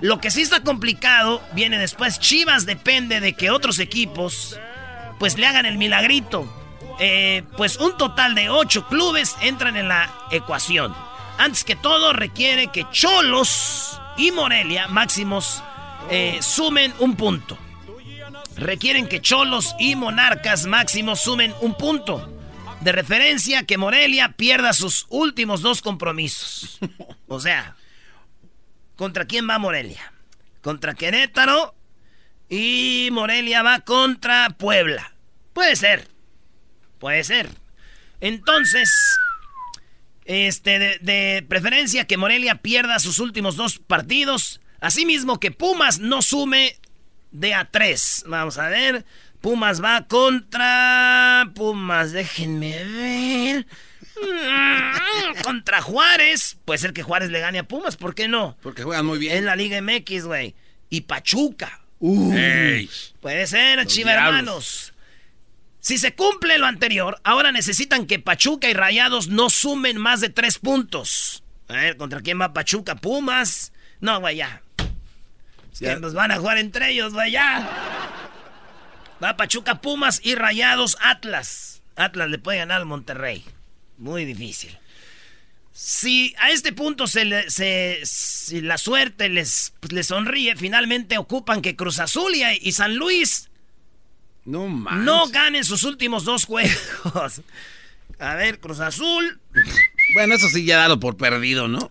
Lo 0.00 0.18
que 0.18 0.30
sí 0.30 0.42
está 0.42 0.62
complicado 0.62 1.42
viene 1.52 1.78
después. 1.78 2.18
Chivas 2.18 2.64
depende 2.64 3.20
de 3.20 3.34
que 3.34 3.50
otros 3.50 3.78
equipos 3.78 4.58
pues 5.18 5.38
le 5.38 5.46
hagan 5.46 5.66
el 5.66 5.78
milagrito. 5.78 6.52
Eh, 6.98 7.44
pues 7.56 7.76
un 7.76 7.96
total 7.96 8.34
de 8.34 8.50
ocho 8.50 8.86
clubes 8.88 9.36
entran 9.42 9.76
en 9.76 9.88
la 9.88 10.10
ecuación. 10.30 10.94
Antes 11.38 11.64
que 11.64 11.76
todo 11.76 12.12
requiere 12.12 12.68
que 12.68 12.86
Cholos 12.90 14.00
y 14.16 14.32
Morelia 14.32 14.88
máximos 14.88 15.62
eh, 16.10 16.38
sumen 16.42 16.92
un 16.98 17.16
punto. 17.16 17.58
Requieren 18.56 19.08
que 19.08 19.20
Cholos 19.20 19.74
y 19.78 19.96
Monarcas 19.96 20.66
máximos 20.66 21.20
sumen 21.20 21.54
un 21.60 21.74
punto. 21.76 22.28
De 22.80 22.92
referencia 22.92 23.64
que 23.64 23.78
Morelia 23.78 24.32
pierda 24.32 24.72
sus 24.72 25.06
últimos 25.08 25.62
dos 25.62 25.82
compromisos. 25.82 26.78
O 27.28 27.40
sea, 27.40 27.76
¿contra 28.96 29.24
quién 29.24 29.48
va 29.48 29.58
Morelia? 29.58 30.12
Contra 30.60 30.94
Querétaro 30.94 31.74
y 32.48 33.08
Morelia 33.12 33.62
va 33.62 33.80
contra 33.80 34.50
Puebla. 34.50 35.14
Puede 35.54 35.76
ser. 35.76 36.08
Puede 36.98 37.24
ser. 37.24 37.48
Entonces, 38.20 38.90
este, 40.24 40.98
de, 41.00 41.44
preferencia 41.48 42.06
que 42.06 42.16
Morelia 42.16 42.56
pierda 42.56 42.98
sus 42.98 43.18
últimos 43.18 43.56
dos 43.56 43.78
partidos. 43.78 44.60
Asimismo 44.82 45.38
que 45.38 45.52
Pumas 45.52 46.00
no 46.00 46.22
sume 46.22 46.76
de 47.30 47.54
a 47.54 47.70
tres. 47.70 48.24
Vamos 48.26 48.58
a 48.58 48.68
ver. 48.68 49.04
Pumas 49.40 49.82
va 49.82 50.08
contra. 50.08 51.52
Pumas, 51.54 52.10
déjenme 52.10 52.82
ver. 52.84 53.66
Mm, 54.16 55.42
contra 55.44 55.80
Juárez. 55.82 56.58
Puede 56.64 56.78
ser 56.78 56.92
que 56.92 57.04
Juárez 57.04 57.30
le 57.30 57.38
gane 57.38 57.60
a 57.60 57.68
Pumas, 57.68 57.96
¿por 57.96 58.16
qué 58.16 58.26
no? 58.26 58.56
Porque 58.60 58.82
juegan 58.82 59.06
muy 59.06 59.20
bien. 59.20 59.36
En 59.36 59.44
la 59.44 59.54
Liga 59.54 59.80
MX, 59.80 60.26
güey. 60.26 60.56
Y 60.90 61.02
Pachuca. 61.02 61.80
Uh, 62.00 62.34
puede 63.20 63.46
ser, 63.46 63.86
Chiva 63.86 64.14
hermanos. 64.14 64.94
Si 65.78 65.96
se 65.96 66.16
cumple 66.16 66.58
lo 66.58 66.66
anterior, 66.66 67.20
ahora 67.22 67.52
necesitan 67.52 68.06
que 68.06 68.18
Pachuca 68.18 68.68
y 68.68 68.74
Rayados 68.74 69.28
no 69.28 69.48
sumen 69.48 69.96
más 69.98 70.20
de 70.20 70.28
tres 70.28 70.58
puntos. 70.58 71.44
A 71.68 71.74
ver, 71.74 71.96
¿contra 71.96 72.20
quién 72.20 72.40
va 72.40 72.52
Pachuca? 72.52 72.96
Pumas. 72.96 73.72
No, 74.00 74.18
güey, 74.18 74.38
ya. 74.38 74.61
Ya. 75.80 75.98
nos 75.98 76.14
van 76.14 76.30
a 76.30 76.38
jugar 76.38 76.58
entre 76.58 76.90
ellos, 76.90 77.12
güey, 77.12 77.32
ya. 77.32 77.68
Va 79.22 79.36
Pachuca, 79.36 79.80
Pumas 79.80 80.20
y 80.22 80.34
Rayados 80.34 80.96
Atlas. 81.00 81.82
Atlas 81.96 82.30
le 82.30 82.38
puede 82.38 82.58
ganar 82.58 82.80
al 82.80 82.86
Monterrey. 82.86 83.44
Muy 83.98 84.24
difícil. 84.24 84.76
Si 85.72 86.34
a 86.38 86.50
este 86.50 86.72
punto 86.72 87.06
se, 87.06 87.24
le, 87.24 87.50
se 87.50 88.00
si 88.04 88.60
la 88.60 88.76
suerte 88.78 89.28
les, 89.28 89.72
les, 89.88 90.06
sonríe, 90.06 90.56
finalmente 90.56 91.16
ocupan 91.16 91.62
que 91.62 91.76
Cruz 91.76 91.98
Azul 91.98 92.34
y, 92.34 92.42
y 92.60 92.72
San 92.72 92.96
Luis 92.96 93.48
no, 94.44 94.68
no 94.68 95.28
ganen 95.28 95.64
sus 95.64 95.84
últimos 95.84 96.24
dos 96.24 96.44
juegos. 96.46 97.42
A 98.18 98.34
ver, 98.34 98.60
Cruz 98.60 98.80
Azul. 98.80 99.40
Bueno, 100.14 100.34
eso 100.34 100.48
sí 100.48 100.64
ya 100.64 100.76
dado 100.76 101.00
por 101.00 101.16
perdido, 101.16 101.68
¿no? 101.68 101.90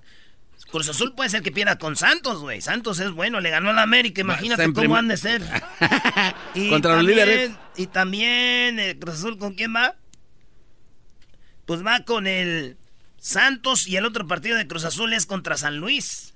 Cruz 0.71 0.87
Azul 0.87 1.13
puede 1.13 1.29
ser 1.29 1.41
que 1.41 1.51
pierda 1.51 1.77
con 1.77 1.95
Santos, 1.97 2.39
güey. 2.39 2.61
Santos 2.61 2.99
es 2.99 3.11
bueno, 3.11 3.41
le 3.41 3.49
ganó 3.49 3.71
a 3.71 3.73
la 3.73 3.81
América. 3.81 4.21
Imagínate 4.21 4.71
cómo 4.71 4.95
han 4.95 5.09
de 5.09 5.17
ser. 5.17 5.41
y 6.55 6.69
Contra 6.69 6.95
también, 6.95 7.17
los 7.17 7.27
líderes. 7.27 7.51
Y 7.75 7.87
también, 7.87 8.79
eh, 8.79 8.97
Cruz 8.97 9.15
Azul, 9.15 9.37
¿con 9.37 9.53
quién 9.53 9.75
va? 9.75 9.95
Pues 11.65 11.85
va 11.85 12.03
con 12.05 12.25
el 12.25 12.77
Santos 13.17 13.85
y 13.87 13.97
el 13.97 14.05
otro 14.05 14.27
partido 14.27 14.57
de 14.57 14.65
Cruz 14.65 14.85
Azul 14.85 15.13
es 15.13 15.25
contra 15.25 15.57
San 15.57 15.77
Luis. 15.77 16.33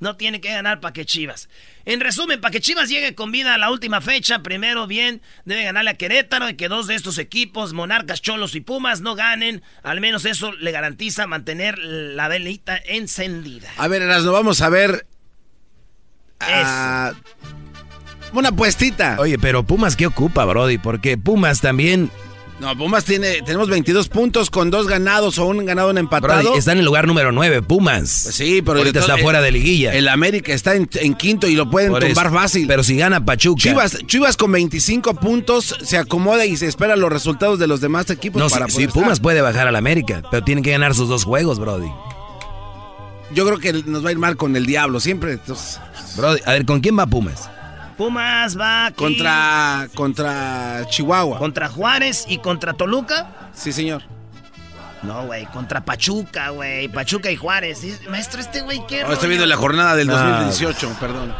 No 0.00 0.16
tiene 0.16 0.40
que 0.40 0.50
ganar 0.50 0.80
para 0.80 0.92
que 0.92 1.04
Chivas. 1.04 1.48
En 1.84 2.00
resumen, 2.00 2.40
para 2.40 2.52
que 2.52 2.60
Chivas 2.60 2.88
llegue 2.88 3.14
con 3.14 3.30
vida 3.30 3.54
a 3.54 3.58
la 3.58 3.70
última 3.70 4.00
fecha, 4.00 4.42
primero 4.42 4.86
bien, 4.86 5.20
debe 5.44 5.64
ganarle 5.64 5.90
a 5.90 5.94
Querétaro 5.94 6.48
y 6.48 6.54
que 6.54 6.68
dos 6.68 6.86
de 6.86 6.94
estos 6.94 7.18
equipos, 7.18 7.74
Monarcas, 7.74 8.22
Cholos 8.22 8.54
y 8.54 8.60
Pumas, 8.60 9.02
no 9.02 9.14
ganen. 9.14 9.62
Al 9.82 10.00
menos 10.00 10.24
eso 10.24 10.52
le 10.52 10.72
garantiza 10.72 11.26
mantener 11.26 11.78
la 11.78 12.28
velita 12.28 12.78
encendida. 12.78 13.68
A 13.76 13.88
ver, 13.88 14.02
Erasmo, 14.02 14.32
vamos 14.32 14.62
a 14.62 14.70
ver. 14.70 15.06
Uh, 16.40 17.14
una 18.32 18.52
puestita. 18.52 19.16
Oye, 19.18 19.38
pero 19.38 19.64
Pumas, 19.64 19.96
¿qué 19.96 20.06
ocupa, 20.06 20.46
Brody? 20.46 20.78
Porque 20.78 21.18
Pumas 21.18 21.60
también 21.60 22.10
no, 22.60 22.76
Pumas 22.76 23.04
tiene, 23.04 23.40
tenemos 23.42 23.70
22 23.70 24.08
puntos 24.08 24.50
con 24.50 24.70
dos 24.70 24.86
ganados 24.86 25.38
o 25.38 25.46
un 25.46 25.64
ganado 25.64 25.90
en 25.90 25.96
empatado. 25.96 26.42
Brody, 26.42 26.58
está 26.58 26.72
en 26.72 26.78
el 26.78 26.84
lugar 26.84 27.06
número 27.06 27.32
9, 27.32 27.62
Pumas. 27.62 28.20
Pues 28.24 28.34
sí, 28.34 28.60
pero 28.60 28.78
ahorita 28.78 29.00
está 29.00 29.16
fuera 29.16 29.40
de 29.40 29.50
liguilla. 29.50 29.94
El 29.94 30.08
América 30.08 30.52
está 30.52 30.74
en, 30.74 30.88
en 30.94 31.14
quinto 31.14 31.48
y 31.48 31.54
lo 31.54 31.70
pueden 31.70 31.90
Por 31.90 32.04
tumbar 32.04 32.26
eso. 32.26 32.34
fácil. 32.34 32.66
Pero 32.66 32.82
si 32.84 32.96
gana 32.96 33.24
Pachuca. 33.24 33.62
Chivas, 33.62 33.98
Chivas 34.06 34.36
con 34.36 34.52
25 34.52 35.14
puntos 35.14 35.74
se 35.82 35.96
acomoda 35.96 36.44
y 36.44 36.56
se 36.58 36.66
espera 36.66 36.96
los 36.96 37.10
resultados 37.10 37.58
de 37.58 37.66
los 37.66 37.80
demás 37.80 38.10
equipos 38.10 38.42
no, 38.42 38.48
para 38.48 38.68
si, 38.68 38.82
si 38.82 38.88
Pumas 38.88 39.20
puede 39.20 39.40
bajar 39.40 39.66
al 39.66 39.76
América, 39.76 40.22
pero 40.30 40.44
tienen 40.44 40.62
que 40.62 40.70
ganar 40.70 40.94
sus 40.94 41.08
dos 41.08 41.24
juegos, 41.24 41.58
Brody. 41.58 41.90
Yo 43.32 43.46
creo 43.46 43.58
que 43.58 43.72
nos 43.72 44.04
va 44.04 44.10
a 44.10 44.12
ir 44.12 44.18
mal 44.18 44.36
con 44.36 44.54
el 44.56 44.66
diablo, 44.66 45.00
siempre. 45.00 45.32
Entonces... 45.32 45.80
Brody, 46.16 46.40
a 46.44 46.52
ver, 46.52 46.66
¿con 46.66 46.80
quién 46.80 46.98
va 46.98 47.06
Pumas? 47.06 47.48
Pumas 48.00 48.58
va 48.58 48.86
aquí. 48.86 48.96
Contra, 48.96 49.86
contra 49.94 50.86
Chihuahua. 50.88 51.36
¿Contra 51.36 51.68
Juárez 51.68 52.24
y 52.26 52.38
contra 52.38 52.72
Toluca? 52.72 53.50
Sí, 53.52 53.74
señor. 53.74 54.02
No, 55.02 55.26
güey, 55.26 55.44
contra 55.44 55.84
Pachuca, 55.84 56.48
güey. 56.48 56.88
Pachuca 56.88 57.30
y 57.30 57.36
Juárez. 57.36 57.84
Maestro, 58.08 58.40
este 58.40 58.62
güey, 58.62 58.80
¿qué? 58.88 59.02
No, 59.02 59.12
estoy 59.12 59.28
viendo 59.28 59.44
la 59.44 59.58
jornada 59.58 59.96
del 59.96 60.06
2018, 60.06 60.96
perdón. 60.98 61.34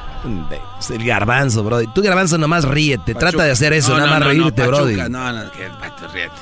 El 0.91 1.03
garbanzo, 1.03 1.65
Brody. 1.65 1.87
Tú, 1.95 2.03
garbanzo, 2.03 2.37
nomás 2.37 2.67
ríete. 2.67 3.15
Pachuca. 3.15 3.31
Trata 3.31 3.45
de 3.45 3.53
hacer 3.53 3.73
eso, 3.73 3.93
no, 3.93 3.97
nada 3.97 4.11
no, 4.11 4.19
más 4.19 4.29
reírte, 4.29 4.67
Brody. 4.67 4.97
No, 5.09 5.33
no, 5.33 5.51
que 5.53 5.67
ríete. 6.13 6.35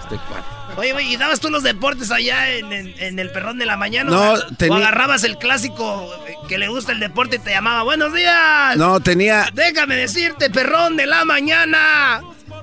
Este 0.00 0.16
cuate. 0.16 0.51
Oye, 0.76 0.92
güey, 0.92 1.12
¿y 1.12 1.16
dabas 1.16 1.40
tú 1.40 1.50
los 1.50 1.62
deportes 1.62 2.10
allá 2.10 2.50
en, 2.50 2.72
en, 2.72 2.94
en, 2.98 3.18
el 3.18 3.30
perrón 3.30 3.58
de 3.58 3.66
la 3.66 3.76
mañana? 3.76 4.10
No, 4.10 4.32
o, 4.32 4.40
tenía... 4.56 4.74
o 4.74 4.76
agarrabas 4.78 5.22
el 5.24 5.36
clásico 5.36 6.10
que 6.48 6.58
le 6.58 6.68
gusta 6.68 6.92
el 6.92 7.00
deporte 7.00 7.36
y 7.36 7.38
te 7.40 7.50
llamaba, 7.50 7.82
buenos 7.82 8.14
días. 8.14 8.76
No, 8.76 9.00
tenía... 9.00 9.46
Déjame 9.52 9.96
decirte, 9.96 10.48
perrón 10.50 10.96
de 10.96 11.06
la 11.06 11.24
mañana. 11.24 12.22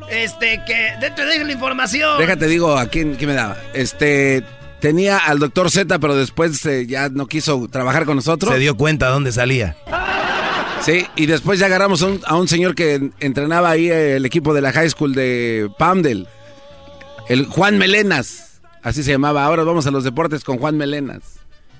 Este, 0.09 0.61
que 0.65 0.93
te 1.15 1.25
deje 1.25 1.43
la 1.43 1.51
información. 1.51 2.17
Déjate, 2.17 2.47
digo, 2.47 2.77
¿a 2.77 2.87
quién, 2.87 3.15
quién 3.15 3.29
me 3.29 3.35
daba? 3.35 3.57
Este, 3.73 4.43
tenía 4.79 5.19
al 5.19 5.37
doctor 5.37 5.69
Z, 5.69 5.99
pero 5.99 6.15
después 6.15 6.65
eh, 6.65 6.87
ya 6.87 7.09
no 7.09 7.27
quiso 7.27 7.67
trabajar 7.71 8.05
con 8.05 8.15
nosotros. 8.15 8.51
Se 8.51 8.59
dio 8.59 8.75
cuenta 8.75 9.09
dónde 9.09 9.31
salía. 9.31 9.77
Sí, 10.81 11.05
y 11.15 11.27
después 11.27 11.59
ya 11.59 11.67
agarramos 11.67 12.01
a 12.01 12.07
un, 12.07 12.21
a 12.25 12.37
un 12.37 12.47
señor 12.47 12.73
que 12.73 13.11
entrenaba 13.19 13.69
ahí 13.69 13.89
el 13.89 14.25
equipo 14.25 14.53
de 14.53 14.61
la 14.61 14.71
high 14.71 14.89
school 14.89 15.13
de 15.13 15.69
Pamdel. 15.77 16.27
El 17.29 17.45
Juan 17.45 17.77
Melenas, 17.77 18.59
así 18.83 19.03
se 19.03 19.11
llamaba. 19.11 19.45
Ahora 19.45 19.63
vamos 19.63 19.87
a 19.87 19.91
los 19.91 20.03
deportes 20.03 20.43
con 20.43 20.57
Juan 20.57 20.75
Melenas. 20.77 21.21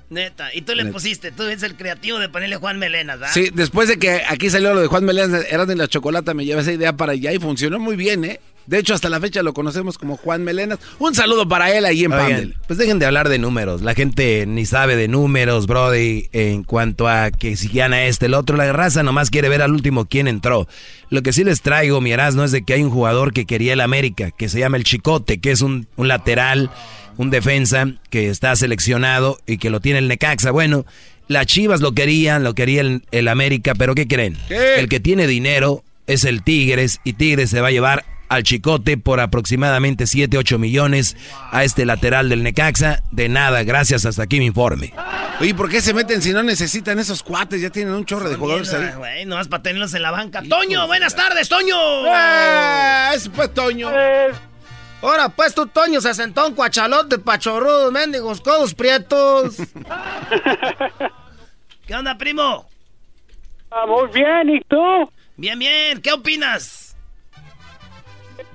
Neta, 0.08 0.52
y 0.54 0.62
tú 0.62 0.74
le 0.74 0.82
Neta. 0.84 0.92
pusiste, 0.94 1.30
tú 1.30 1.44
eres 1.44 1.62
el 1.62 1.76
creativo 1.76 2.18
de 2.18 2.28
ponerle 2.28 2.56
Juan 2.56 2.78
Melenas, 2.78 3.20
¿verdad? 3.20 3.34
Sí, 3.34 3.50
después 3.54 3.88
de 3.88 3.98
que 3.98 4.22
aquí 4.28 4.50
salió 4.50 4.74
lo 4.74 4.80
de 4.80 4.88
Juan 4.88 5.04
Melenas, 5.04 5.44
eran 5.50 5.68
de 5.68 5.76
la 5.76 5.86
chocolata, 5.86 6.34
me 6.34 6.44
llevé 6.44 6.62
esa 6.62 6.72
idea 6.72 6.96
para 6.96 7.12
allá 7.12 7.32
y 7.32 7.38
funcionó 7.38 7.78
muy 7.78 7.94
bien, 7.94 8.24
¿eh? 8.24 8.40
De 8.70 8.78
hecho, 8.78 8.94
hasta 8.94 9.08
la 9.08 9.18
fecha 9.18 9.42
lo 9.42 9.52
conocemos 9.52 9.98
como 9.98 10.16
Juan 10.16 10.44
Melenas. 10.44 10.78
Un 11.00 11.12
saludo 11.12 11.48
para 11.48 11.76
él 11.76 11.84
ahí 11.84 12.04
en 12.04 12.12
Pandel. 12.12 12.54
Pues 12.68 12.78
dejen 12.78 13.00
de 13.00 13.06
hablar 13.06 13.28
de 13.28 13.40
números. 13.40 13.82
La 13.82 13.94
gente 13.94 14.46
ni 14.46 14.64
sabe 14.64 14.94
de 14.94 15.08
números, 15.08 15.66
Brody, 15.66 16.28
en 16.30 16.62
cuanto 16.62 17.08
a 17.08 17.32
que 17.32 17.56
si 17.56 17.66
gana 17.66 18.04
este, 18.04 18.26
el 18.26 18.34
otro. 18.34 18.56
La 18.56 18.72
raza 18.72 19.02
nomás 19.02 19.28
quiere 19.28 19.48
ver 19.48 19.60
al 19.60 19.72
último 19.72 20.06
quién 20.06 20.28
entró. 20.28 20.68
Lo 21.08 21.20
que 21.24 21.32
sí 21.32 21.42
les 21.42 21.62
traigo, 21.62 22.00
mi 22.00 22.12
no 22.12 22.44
es 22.44 22.52
de 22.52 22.62
que 22.62 22.74
hay 22.74 22.84
un 22.84 22.90
jugador 22.90 23.32
que 23.32 23.44
quería 23.44 23.72
el 23.72 23.80
América, 23.80 24.30
que 24.30 24.48
se 24.48 24.60
llama 24.60 24.76
el 24.76 24.84
Chicote, 24.84 25.40
que 25.40 25.50
es 25.50 25.62
un, 25.62 25.88
un 25.96 26.06
lateral, 26.06 26.70
un 27.16 27.30
defensa 27.30 27.88
que 28.08 28.28
está 28.28 28.54
seleccionado 28.54 29.40
y 29.48 29.58
que 29.58 29.70
lo 29.70 29.80
tiene 29.80 29.98
el 29.98 30.06
Necaxa. 30.06 30.52
Bueno, 30.52 30.86
las 31.26 31.46
Chivas 31.46 31.80
lo 31.80 31.90
querían, 31.90 32.44
lo 32.44 32.54
quería 32.54 32.82
el, 32.82 33.02
el 33.10 33.26
América, 33.26 33.74
pero 33.74 33.96
¿qué 33.96 34.06
creen? 34.06 34.36
¿Qué? 34.46 34.76
El 34.76 34.88
que 34.88 35.00
tiene 35.00 35.26
dinero 35.26 35.82
es 36.06 36.24
el 36.24 36.44
Tigres 36.44 37.00
y 37.02 37.14
Tigres 37.14 37.50
se 37.50 37.60
va 37.60 37.66
a 37.66 37.72
llevar 37.72 38.04
al 38.30 38.44
Chicote 38.44 38.96
por 38.96 39.20
aproximadamente 39.20 40.06
7, 40.06 40.38
8 40.38 40.58
millones 40.58 41.16
a 41.50 41.64
este 41.64 41.84
lateral 41.84 42.28
del 42.28 42.44
Necaxa. 42.44 43.02
De 43.10 43.28
nada, 43.28 43.64
gracias, 43.64 44.06
hasta 44.06 44.22
aquí 44.22 44.38
mi 44.38 44.46
informe. 44.46 44.94
Oye, 45.40 45.52
¿por 45.52 45.68
qué 45.68 45.82
se 45.82 45.92
meten 45.92 46.22
si 46.22 46.32
no 46.32 46.42
necesitan 46.44 47.00
esos 47.00 47.24
cuates? 47.24 47.60
Ya 47.60 47.70
tienen 47.70 47.92
un 47.92 48.04
chorro 48.04 48.30
de 48.30 48.36
jugadores 48.36 48.72
ahí. 48.72 48.92
Güey, 48.96 49.26
no 49.26 49.34
vas 49.34 49.48
para 49.48 49.64
tenerlos 49.64 49.92
en 49.94 50.02
la 50.02 50.12
banca. 50.12 50.42
Toño, 50.48 50.86
buenas 50.86 51.16
tardes, 51.16 51.48
Toño. 51.48 51.76
¡Eh! 52.06 53.10
Ese 53.16 53.30
pues 53.30 53.52
Toño. 53.52 53.90
Eh. 53.92 54.30
Ahora, 55.02 55.28
pues 55.30 55.52
tú, 55.52 55.66
Toño, 55.66 56.00
se 56.00 56.14
sentó 56.14 56.46
un 56.46 56.54
cuachalote 56.54 57.18
pachorrudo, 57.18 57.90
mendigos, 57.90 58.40
codos 58.40 58.74
prietos. 58.74 59.56
¿Qué 61.86 61.94
onda, 61.96 62.16
primo? 62.16 62.68
Ah, 63.72 63.86
muy 63.86 64.08
bien, 64.12 64.50
¿y 64.50 64.60
tú? 64.68 65.10
Bien, 65.36 65.58
bien, 65.58 66.00
¿qué 66.00 66.12
opinas? 66.12 66.89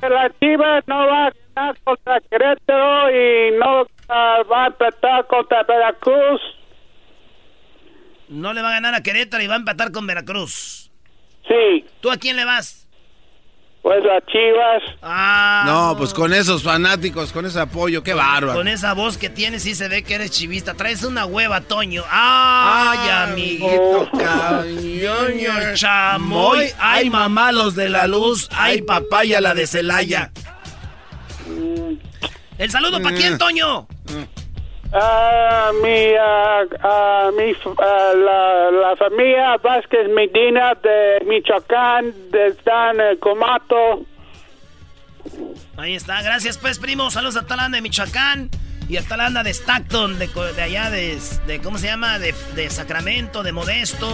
La 0.02 0.32
Chivas 0.40 0.84
no 0.88 1.07
va 1.07 1.28
a 1.28 1.34
ganar 1.56 1.80
contra 1.84 2.22
Querétaro 2.22 3.10
y 3.12 3.52
no 3.57 3.88
ah, 4.10 4.41
va 4.52 4.64
a 4.64 4.68
empatar 4.68 5.28
contra 5.28 5.64
Veracruz. 5.64 6.41
No 8.30 8.53
le 8.53 8.62
va 8.62 8.70
a 8.70 8.74
ganar 8.74 8.95
a 8.95 9.03
Querétaro 9.03 9.44
y 9.44 9.48
va 9.48 9.56
a 9.56 9.57
empatar 9.57 9.91
con 9.91 10.07
Veracruz. 10.07 10.91
Sí. 11.48 11.86
¿Tú 12.02 12.12
a 12.12 12.18
quién 12.18 12.36
le 12.36 12.45
vas? 12.45 12.85
Pues 13.86 14.03
a 14.03 14.20
Chivas. 14.32 14.82
Ah. 15.03 15.64
No, 15.68 15.95
pues 15.95 16.12
con 16.12 16.34
esos 16.34 16.64
fanáticos, 16.64 17.32
con 17.32 17.45
ese 17.45 17.60
apoyo, 17.60 18.02
qué 18.02 18.16
bárbaro. 18.16 18.57
Con 18.57 18.68
esa 18.68 18.94
voz 18.94 19.16
que 19.16 19.30
tienes 19.30 19.62
sí 19.62 19.76
se 19.76 19.88
ve 19.88 20.02
que 20.02 20.16
eres 20.16 20.32
chivista. 20.32 20.74
Traes 20.74 21.03
una 21.03 21.28
hueva, 21.28 21.62
Toño. 21.62 22.03
¡Ay, 22.10 23.10
amiguito! 23.10 24.10
Cañoño, 24.18 25.76
chamoy. 25.76 26.66
¡Ay, 26.80 27.12
mamá, 27.12 27.52
los 27.52 27.76
de 27.76 27.90
la 27.90 28.07
luz! 28.07 28.49
¡Ay, 28.57 28.82
papaya, 28.82 29.40
la 29.40 29.53
de 29.53 29.68
Celaya! 29.68 30.32
¿El 32.57 32.72
saludo 32.72 32.99
para 33.03 33.16
quién, 33.16 33.38
Toño? 33.38 33.88
Ah, 34.98 35.74
mi, 35.84 36.14
ah, 36.16 36.64
ah, 36.82 37.30
mi, 37.36 37.52
ah, 37.80 38.14
la, 38.16 38.72
la 38.72 38.96
familia 38.96 39.58
Vázquez 39.58 40.08
Medina 40.08 40.74
de 40.76 41.26
Michoacán, 41.26 42.14
de 42.32 42.48
están 42.48 43.02
en 43.02 43.18
Comato. 43.18 44.06
Ahí 45.76 45.96
está, 45.96 46.22
gracias 46.22 46.58
pues 46.58 46.80
primo, 46.80 47.12
saludos 47.12 47.36
a 47.36 47.46
Talanda 47.46 47.76
de 47.76 47.82
Michoacán 47.82 48.50
y 48.88 48.96
a 48.96 49.02
Talanda 49.06 49.44
de 49.44 49.50
Stockton, 49.50 50.18
de, 50.18 50.28
de 50.28 50.62
allá 50.62 50.90
de, 50.90 51.20
de, 51.46 51.60
¿cómo 51.60 51.78
se 51.78 51.88
llama? 51.88 52.18
De, 52.18 52.34
de 52.56 52.70
Sacramento, 52.70 53.44
de 53.44 53.52
Modesto 53.52 54.08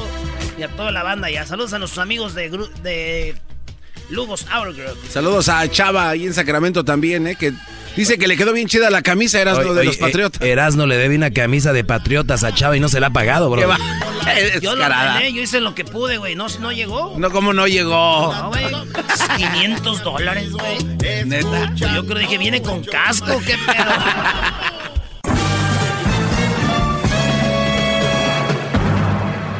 y 0.58 0.64
a 0.64 0.68
toda 0.70 0.92
la 0.92 1.04
banda 1.04 1.28
allá. 1.28 1.46
Saludos 1.46 1.74
a 1.74 1.80
nuestros 1.80 2.02
amigos 2.02 2.34
de, 2.34 2.50
de 2.82 3.36
Lugos 4.12 4.46
Hour 4.54 4.74
Group. 4.76 4.98
Saludos 5.10 5.50
a 5.50 5.68
Chava 5.70 6.10
ahí 6.10 6.26
en 6.26 6.34
Sacramento 6.34 6.84
también, 6.84 7.26
¿eh? 7.28 7.36
Que 7.36 7.54
dice 7.96 8.18
que 8.18 8.28
le 8.28 8.38
quedó 8.38 8.54
bien 8.54 8.68
chida 8.68 8.90
la 8.90 9.02
camisa, 9.02 9.42
eras 9.42 9.58
Oye, 9.58 9.68
lo 9.68 9.74
de 9.74 9.80
oye, 9.82 9.88
los 9.88 9.98
Patriotas. 9.98 10.42
eh, 10.42 10.52
Erasmo 10.52 10.86
le 10.86 10.98
debe 10.98 11.16
una 11.16 11.32
camisa 11.32 11.74
de 11.74 11.84
patriotas 11.84 12.44
a 12.44 12.54
Chava 12.54 12.76
y 12.78 12.80
no 12.80 12.90
se 12.90 13.00
la 13.00 13.08
ha 13.08 13.12
pagado, 13.12 13.50
bro. 13.50 13.60
Qué 13.62 13.66
va- 13.66 13.78
Yo 14.62 14.76
lo 14.76 14.88
gané, 14.88 15.34
yo 15.34 15.42
hice 15.42 15.60
lo 15.60 15.74
que 15.76 15.84
pude, 15.84 16.18
güey. 16.18 16.36
No, 16.36 16.48
no 16.60 16.72
llegó. 16.72 17.16
No, 17.18 17.32
¿cómo 17.32 17.54
no 17.54 17.68
llegó? 17.68 18.34
No, 18.34 18.50
güey. 18.50 18.66
500 19.38 20.04
dólares, 20.04 20.52
güey. 20.52 20.84
Neta. 21.26 21.74
Yo 21.76 22.06
creo 22.06 22.30
que 22.30 22.38
viene 22.38 22.62
con 22.62 22.84
casco, 22.84 23.40
qué 23.46 23.56
pedo. 23.58 23.92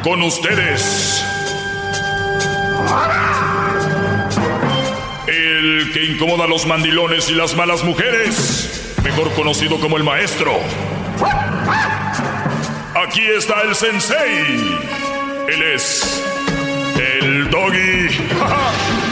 Con 0.02 0.22
ustedes. 0.22 1.24
El 5.62 5.92
que 5.92 6.04
incomoda 6.04 6.46
a 6.46 6.48
los 6.48 6.66
mandilones 6.66 7.30
y 7.30 7.34
las 7.36 7.54
malas 7.54 7.84
mujeres. 7.84 8.96
Mejor 9.04 9.32
conocido 9.34 9.78
como 9.78 9.96
el 9.96 10.02
maestro. 10.02 10.58
Aquí 12.96 13.20
está 13.20 13.62
el 13.62 13.72
sensei. 13.76 14.56
Él 15.48 15.62
es. 15.74 16.20
El 16.98 17.48
doggy. 17.48 18.08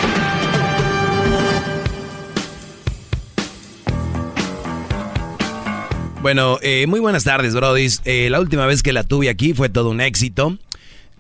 Bueno, 6.22 6.58
eh, 6.60 6.86
muy 6.86 7.00
buenas 7.00 7.24
tardes, 7.24 7.54
brodis. 7.54 8.02
Eh, 8.04 8.28
la 8.28 8.40
última 8.40 8.66
vez 8.66 8.82
que 8.82 8.92
la 8.92 9.04
tuve 9.04 9.30
aquí 9.30 9.54
fue 9.54 9.70
todo 9.70 9.88
un 9.88 10.02
éxito. 10.02 10.58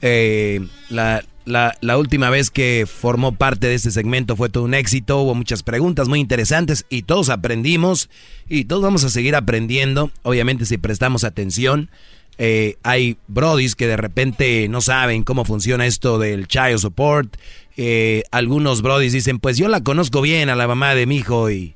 Eh, 0.02 0.60
la, 0.90 1.24
la- 1.50 1.76
la 1.80 1.98
última 1.98 2.30
vez 2.30 2.50
que 2.50 2.86
formó 2.90 3.32
parte 3.32 3.66
de 3.66 3.74
este 3.74 3.90
segmento 3.90 4.36
fue 4.36 4.48
todo 4.48 4.64
un 4.64 4.74
éxito. 4.74 5.20
Hubo 5.20 5.34
muchas 5.34 5.62
preguntas 5.62 6.08
muy 6.08 6.20
interesantes 6.20 6.86
y 6.88 7.02
todos 7.02 7.28
aprendimos 7.28 8.08
y 8.48 8.64
todos 8.64 8.82
vamos 8.82 9.04
a 9.04 9.10
seguir 9.10 9.36
aprendiendo. 9.36 10.10
Obviamente 10.22 10.64
si 10.64 10.78
prestamos 10.78 11.24
atención. 11.24 11.90
Eh, 12.38 12.76
hay 12.82 13.18
brodis 13.28 13.74
que 13.74 13.86
de 13.86 13.98
repente 13.98 14.66
no 14.68 14.80
saben 14.80 15.24
cómo 15.24 15.44
funciona 15.44 15.84
esto 15.86 16.18
del 16.18 16.46
child 16.48 16.78
support. 16.78 17.36
Eh, 17.76 18.22
algunos 18.30 18.80
brodis 18.80 19.12
dicen, 19.12 19.38
pues 19.38 19.58
yo 19.58 19.68
la 19.68 19.82
conozco 19.82 20.22
bien 20.22 20.48
a 20.48 20.56
la 20.56 20.66
mamá 20.66 20.94
de 20.94 21.06
mi 21.06 21.16
hijo 21.16 21.50
y... 21.50 21.74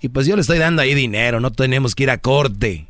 Y 0.00 0.10
pues 0.10 0.28
yo 0.28 0.36
le 0.36 0.42
estoy 0.42 0.58
dando 0.58 0.80
ahí 0.80 0.94
dinero, 0.94 1.40
no 1.40 1.50
tenemos 1.50 1.96
que 1.96 2.04
ir 2.04 2.10
a 2.10 2.18
corte. 2.18 2.86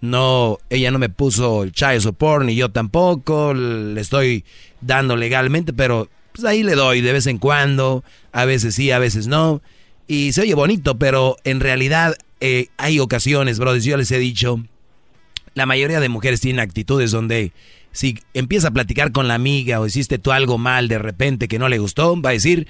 No, 0.00 0.58
ella 0.70 0.90
no 0.90 0.98
me 0.98 1.10
puso 1.10 1.62
el 1.62 1.72
child 1.72 2.00
support, 2.00 2.44
ni 2.44 2.54
yo 2.54 2.70
tampoco, 2.70 3.52
le 3.52 4.00
estoy 4.00 4.44
dando 4.80 5.16
legalmente, 5.16 5.72
pero 5.72 6.08
pues 6.32 6.44
ahí 6.44 6.62
le 6.62 6.74
doy 6.74 7.00
de 7.00 7.12
vez 7.12 7.26
en 7.26 7.38
cuando, 7.38 8.02
a 8.32 8.44
veces 8.44 8.74
sí, 8.74 8.90
a 8.90 8.98
veces 8.98 9.26
no. 9.26 9.60
Y 10.06 10.32
se 10.32 10.42
oye 10.42 10.54
bonito, 10.54 10.98
pero 10.98 11.36
en 11.44 11.60
realidad 11.60 12.16
eh, 12.40 12.68
hay 12.78 12.98
ocasiones, 12.98 13.58
brothers, 13.58 13.84
yo 13.84 13.96
les 13.96 14.10
he 14.10 14.18
dicho, 14.18 14.64
la 15.54 15.66
mayoría 15.66 16.00
de 16.00 16.08
mujeres 16.08 16.40
tienen 16.40 16.60
actitudes 16.60 17.10
donde 17.10 17.52
si 17.92 18.18
empieza 18.34 18.68
a 18.68 18.72
platicar 18.72 19.12
con 19.12 19.28
la 19.28 19.34
amiga 19.34 19.80
o 19.80 19.86
hiciste 19.86 20.18
tú 20.18 20.32
algo 20.32 20.58
mal 20.58 20.88
de 20.88 20.98
repente 20.98 21.48
que 21.48 21.58
no 21.58 21.68
le 21.68 21.78
gustó, 21.78 22.20
va 22.20 22.30
a 22.30 22.34
decir, 22.34 22.68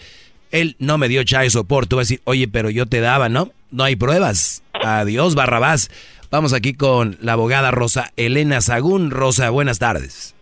él 0.51 0.77
no 0.79 0.99
me 0.99 1.09
dio 1.09 1.23
child 1.23 1.51
support, 1.51 1.89
tú 1.89 1.97
vas 1.97 2.03
a 2.03 2.09
decir, 2.09 2.23
oye, 2.25 2.49
pero 2.49 2.71
yo 2.71 2.87
te 2.87 3.01
daba, 3.01 3.29
¿no? 3.29 3.53
No 3.71 3.85
hay 3.85 3.97
pruebas. 3.97 4.63
Adiós, 4.73 5.35
Barrabás. 5.35 5.91
Vamos 6.31 6.53
aquí 6.55 6.75
con 6.75 7.17
la 7.21 7.33
abogada 7.33 7.71
Rosa 7.71 8.11
Elena 8.17 8.61
Sagún. 8.61 9.11
Rosa, 9.11 9.51
buenas 9.51 9.79
tardes. 9.79 10.37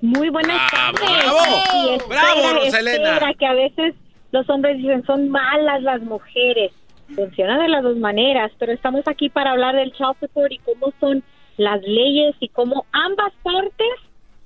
Muy 0.00 0.30
buenas 0.30 0.70
tardes. 0.70 1.00
bravo. 1.00 1.38
Y 1.74 1.94
espera, 1.96 2.22
Bravo, 2.34 2.52
Roselena. 2.64 3.12
espera, 3.14 3.34
que 3.34 3.46
a 3.46 3.52
veces 3.52 3.94
los 4.32 4.48
hombres 4.48 4.78
dicen 4.78 5.04
son 5.04 5.28
malas 5.28 5.82
las 5.82 6.00
mujeres. 6.02 6.72
Funciona 7.14 7.58
de 7.62 7.68
las 7.68 7.82
dos 7.82 7.96
maneras, 7.96 8.52
pero 8.58 8.72
estamos 8.72 9.02
aquí 9.06 9.28
para 9.28 9.50
hablar 9.52 9.74
del 9.76 9.92
child 9.92 10.16
support 10.20 10.52
y 10.52 10.58
cómo 10.58 10.92
son 11.00 11.22
las 11.56 11.80
leyes 11.82 12.34
y 12.40 12.48
cómo 12.48 12.86
ambas 12.92 13.32
partes 13.42 13.86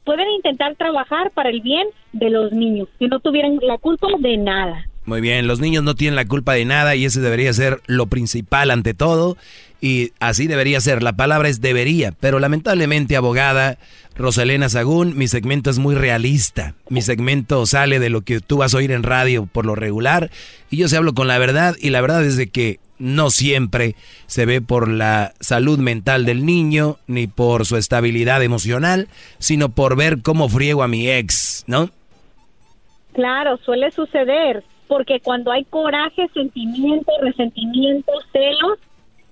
pueden 0.04 0.28
intentar 0.30 0.74
trabajar 0.76 1.30
para 1.32 1.50
el 1.50 1.60
bien 1.60 1.86
de 2.12 2.30
los 2.30 2.52
niños, 2.52 2.88
que 2.98 3.08
no 3.08 3.20
tuvieran 3.20 3.58
la 3.62 3.78
culpa 3.78 4.08
de 4.18 4.36
nada. 4.36 4.86
Muy 5.04 5.20
bien, 5.20 5.48
los 5.48 5.58
niños 5.58 5.82
no 5.82 5.94
tienen 5.94 6.14
la 6.14 6.26
culpa 6.26 6.52
de 6.54 6.64
nada 6.64 6.94
y 6.94 7.04
ese 7.04 7.20
debería 7.20 7.52
ser 7.52 7.82
lo 7.86 8.06
principal 8.06 8.70
ante 8.70 8.94
todo. 8.94 9.36
Y 9.80 10.12
así 10.20 10.46
debería 10.46 10.80
ser. 10.80 11.02
La 11.02 11.14
palabra 11.14 11.48
es 11.48 11.60
debería. 11.60 12.12
Pero 12.12 12.38
lamentablemente, 12.38 13.16
abogada 13.16 13.78
Rosalena 14.14 14.68
Sagún, 14.68 15.16
mi 15.16 15.26
segmento 15.26 15.70
es 15.70 15.80
muy 15.80 15.96
realista. 15.96 16.74
Mi 16.88 17.02
segmento 17.02 17.66
sale 17.66 17.98
de 17.98 18.10
lo 18.10 18.20
que 18.20 18.38
tú 18.38 18.58
vas 18.58 18.74
a 18.74 18.76
oír 18.76 18.92
en 18.92 19.02
radio 19.02 19.46
por 19.46 19.66
lo 19.66 19.74
regular. 19.74 20.30
Y 20.70 20.76
yo 20.76 20.86
se 20.86 20.96
hablo 20.96 21.14
con 21.14 21.26
la 21.26 21.38
verdad. 21.38 21.74
Y 21.80 21.90
la 21.90 22.00
verdad 22.00 22.24
es 22.24 22.36
de 22.36 22.48
que 22.48 22.78
no 23.00 23.30
siempre 23.30 23.96
se 24.26 24.46
ve 24.46 24.60
por 24.60 24.86
la 24.86 25.32
salud 25.40 25.80
mental 25.80 26.24
del 26.24 26.46
niño, 26.46 26.98
ni 27.08 27.26
por 27.26 27.66
su 27.66 27.76
estabilidad 27.76 28.40
emocional, 28.44 29.08
sino 29.38 29.70
por 29.70 29.96
ver 29.96 30.22
cómo 30.22 30.48
friego 30.48 30.84
a 30.84 30.88
mi 30.88 31.10
ex, 31.10 31.64
¿no? 31.66 31.90
Claro, 33.12 33.58
suele 33.58 33.90
suceder, 33.90 34.62
porque 34.92 35.20
cuando 35.20 35.50
hay 35.50 35.64
coraje, 35.64 36.28
sentimiento, 36.34 37.10
resentimiento, 37.22 38.12
celos, 38.30 38.78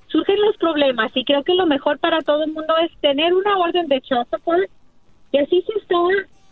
surgen 0.06 0.40
los 0.40 0.56
problemas 0.56 1.14
y 1.14 1.22
creo 1.22 1.44
que 1.44 1.52
lo 1.52 1.66
mejor 1.66 1.98
para 1.98 2.22
todo 2.22 2.44
el 2.44 2.52
mundo 2.52 2.74
es 2.82 2.90
tener 3.02 3.34
una 3.34 3.58
orden 3.58 3.86
de 3.86 4.00
child 4.00 4.26
support 4.30 4.70
y 5.32 5.36
así 5.36 5.62
si 5.66 5.78
está 5.78 5.96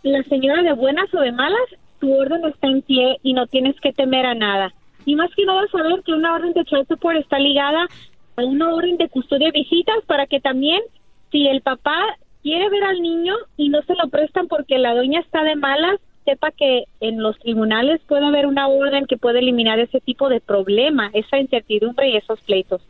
la 0.03 0.21
señora 0.25 0.61
de 0.61 0.73
buenas 0.73 1.11
o 1.15 1.21
de 1.21 1.31
malas, 1.31 1.59
tu 1.99 2.13
orden 2.13 2.45
está 2.45 2.67
en 2.67 2.83
pie 2.83 3.17
y 3.23 3.33
no 3.33 3.47
tienes 3.47 3.75
que 3.81 3.93
temer 3.93 4.27
a 4.27 4.35
nada. 4.35 4.71
Y 5.05 5.15
más 5.15 5.31
que 5.35 5.43
nada 5.43 5.65
saber 5.71 6.03
que 6.05 6.13
una 6.13 6.35
orden 6.35 6.53
de 6.53 6.65
child 6.65 6.87
support 6.87 7.17
está 7.17 7.39
ligada 7.39 7.87
a 8.35 8.45
una 8.45 8.71
orden 8.71 8.97
de 8.97 9.09
custodia 9.09 9.47
de 9.47 9.59
visitas 9.59 10.05
para 10.05 10.27
que 10.27 10.39
también 10.39 10.81
si 11.31 11.47
el 11.47 11.61
papá 11.61 11.99
quiere 12.43 12.69
ver 12.69 12.83
al 12.83 13.01
niño 13.01 13.33
y 13.57 13.69
no 13.69 13.81
se 13.81 13.95
lo 13.95 14.07
prestan 14.09 14.47
porque 14.47 14.77
la 14.77 14.93
doña 14.93 15.19
está 15.19 15.43
de 15.43 15.55
malas, 15.55 15.99
sepa 16.25 16.51
que 16.51 16.83
en 16.99 17.21
los 17.21 17.37
tribunales 17.39 18.01
puede 18.07 18.25
haber 18.25 18.45
una 18.45 18.67
orden 18.67 19.05
que 19.05 19.17
puede 19.17 19.39
eliminar 19.39 19.79
ese 19.79 19.99
tipo 20.01 20.29
de 20.29 20.41
problema, 20.41 21.09
esa 21.13 21.39
incertidumbre 21.39 22.09
y 22.09 22.17
esos 22.17 22.39
pleitos. 22.41 22.81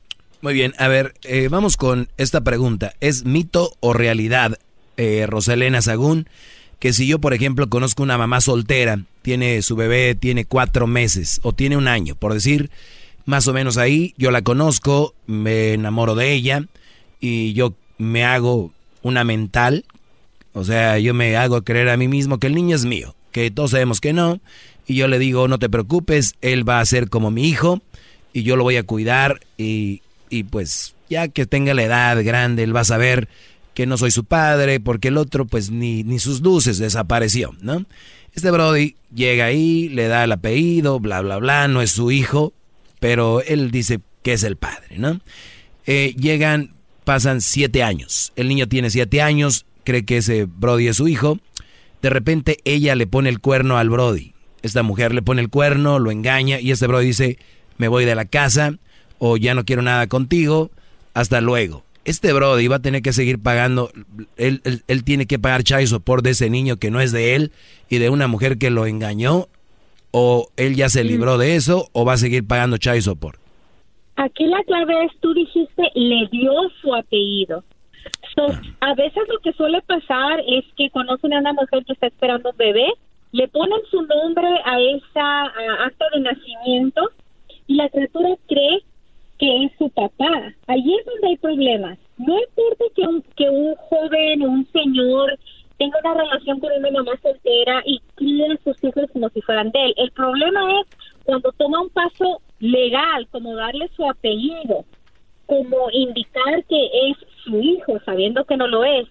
Muy 0.42 0.54
bien, 0.54 0.74
a 0.78 0.88
ver, 0.88 1.14
eh, 1.24 1.50
vamos 1.50 1.76
con 1.76 2.08
esta 2.18 2.42
pregunta. 2.42 2.94
¿Es 3.02 3.26
mito 3.26 3.72
o 3.82 3.94
realidad, 3.94 4.58
eh, 4.96 5.26
Rosalena 5.28 5.82
Sagún, 5.82 6.28
que 6.80 6.94
si 6.94 7.08
yo, 7.08 7.20
por 7.20 7.34
ejemplo, 7.34 7.70
conozco 7.70 8.04
una 8.04 8.18
mamá 8.18 8.40
soltera, 8.40 9.00
tiene 9.22 9.62
su 9.62 9.76
bebé, 9.76 10.16
tiene 10.16 10.46
cuatro 10.46 10.88
meses 10.88 11.42
o 11.44 11.54
tiene 11.54 11.76
un 11.76 11.88
año, 11.90 12.16
por 12.16 12.34
decir, 12.34 12.70
más 13.26 13.48
o 13.48 13.54
menos 13.54 13.78
ahí, 13.78 14.14
yo 14.18 14.32
la 14.32 14.42
conozco, 14.42 15.14
me 15.28 15.74
enamoro 15.74 16.16
de 16.16 16.32
ella 16.32 16.64
y 17.20 17.54
yo 17.54 17.74
me 17.98 18.24
hago 18.24 18.72
una 19.04 19.26
mental, 19.26 19.86
o 20.54 20.64
sea, 20.64 20.98
yo 21.00 21.14
me 21.14 21.36
hago 21.36 21.62
creer 21.64 21.90
a 21.90 21.98
mí 21.98 22.08
mismo 22.08 22.40
que 22.40 22.48
el 22.48 22.56
niño 22.56 22.76
es 22.76 22.86
mío, 22.86 23.14
que 23.32 23.52
todos 23.52 23.72
sabemos 23.72 24.02
que 24.02 24.14
no, 24.14 24.40
y 24.88 24.96
yo 24.96 25.08
le 25.08 25.20
digo, 25.20 25.48
no 25.48 25.60
te 25.60 25.70
preocupes, 25.70 26.36
él 26.42 26.68
va 26.68 26.80
a 26.80 26.86
ser 26.86 27.10
como 27.10 27.32
mi 27.32 27.48
hijo 27.48 27.82
y 28.34 28.44
yo 28.44 28.56
lo 28.56 28.64
voy 28.64 28.78
a 28.78 28.84
cuidar 28.84 29.40
y, 29.58 30.02
y 30.30 30.44
pues 30.44 30.96
ya 31.10 31.28
que 31.28 31.46
tenga 31.46 31.74
la 31.74 31.84
edad 31.84 32.24
grande, 32.24 32.64
él 32.64 32.76
va 32.76 32.82
a 32.82 32.86
saber 32.86 33.28
que 33.74 33.86
no 33.86 33.98
soy 33.98 34.12
su 34.12 34.26
padre, 34.26 34.80
porque 34.80 35.08
el 35.08 35.18
otro 35.18 35.46
pues 35.46 35.72
ni, 35.72 36.04
ni 36.04 36.20
sus 36.20 36.42
luces 36.42 36.80
desapareció, 36.80 37.56
¿no? 37.62 37.86
Este 38.34 38.52
Brody 38.52 38.96
llega 39.14 39.46
ahí, 39.46 39.90
le 39.90 40.08
da 40.08 40.24
el 40.24 40.32
apellido, 40.32 41.00
bla, 41.00 41.22
bla, 41.22 41.38
bla, 41.38 41.68
no 41.68 41.82
es 41.82 41.92
su 41.92 42.12
hijo, 42.12 42.54
pero 43.00 43.42
él 43.42 43.72
dice 43.72 44.00
que 44.22 44.34
es 44.34 44.44
el 44.44 44.56
padre, 44.56 44.98
¿no? 44.98 45.20
Eh, 45.86 46.14
llegan, 46.18 46.74
pasan 47.06 47.42
siete 47.42 47.82
años. 47.82 48.34
El 48.36 48.50
niño 48.50 48.68
tiene 48.68 48.90
siete 48.90 49.22
años, 49.22 49.66
cree 49.84 50.06
que 50.06 50.18
ese 50.18 50.46
Brody 50.46 50.88
es 50.88 50.98
su 50.98 51.08
hijo. 51.08 51.40
De 52.02 52.10
repente 52.10 52.60
ella 52.64 52.96
le 52.96 53.08
pone 53.08 53.30
el 53.30 53.40
cuerno 53.40 53.78
al 53.78 53.90
Brody. 53.90 54.34
Esta 54.62 54.84
mujer 54.84 55.14
le 55.14 55.22
pone 55.22 55.42
el 55.42 55.50
cuerno, 55.50 56.00
lo 56.00 56.12
engaña 56.12 56.60
y 56.60 56.72
este 56.72 56.88
Brody 56.88 57.08
dice, 57.08 57.38
me 57.78 57.88
voy 57.88 58.06
de 58.06 58.16
la 58.16 58.26
casa 58.26 58.78
o 59.18 59.38
ya 59.38 59.54
no 59.54 59.66
quiero 59.66 59.82
nada 59.82 60.08
contigo, 60.08 60.72
hasta 61.14 61.42
luego. 61.42 61.84
Este 62.06 62.34
Brody 62.34 62.68
va 62.68 62.78
a 62.78 62.82
tener 62.82 63.02
que 63.02 63.14
seguir 63.14 63.40
pagando, 63.40 63.92
él, 64.38 64.62
él, 64.88 65.04
tiene 65.04 65.28
que 65.28 65.38
pagar 65.38 65.64
child 65.64 65.88
support 65.88 66.24
de 66.24 66.32
ese 66.32 66.50
niño 66.50 66.78
que 66.78 66.90
no 66.90 67.02
es 67.02 67.12
de 67.12 67.36
él 67.36 67.52
y 67.90 67.98
de 67.98 68.10
una 68.10 68.28
mujer 68.28 68.58
que 68.58 68.70
lo 68.70 68.86
engañó, 68.86 69.48
o 70.12 70.50
él 70.58 70.76
ya 70.76 70.90
se 70.90 71.04
libró 71.04 71.38
de 71.38 71.56
eso, 71.56 71.90
o 71.92 72.06
va 72.06 72.14
a 72.14 72.18
seguir 72.18 72.48
pagando 72.48 72.78
child 72.78 73.02
support. 73.02 73.40
Aquí 74.16 74.46
la 74.46 74.64
clave 74.64 75.06
es, 75.06 75.12
tú 75.20 75.34
dijiste, 75.34 75.84
le 75.94 76.28
dio 76.32 76.52
su 76.82 76.94
apellido. 76.96 77.64
A 78.82 78.94
veces 78.96 79.24
lo 79.28 79.40
que 79.40 79.54
suele 79.54 79.82
pasar 79.82 80.40
es 80.48 80.66
que 80.78 80.90
conocen 80.90 81.34
a 81.34 81.40
una 81.40 81.54
mujer 81.54 81.84
que 81.86 81.94
está 81.94 82.08
esperando 82.08 82.52
un 82.52 82.58
bebé, 82.58 82.88
le 83.32 83.48
ponen 83.48 83.80
su 83.90 84.02
nombre 84.02 84.48
a 84.66 84.80
esa 84.80 85.44
acta 85.86 86.06
de 86.14 86.22
nacimiento 86.22 87.10
y 87.68 87.76
la 87.76 87.90
criatura 87.90 88.30
cree 88.48 88.84
que 89.38 89.66
es 89.66 89.72
su 89.78 89.90
papá. 89.90 90.54
Allí 90.68 90.96
es 90.96 91.06
donde 91.06 91.28
hay 91.28 91.38
problemas. 91.38 91.98
No 92.18 92.38
importa 92.38 92.86
que 92.96 93.02
un, 93.04 93.22
que 93.36 93.50
un 93.50 93.76
joven 93.76 94.42
o 94.42 94.46
un 94.46 94.68
señor 94.72 95.38
tenga 95.78 95.98
una 96.04 96.14
relación 96.14 96.60
con 96.60 96.72
una 96.74 96.92
mamá 96.92 97.12
soltera 97.22 97.82
y 97.86 98.02
críe 98.16 98.52
a 98.52 98.58
sus 98.64 98.84
hijos 98.84 99.06
como 99.14 99.30
si 99.30 99.42
fueran 99.42 99.72
de 99.72 99.86
él. 99.86 99.94
El 99.98 100.12
problema 100.12 100.82
es 100.82 100.88
cuando 101.24 101.52
toma 101.54 101.82
un 101.82 101.90
paso 101.90 102.42
legal, 102.60 103.28
como 103.32 103.56
darle 103.56 103.90
su 103.96 104.08
apellido, 104.10 104.84
como 105.46 105.90
indicar 105.92 106.64
que 106.68 106.90
es 107.10 107.18
su 107.50 107.60
hijo, 107.60 108.00
sabiendo 108.06 108.46
que 108.46 108.58
no 108.58 108.68
lo 108.68 108.84
es, 108.84 109.08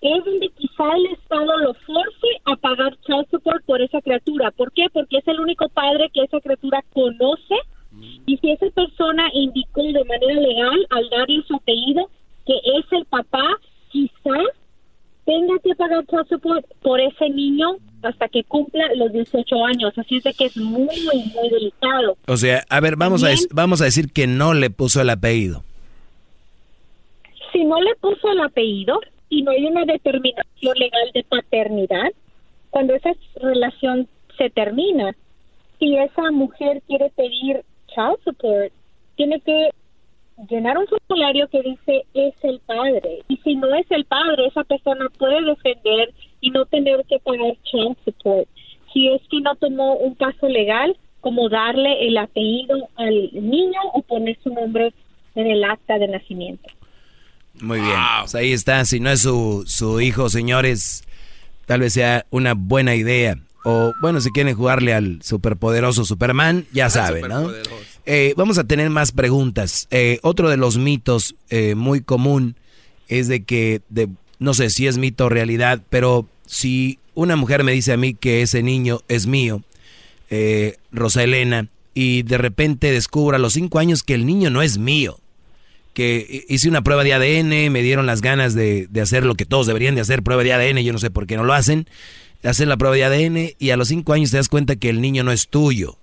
es 0.00 0.24
donde 0.24 0.48
quizá 0.50 0.84
el 0.96 1.06
Estado 1.06 1.56
lo 1.58 1.74
force 1.74 2.28
a 2.44 2.56
pagar 2.56 2.96
child 3.06 3.26
support 3.30 3.64
por 3.64 3.80
esa 3.80 4.00
criatura. 4.00 4.50
¿Por 4.50 4.72
qué? 4.72 4.86
Porque 4.92 5.18
es 5.18 5.28
el 5.28 5.40
único 5.40 5.68
padre 5.68 6.10
que 6.12 6.22
esa 6.22 6.40
criatura 6.40 6.82
conoce 6.92 7.54
y 8.26 8.36
si 8.38 8.50
esa 8.50 8.66
persona 8.70 9.28
indicó 9.32 9.82
de 9.82 10.04
manera 10.04 10.40
legal 10.40 10.86
al 10.90 11.08
darle 11.10 11.42
su 11.46 11.54
apellido 11.54 12.10
que 12.46 12.54
es 12.54 12.84
el 12.90 13.04
papá, 13.04 13.44
quizás 13.90 14.48
tenga 15.24 15.58
que 15.62 15.74
pagar 15.76 16.04
child 16.06 16.28
support 16.28 16.66
por 16.82 17.00
ese 17.00 17.30
niño 17.30 17.76
hasta 18.02 18.28
que 18.28 18.42
cumpla 18.42 18.84
los 18.96 19.12
18 19.12 19.64
años. 19.66 19.92
Así 19.96 20.16
es 20.16 20.24
de 20.24 20.34
que 20.34 20.46
es 20.46 20.56
muy, 20.56 20.88
muy 20.88 21.48
delicado. 21.50 22.16
O 22.26 22.36
sea, 22.36 22.64
a 22.68 22.80
ver, 22.80 22.96
vamos, 22.96 23.22
a, 23.22 23.28
vamos 23.52 23.80
a 23.80 23.84
decir 23.84 24.12
que 24.12 24.26
no 24.26 24.54
le 24.54 24.70
puso 24.70 25.00
el 25.00 25.10
apellido. 25.10 25.62
Si 27.52 27.64
no 27.64 27.80
le 27.80 27.94
puso 27.96 28.30
el 28.30 28.40
apellido 28.40 29.00
y 29.28 29.42
no 29.42 29.50
hay 29.50 29.66
una 29.66 29.84
determinación 29.84 30.74
legal 30.76 31.10
de 31.14 31.24
paternidad, 31.24 32.12
cuando 32.70 32.94
esa 32.94 33.12
relación 33.36 34.08
se 34.38 34.50
termina, 34.50 35.14
si 35.78 35.96
esa 35.96 36.30
mujer 36.30 36.82
quiere 36.86 37.10
pedir 37.10 37.62
child 37.88 38.18
support, 38.24 38.72
tiene 39.16 39.40
que 39.40 39.70
llenar 40.48 40.78
un 40.78 40.86
formulario 40.86 41.48
que 41.48 41.62
dice 41.62 42.04
es 42.14 42.34
el 42.42 42.60
padre. 42.60 43.22
Y 43.28 43.36
si 43.38 43.56
no 43.56 43.74
es 43.74 43.90
el 43.90 44.04
padre, 44.04 44.46
esa 44.46 44.64
persona 44.64 45.08
puede 45.18 45.42
defender 45.42 46.12
y 46.40 46.50
no 46.50 46.64
tener 46.66 47.04
que 47.04 47.18
pagar 47.18 47.56
child 47.64 47.96
support. 48.04 48.48
Si 48.92 49.08
es 49.08 49.20
que 49.28 49.40
no 49.40 49.54
tomó 49.56 49.94
un 49.96 50.14
paso 50.14 50.48
legal, 50.48 50.96
como 51.20 51.48
darle 51.48 52.06
el 52.06 52.18
apellido 52.18 52.88
al 52.96 53.30
niño 53.32 53.80
o 53.92 54.02
poner 54.02 54.36
su 54.42 54.50
nombre 54.50 54.92
en 55.34 55.46
el 55.46 55.64
acta 55.64 55.98
de 55.98 56.08
nacimiento. 56.08 56.68
Muy 57.60 57.80
bien, 57.80 57.98
pues 58.20 58.34
ahí 58.34 58.52
está. 58.52 58.84
Si 58.84 59.00
no 59.00 59.10
es 59.10 59.20
su, 59.20 59.64
su 59.66 60.00
hijo, 60.00 60.28
señores, 60.28 61.04
tal 61.66 61.80
vez 61.80 61.92
sea 61.92 62.26
una 62.30 62.54
buena 62.54 62.94
idea. 62.94 63.38
O 63.64 63.92
bueno, 64.00 64.20
si 64.20 64.30
quieren 64.30 64.56
jugarle 64.56 64.92
al 64.92 65.22
superpoderoso 65.22 66.04
Superman, 66.04 66.66
ya 66.72 66.90
saben, 66.90 67.28
¿no? 67.28 67.50
Eh, 68.04 68.34
vamos 68.36 68.58
a 68.58 68.64
tener 68.64 68.90
más 68.90 69.12
preguntas. 69.12 69.86
Eh, 69.90 70.18
otro 70.22 70.50
de 70.50 70.56
los 70.56 70.78
mitos 70.78 71.36
eh, 71.50 71.74
muy 71.74 72.00
común 72.00 72.56
es 73.08 73.28
de 73.28 73.44
que, 73.44 73.82
de, 73.88 74.08
no 74.38 74.54
sé 74.54 74.70
si 74.70 74.86
es 74.86 74.98
mito 74.98 75.26
o 75.26 75.28
realidad, 75.28 75.80
pero 75.90 76.26
si 76.46 76.98
una 77.14 77.36
mujer 77.36 77.62
me 77.62 77.72
dice 77.72 77.92
a 77.92 77.96
mí 77.96 78.14
que 78.14 78.42
ese 78.42 78.62
niño 78.62 79.00
es 79.08 79.26
mío, 79.26 79.62
Rosa 80.90 81.22
Elena, 81.22 81.68
y 81.92 82.22
de 82.22 82.38
repente 82.38 82.90
descubro 82.90 83.36
a 83.36 83.38
los 83.38 83.52
cinco 83.52 83.78
años 83.78 84.02
que 84.02 84.14
el 84.14 84.24
niño 84.24 84.48
no 84.48 84.62
es 84.62 84.78
mío, 84.78 85.20
que 85.94 86.44
hice 86.48 86.68
una 86.68 86.82
prueba 86.82 87.04
de 87.04 87.12
ADN, 87.14 87.70
me 87.70 87.82
dieron 87.82 88.06
las 88.06 88.22
ganas 88.22 88.54
de, 88.54 88.86
de 88.88 89.00
hacer 89.00 89.24
lo 89.24 89.34
que 89.34 89.44
todos 89.44 89.66
deberían 89.66 89.94
de 89.94 90.00
hacer, 90.00 90.22
prueba 90.22 90.42
de 90.42 90.52
ADN, 90.52 90.78
yo 90.78 90.92
no 90.92 90.98
sé 90.98 91.10
por 91.10 91.26
qué 91.26 91.36
no 91.36 91.44
lo 91.44 91.52
hacen, 91.52 91.86
hacer 92.42 92.68
la 92.68 92.76
prueba 92.76 92.96
de 92.96 93.04
ADN 93.04 93.50
y 93.58 93.70
a 93.70 93.76
los 93.76 93.88
cinco 93.88 94.12
años 94.12 94.30
te 94.30 94.38
das 94.38 94.48
cuenta 94.48 94.76
que 94.76 94.88
el 94.88 95.00
niño 95.00 95.22
no 95.24 95.32
es 95.32 95.48
tuyo 95.48 95.98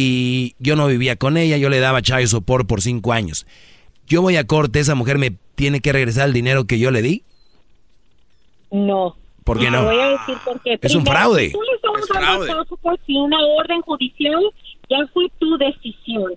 y 0.00 0.54
yo 0.60 0.76
no 0.76 0.86
vivía 0.86 1.16
con 1.16 1.36
ella, 1.36 1.56
yo 1.56 1.68
le 1.68 1.80
daba 1.80 2.02
chayo 2.02 2.28
sopor 2.28 2.68
por 2.68 2.82
cinco 2.82 3.12
años. 3.12 3.48
Yo 4.06 4.22
voy 4.22 4.36
a 4.36 4.46
corte, 4.46 4.78
esa 4.78 4.94
mujer 4.94 5.18
me 5.18 5.32
tiene 5.56 5.80
que 5.80 5.92
regresar 5.92 6.28
el 6.28 6.32
dinero 6.32 6.66
que 6.66 6.78
yo 6.78 6.92
le 6.92 7.02
di. 7.02 7.24
No. 8.70 9.16
¿Por 9.42 9.58
qué 9.58 9.72
no? 9.72 9.84
Voy 9.84 9.98
a 9.98 10.10
decir 10.10 10.36
porque 10.44 10.78
es 10.80 10.94
un 10.94 11.04
fraude. 11.04 11.50
tú 11.50 11.60
le 11.62 11.74
estás 11.74 12.46
dando 12.46 12.64
si 13.06 13.16
una 13.16 13.38
orden 13.58 13.80
judicial 13.80 14.40
ya 14.88 14.98
fue 15.12 15.24
tu 15.40 15.58
decisión. 15.58 16.34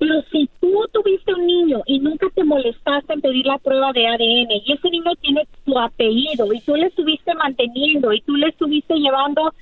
Pero 0.00 0.22
si 0.32 0.48
tú 0.60 0.72
tuviste 0.92 1.34
un 1.34 1.46
niño 1.46 1.82
y 1.86 2.00
nunca 2.00 2.26
te 2.34 2.42
molestaste 2.42 3.12
en 3.12 3.20
pedir 3.20 3.44
la 3.44 3.58
prueba 3.58 3.92
de 3.92 4.08
ADN 4.08 4.50
y 4.64 4.72
ese 4.72 4.88
niño 4.90 5.12
tiene 5.20 5.46
tu 5.66 5.78
apellido 5.78 6.52
y 6.52 6.60
tú 6.62 6.74
le 6.74 6.86
estuviste 6.86 7.34
manteniendo 7.34 8.10
y 8.12 8.22
tú 8.22 8.34
le 8.34 8.48
estuviste 8.48 8.94
llevando 8.94 9.52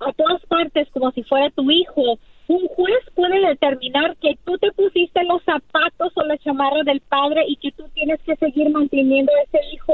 a 0.00 0.12
todas 0.12 0.44
partes 0.46 0.86
como 0.92 1.10
si 1.12 1.22
fuera 1.22 1.48
tu 1.50 1.70
hijo 1.70 2.18
un 2.48 2.68
juez 2.68 2.98
puede 3.14 3.40
determinar 3.40 4.16
que 4.18 4.38
tú 4.44 4.56
te 4.58 4.70
pusiste 4.72 5.24
los 5.24 5.42
zapatos 5.42 6.12
o 6.14 6.24
la 6.24 6.38
chamarra 6.38 6.82
del 6.84 7.00
padre 7.00 7.44
y 7.48 7.56
que 7.56 7.72
tú 7.72 7.84
tienes 7.94 8.20
que 8.22 8.36
seguir 8.36 8.70
manteniendo 8.70 9.32
a 9.32 9.42
ese 9.42 9.74
hijo 9.74 9.92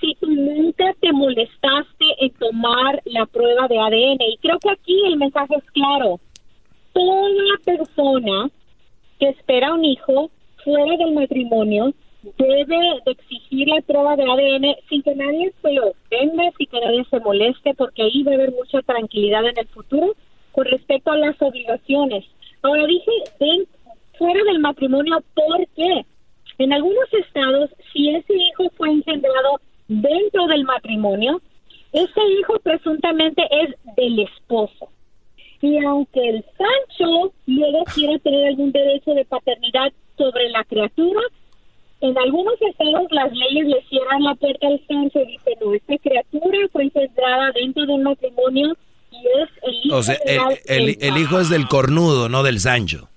si 0.00 0.14
tú 0.14 0.30
nunca 0.30 0.94
te 1.00 1.12
molestaste 1.12 2.06
en 2.20 2.30
tomar 2.34 3.02
la 3.04 3.26
prueba 3.26 3.68
de 3.68 3.78
ADN. 3.78 4.22
Y 4.32 4.38
creo 4.40 4.58
que 4.58 4.70
aquí 4.70 4.98
el 5.04 5.18
mensaje 5.18 5.56
es 5.56 5.70
claro. 5.72 6.18
Toda 6.94 7.58
persona 7.66 8.50
que 9.20 9.28
espera 9.28 9.74
un 9.74 9.84
hijo 9.84 10.30
fuera 10.64 10.96
del 10.96 11.12
matrimonio 11.12 11.92
debe 12.22 12.76
de 13.04 13.12
exigir 13.12 13.68
la 13.68 13.80
prueba 13.82 14.16
de 14.16 14.24
ADN 14.24 14.76
sin 14.88 15.02
que 15.02 15.14
nadie 15.14 15.52
se 15.62 15.72
lo 15.72 15.90
ofenda, 15.90 16.50
sin 16.56 16.66
que 16.66 16.80
nadie 16.80 17.04
se 17.08 17.20
moleste, 17.20 17.74
porque 17.74 18.02
ahí 18.02 18.22
va 18.22 18.32
a 18.32 18.34
haber 18.34 18.52
mucha 18.52 18.82
tranquilidad 18.82 19.46
en 19.46 19.58
el 19.58 19.66
futuro 19.68 20.14
con 20.52 20.64
respecto 20.66 21.12
a 21.12 21.16
las 21.16 21.40
obligaciones. 21.40 22.24
Ahora 22.62 22.86
dije, 22.86 23.10
ven 23.38 23.64
fuera 24.18 24.42
del 24.44 24.58
matrimonio, 24.58 25.22
¿por 25.34 25.66
qué? 25.76 26.04
En 26.58 26.72
algunos 26.72 27.12
estados, 27.14 27.70
si 27.92 28.10
ese 28.10 28.34
hijo 28.34 28.70
fue 28.76 28.90
engendrado 28.90 29.60
dentro 29.88 30.46
del 30.46 30.64
matrimonio, 30.64 31.40
ese 31.92 32.20
hijo 32.38 32.58
presuntamente 32.62 33.42
es 33.50 33.74
del 33.96 34.20
esposo. 34.20 34.90
Y 35.62 35.78
aunque 35.84 36.28
el 36.28 36.44
Sancho 36.56 37.32
luego 37.46 37.84
quiera 37.94 38.18
tener 38.18 38.48
algún 38.48 38.72
derecho 38.72 39.12
de 39.12 39.24
paternidad 39.24 39.92
sobre 40.16 40.48
la 40.50 40.64
criatura, 40.64 41.20
en 42.00 42.16
algunos 42.16 42.54
estados 42.62 43.06
las 43.10 43.30
leyes 43.32 43.66
le 43.66 43.82
cierran 43.88 44.22
la 44.22 44.34
puerta 44.34 44.66
al 44.66 44.80
Sancho 44.88 45.20
y 45.20 45.32
dicen, 45.32 45.54
no, 45.60 45.74
esta 45.74 45.98
criatura 45.98 46.58
fue 46.72 46.84
engendrada 46.84 47.52
dentro 47.52 47.84
de 47.84 47.92
un 47.92 48.02
matrimonio 48.04 48.74
o 49.92 50.02
sea, 50.02 50.16
el, 50.66 50.96
el, 51.00 51.16
hijo 51.18 51.40
es 51.40 51.48
del 51.48 51.66
cornudo, 51.66 52.28
no 52.28 52.42
del 52.42 52.60
Sancho. 52.60 53.08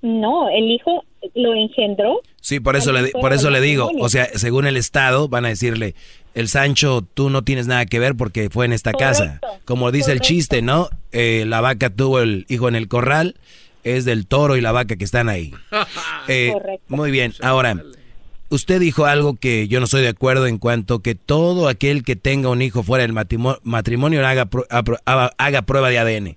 No, 0.00 0.48
el 0.48 0.70
hijo 0.70 1.04
lo 1.34 1.54
engendró. 1.54 2.20
Sí, 2.40 2.58
por 2.58 2.74
eso, 2.74 2.92
le, 2.92 3.10
por 3.12 3.32
eso 3.32 3.50
le 3.50 3.60
digo, 3.60 3.90
o 4.00 4.08
sea, 4.08 4.26
según 4.34 4.66
el 4.66 4.76
Estado 4.76 5.28
van 5.28 5.44
a 5.44 5.48
decirle, 5.48 5.94
el 6.34 6.48
Sancho, 6.48 7.06
tú 7.14 7.30
no 7.30 7.42
tienes 7.42 7.66
nada 7.66 7.86
que 7.86 7.98
ver 7.98 8.14
porque 8.14 8.50
fue 8.50 8.64
en 8.64 8.72
esta 8.72 8.92
casa. 8.92 9.40
Como 9.64 9.92
dice 9.92 10.12
el 10.12 10.20
chiste, 10.20 10.62
¿no? 10.62 10.88
Eh, 11.12 11.44
la 11.46 11.60
vaca 11.60 11.90
tuvo 11.90 12.20
el 12.20 12.46
hijo 12.48 12.68
en 12.68 12.74
el 12.74 12.88
corral, 12.88 13.36
es 13.84 14.04
del 14.04 14.26
toro 14.26 14.56
y 14.56 14.60
la 14.60 14.72
vaca 14.72 14.96
que 14.96 15.04
están 15.04 15.28
ahí. 15.28 15.52
Eh, 16.28 16.54
muy 16.86 17.10
bien, 17.10 17.34
ahora, 17.42 17.82
usted 18.48 18.78
dijo 18.78 19.06
algo 19.06 19.34
que 19.34 19.66
yo 19.66 19.80
no 19.80 19.86
estoy 19.86 20.02
de 20.02 20.08
acuerdo 20.08 20.46
en 20.46 20.58
cuanto 20.58 21.00
que 21.00 21.16
todo 21.16 21.66
aquel 21.66 22.04
que 22.04 22.14
tenga 22.14 22.48
un 22.48 22.62
hijo 22.62 22.84
fuera 22.84 23.02
del 23.02 23.12
matrimonio 23.12 24.24
haga, 24.24 24.48
haga 25.36 25.62
prueba 25.62 25.90
de 25.90 25.98
ADN. 25.98 26.36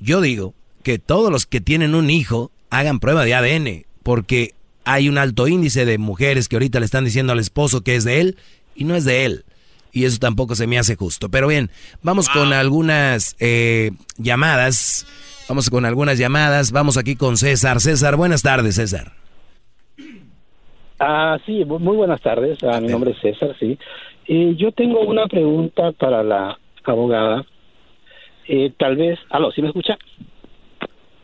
Yo 0.00 0.20
digo 0.20 0.52
que 0.82 0.98
todos 0.98 1.30
los 1.30 1.46
que 1.46 1.60
tienen 1.60 1.94
un 1.94 2.10
hijo 2.10 2.50
hagan 2.70 2.98
prueba 2.98 3.24
de 3.24 3.34
ADN, 3.34 3.84
porque 4.02 4.54
hay 4.84 5.08
un 5.08 5.18
alto 5.18 5.46
índice 5.46 5.84
de 5.84 5.98
mujeres 5.98 6.48
que 6.48 6.56
ahorita 6.56 6.80
le 6.80 6.86
están 6.86 7.04
diciendo 7.04 7.32
al 7.32 7.38
esposo 7.38 7.82
que 7.82 7.94
es 7.94 8.02
de 8.02 8.20
él 8.20 8.36
y 8.80 8.84
no 8.84 8.96
es 8.96 9.04
de 9.04 9.26
él. 9.26 9.44
Y 9.92 10.06
eso 10.06 10.18
tampoco 10.18 10.54
se 10.54 10.66
me 10.66 10.78
hace 10.78 10.96
justo. 10.96 11.28
Pero 11.28 11.48
bien, 11.48 11.68
vamos 12.02 12.28
con 12.30 12.52
algunas 12.52 13.36
eh, 13.38 13.90
llamadas. 14.16 15.06
Vamos 15.48 15.68
con 15.68 15.84
algunas 15.84 16.18
llamadas. 16.18 16.72
Vamos 16.72 16.96
aquí 16.96 17.14
con 17.14 17.36
César. 17.36 17.80
César, 17.80 18.16
buenas 18.16 18.42
tardes, 18.42 18.76
César. 18.76 19.12
Ah, 20.98 21.38
sí, 21.44 21.64
muy 21.64 21.96
buenas 21.96 22.22
tardes. 22.22 22.58
Ah, 22.62 22.80
mi 22.80 22.88
nombre 22.88 23.10
es 23.10 23.18
César, 23.20 23.54
sí. 23.60 23.78
Eh, 24.26 24.54
yo 24.56 24.72
tengo 24.72 25.00
una 25.00 25.26
pregunta 25.26 25.92
para 25.92 26.22
la 26.22 26.58
abogada. 26.84 27.44
Eh, 28.48 28.72
tal 28.78 28.96
vez, 28.96 29.18
aló, 29.28 29.52
¿sí 29.52 29.60
me 29.60 29.68
escucha? 29.68 29.98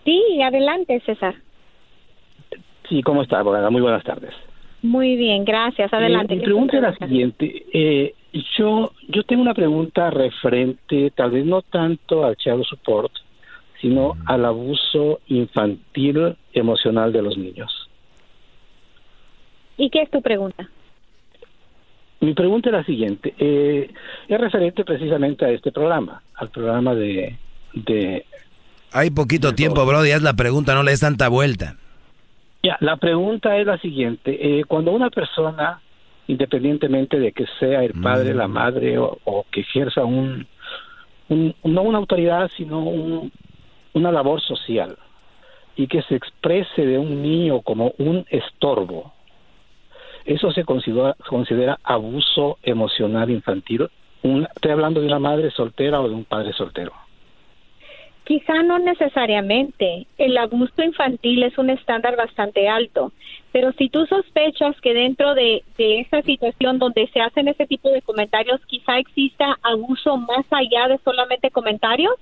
Sí, 0.05 0.43
adelante, 0.43 1.01
César. 1.07 1.35
Sí, 2.89 3.03
¿cómo 3.03 3.23
está, 3.23 3.39
abogada? 3.39 3.71
Muy 3.71 3.81
buenas 3.81 4.05
tardes. 4.05 4.35
Muy 4.87 5.17
bien, 5.17 5.45
gracias. 5.45 5.93
Adelante. 5.93 6.35
Eh, 6.35 6.37
mi 6.37 6.43
¿Qué 6.43 6.45
pregunta 6.45 6.77
es 6.77 6.83
la 6.83 6.95
siguiente. 6.95 7.67
Eh, 7.73 8.15
yo, 8.57 8.93
yo 9.09 9.23
tengo 9.25 9.43
una 9.43 9.53
pregunta 9.55 10.11
referente, 10.11 11.11
tal 11.11 11.33
vez 11.33 11.45
no 11.45 11.63
tanto 11.63 12.25
al 12.25 12.37
child 12.37 12.65
support, 12.65 13.11
sino 13.81 14.17
al 14.27 14.45
abuso 14.45 15.21
infantil 15.27 16.37
emocional 16.53 17.13
de 17.13 17.23
los 17.23 17.37
niños. 17.37 17.91
¿Y 19.77 19.91
qué 19.91 20.03
es 20.03 20.11
tu 20.11 20.23
pregunta? 20.23 20.69
Mi 22.21 22.33
pregunta 22.35 22.69
es 22.69 22.73
la 22.73 22.85
siguiente. 22.85 23.35
Eh, 23.39 23.91
es 24.29 24.41
referente 24.41 24.85
precisamente 24.85 25.45
a 25.45 25.51
este 25.51 25.73
programa, 25.73 26.23
al 26.37 26.51
programa 26.51 26.95
de, 26.95 27.37
de 27.75 28.25
Hay 28.93 29.11
poquito 29.11 29.53
tiempo, 29.53 29.85
Brody, 29.85 30.13
haz 30.13 30.23
la 30.23 30.35
pregunta, 30.35 30.75
no 30.75 30.85
le 30.85 30.93
des 30.93 31.01
tanta 31.01 31.29
vuelta. 31.29 31.77
Ya, 32.67 32.77
la 32.81 32.97
pregunta 32.97 33.57
es 33.57 33.65
la 33.65 33.79
siguiente. 33.79 34.31
Eh, 34.41 34.65
cuando 34.65 34.91
una 34.91 35.09
persona, 35.09 35.81
independientemente 36.27 37.17
de 37.21 37.31
que 37.31 37.47
sea 37.61 37.85
el 37.85 37.93
padre, 38.03 38.35
la 38.35 38.49
madre 38.49 38.99
o, 38.99 39.19
o 39.23 39.47
que 39.53 39.61
ejerza 39.61 40.05
un, 40.05 40.49
un- 41.29 41.55
no 41.63 41.83
una 41.83 41.99
autoridad, 41.99 42.51
sino 42.57 42.81
un- 42.81 43.31
una 43.95 44.11
labor 44.11 44.41
social, 44.41 44.99
y 45.77 45.87
que 45.87 46.03
se 46.03 46.17
exprese 46.17 46.85
de 46.85 46.99
un 46.99 47.23
niño 47.23 47.61
como 47.61 47.93
un 47.99 48.27
estorbo, 48.31 49.13
¿eso 50.25 50.51
se 50.51 50.65
considera, 50.65 51.15
considera 51.29 51.79
abuso 51.85 52.59
emocional 52.65 53.31
infantil? 53.31 53.89
Un- 54.25 54.49
estoy 54.57 54.73
hablando 54.73 55.01
de 55.01 55.07
una 55.07 55.21
madre 55.21 55.53
soltera 55.53 56.01
o 56.01 56.09
de 56.09 56.15
un 56.17 56.25
padre 56.25 56.53
soltero. 56.53 56.93
Quizá 58.27 58.61
no 58.65 58.81
necesariamente. 58.81 60.09
El 60.19 60.37
abuso 60.37 60.83
infantil 60.83 61.45
es 61.45 61.57
un 61.59 61.71
estándar 61.71 62.17
bastante 62.17 62.69
alto, 62.69 63.13
pero 63.53 63.71
si 63.79 63.89
tú 63.89 64.05
sospechas 64.07 64.75
que 64.81 64.95
dentro 64.95 65.37
de, 65.37 65.63
esa 65.79 66.23
situación 66.23 66.81
donde 66.81 67.07
se 67.13 67.21
hacen 67.21 67.47
ese 67.47 67.69
tipo 67.69 67.89
de 67.89 68.03
comentarios, 68.03 68.61
quizá 68.67 68.99
exista 68.99 69.57
abuso 69.63 70.17
más 70.17 70.45
allá 70.51 70.89
de 70.89 70.99
solamente 71.05 71.53
comentarios, 71.53 72.17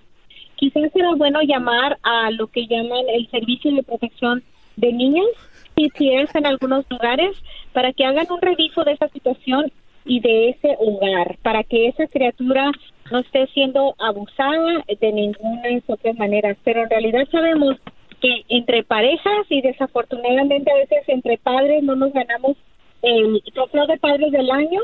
quizás 0.57 0.93
será 0.93 1.15
bueno 1.17 1.41
llamar 1.41 1.97
a 2.03 2.31
lo 2.33 2.49
que 2.49 2.67
llaman 2.67 3.09
el 3.09 3.27
Servicio 3.31 3.75
de 3.75 3.83
Protección 3.83 4.43
de 4.77 4.93
Niños, 4.93 5.29
CPS 5.75 6.37
en 6.37 6.45
algunos 6.45 6.85
lugares, 6.91 7.35
para 7.73 7.95
que 7.95 8.05
hagan 8.05 8.27
un 8.31 8.43
reviso 8.43 8.85
de 8.85 8.93
esa 8.93 9.09
situación 9.09 9.73
y 10.05 10.21
de 10.21 10.51
ese 10.51 10.77
hogar, 10.79 11.39
para 11.41 11.65
que 11.65 11.89
esa 11.89 12.07
criatura 12.09 12.71
no 13.11 13.19
esté 13.19 13.47
siendo 13.49 13.95
abusada 13.99 14.83
de 15.01 15.13
ninguna 15.13 15.63
otras 15.87 16.17
maneras. 16.17 16.57
Pero 16.65 16.83
en 16.83 16.91
realidad 16.91 17.27
sabemos 17.31 17.77
que 18.21 18.45
entre 18.49 18.83
parejas 18.85 19.47
y 19.51 19.61
desafortunadamente 19.61 20.71
a 20.71 20.77
veces 20.77 21.03
entre 21.09 21.37
padres 21.39 21.83
no 21.83 21.95
nos 21.97 22.13
ganamos 22.13 22.57
el 23.03 23.43
trofeo 23.53 23.87
de 23.87 23.99
padres 23.99 24.33
del 24.33 24.51
año, 24.51 24.81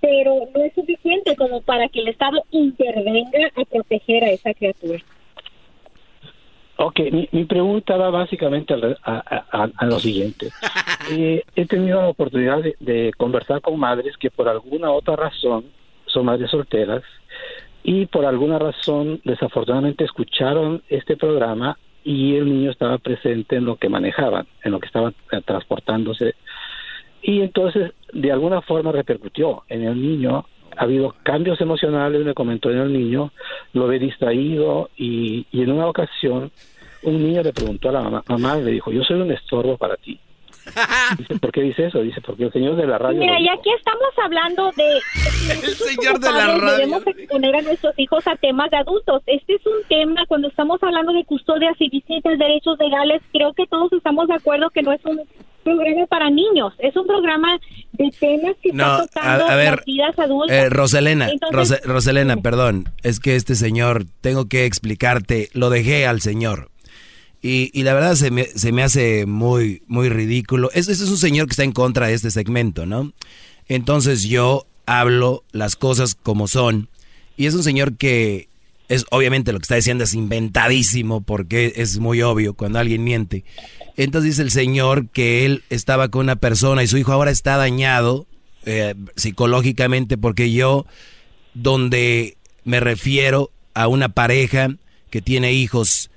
pero 0.00 0.34
no 0.54 0.62
es 0.62 0.72
suficiente 0.74 1.36
como 1.36 1.60
para 1.62 1.88
que 1.88 2.00
el 2.00 2.08
Estado 2.08 2.42
intervenga 2.50 3.48
a 3.56 3.64
proteger 3.64 4.24
a 4.24 4.30
esa 4.30 4.52
criatura. 4.54 4.98
Ok, 6.76 6.98
mi, 7.12 7.28
mi 7.30 7.44
pregunta 7.44 7.96
va 7.96 8.10
básicamente 8.10 8.74
a- 8.74 9.44
a- 9.52 9.70
a 9.76 9.86
lo 9.86 9.98
siguiente. 9.98 10.48
Eh, 11.10 11.42
he 11.54 11.66
tenido 11.66 12.00
la 12.00 12.08
oportunidad 12.08 12.62
de, 12.62 12.76
de 12.80 13.12
conversar 13.18 13.60
con 13.60 13.78
madres 13.78 14.16
que 14.16 14.30
por 14.30 14.48
alguna 14.48 14.90
otra 14.90 15.14
razón 15.16 15.66
son 16.14 16.26
madres 16.26 16.50
solteras 16.50 17.02
y 17.82 18.06
por 18.06 18.24
alguna 18.24 18.58
razón 18.58 19.20
desafortunadamente 19.24 20.04
escucharon 20.04 20.82
este 20.88 21.16
programa 21.16 21.76
y 22.02 22.36
el 22.36 22.46
niño 22.46 22.70
estaba 22.70 22.98
presente 22.98 23.56
en 23.56 23.66
lo 23.66 23.76
que 23.76 23.88
manejaban, 23.88 24.46
en 24.62 24.72
lo 24.72 24.80
que 24.80 24.86
estaban 24.86 25.14
eh, 25.32 25.40
transportándose. 25.44 26.34
Y 27.22 27.40
entonces 27.40 27.92
de 28.12 28.32
alguna 28.32 28.62
forma 28.62 28.92
repercutió 28.92 29.64
en 29.68 29.82
el 29.82 30.00
niño. 30.00 30.46
Ha 30.76 30.84
habido 30.84 31.14
cambios 31.22 31.60
emocionales 31.60 32.24
me 32.24 32.34
comentó 32.34 32.70
en 32.70 32.78
el 32.78 32.92
niño 32.92 33.30
lo 33.74 33.86
ve 33.86 34.00
distraído 34.00 34.90
y, 34.96 35.46
en 35.52 35.70
una 35.70 35.86
ocasión 35.86 36.50
un 37.02 37.22
niño 37.22 37.42
le 37.42 37.52
preguntó 37.52 37.90
a 37.90 37.92
la 37.92 38.02
mamá, 38.02 38.24
mamá 38.28 38.56
le 38.56 38.72
dijo 38.72 38.90
yo 38.90 39.04
soy 39.04 39.20
un 39.20 39.30
estorbo 39.30 39.76
para 39.76 39.96
ti 39.96 40.18
dice 41.18 41.38
¿por 41.38 41.52
qué 41.52 41.62
dice 41.62 41.86
eso? 41.86 42.00
dice 42.00 42.20
porque 42.20 42.44
el 42.44 42.52
señor 42.52 42.76
de 42.76 42.86
la 42.86 42.98
radio 42.98 43.20
Mira, 43.20 43.38
y 43.38 43.42
dijo". 43.42 43.54
aquí 43.58 43.70
estamos 43.76 44.08
hablando 44.22 44.70
de... 44.76 44.84
El 45.66 45.74
señor 45.74 46.18
de 46.20 46.30
la 46.32 46.46
radio. 46.56 46.76
Debemos 46.76 47.06
exponer 47.06 47.56
a 47.56 47.62
nuestros 47.62 47.98
hijos 47.98 48.26
a 48.26 48.34
temas 48.36 48.70
de 48.70 48.78
adultos. 48.78 49.22
Este 49.26 49.54
es 49.56 49.66
un 49.66 49.82
tema, 49.88 50.24
cuando 50.26 50.48
estamos 50.48 50.82
hablando 50.82 51.12
de 51.12 51.22
custodias 51.24 51.74
y 51.78 51.90
visitas, 51.90 52.38
derechos 52.38 52.78
legales, 52.78 53.20
creo 53.32 53.52
que 53.52 53.66
todos 53.66 53.92
estamos 53.92 54.26
de 54.28 54.34
acuerdo 54.34 54.70
que 54.70 54.80
no 54.82 54.92
es 54.92 55.04
un 55.04 55.20
programa 55.62 56.06
para 56.06 56.30
niños, 56.30 56.72
es 56.78 56.94
un 56.96 57.06
programa 57.06 57.58
de 57.92 58.10
temas 58.18 58.54
que 58.62 58.72
No, 58.72 59.02
está 59.02 59.20
tocando 59.20 59.44
a, 59.46 59.52
a 59.52 59.56
ver, 59.56 59.76
las 59.76 59.84
vidas 59.84 60.18
adultas. 60.18 60.56
eh, 60.56 60.68
Roselena, 60.70 61.28
Entonces, 61.30 61.56
Rose- 61.80 61.80
Roselena, 61.92 62.36
perdón, 62.38 62.84
es 63.02 63.20
que 63.20 63.36
este 63.36 63.54
señor, 63.54 64.04
tengo 64.22 64.46
que 64.48 64.64
explicarte, 64.66 65.48
lo 65.52 65.68
dejé 65.70 66.06
al 66.06 66.20
señor. 66.20 66.68
Y, 67.44 67.70
y 67.78 67.82
la 67.82 67.92
verdad 67.92 68.14
se 68.14 68.30
me, 68.30 68.46
se 68.46 68.72
me 68.72 68.82
hace 68.82 69.26
muy, 69.26 69.82
muy 69.86 70.08
ridículo. 70.08 70.70
Ese 70.72 70.92
es 70.92 71.02
un 71.02 71.18
señor 71.18 71.46
que 71.46 71.50
está 71.50 71.62
en 71.62 71.72
contra 71.72 72.06
de 72.06 72.14
este 72.14 72.30
segmento, 72.30 72.86
¿no? 72.86 73.12
Entonces 73.68 74.22
yo 74.22 74.66
hablo 74.86 75.44
las 75.52 75.76
cosas 75.76 76.14
como 76.14 76.48
son. 76.48 76.88
Y 77.36 77.44
es 77.44 77.52
un 77.52 77.62
señor 77.62 77.98
que 77.98 78.48
es 78.88 79.04
obviamente 79.10 79.52
lo 79.52 79.58
que 79.58 79.64
está 79.64 79.74
diciendo 79.74 80.04
es 80.04 80.14
inventadísimo 80.14 81.20
porque 81.20 81.74
es 81.76 81.98
muy 81.98 82.22
obvio 82.22 82.54
cuando 82.54 82.78
alguien 82.78 83.04
miente. 83.04 83.44
Entonces 83.98 84.30
dice 84.30 84.42
el 84.42 84.50
señor 84.50 85.10
que 85.10 85.44
él 85.44 85.64
estaba 85.68 86.08
con 86.08 86.22
una 86.22 86.36
persona 86.36 86.82
y 86.82 86.86
su 86.86 86.96
hijo 86.96 87.12
ahora 87.12 87.30
está 87.30 87.58
dañado 87.58 88.26
eh, 88.64 88.94
psicológicamente 89.16 90.16
porque 90.16 90.50
yo, 90.50 90.86
donde 91.52 92.38
me 92.64 92.80
refiero 92.80 93.50
a 93.74 93.86
una 93.86 94.08
pareja 94.08 94.74
que 95.10 95.20
tiene 95.20 95.52
hijos, 95.52 96.10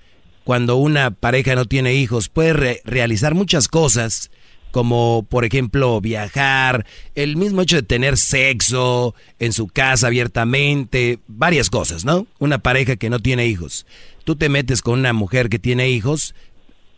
cuando 0.48 0.78
una 0.78 1.12
pareja 1.12 1.56
no 1.56 1.66
tiene 1.66 1.94
hijos, 1.96 2.30
puede 2.30 2.54
re- 2.54 2.82
realizar 2.86 3.36
muchas 3.36 3.68
cosas, 3.68 4.32
como 4.72 5.28
por 5.30 5.44
ejemplo 5.44 6.00
viajar, 6.00 6.86
el 7.16 7.36
mismo 7.36 7.62
hecho 7.62 7.76
de 7.76 7.84
tener 7.84 8.16
sexo 8.16 9.14
en 9.40 9.52
su 9.52 9.68
casa 9.68 10.08
abiertamente, 10.08 11.20
varias 11.28 11.70
cosas, 11.70 12.06
¿no? 12.06 12.28
Una 12.40 12.60
pareja 12.60 12.96
que 12.96 13.10
no 13.10 13.20
tiene 13.20 13.46
hijos. 13.46 13.86
Tú 14.24 14.38
te 14.38 14.48
metes 14.48 14.82
con 14.82 15.00
una 15.00 15.12
mujer 15.12 15.50
que 15.50 15.60
tiene 15.60 15.90
hijos, 15.90 16.34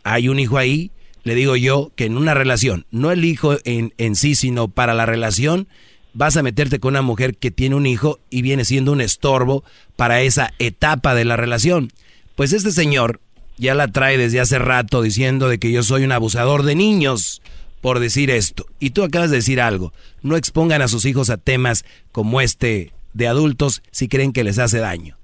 hay 0.04 0.30
un 0.30 0.38
hijo 0.38 0.60
ahí, 0.60 0.92
le 1.24 1.34
digo 1.34 1.56
yo 1.56 1.92
que 1.96 2.06
en 2.06 2.18
una 2.18 2.36
relación, 2.36 2.86
no 2.92 3.10
el 3.10 3.26
hijo 3.26 3.58
en, 3.64 3.96
en 3.98 4.16
sí, 4.16 4.36
sino 4.36 4.68
para 4.68 4.94
la 4.94 5.08
relación, 5.08 5.68
vas 6.14 6.38
a 6.38 6.44
meterte 6.44 6.80
con 6.80 6.94
una 6.94 7.02
mujer 7.02 7.36
que 7.36 7.50
tiene 7.50 7.74
un 7.74 7.88
hijo 7.88 8.20
y 8.30 8.44
viene 8.44 8.64
siendo 8.64 8.92
un 8.92 9.02
estorbo 9.02 9.64
para 9.96 10.22
esa 10.22 10.54
etapa 10.60 11.16
de 11.16 11.26
la 11.26 11.36
relación. 11.36 11.92
Pues 12.36 12.54
este 12.54 12.72
señor 12.72 13.20
ya 13.60 13.76
la 13.76 13.88
trae 13.90 14.18
desde 14.18 14.40
hace 14.40 14.58
rato 14.58 15.02
diciendo 15.04 15.48
de 15.50 15.60
que 15.60 15.72
yo 15.72 15.84
soy 15.84 16.04
un 16.04 16.12
abusador 16.12 16.64
de 16.64 16.76
niños 16.76 17.42
por 17.82 18.00
decir 18.00 18.32
esto. 18.32 18.66
Y 18.80 18.90
tú 18.92 19.04
acabas 19.04 19.30
de 19.30 19.38
decir 19.38 19.62
algo, 19.62 19.94
no 20.24 20.36
expongan 20.36 20.82
a 20.82 20.88
sus 20.88 21.06
hijos 21.06 21.30
a 21.30 21.38
temas 21.38 21.86
como 22.12 22.42
este 22.42 22.92
de 23.14 23.28
adultos 23.28 23.82
si 23.92 24.08
creen 24.08 24.34
que 24.34 24.44
les 24.44 24.58
hace 24.60 24.80
daño. 24.80 25.16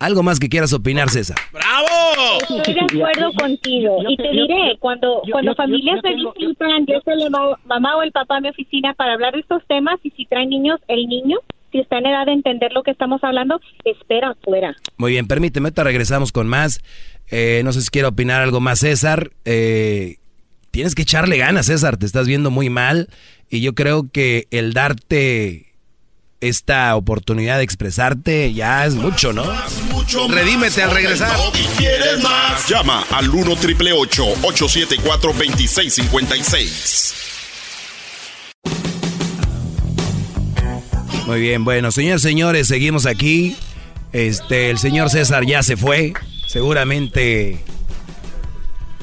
Algo 0.00 0.22
más 0.24 0.40
que 0.40 0.48
quieras 0.48 0.72
opinar, 0.72 1.08
César. 1.08 1.36
Estoy 2.50 2.74
de 2.74 2.80
acuerdo 2.80 3.32
contigo. 3.34 3.98
Y 4.08 4.16
te 4.16 4.28
diré, 4.30 4.76
cuando, 4.80 5.22
cuando 5.30 5.54
familias 5.54 6.00
me 6.02 6.14
visitan, 6.14 6.84
yo 6.86 7.00
soy 7.04 7.22
la 7.22 7.30
ma- 7.30 7.58
mamá 7.66 7.96
o 7.96 8.02
el 8.02 8.10
papá 8.12 8.38
a 8.38 8.40
mi 8.40 8.48
oficina 8.48 8.92
para 8.94 9.14
hablar 9.14 9.34
de 9.34 9.40
estos 9.40 9.62
temas 9.68 9.98
y 10.02 10.10
si 10.10 10.24
traen 10.26 10.50
niños, 10.50 10.80
el 10.88 11.06
niño, 11.06 11.38
si 11.74 11.80
está 11.80 11.98
en 11.98 12.06
edad 12.06 12.26
de 12.26 12.32
entender 12.32 12.72
lo 12.72 12.84
que 12.84 12.92
estamos 12.92 13.24
hablando, 13.24 13.60
espera 13.84 14.30
afuera. 14.30 14.76
Muy 14.96 15.10
bien, 15.10 15.26
permíteme, 15.26 15.72
te 15.72 15.82
regresamos 15.82 16.30
con 16.30 16.46
más. 16.46 16.80
Eh, 17.28 17.62
no 17.64 17.72
sé 17.72 17.82
si 17.82 17.88
quiere 17.88 18.06
opinar 18.06 18.42
algo 18.42 18.60
más, 18.60 18.78
César. 18.78 19.32
Eh, 19.44 20.18
tienes 20.70 20.94
que 20.94 21.02
echarle 21.02 21.36
ganas, 21.36 21.66
César, 21.66 21.96
te 21.96 22.06
estás 22.06 22.28
viendo 22.28 22.52
muy 22.52 22.70
mal 22.70 23.08
y 23.50 23.60
yo 23.60 23.74
creo 23.74 24.08
que 24.08 24.46
el 24.52 24.72
darte 24.72 25.72
esta 26.40 26.94
oportunidad 26.94 27.58
de 27.58 27.64
expresarte 27.64 28.52
ya 28.52 28.86
es 28.86 28.94
mucho, 28.94 29.32
¿no? 29.32 29.42
Redímete 30.28 30.80
al 30.80 30.92
regresar. 30.92 31.36
Quieres 31.76 32.22
más. 32.22 32.68
Llama 32.68 33.04
al 33.10 33.30
1 33.30 33.56
triple 33.56 33.92
874 33.92 35.32
2656. 35.32 37.33
Muy 41.26 41.40
bien, 41.40 41.64
bueno, 41.64 41.90
señores, 41.90 42.20
señores, 42.20 42.68
seguimos 42.68 43.06
aquí. 43.06 43.56
Este, 44.12 44.70
el 44.70 44.78
señor 44.78 45.08
César 45.08 45.46
ya 45.46 45.62
se 45.62 45.76
fue, 45.76 46.12
seguramente. 46.46 47.58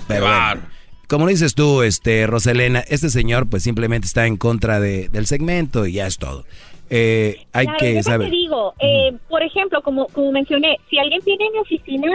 Pero 0.08 0.28
bueno, 0.28 0.62
como 1.08 1.28
dices 1.28 1.56
tú, 1.56 1.82
este, 1.82 2.28
Roselena, 2.28 2.82
este 2.82 3.10
señor 3.10 3.50
pues 3.50 3.64
simplemente 3.64 4.06
está 4.06 4.28
en 4.28 4.38
contra 4.38 4.80
de, 4.80 5.10
del 5.10 5.26
segmento 5.26 5.88
y 5.88 5.94
ya 5.94 6.06
es 6.06 6.20
todo. 6.20 6.46
Eh, 6.92 7.48
hay 7.54 7.68
que 7.80 8.04
saber. 8.04 8.30
Te 8.30 8.36
digo, 8.36 8.76
eh, 8.80 9.18
por 9.28 9.42
ejemplo, 9.42 9.82
como, 9.82 10.08
como 10.08 10.32
mencioné, 10.32 10.78
si 10.90 11.00
alguien 11.00 11.22
tiene 11.24 11.50
mi 11.52 11.58
oficina, 11.58 12.08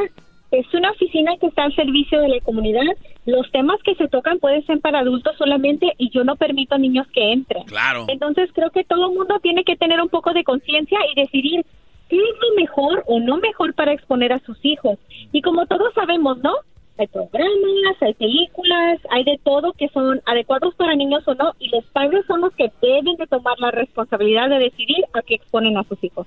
es 0.50 0.72
una 0.74 0.90
oficina 0.92 1.36
que 1.40 1.46
está 1.46 1.64
al 1.64 1.74
servicio 1.74 2.20
de 2.20 2.28
la 2.28 2.40
comunidad. 2.40 2.82
Los 3.24 3.50
temas 3.50 3.78
que 3.82 3.94
se 3.96 4.08
tocan 4.08 4.38
pueden 4.38 4.64
ser 4.66 4.80
para 4.80 5.00
adultos 5.00 5.36
solamente 5.36 5.92
y 5.98 6.10
yo 6.10 6.24
no 6.24 6.36
permito 6.36 6.78
niños 6.78 7.06
que 7.12 7.32
entren. 7.32 7.64
Claro. 7.64 8.06
Entonces 8.08 8.50
creo 8.54 8.70
que 8.70 8.84
todo 8.84 9.08
el 9.10 9.16
mundo 9.16 9.38
tiene 9.42 9.64
que 9.64 9.76
tener 9.76 10.00
un 10.00 10.08
poco 10.08 10.32
de 10.32 10.44
conciencia 10.44 10.98
y 11.12 11.20
decidir 11.20 11.64
qué 12.08 12.16
es 12.16 12.22
lo 12.22 12.60
mejor 12.60 13.02
o 13.06 13.18
no 13.18 13.38
mejor 13.38 13.74
para 13.74 13.92
exponer 13.92 14.32
a 14.32 14.38
sus 14.40 14.58
hijos. 14.64 14.98
Y 15.32 15.42
como 15.42 15.66
todos 15.66 15.92
sabemos, 15.94 16.38
¿no? 16.38 16.54
Hay 16.98 17.08
programas, 17.08 18.00
hay 18.00 18.14
películas, 18.14 19.00
hay 19.10 19.24
de 19.24 19.38
todo 19.42 19.72
que 19.74 19.88
son 19.88 20.22
adecuados 20.24 20.74
para 20.76 20.94
niños 20.94 21.26
o 21.26 21.34
no, 21.34 21.52
y 21.58 21.68
los 21.68 21.84
padres 21.86 22.24
son 22.26 22.40
los 22.40 22.54
que 22.54 22.72
deben 22.80 23.16
de 23.16 23.26
tomar 23.26 23.58
la 23.58 23.70
responsabilidad 23.70 24.48
de 24.48 24.58
decidir 24.60 25.04
a 25.12 25.20
qué 25.20 25.34
exponen 25.34 25.76
a 25.76 25.84
sus 25.84 26.02
hijos. 26.02 26.26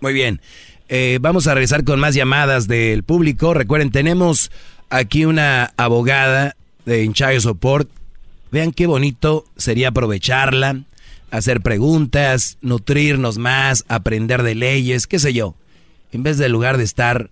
Muy 0.00 0.12
bien. 0.12 0.40
Eh, 0.94 1.18
vamos 1.22 1.46
a 1.46 1.54
regresar 1.54 1.84
con 1.84 1.98
más 1.98 2.14
llamadas 2.14 2.68
del 2.68 3.02
público. 3.02 3.54
Recuerden, 3.54 3.90
tenemos 3.90 4.50
aquí 4.90 5.24
una 5.24 5.72
abogada 5.78 6.54
de 6.84 7.10
Child 7.10 7.40
Support. 7.40 7.88
Vean 8.50 8.72
qué 8.72 8.86
bonito 8.86 9.46
sería 9.56 9.88
aprovecharla, 9.88 10.82
hacer 11.30 11.62
preguntas, 11.62 12.58
nutrirnos 12.60 13.38
más, 13.38 13.86
aprender 13.88 14.42
de 14.42 14.54
leyes, 14.54 15.06
qué 15.06 15.18
sé 15.18 15.32
yo, 15.32 15.54
en 16.12 16.24
vez 16.24 16.36
del 16.36 16.52
lugar 16.52 16.76
de 16.76 16.84
estar 16.84 17.30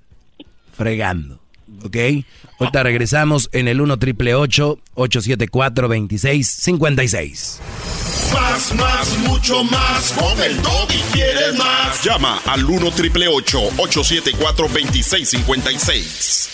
fregando. 0.72 1.38
¿Ok? 1.84 2.24
Ahorita 2.60 2.82
regresamos 2.82 3.48
en 3.52 3.68
el 3.68 3.80
1 3.80 3.98
triple 3.98 4.34
874 4.34 5.88
2656. 5.88 7.60
Más, 8.34 8.74
más, 8.74 9.18
mucho 9.20 9.64
más. 9.64 10.12
Con 10.12 10.38
el 10.42 10.58
y 10.58 11.00
quieres 11.10 11.56
más. 11.56 12.04
Llama 12.04 12.38
al 12.44 12.62
1 12.66 12.90
triple 12.90 13.28
874 13.28 14.68
2656. 14.68 16.50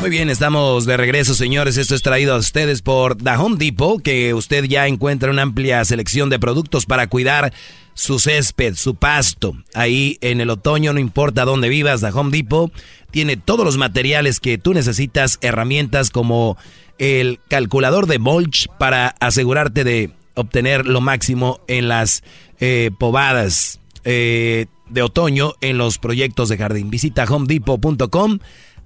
Muy 0.00 0.10
bien, 0.10 0.28
estamos 0.28 0.84
de 0.84 0.98
regreso, 0.98 1.34
señores. 1.34 1.78
Esto 1.78 1.94
es 1.94 2.02
traído 2.02 2.34
a 2.34 2.38
ustedes 2.38 2.82
por 2.82 3.16
The 3.16 3.30
Home 3.30 3.56
Depot, 3.56 4.02
que 4.02 4.34
usted 4.34 4.64
ya 4.64 4.86
encuentra 4.86 5.30
una 5.30 5.42
amplia 5.42 5.82
selección 5.86 6.28
de 6.28 6.38
productos 6.38 6.84
para 6.84 7.06
cuidar 7.08 7.54
su 7.98 8.20
césped, 8.20 8.76
su 8.76 8.94
pasto. 8.94 9.56
Ahí 9.74 10.18
en 10.20 10.40
el 10.40 10.50
otoño, 10.50 10.92
no 10.92 11.00
importa 11.00 11.44
dónde 11.44 11.68
vivas, 11.68 12.00
The 12.00 12.10
Home 12.10 12.30
Depot 12.30 12.72
tiene 13.10 13.36
todos 13.36 13.64
los 13.64 13.76
materiales 13.76 14.38
que 14.38 14.56
tú 14.56 14.72
necesitas, 14.72 15.38
herramientas 15.40 16.10
como 16.10 16.56
el 16.98 17.40
calculador 17.48 18.06
de 18.06 18.20
mulch 18.20 18.68
para 18.78 19.16
asegurarte 19.18 19.82
de 19.82 20.12
obtener 20.34 20.86
lo 20.86 21.00
máximo 21.00 21.60
en 21.66 21.88
las 21.88 22.22
eh, 22.60 22.92
pobadas 23.00 23.80
eh, 24.04 24.66
de 24.88 25.02
otoño 25.02 25.54
en 25.60 25.76
los 25.76 25.98
proyectos 25.98 26.48
de 26.48 26.56
jardín. 26.56 26.90
Visita 26.90 27.24
homedepot.com 27.24 28.38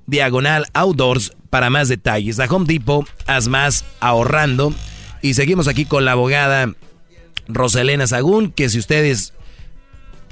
diagonal 0.06 0.64
outdoors 0.72 1.32
para 1.50 1.68
más 1.68 1.88
detalles. 1.88 2.40
A 2.40 2.46
Home 2.46 2.64
Depot, 2.64 3.06
haz 3.26 3.48
más 3.48 3.84
ahorrando. 4.00 4.72
Y 5.20 5.34
seguimos 5.34 5.68
aquí 5.68 5.84
con 5.84 6.06
la 6.06 6.12
abogada 6.12 6.72
Roselena 7.54 8.06
Sagún, 8.06 8.50
que 8.50 8.68
si 8.68 8.78
ustedes 8.78 9.34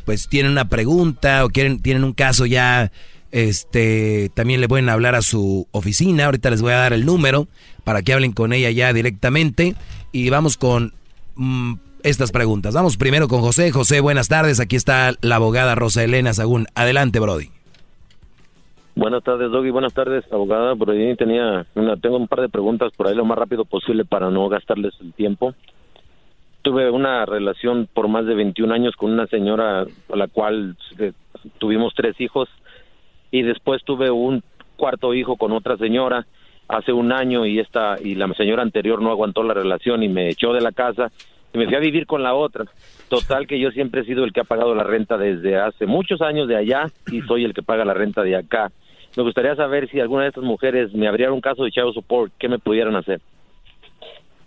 pues 0.04 0.28
tienen 0.28 0.52
una 0.52 0.68
pregunta 0.68 1.44
o 1.44 1.50
quieren, 1.50 1.80
tienen 1.80 2.04
un 2.04 2.12
caso 2.12 2.46
ya, 2.46 2.90
este, 3.30 4.30
también 4.34 4.60
le 4.60 4.68
pueden 4.68 4.88
hablar 4.88 5.14
a 5.14 5.22
su 5.22 5.68
oficina. 5.72 6.26
Ahorita 6.26 6.50
les 6.50 6.62
voy 6.62 6.72
a 6.72 6.78
dar 6.78 6.92
el 6.92 7.06
número 7.06 7.46
para 7.84 8.02
que 8.02 8.12
hablen 8.12 8.32
con 8.32 8.52
ella 8.52 8.70
ya 8.70 8.92
directamente. 8.92 9.76
Y 10.12 10.28
vamos 10.30 10.56
con 10.56 10.92
mm, 11.36 11.74
estas 12.02 12.32
preguntas. 12.32 12.74
Vamos 12.74 12.96
primero 12.96 13.28
con 13.28 13.40
José. 13.40 13.70
José, 13.70 14.00
buenas 14.00 14.28
tardes. 14.28 14.58
Aquí 14.60 14.76
está 14.76 15.12
la 15.20 15.36
abogada 15.36 15.74
Rosa 15.74 16.02
Elena 16.02 16.32
Sagún. 16.32 16.66
Adelante, 16.74 17.20
Brody. 17.20 17.50
Buenas 18.96 19.22
tardes, 19.22 19.50
Doggy. 19.50 19.70
Buenas 19.70 19.94
tardes, 19.94 20.24
abogada. 20.32 20.74
Ahí 20.88 21.16
tenía 21.16 21.66
una, 21.74 21.96
tengo 21.96 22.16
un 22.16 22.26
par 22.26 22.40
de 22.40 22.48
preguntas 22.48 22.92
por 22.96 23.06
ahí 23.06 23.14
lo 23.14 23.24
más 23.24 23.38
rápido 23.38 23.64
posible 23.64 24.04
para 24.04 24.30
no 24.30 24.48
gastarles 24.48 24.94
el 25.00 25.12
tiempo 25.12 25.54
tuve 26.62 26.90
una 26.90 27.24
relación 27.26 27.88
por 27.92 28.08
más 28.08 28.26
de 28.26 28.34
21 28.34 28.72
años 28.72 28.96
con 28.96 29.12
una 29.12 29.26
señora 29.26 29.82
a 29.82 30.16
la 30.16 30.28
cual 30.28 30.76
eh, 30.98 31.12
tuvimos 31.58 31.94
tres 31.94 32.20
hijos 32.20 32.48
y 33.30 33.42
después 33.42 33.82
tuve 33.84 34.10
un 34.10 34.42
cuarto 34.76 35.14
hijo 35.14 35.36
con 35.36 35.52
otra 35.52 35.76
señora 35.76 36.26
hace 36.68 36.92
un 36.92 37.12
año 37.12 37.46
y 37.46 37.58
esta 37.58 37.96
y 38.02 38.14
la 38.14 38.32
señora 38.34 38.62
anterior 38.62 39.02
no 39.02 39.10
aguantó 39.10 39.42
la 39.42 39.54
relación 39.54 40.02
y 40.02 40.08
me 40.08 40.28
echó 40.28 40.52
de 40.52 40.60
la 40.60 40.72
casa 40.72 41.10
y 41.52 41.58
me 41.58 41.66
fui 41.66 41.74
a 41.74 41.80
vivir 41.80 42.06
con 42.06 42.22
la 42.22 42.34
otra. 42.34 42.64
Total 43.08 43.46
que 43.46 43.58
yo 43.58 43.70
siempre 43.72 44.02
he 44.02 44.04
sido 44.04 44.24
el 44.24 44.32
que 44.32 44.40
ha 44.40 44.44
pagado 44.44 44.74
la 44.74 44.84
renta 44.84 45.18
desde 45.18 45.56
hace 45.56 45.86
muchos 45.86 46.20
años 46.20 46.46
de 46.46 46.56
allá 46.56 46.86
y 47.10 47.22
soy 47.22 47.44
el 47.44 47.54
que 47.54 47.62
paga 47.62 47.84
la 47.84 47.94
renta 47.94 48.22
de 48.22 48.36
acá. 48.36 48.70
Me 49.16 49.24
gustaría 49.24 49.56
saber 49.56 49.90
si 49.90 49.98
alguna 49.98 50.22
de 50.22 50.28
estas 50.28 50.44
mujeres 50.44 50.94
me 50.94 51.08
abriera 51.08 51.32
un 51.32 51.40
caso 51.40 51.64
de 51.64 51.72
child 51.72 51.92
support, 51.92 52.32
¿qué 52.38 52.48
me 52.48 52.60
pudieran 52.60 52.94
hacer? 52.94 53.20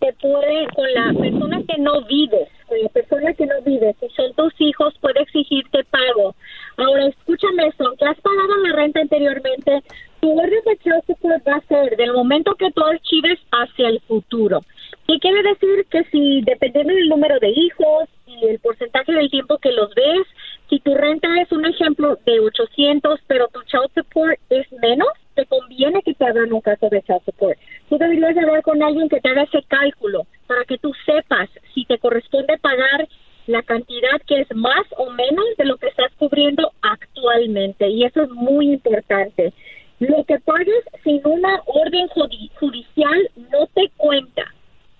Te 0.03 0.11
puede, 0.13 0.67
con 0.75 0.93
la 0.93 1.13
persona 1.17 1.61
que 1.65 1.81
no 1.81 2.01
vives, 2.03 2.49
con 2.67 2.77
la 2.81 2.89
persona 2.89 3.33
que 3.33 3.45
no 3.45 3.61
vives, 3.65 3.95
si 4.01 4.09
son 4.09 4.33
tus 4.33 4.53
hijos, 4.59 4.93
puede 4.99 5.21
exigirte 5.21 5.85
pago. 5.85 6.35
Ahora, 6.75 7.07
escúchame 7.07 7.67
eso, 7.67 7.87
aunque 7.87 8.03
has 8.03 8.19
pagado 8.19 8.57
la 8.67 8.75
renta 8.75 8.99
anteriormente, 8.99 9.81
tu 10.19 10.37
orden 10.37 10.59
de 10.65 10.77
child 10.79 11.03
va 11.47 11.55
a 11.55 11.67
ser 11.67 11.95
del 11.95 12.11
momento 12.11 12.53
que 12.55 12.69
tú 12.71 12.83
archives 12.83 13.39
hacia 13.51 13.87
el 13.87 14.01
futuro. 14.01 14.59
¿Qué 15.07 15.19
quiere 15.19 15.41
decir? 15.41 15.85
Que 15.89 16.03
si, 16.11 16.41
dependiendo 16.41 16.93
del 16.93 17.07
número 17.07 17.39
de 17.39 17.49
hijos 17.49 18.09
y 18.25 18.45
el 18.45 18.59
porcentaje 18.59 19.13
del 19.13 19.29
tiempo 19.29 19.57
que 19.57 19.71
los 19.71 19.93
ves, 19.95 20.27
si 20.69 20.79
tu 20.79 20.95
renta 20.95 21.29
es 21.41 21.51
un 21.51 21.65
ejemplo 21.65 22.17
de 22.25 22.39
800, 22.41 23.21
pero 23.27 23.47
tu 23.49 23.61
child 23.63 23.89
support 23.95 24.37
es 24.49 24.69
menos, 24.81 25.09
te 25.35 25.45
conviene 25.45 26.01
que 26.03 26.13
te 26.13 26.25
hagan 26.25 26.51
un 26.51 26.61
caso 26.61 26.89
de 26.89 27.01
child 27.03 27.21
support. 27.25 27.57
Tú 27.93 27.99
deberías 27.99 28.35
hablar 28.35 28.63
con 28.63 28.81
alguien 28.81 29.07
que 29.07 29.21
te 29.21 29.29
haga 29.29 29.43
ese 29.43 29.61
cálculo 29.67 30.25
para 30.47 30.65
que 30.65 30.79
tú 30.79 30.91
sepas 31.05 31.47
si 31.75 31.85
te 31.85 31.99
corresponde 31.99 32.57
pagar 32.57 33.07
la 33.45 33.61
cantidad 33.61 34.19
que 34.27 34.41
es 34.41 34.47
más 34.55 34.83
o 34.97 35.11
menos 35.11 35.45
de 35.59 35.65
lo 35.65 35.77
que 35.77 35.89
estás 35.89 36.11
cubriendo 36.17 36.71
actualmente. 36.81 37.87
Y 37.87 38.03
eso 38.03 38.23
es 38.23 38.31
muy 38.31 38.73
importante. 38.73 39.53
Lo 39.99 40.23
que 40.23 40.39
pagues 40.39 40.83
sin 41.03 41.21
una 41.23 41.61
orden 41.67 42.07
judicial 42.07 43.29
no 43.51 43.67
te 43.75 43.91
cuenta. 43.95 44.41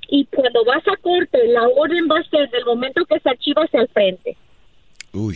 Y 0.08 0.26
cuando 0.26 0.64
vas 0.64 0.88
a 0.88 0.96
corte, 0.98 1.48
la 1.48 1.68
orden 1.70 2.08
va 2.08 2.20
a 2.20 2.30
ser 2.30 2.48
del 2.52 2.66
momento 2.66 3.06
que 3.06 3.20
se 3.20 3.28
archiva 3.28 3.64
hacia 3.64 3.82
el 3.82 3.88
frente. 3.88 4.38
Uy. 5.14 5.36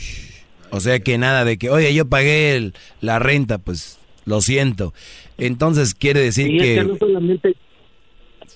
O 0.70 0.80
sea 0.80 1.00
que 1.00 1.18
nada 1.18 1.44
de 1.44 1.58
que, 1.58 1.72
oye, 1.72 1.92
yo 1.92 2.08
pagué 2.08 2.72
la 3.02 3.18
renta, 3.18 3.58
pues 3.58 3.98
lo 4.26 4.42
siento. 4.42 4.94
Entonces 5.38 5.94
quiere 5.94 6.22
decir 6.22 6.60
que... 6.60 7.54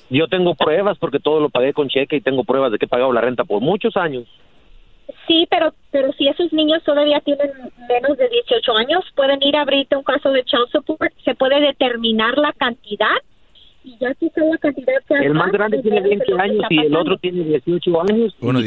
yo 0.10 0.28
tengo 0.28 0.56
pruebas 0.56 0.98
porque 0.98 1.20
todo 1.20 1.40
lo 1.40 1.50
pagué 1.50 1.74
con 1.74 1.90
cheque 1.90 2.18
y 2.18 2.22
tengo 2.22 2.44
pruebas 2.44 2.72
de 2.72 2.78
que 2.78 2.86
he 2.86 2.90
pagado 2.90 3.14
la 3.14 3.22
renta 3.22 3.44
por 3.44 3.62
muchos 3.62 3.96
años. 3.98 4.28
Sí, 5.28 5.46
pero 5.50 5.74
pero 5.92 6.12
si 6.14 6.28
esos 6.28 6.52
niños 6.54 6.84
todavía 6.84 7.20
tienen 7.20 7.52
menos 7.90 8.18
de 8.18 8.30
18 8.30 8.78
años, 8.78 9.04
pueden 9.16 9.44
ir 9.44 9.56
a 9.56 9.62
abrirte 9.62 9.96
un 9.96 10.04
caso 10.04 10.32
de 10.32 10.44
child 10.44 10.70
support, 10.72 11.14
se 11.26 11.36
puede 11.36 11.60
determinar 11.60 12.38
la 12.38 12.54
cantidad 12.54 13.18
y 13.84 13.98
ya 14.00 14.14
quizá 14.14 14.42
la 14.42 14.58
cantidad 14.58 15.02
El 15.10 15.34
más 15.34 15.52
grande 15.52 15.82
tiene 15.82 16.02
20 16.02 16.34
años 16.40 16.66
y 16.70 16.80
el 16.80 16.96
otro 16.96 17.18
tiene 17.18 17.44
18 17.44 18.02
años. 18.02 18.36
Uno, 18.40 18.60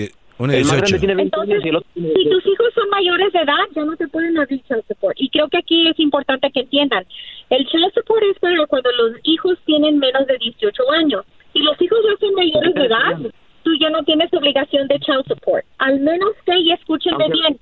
Entonces, 1.22 1.62
si 1.62 2.28
tus 2.28 2.46
hijos 2.46 2.74
son 2.74 2.88
mayores 2.90 3.32
de 3.32 3.40
edad, 3.40 3.64
ya 3.74 3.84
no 3.84 3.96
te 3.96 4.08
pueden 4.08 4.38
abrir 4.38 4.62
child 4.62 4.84
support. 4.88 5.16
Y 5.18 5.28
creo 5.30 5.48
que 5.48 5.58
aquí 5.58 5.88
es 5.88 5.98
importante 5.98 6.50
que 6.50 6.60
entiendan, 6.60 7.04
el 7.50 7.66
child 7.66 7.92
support 7.94 8.22
es 8.24 8.38
para 8.38 8.66
cuando 8.66 8.90
los 8.92 9.18
hijos 9.24 9.58
tienen 9.64 9.98
menos 9.98 10.26
de 10.26 10.38
18 10.38 10.92
años. 10.92 11.24
Si 11.52 11.60
los 11.60 11.80
hijos 11.80 11.98
ya 12.04 12.26
son 12.26 12.34
mayores 12.34 12.74
de 12.74 12.84
edad, 12.86 13.32
tú 13.62 13.70
ya 13.80 13.90
no 13.90 14.02
tienes 14.04 14.32
obligación 14.32 14.88
de 14.88 14.98
child 15.00 15.24
support. 15.26 15.64
Al 15.78 16.00
menos 16.00 16.30
que, 16.44 16.58
y 16.58 16.72
escúchenme 16.72 17.28
bien, 17.28 17.58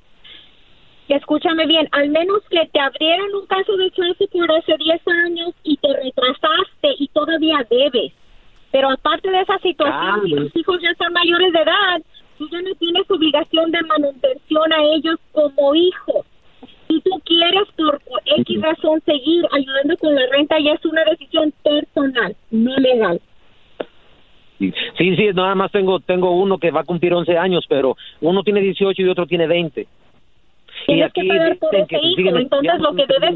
escúchame 1.09 1.67
bien, 1.67 1.89
al 1.93 2.09
menos 2.09 2.43
que 2.51 2.67
te 2.73 2.81
abrieran 2.81 3.35
un 3.35 3.47
caso 3.47 3.77
de 3.77 3.91
child 3.91 4.17
support 4.19 4.51
hace 4.51 4.77
10 4.77 5.09
años 5.27 5.55
y 5.65 5.77
te 5.77 5.93
retrasaste 5.93 6.95
y 6.99 7.09
todavía 7.09 7.67
debes. 7.71 8.13
Pero 8.71 8.91
aparte 8.91 9.31
de 9.31 9.41
esa 9.41 9.59
situación, 9.59 10.23
si 10.25 10.35
tus 10.35 10.57
hijos 10.57 10.81
ya 10.81 10.91
están 10.91 11.13
mayores 11.13 11.53
de 11.53 11.61
edad, 11.61 12.03
tú 12.39 12.49
ya 12.51 12.61
no 12.63 12.75
tienes 12.77 13.11
obligación 13.11 13.71
de 13.71 13.83
manutención 13.83 14.73
a 14.73 14.83
ellos 14.95 15.17
como 15.33 15.75
hijos. 15.75 16.27
Si 16.89 17.01
tú 17.01 17.11
quieres 17.25 17.69
por 17.77 18.01
X 18.39 18.61
razón 18.61 19.01
seguir 19.07 19.47
ayudando 19.53 19.97
con 19.97 20.15
la 20.15 20.27
renta, 20.31 20.59
ya 20.59 20.73
es 20.73 20.85
una 20.85 21.05
decisión 21.05 21.53
personal, 21.63 22.37
no 22.51 22.77
legal. 22.77 23.21
Sí, 24.59 25.17
sí, 25.17 25.31
nada 25.35 25.55
más 25.55 25.73
tengo 25.73 25.99
tengo 26.01 26.31
uno 26.31 26.59
que 26.59 26.71
va 26.71 26.81
a 26.81 26.85
cumplir 26.85 27.13
11 27.15 27.37
años, 27.37 27.65
pero 27.69 27.97
uno 28.21 28.43
tiene 28.43 28.61
18 28.61 29.03
y 29.03 29.09
otro 29.09 29.27
tiene 29.27 29.47
20. 29.47 29.87
Tienes 30.87 31.13
que 31.13 31.25
pagar 31.25 31.59
por 31.59 31.75
ese 31.75 31.99
hijo. 32.01 32.37
Entonces 32.37 32.81
lo 32.81 32.95
que 32.95 33.07
debes 33.07 33.35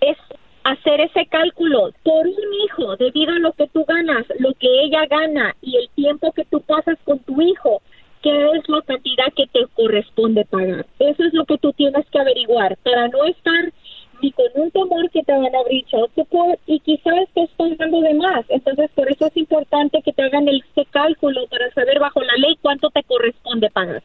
es 0.00 0.16
hacer 0.64 1.00
ese 1.00 1.26
cálculo 1.26 1.90
por 2.02 2.26
un 2.26 2.54
hijo, 2.64 2.96
debido 2.96 3.32
a 3.32 3.38
lo 3.38 3.52
que 3.52 3.66
tú 3.68 3.84
ganas, 3.84 4.26
lo 4.38 4.52
que 4.54 4.68
ella 4.84 5.06
gana 5.06 5.54
y 5.60 5.76
el 5.76 5.88
tiempo 5.90 6.32
que 6.32 6.44
tú 6.44 6.60
pasas 6.60 6.98
con 7.04 7.18
tu 7.20 7.40
hijo, 7.40 7.82
qué 8.22 8.50
es 8.52 8.68
la 8.68 8.80
cantidad 8.82 9.32
que 9.36 9.46
te 9.46 9.66
corresponde 9.74 10.44
pagar. 10.44 10.86
Eso 10.98 11.24
es 11.24 11.34
lo 11.34 11.44
que 11.44 11.58
tú 11.58 11.72
tienes 11.72 12.06
que 12.10 12.18
averiguar 12.18 12.76
para 12.84 13.08
no 13.08 13.24
estar 13.24 13.72
ni 14.22 14.30
con 14.30 14.46
un 14.54 14.70
temor 14.70 15.10
que 15.10 15.22
te 15.22 15.32
van 15.32 15.54
a 15.54 15.58
abrir 15.58 15.84
child 15.86 16.10
support 16.14 16.60
y 16.66 16.78
quizás 16.80 17.28
te 17.34 17.42
estás 17.42 17.76
dando 17.76 18.00
de 18.00 18.14
más. 18.14 18.44
Entonces, 18.48 18.88
por 18.94 19.10
eso 19.10 19.26
es 19.26 19.36
importante 19.36 20.00
que 20.02 20.12
te 20.12 20.22
hagan 20.22 20.48
este 20.48 20.84
cálculo 20.90 21.46
para 21.48 21.70
saber 21.72 21.98
bajo 21.98 22.20
la 22.22 22.34
ley 22.36 22.56
cuánto 22.62 22.88
te 22.90 23.02
corresponde 23.02 23.68
pagar. 23.70 24.02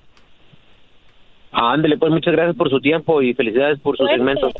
Ah, 1.51 1.73
ándele, 1.73 1.97
pues 1.97 2.11
muchas 2.11 2.33
gracias 2.33 2.55
por 2.55 2.69
su 2.69 2.79
tiempo 2.81 3.21
y 3.21 3.33
felicidades 3.33 3.79
por 3.79 3.95
su 3.95 4.05
segmento. 4.07 4.51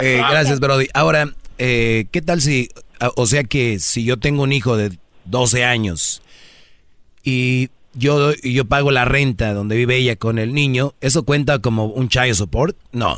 Eh, 0.00 0.22
gracias, 0.30 0.60
Brody. 0.60 0.88
Ahora, 0.94 1.26
eh, 1.58 2.06
¿qué 2.12 2.22
tal 2.22 2.40
si, 2.40 2.68
o 3.16 3.26
sea 3.26 3.44
que 3.44 3.78
si 3.78 4.04
yo 4.04 4.18
tengo 4.18 4.42
un 4.42 4.52
hijo 4.52 4.76
de 4.76 4.90
12 5.24 5.64
años 5.64 6.22
y 7.24 7.70
yo, 7.94 8.32
yo 8.42 8.64
pago 8.66 8.90
la 8.90 9.04
renta 9.04 9.54
donde 9.54 9.76
vive 9.76 9.96
ella 9.96 10.16
con 10.16 10.38
el 10.38 10.52
niño, 10.52 10.92
¿eso 11.00 11.24
cuenta 11.24 11.60
como 11.60 11.86
un 11.86 12.08
child 12.08 12.34
support? 12.34 12.76
No. 12.92 13.16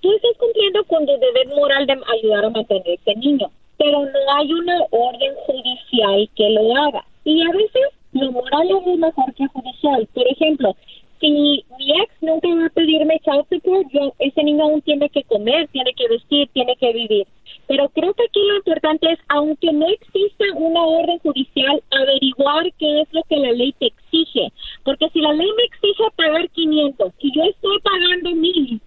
Tú 0.00 0.12
estás 0.12 0.32
cumpliendo 0.38 0.84
con 0.84 1.06
tu 1.06 1.12
deber 1.12 1.48
moral 1.48 1.86
de 1.86 1.94
ayudar 2.18 2.44
a 2.44 2.50
mantener 2.50 2.86
a 2.86 2.94
este 2.94 3.16
niño, 3.16 3.50
pero 3.78 4.00
no 4.04 4.34
hay 4.38 4.52
una 4.52 4.78
orden 4.90 5.32
judicial 5.46 6.28
que 6.36 6.50
lo 6.50 6.76
haga. 6.76 7.04
Y 7.24 7.42
a 7.42 7.50
veces 7.52 7.82
lo 8.12 8.30
moral 8.30 8.68
es 8.70 8.98
mejor 8.98 9.34
que 9.34 9.46
judicial. 9.48 10.08
Por 10.14 10.28
ejemplo, 10.28 10.76
si 11.20 11.30
mi 11.30 11.64
ex 12.02 12.12
nunca 12.20 12.48
va 12.48 12.66
a 12.66 12.70
pedirme 12.70 13.20
child 13.24 13.46
support, 13.48 13.86
yo, 13.92 14.12
ese 14.18 14.42
niño 14.42 14.64
aún 14.64 14.82
tiene 14.82 15.08
que 15.08 15.22
comer, 15.24 15.68
tiene 15.68 15.92
que 15.94 16.08
vestir, 16.08 16.48
tiene 16.52 16.76
que 16.76 16.92
vivir. 16.92 17.26
Pero 17.66 17.88
creo 17.90 18.14
que 18.14 18.24
aquí 18.24 18.40
lo 18.40 18.56
importante 18.56 19.10
es, 19.10 19.18
aunque 19.28 19.72
no 19.72 19.88
exista 19.88 20.44
una 20.54 20.82
orden 20.82 21.18
judicial, 21.20 21.82
averiguar 21.90 22.72
qué 22.78 23.00
es 23.00 23.08
lo 23.12 23.22
que 23.24 23.36
la 23.36 23.52
ley 23.52 23.72
te 23.78 23.86
exige. 23.86 24.52
Porque 24.84 25.08
si 25.10 25.20
la 25.20 25.32
ley 25.32 25.48
me 25.56 25.64
exige 25.64 26.04
pagar 26.16 26.48
500 26.50 27.12
y 27.20 27.32
yo 27.32 27.42
estoy 27.44 27.78
pagando 27.80 28.30
1000 28.34 28.80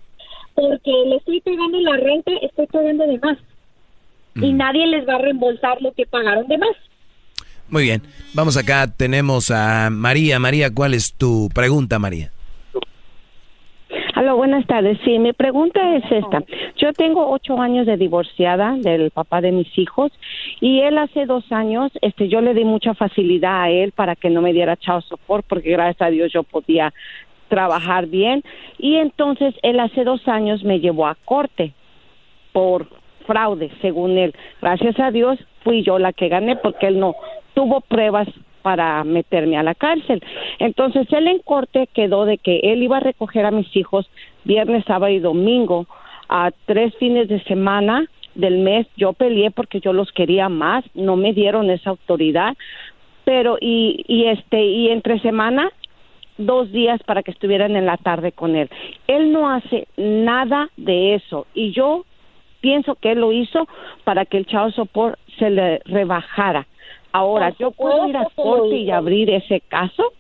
porque 0.60 0.92
le 0.92 1.16
estoy 1.18 1.42
pagando 1.42 1.80
la 1.80 1.98
renta, 1.98 2.32
estoy 2.42 2.68
pagando 2.68 3.08
de 3.08 3.20
más. 3.20 3.38
Y 4.36 4.54
nadie 4.54 4.88
les 4.88 5.08
va 5.08 5.16
a 5.16 5.20
reembolsar 5.20 5.82
lo 5.82 5.94
que 5.94 6.06
pagaron 6.06 6.48
de 6.48 6.58
más. 6.58 6.76
Muy 7.72 7.84
bien, 7.84 8.02
vamos 8.34 8.58
acá, 8.58 8.88
tenemos 8.88 9.52
a 9.52 9.90
María. 9.91 10.40
María, 10.40 10.74
¿cuál 10.74 10.96
es 10.96 11.14
tu 11.14 11.50
pregunta, 11.54 12.00
María? 12.00 12.32
Hola, 14.16 14.34
buenas 14.34 14.66
tardes. 14.66 14.98
Sí, 15.06 15.20
mi 15.20 15.34
pregunta 15.34 15.80
es 15.96 16.04
esta. 16.12 16.44
Yo 16.78 16.91
tengo 16.94 17.30
ocho 17.30 17.62
años 17.62 17.86
de 17.86 17.96
divorciada 17.96 18.76
del 18.76 19.12
papá 19.12 19.40
de 19.40 19.52
mis 19.52 19.78
hijos 19.78 20.12
y 20.60 20.82
él 20.82 20.98
hace 20.98 21.26
dos 21.28 21.50
años, 21.52 21.91
este, 22.02 22.28
yo 22.28 22.41
le 22.41 22.56
di 22.56 22.66
mucha 22.66 22.96
facilidad 22.96 23.62
a 23.62 23.70
él 23.70 23.91
para 23.91 24.16
que 24.16 24.32
no 24.32 24.41
me 24.41 24.52
diera 24.52 24.76
chao 24.76 25.02
support 25.02 25.46
porque 25.48 25.72
gracias 25.72 26.02
a 26.02 26.10
Dios 26.10 26.34
yo 26.34 26.44
podía 26.44 26.91
trabajar 27.50 28.08
bien 28.08 28.44
y 28.78 28.96
entonces 28.96 29.54
él 29.62 29.80
hace 29.80 30.04
dos 30.04 30.28
años 30.28 30.64
me 30.64 30.80
llevó 30.80 31.08
a 31.08 31.16
corte 31.16 31.74
por 32.52 32.88
fraude, 33.26 33.70
según 33.82 34.18
él. 34.18 34.34
Gracias 34.60 35.00
a 35.00 35.12
Dios 35.12 35.38
fui 35.64 35.84
yo 35.84 36.00
la 36.00 36.14
que 36.14 36.30
gané 36.30 36.56
porque 36.56 36.88
él 36.88 37.00
no 37.00 37.16
tuvo 37.54 37.82
pruebas 37.82 38.28
para 38.62 39.04
meterme 39.04 39.58
a 39.58 39.64
la 39.64 39.76
cárcel. 39.76 40.22
Entonces 40.60 41.08
él 41.12 41.28
en 41.28 41.40
corte 41.40 41.88
quedó 41.94 42.26
de 42.26 42.38
que 42.38 42.60
él 42.64 42.84
iba 42.84 42.98
a 42.98 43.02
recoger 43.02 43.46
a 43.46 43.52
mis 43.52 43.74
hijos 43.76 44.10
viernes, 44.44 44.86
sábado 44.86 45.12
y 45.12 45.20
domingo 45.20 45.88
a 46.28 46.52
tres 46.66 46.94
fines 46.96 47.28
de 47.28 47.42
semana 47.44 48.06
del 48.36 48.60
mes. 48.60 48.88
Yo 48.98 49.14
peleé 49.14 49.52
porque 49.52 49.80
yo 49.80 49.94
los 49.94 50.12
quería 50.12 50.50
más, 50.50 50.84
no 50.94 51.16
me 51.16 51.34
dieron 51.34 51.70
esa 51.70 51.92
autoridad, 51.92 52.56
pero 53.26 53.58
y, 53.60 54.04
y 54.08 54.26
este 54.26 54.64
y 54.64 54.90
entre 54.90 55.20
semana 55.20 55.72
dos 56.38 56.72
días 56.72 57.02
para 57.04 57.22
que 57.22 57.32
estuvieran 57.32 57.76
en 57.76 57.86
la 57.86 57.98
tarde 57.98 58.32
con 58.32 58.56
él. 58.56 58.70
Él 59.08 59.32
no 59.32 59.50
hace 59.50 59.88
nada 59.98 60.70
de 60.78 61.16
eso 61.16 61.48
y 61.54 61.72
yo 61.72 62.06
pienso 62.62 62.96
que 62.96 63.12
él 63.12 63.20
lo 63.20 63.32
hizo 63.32 63.68
para 64.04 64.26
que 64.26 64.38
el 64.38 64.46
chavo 64.46 64.72
sopor 64.72 65.18
se 65.38 65.50
le 65.50 65.80
rebajara. 65.86 66.68
Ahora, 67.11 67.53
¿yo 67.57 67.72
puedo 67.72 68.07
ir 68.07 68.18
a 68.18 68.26
corte 68.36 68.76
y 68.76 68.91
abrir 68.91 69.30
ese 69.30 69.61
caso? 69.61 70.14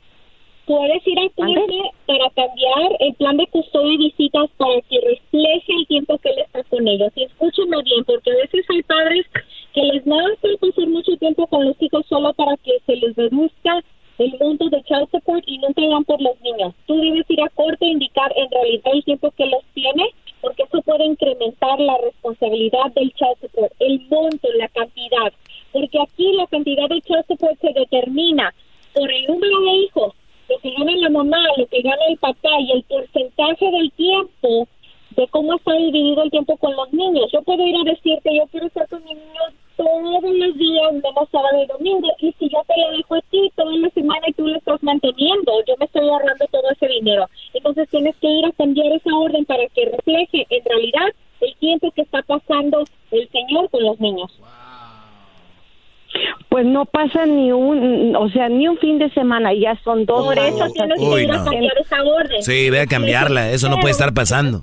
Puedes 0.65 1.05
ir 1.07 1.19
a 1.19 1.29
corte 1.35 1.81
para 2.05 2.29
cambiar 2.31 2.91
el 2.99 3.13
plan 3.15 3.37
de 3.37 3.47
custodia 3.47 3.93
y 3.93 3.97
visitas 3.97 4.49
para 4.57 4.81
que 4.81 4.99
refleje 5.01 5.73
el 5.73 5.87
tiempo 5.87 6.17
que 6.19 6.29
él 6.29 6.39
está 6.39 6.63
con 6.63 6.87
ellos. 6.87 7.11
Y 7.15 7.23
escúchame 7.23 7.81
bien, 7.83 8.03
porque 8.05 8.31
a 8.31 8.35
veces 8.35 8.65
hay 8.69 8.83
padres 8.83 9.25
que 9.73 9.83
les 9.83 10.03
puede 10.03 10.57
pasar 10.57 10.87
mucho 10.87 11.15
tiempo 11.17 11.47
con 11.47 11.65
los 11.65 11.81
hijos 11.81 12.05
solo 12.07 12.33
para 12.33 12.55
que 12.57 12.79
se 12.85 12.95
les 12.95 13.15
reduzca 13.15 13.83
el 14.19 14.35
monto 14.39 14.69
de 14.69 14.83
child 14.83 15.09
support 15.11 15.43
y 15.47 15.57
nunca 15.59 15.81
van 15.87 16.03
por 16.03 16.21
los 16.21 16.39
niños. 16.41 16.73
Tú 16.85 16.97
debes 16.97 17.25
ir 17.29 17.41
a 17.41 17.49
corte 17.49 17.85
e 17.85 17.89
indicar 17.89 18.31
en 18.35 18.51
realidad 18.51 18.91
el 18.93 19.03
tiempo 19.05 19.31
que 19.31 19.45
los 19.45 19.63
tiene, 19.73 20.09
porque 20.41 20.63
eso 20.63 20.81
puede 20.81 21.05
incrementar 21.05 21.79
la 21.79 21.97
responsabilidad 21.99 22.91
del 22.95 23.13
child 23.13 23.37
support, 23.41 23.71
el 23.79 24.01
monto, 24.09 24.47
la 24.57 24.67
cantidad. 24.69 25.31
Porque 25.71 25.99
aquí 26.01 26.33
la 26.33 26.47
cantidad 26.47 26.89
de 26.89 27.01
child 27.01 27.25
support 27.27 27.59
se 27.59 27.73
determina 27.73 28.53
por 28.93 29.11
el 29.11 29.25
número 29.27 29.61
de 29.61 29.71
hijos, 29.71 30.13
lo 30.49 30.57
que 30.59 30.71
gana 30.71 30.91
la 30.95 31.09
mamá, 31.09 31.43
lo 31.57 31.67
que 31.67 31.81
gana 31.81 32.01
el 32.09 32.17
papá 32.17 32.49
y 32.59 32.71
el 32.71 32.83
porcentaje 32.83 33.71
del 33.71 33.91
tiempo 33.91 34.67
de 35.15 35.27
cómo 35.27 35.55
está 35.55 35.73
dividido 35.73 36.23
el 36.23 36.31
tiempo 36.31 36.57
con 36.57 36.75
los 36.75 36.91
niños. 36.93 37.29
Yo 37.31 37.41
puedo 37.41 37.65
ir 37.65 37.75
a 37.75 37.91
decirte, 37.91 38.35
yo 38.35 38.45
quiero 38.51 38.67
estar 38.67 38.87
con 38.87 39.03
mi 39.03 39.13
niño 39.13 39.41
todos 39.75 40.23
los 40.23 40.57
días, 40.57 40.91
menos 40.91 41.29
sábado 41.31 41.63
y 41.63 41.67
domingo, 41.67 42.09
y 42.19 42.33
si 42.33 42.49
yo 42.49 42.61
te 42.67 42.81
lo 42.81 42.97
dejo 42.97 43.15
a 43.15 43.21
ti 43.29 43.49
toda 43.55 43.71
la 43.77 43.89
semana 43.91 44.21
y 44.27 44.33
tú 44.33 44.45
lo 44.47 44.57
estás 44.57 44.83
manteniendo, 44.83 45.53
yo 45.65 45.75
me 45.79 45.85
estoy 45.85 46.07
ahorrando 46.09 46.45
todo 46.51 46.69
ese 46.71 46.87
dinero. 46.87 47.27
Entonces 47.53 47.87
tienes 47.89 48.15
que 48.17 48.27
ir 48.27 48.45
a 48.45 48.51
cambiar 48.51 48.91
esa 48.91 49.15
orden 49.15 49.45
para 49.45 49.65
que 49.67 49.85
refleje 49.85 50.45
en 50.49 50.65
realidad 50.65 51.07
el 51.39 51.55
tiempo 51.55 51.91
que 51.91 52.01
está 52.01 52.21
pasando 52.23 52.83
el 53.11 53.29
señor 53.29 53.69
con 53.69 53.83
los 53.83 53.99
niños. 53.99 54.37
Pues 56.49 56.65
no 56.65 56.85
pasa 56.85 57.25
ni 57.25 57.51
un, 57.51 58.15
o 58.15 58.29
sea, 58.29 58.49
ni 58.49 58.67
un 58.67 58.77
semana, 59.39 59.53
ya 59.53 59.79
son 59.83 60.05
dos. 60.05 60.25
Por 60.25 60.37
eso 60.37 60.67
tienes 60.71 60.99
que 60.99 61.23
ir 61.23 61.31
a 61.31 61.43
cambiar 61.43 61.77
esa 61.79 62.03
orden. 62.03 62.43
Sí, 62.43 62.69
ve 62.69 62.81
a 62.81 62.85
cambiarla, 62.85 63.51
eso 63.51 63.69
no 63.69 63.77
puede 63.79 63.91
estar 63.91 64.13
pasando. 64.13 64.59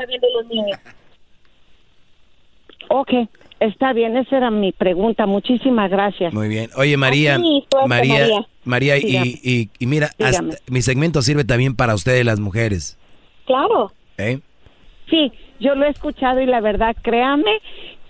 Ok, 2.88 3.12
está 3.58 3.92
bien, 3.92 4.16
esa 4.16 4.36
era 4.36 4.50
mi 4.50 4.72
pregunta. 4.72 5.26
Muchísimas 5.26 5.90
gracias. 5.90 6.32
Muy 6.32 6.48
bien. 6.48 6.70
Oye, 6.76 6.96
María, 6.96 7.38
María, 7.86 8.26
María, 8.64 8.96
y, 8.98 9.70
y, 9.78 9.86
mira, 9.86 10.10
mi 10.68 10.82
segmento 10.82 11.22
sirve 11.22 11.44
también 11.44 11.74
para 11.74 11.94
ustedes 11.94 12.24
las 12.24 12.40
mujeres. 12.40 12.98
Claro. 13.46 13.92
¿Eh? 14.18 14.40
Sí, 15.10 15.32
yo 15.60 15.74
lo 15.74 15.86
he 15.86 15.90
escuchado 15.90 16.40
y 16.40 16.46
la 16.46 16.60
verdad, 16.60 16.96
créame 17.02 17.60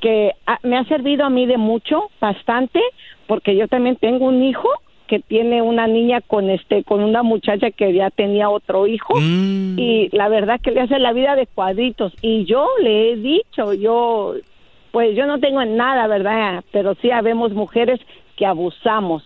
que 0.00 0.32
me 0.62 0.76
ha 0.76 0.84
servido 0.84 1.24
a 1.24 1.30
mí 1.30 1.46
de 1.46 1.56
mucho, 1.56 2.10
bastante, 2.20 2.80
porque 3.26 3.56
yo 3.56 3.66
también 3.66 3.96
tengo 3.96 4.26
un 4.26 4.42
hijo 4.42 4.68
que 5.08 5.20
tiene 5.20 5.62
una 5.62 5.86
niña 5.86 6.20
con 6.20 6.50
este 6.50 6.84
con 6.84 7.00
una 7.02 7.22
muchacha 7.22 7.70
que 7.70 7.92
ya 7.94 8.10
tenía 8.10 8.48
otro 8.50 8.86
hijo 8.86 9.14
Mm. 9.18 9.78
y 9.78 10.08
la 10.12 10.28
verdad 10.28 10.60
que 10.60 10.70
le 10.72 10.80
hace 10.80 10.98
la 10.98 11.12
vida 11.12 11.36
de 11.36 11.46
cuadritos 11.46 12.12
y 12.22 12.44
yo 12.44 12.68
le 12.82 13.12
he 13.12 13.16
dicho 13.16 13.72
yo 13.74 14.34
pues 14.92 15.16
yo 15.16 15.26
no 15.26 15.38
tengo 15.40 15.64
nada 15.64 16.06
verdad 16.06 16.64
pero 16.72 16.94
sí 17.02 17.10
habemos 17.10 17.52
mujeres 17.52 18.00
que 18.36 18.46
abusamos 18.46 19.22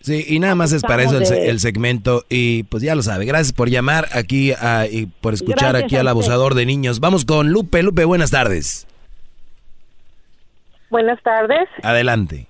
Sí, 0.00 0.22
y 0.28 0.38
nada 0.38 0.54
más 0.54 0.70
es 0.74 0.82
para 0.82 1.02
eso 1.02 1.16
el, 1.16 1.24
el 1.48 1.60
segmento 1.60 2.24
y 2.28 2.64
pues 2.64 2.82
ya 2.82 2.94
lo 2.94 3.00
sabe. 3.00 3.24
Gracias 3.24 3.54
por 3.54 3.70
llamar 3.70 4.04
aquí 4.12 4.52
a- 4.52 4.86
y 4.86 5.06
por 5.06 5.32
escuchar 5.32 5.70
Gracias 5.70 5.84
aquí 5.84 5.96
al 5.96 6.08
abusador 6.08 6.52
de 6.52 6.66
niños. 6.66 7.00
Vamos 7.00 7.24
con 7.24 7.48
Lupe. 7.48 7.82
Lupe, 7.82 8.04
buenas 8.04 8.30
tardes. 8.30 8.86
Buenas 10.90 11.22
tardes. 11.22 11.66
Adelante. 11.82 12.46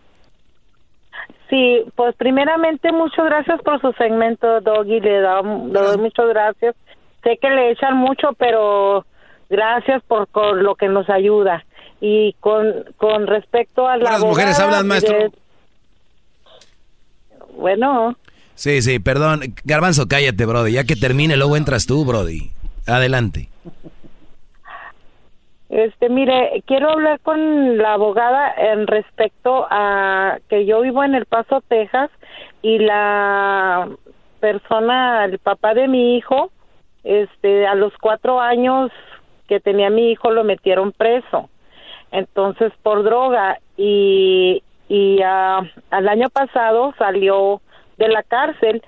Sí, 1.51 1.85
pues 1.95 2.15
primeramente 2.17 2.91
muchas 2.93 3.25
gracias 3.27 3.61
por 3.63 3.81
su 3.81 3.93
segmento, 3.93 4.61
Doggy. 4.61 5.01
Le, 5.01 5.21
da- 5.21 5.43
le 5.43 5.73
doy 5.81 5.99
muchas 5.99 6.29
gracias. 6.29 6.75
Sé 7.23 7.39
que 7.41 7.51
le 7.51 7.71
echan 7.73 7.97
mucho, 7.97 8.33
pero 8.39 9.05
gracias 9.51 10.03
por, 10.09 10.27
por 10.27 10.57
lo 10.63 10.75
que 10.75 10.89
nos 10.89 11.09
ayuda. 11.11 11.65
Y 12.01 12.35
con, 12.41 12.85
con 12.97 13.27
respecto 13.27 13.87
a 13.87 13.97
la 13.97 14.03
Buenas 14.05 14.21
mujeres 14.21 14.59
hablan, 14.61 14.87
maestro. 14.87 15.17
Bueno, 17.57 18.17
Sí, 18.57 18.83
sí, 18.83 18.99
perdón. 19.01 19.55
Garbanzo, 19.65 20.07
cállate, 20.07 20.47
Brody. 20.47 20.73
Ya 20.73 20.85
que 20.85 20.95
termine, 20.97 21.37
luego 21.37 21.57
entras 21.57 21.87
tú, 21.87 22.05
Brody. 22.05 22.51
Adelante. 22.87 23.49
Este, 25.75 26.09
mire, 26.09 26.63
quiero 26.67 26.91
hablar 26.91 27.19
con 27.19 27.79
la 27.79 27.95
abogada 27.95 28.55
en 28.57 28.87
respecto 28.87 29.67
a 29.69 30.39
que 30.49 30.67
yo 30.67 30.83
vivo 30.83 31.03
en 31.03 31.17
El 31.17 31.27
Paso, 31.27 31.65
Texas, 31.67 32.13
y 32.63 32.79
la 32.79 33.89
persona, 34.39 35.25
el 35.25 35.41
papá 35.41 35.75
de 35.75 35.89
mi 35.89 36.17
hijo, 36.17 36.53
este, 37.03 37.67
a 37.67 37.75
los 37.75 37.93
cuatro 38.01 38.41
años 38.41 38.93
que 39.49 39.59
tenía 39.59 39.91
mi 39.91 40.13
hijo 40.13 40.31
lo 40.31 40.45
metieron 40.45 40.93
preso. 40.93 41.51
Entonces, 42.13 42.73
por 42.85 43.03
droga. 43.03 43.59
Y, 43.77 44.63
y 44.89 45.23
ah, 45.25 45.69
al 45.91 46.09
año 46.09 46.31
pasado 46.31 46.95
salió 46.99 47.61
de 47.97 48.07
la 48.07 48.23
cárcel 48.23 48.81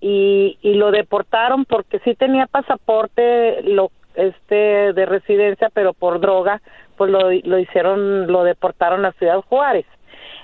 y, 0.00 0.56
y 0.62 0.72
lo 0.72 0.90
deportaron 0.90 1.66
porque 1.66 1.98
sí 1.98 2.14
tenía 2.14 2.46
pasaporte 2.46 3.60
lo 3.64 3.90
este 4.14 4.92
de 4.92 5.06
residencia 5.06 5.70
pero 5.72 5.92
por 5.92 6.20
droga 6.20 6.60
pues 6.96 7.10
lo, 7.10 7.30
lo 7.30 7.58
hicieron 7.58 8.26
lo 8.30 8.44
deportaron 8.44 9.04
a 9.04 9.12
Ciudad 9.12 9.40
Juárez. 9.42 9.86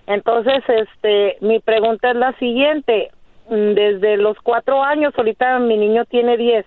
Entonces 0.07 0.63
este 0.69 1.37
mi 1.41 1.61
pregunta 1.61 2.11
es 2.11 2.17
la 2.17 2.33
siguiente. 2.35 3.11
Mm, 3.49 3.75
desde 3.75 4.17
los 4.17 4.37
cuatro 4.39 4.83
años 4.83 5.15
ahorita 5.17 5.59
mi 5.59 5.77
niño 5.77 6.05
tiene 6.07 6.37
diez 6.37 6.67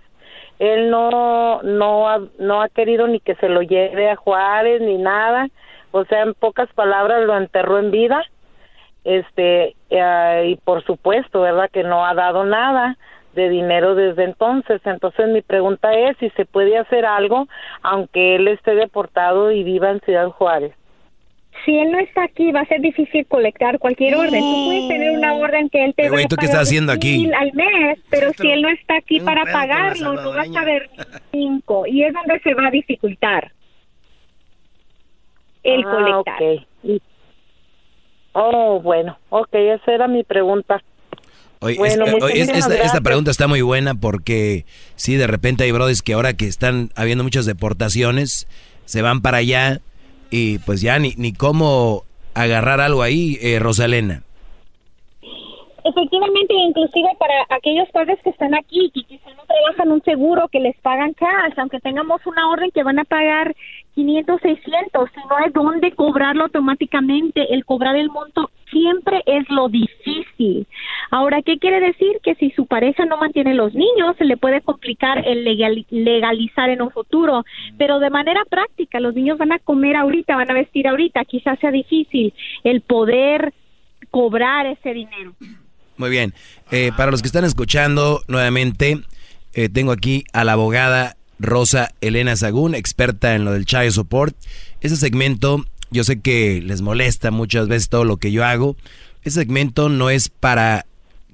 él 0.60 0.90
no 0.92 1.62
no 1.64 2.10
ha, 2.10 2.20
no 2.38 2.62
ha 2.62 2.70
querido 2.70 3.08
ni 3.08 3.22
que 3.22 3.36
se 3.36 3.48
lo 3.48 3.62
lleve 3.62 4.10
a 4.10 4.18
Juárez 4.18 4.82
ni 4.82 4.98
nada. 4.98 5.48
O 5.92 6.04
sea 6.06 6.22
en 6.22 6.34
pocas 6.34 6.72
palabras 6.74 7.26
lo 7.26 7.36
enterró 7.36 7.80
en 7.80 7.92
vida. 7.92 8.24
Este 9.06 9.76
eh, 9.90 10.44
y 10.50 10.56
por 10.58 10.84
supuesto 10.84 11.42
verdad 11.42 11.70
que 11.72 11.84
no 11.84 12.06
ha 12.06 12.14
dado 12.14 12.44
nada 12.44 12.98
de 13.34 13.50
dinero 13.50 13.96
desde 13.96 14.24
entonces 14.24 14.82
entonces 14.86 15.30
mi 15.30 15.42
pregunta 15.42 15.94
es 15.94 16.18
si 16.18 16.30
se 16.32 16.46
puede 16.46 16.78
hacer 16.78 17.06
algo 17.06 17.48
aunque 17.82 18.36
él 18.36 18.48
esté 18.48 18.76
deportado 18.76 19.52
y 19.52 19.64
viva 19.64 19.92
en 19.92 20.02
Ciudad 20.02 20.30
Juárez 20.30 20.74
si 21.66 21.78
él 21.78 21.92
no 21.92 22.00
está 22.00 22.24
aquí, 22.24 22.52
va 22.52 22.62
a 22.62 22.66
ser 22.66 22.82
difícil 22.82 23.26
colectar 23.26 23.80
cualquier 23.80 24.16
orden. 24.16 24.40
Tú 24.40 24.66
puedes 24.66 24.88
tener 24.88 25.12
una 25.12 25.34
orden 25.34 25.70
que 25.70 25.84
él 25.84 25.94
te 25.94 26.10
va 26.10 26.18
a 26.18 26.22
¿tú 26.22 26.36
qué 26.36 26.36
pagar 26.36 26.46
estás 26.46 26.62
haciendo 26.62 26.92
aquí? 26.92 27.18
mil 27.18 27.34
al 27.34 27.54
mes, 27.54 28.00
pero 28.10 28.32
si 28.34 28.50
él 28.50 28.62
no 28.62 28.70
está 28.70 28.98
aquí 28.98 29.20
para 29.20 29.44
pagarlo, 29.44 30.14
no 30.14 30.32
vas 30.32 30.48
a 30.56 30.64
ver 30.64 30.90
cinco. 31.32 31.86
Y 31.86 32.04
es 32.04 32.14
donde 32.14 32.40
se 32.40 32.54
va 32.54 32.68
a 32.68 32.72
dificultar 32.72 33.52
el 35.64 35.84
Ah, 35.86 35.92
colectar. 35.92 37.02
Oh, 38.34 38.80
bueno, 38.80 39.18
ok, 39.30 39.50
esa 39.54 39.92
era 39.92 40.08
mi 40.08 40.24
pregunta. 40.24 40.82
Oye, 41.62 41.78
Bueno, 41.78 42.06
es- 42.06 42.12
muchas 42.12 42.30
oye, 42.32 42.42
es- 42.42 42.50
esta, 42.50 42.76
esta 42.76 43.02
pregunta 43.02 43.32
está 43.32 43.48
muy 43.48 43.62
buena 43.62 43.94
porque 43.96 44.66
sí, 44.96 45.16
de 45.16 45.28
repente 45.28 45.64
hay 45.66 45.72
brothers 45.72 46.02
que 46.02 46.14
ahora 46.14 46.34
que 46.34 46.48
están 46.48 46.92
habiendo 46.96 47.24
muchas 47.24 47.46
deportaciones, 47.46 48.48
se 48.86 49.02
van 49.02 49.22
para 49.22 49.38
allá 49.38 49.82
y 50.32 50.60
pues 50.60 50.82
ya 50.82 50.98
ni, 51.00 51.14
ni 51.18 51.34
cómo 51.34 52.06
agarrar 52.34 52.80
algo 52.80 53.02
ahí, 53.04 53.38
eh, 53.42 53.60
Rosalena. 53.60 54.24
Efectivamente, 55.84 56.54
inclusive 56.54 57.10
para 57.18 57.34
aquellos 57.50 57.90
padres 57.90 58.20
que 58.24 58.30
están 58.30 58.54
aquí, 58.54 58.92
que 58.94 59.04
quizá 59.04 59.30
no 59.32 59.44
trabajan 59.46 59.92
un 59.92 60.02
seguro, 60.04 60.48
que 60.50 60.60
les 60.60 60.76
pagan 60.82 61.14
cash, 61.14 61.54
aunque 61.58 61.80
tengamos 61.80 62.26
una 62.26 62.50
orden 62.50 62.72
que 62.72 62.84
van 62.84 63.00
a 63.00 63.06
pagar 63.06 63.56
500, 63.96 64.42
600, 64.42 65.10
si 65.14 65.20
no 65.30 65.38
hay 65.38 65.52
dónde 65.52 65.92
cobrarlo 65.94 66.44
automáticamente, 66.44 67.54
el 67.54 67.66
cobrar 67.66 67.96
el 67.96 68.10
monto 68.10 68.50
siempre 68.70 69.24
es 69.26 69.50
lo 69.50 69.68
difícil. 69.68 70.68
Ahora, 71.12 71.42
¿qué 71.42 71.58
quiere 71.58 71.80
decir? 71.80 72.20
Que 72.24 72.36
si 72.36 72.52
su 72.52 72.66
pareja 72.68 73.06
no 73.06 73.18
mantiene 73.18 73.56
los 73.56 73.74
niños, 73.74 74.16
se 74.18 74.26
le 74.26 74.38
puede 74.38 74.62
complicar 74.62 75.28
el 75.28 75.44
legal- 75.44 75.86
legalizar 75.90 76.70
en 76.70 76.82
un 76.82 76.92
futuro, 76.92 77.46
pero 77.78 78.00
de 78.00 78.10
manera 78.10 78.44
práctica, 78.50 79.00
los 79.00 79.16
niños 79.16 79.38
van 79.38 79.52
a 79.54 79.60
comer 79.60 79.96
ahorita, 79.96 80.36
van 80.36 80.52
a 80.52 80.54
vestir 80.54 80.88
ahorita, 80.88 81.26
quizás 81.26 81.58
sea 81.60 81.72
difícil 81.72 82.34
el 82.64 82.82
poder 82.82 83.54
cobrar 84.12 84.66
ese 84.68 84.94
dinero. 84.94 85.34
Muy 86.00 86.10
bien. 86.10 86.34
Eh, 86.72 86.94
para 86.96 87.12
los 87.12 87.22
que 87.22 87.28
están 87.28 87.44
escuchando 87.44 88.24
nuevamente, 88.30 89.02
eh, 89.54 89.68
tengo 89.68 89.92
aquí 89.92 90.24
a 90.32 90.46
la 90.46 90.54
abogada 90.54 91.18
Rosa 91.40 91.92
Elena 92.00 92.38
Sagún, 92.38 92.74
experta 92.74 93.36
en 93.36 93.44
lo 93.44 93.52
del 93.52 93.66
child 93.66 93.92
support. 93.92 94.34
Ese 94.80 94.96
segmento, 94.96 95.66
yo 95.92 96.06
sé 96.06 96.22
que 96.22 96.62
les 96.62 96.82
molesta 96.82 97.32
muchas 97.32 97.68
veces 97.68 97.90
todo 97.90 98.06
lo 98.06 98.16
que 98.16 98.32
yo 98.32 98.46
hago. 98.46 98.78
Ese 99.24 99.42
segmento 99.42 99.90
no 99.90 100.10
es 100.10 100.30
para 100.30 100.86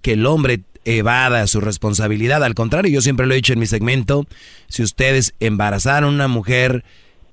que 0.02 0.14
el 0.14 0.26
hombre 0.26 0.62
evada 0.84 1.46
su 1.46 1.62
responsabilidad. 1.62 2.44
Al 2.44 2.56
contrario, 2.56 2.92
yo 2.92 3.02
siempre 3.02 3.28
lo 3.28 3.34
he 3.34 3.38
dicho 3.38 3.54
en 3.54 3.60
mi 3.60 3.68
segmento, 3.68 4.26
si 4.68 4.82
ustedes 4.82 5.36
embarazaron 5.40 6.10
a 6.10 6.16
una 6.16 6.28
mujer 6.28 6.84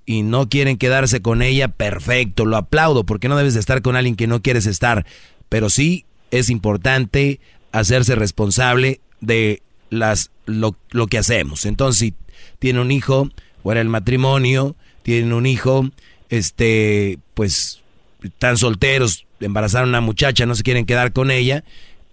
y 0.04 0.20
no 0.20 0.50
quieren 0.50 0.76
quedarse 0.76 1.22
con 1.22 1.40
ella, 1.40 1.68
perfecto, 1.68 2.44
lo 2.44 2.58
aplaudo, 2.58 3.04
porque 3.04 3.30
no 3.30 3.38
debes 3.38 3.54
de 3.54 3.60
estar 3.60 3.80
con 3.80 3.96
alguien 3.96 4.16
que 4.16 4.26
no 4.26 4.42
quieres 4.42 4.66
estar. 4.66 5.06
Pero 5.48 5.70
sí 5.70 6.04
es 6.32 6.50
importante 6.50 7.38
hacerse 7.70 8.16
responsable 8.16 9.00
de 9.20 9.62
las 9.90 10.32
lo, 10.46 10.74
lo 10.90 11.06
que 11.06 11.18
hacemos. 11.18 11.64
Entonces, 11.66 12.00
si 12.00 12.14
tiene 12.58 12.80
un 12.80 12.90
hijo, 12.90 13.28
fuera 13.62 13.80
el 13.80 13.88
matrimonio, 13.88 14.74
tienen 15.04 15.32
un 15.32 15.46
hijo, 15.46 15.88
este, 16.28 17.18
pues 17.34 17.80
están 18.22 18.56
solteros, 18.56 19.26
embarazaron 19.40 19.90
a 19.90 19.98
una 19.98 20.00
muchacha, 20.00 20.46
no 20.46 20.54
se 20.54 20.62
quieren 20.62 20.86
quedar 20.86 21.12
con 21.12 21.30
ella, 21.30 21.62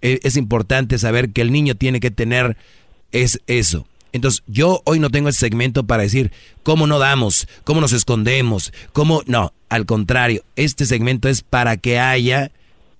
eh, 0.02 0.20
es 0.22 0.36
importante 0.36 0.98
saber 0.98 1.30
que 1.30 1.40
el 1.40 1.50
niño 1.50 1.74
tiene 1.74 2.00
que 2.00 2.10
tener 2.10 2.56
es 3.12 3.40
eso. 3.46 3.86
Entonces, 4.12 4.42
yo 4.46 4.82
hoy 4.84 4.98
no 4.98 5.10
tengo 5.10 5.28
ese 5.28 5.38
segmento 5.38 5.84
para 5.84 6.02
decir 6.02 6.32
cómo 6.62 6.86
no 6.86 6.98
damos, 6.98 7.46
cómo 7.64 7.80
nos 7.80 7.92
escondemos, 7.92 8.72
cómo 8.92 9.22
no, 9.26 9.52
al 9.68 9.86
contrario, 9.86 10.44
este 10.56 10.84
segmento 10.84 11.28
es 11.28 11.42
para 11.42 11.76
que 11.76 11.98
haya 11.98 12.50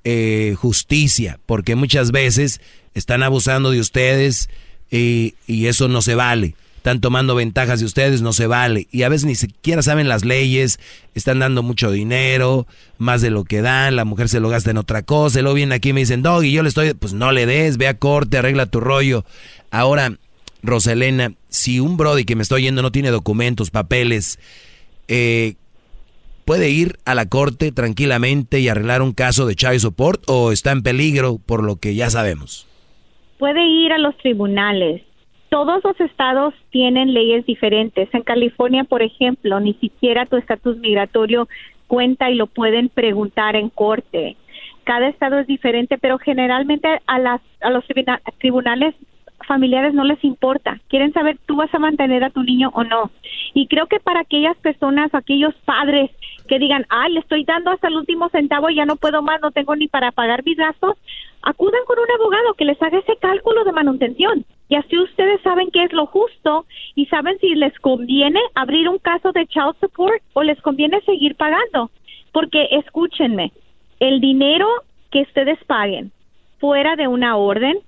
eh, 0.04 0.54
justicia, 0.56 1.38
porque 1.46 1.74
muchas 1.76 2.10
veces 2.10 2.60
están 2.94 3.22
abusando 3.22 3.70
de 3.70 3.80
ustedes 3.80 4.48
y, 4.90 5.34
y 5.46 5.66
eso 5.66 5.88
no 5.88 6.02
se 6.02 6.14
vale. 6.14 6.54
Están 6.80 7.02
tomando 7.02 7.34
ventajas 7.34 7.80
de 7.80 7.84
ustedes, 7.84 8.22
no 8.22 8.32
se 8.32 8.46
vale. 8.46 8.88
Y 8.90 9.02
a 9.02 9.10
veces 9.10 9.26
ni 9.26 9.34
siquiera 9.34 9.82
saben 9.82 10.08
las 10.08 10.24
leyes, 10.24 10.80
están 11.14 11.38
dando 11.38 11.62
mucho 11.62 11.90
dinero, 11.90 12.66
más 12.96 13.20
de 13.20 13.28
lo 13.28 13.44
que 13.44 13.60
dan, 13.60 13.96
la 13.96 14.06
mujer 14.06 14.30
se 14.30 14.40
lo 14.40 14.48
gasta 14.48 14.70
en 14.70 14.78
otra 14.78 15.02
cosa, 15.02 15.38
y 15.38 15.42
luego 15.42 15.56
vienen 15.56 15.74
aquí 15.74 15.90
y 15.90 15.92
me 15.92 16.00
dicen, 16.00 16.22
Doggy, 16.22 16.52
yo 16.52 16.62
le 16.62 16.70
estoy, 16.70 16.94
pues 16.94 17.12
no 17.12 17.32
le 17.32 17.44
des, 17.44 17.76
ve 17.76 17.86
a 17.86 17.98
corte, 17.98 18.38
arregla 18.38 18.64
tu 18.64 18.80
rollo. 18.80 19.26
Ahora, 19.70 20.16
Roselena, 20.62 21.34
si 21.50 21.80
un 21.80 21.98
Brody 21.98 22.24
que 22.24 22.34
me 22.34 22.42
estoy 22.42 22.62
yendo 22.62 22.80
no 22.80 22.92
tiene 22.92 23.10
documentos, 23.10 23.70
papeles, 23.70 24.38
eh, 25.06 25.56
¿puede 26.44 26.70
ir 26.70 26.96
a 27.04 27.14
la 27.14 27.26
corte 27.28 27.72
tranquilamente 27.72 28.60
y 28.60 28.68
arreglar 28.68 29.02
un 29.02 29.12
caso 29.12 29.46
de 29.46 29.54
child 29.54 29.78
support 29.80 30.22
o 30.28 30.52
está 30.52 30.72
en 30.72 30.82
peligro 30.82 31.38
por 31.44 31.62
lo 31.64 31.76
que 31.76 31.94
ya 31.94 32.10
sabemos? 32.10 32.66
Puede 33.38 33.64
ir 33.66 33.92
a 33.92 33.98
los 33.98 34.16
tribunales. 34.18 35.02
Todos 35.48 35.82
los 35.82 35.98
estados 36.00 36.54
tienen 36.70 37.12
leyes 37.12 37.44
diferentes. 37.46 38.08
En 38.12 38.22
California, 38.22 38.84
por 38.84 39.02
ejemplo, 39.02 39.58
ni 39.60 39.74
siquiera 39.74 40.26
tu 40.26 40.36
estatus 40.36 40.76
migratorio 40.78 41.48
cuenta 41.86 42.30
y 42.30 42.34
lo 42.34 42.46
pueden 42.46 42.88
preguntar 42.88 43.56
en 43.56 43.68
corte. 43.68 44.36
Cada 44.84 45.08
estado 45.08 45.38
es 45.40 45.46
diferente, 45.46 45.98
pero 45.98 46.18
generalmente 46.18 46.88
a 47.06 47.18
las 47.18 47.40
a 47.60 47.70
los 47.70 47.84
tribuna- 47.86 48.20
tribunales 48.38 48.94
familiares 49.50 49.94
no 49.94 50.04
les 50.04 50.22
importa. 50.22 50.78
Quieren 50.88 51.12
saber 51.12 51.36
tú 51.44 51.56
vas 51.56 51.74
a 51.74 51.80
mantener 51.80 52.22
a 52.22 52.30
tu 52.30 52.44
niño 52.44 52.70
o 52.72 52.84
no. 52.84 53.10
Y 53.52 53.66
creo 53.66 53.88
que 53.88 53.98
para 53.98 54.20
aquellas 54.20 54.56
personas, 54.58 55.12
aquellos 55.12 55.52
padres 55.64 56.12
que 56.46 56.60
digan, 56.60 56.86
ay, 56.88 57.12
le 57.12 57.20
estoy 57.20 57.44
dando 57.44 57.72
hasta 57.72 57.88
el 57.88 57.96
último 57.96 58.28
centavo 58.28 58.70
y 58.70 58.76
ya 58.76 58.86
no 58.86 58.94
puedo 58.94 59.22
más, 59.22 59.40
no 59.40 59.50
tengo 59.50 59.74
ni 59.74 59.88
para 59.88 60.12
pagar 60.12 60.44
mis 60.44 60.56
gastos, 60.56 60.96
acudan 61.42 61.80
con 61.84 61.98
un 61.98 62.10
abogado 62.14 62.54
que 62.54 62.64
les 62.64 62.80
haga 62.80 62.98
ese 62.98 63.16
cálculo 63.16 63.64
de 63.64 63.72
manutención. 63.72 64.44
Y 64.68 64.76
así 64.76 64.96
ustedes 64.96 65.40
saben 65.42 65.72
qué 65.72 65.82
es 65.82 65.92
lo 65.92 66.06
justo 66.06 66.64
y 66.94 67.06
saben 67.06 67.36
si 67.40 67.56
les 67.56 67.76
conviene 67.80 68.40
abrir 68.54 68.88
un 68.88 68.98
caso 68.98 69.32
de 69.32 69.48
child 69.48 69.74
support 69.80 70.22
o 70.32 70.44
les 70.44 70.60
conviene 70.62 71.00
seguir 71.00 71.34
pagando. 71.34 71.90
Porque 72.30 72.68
escúchenme, 72.70 73.50
el 73.98 74.20
dinero 74.20 74.68
que 75.10 75.22
ustedes 75.22 75.58
paguen 75.64 76.12
fuera 76.60 76.94
de 76.94 77.08
una 77.08 77.36
orden, 77.36 77.78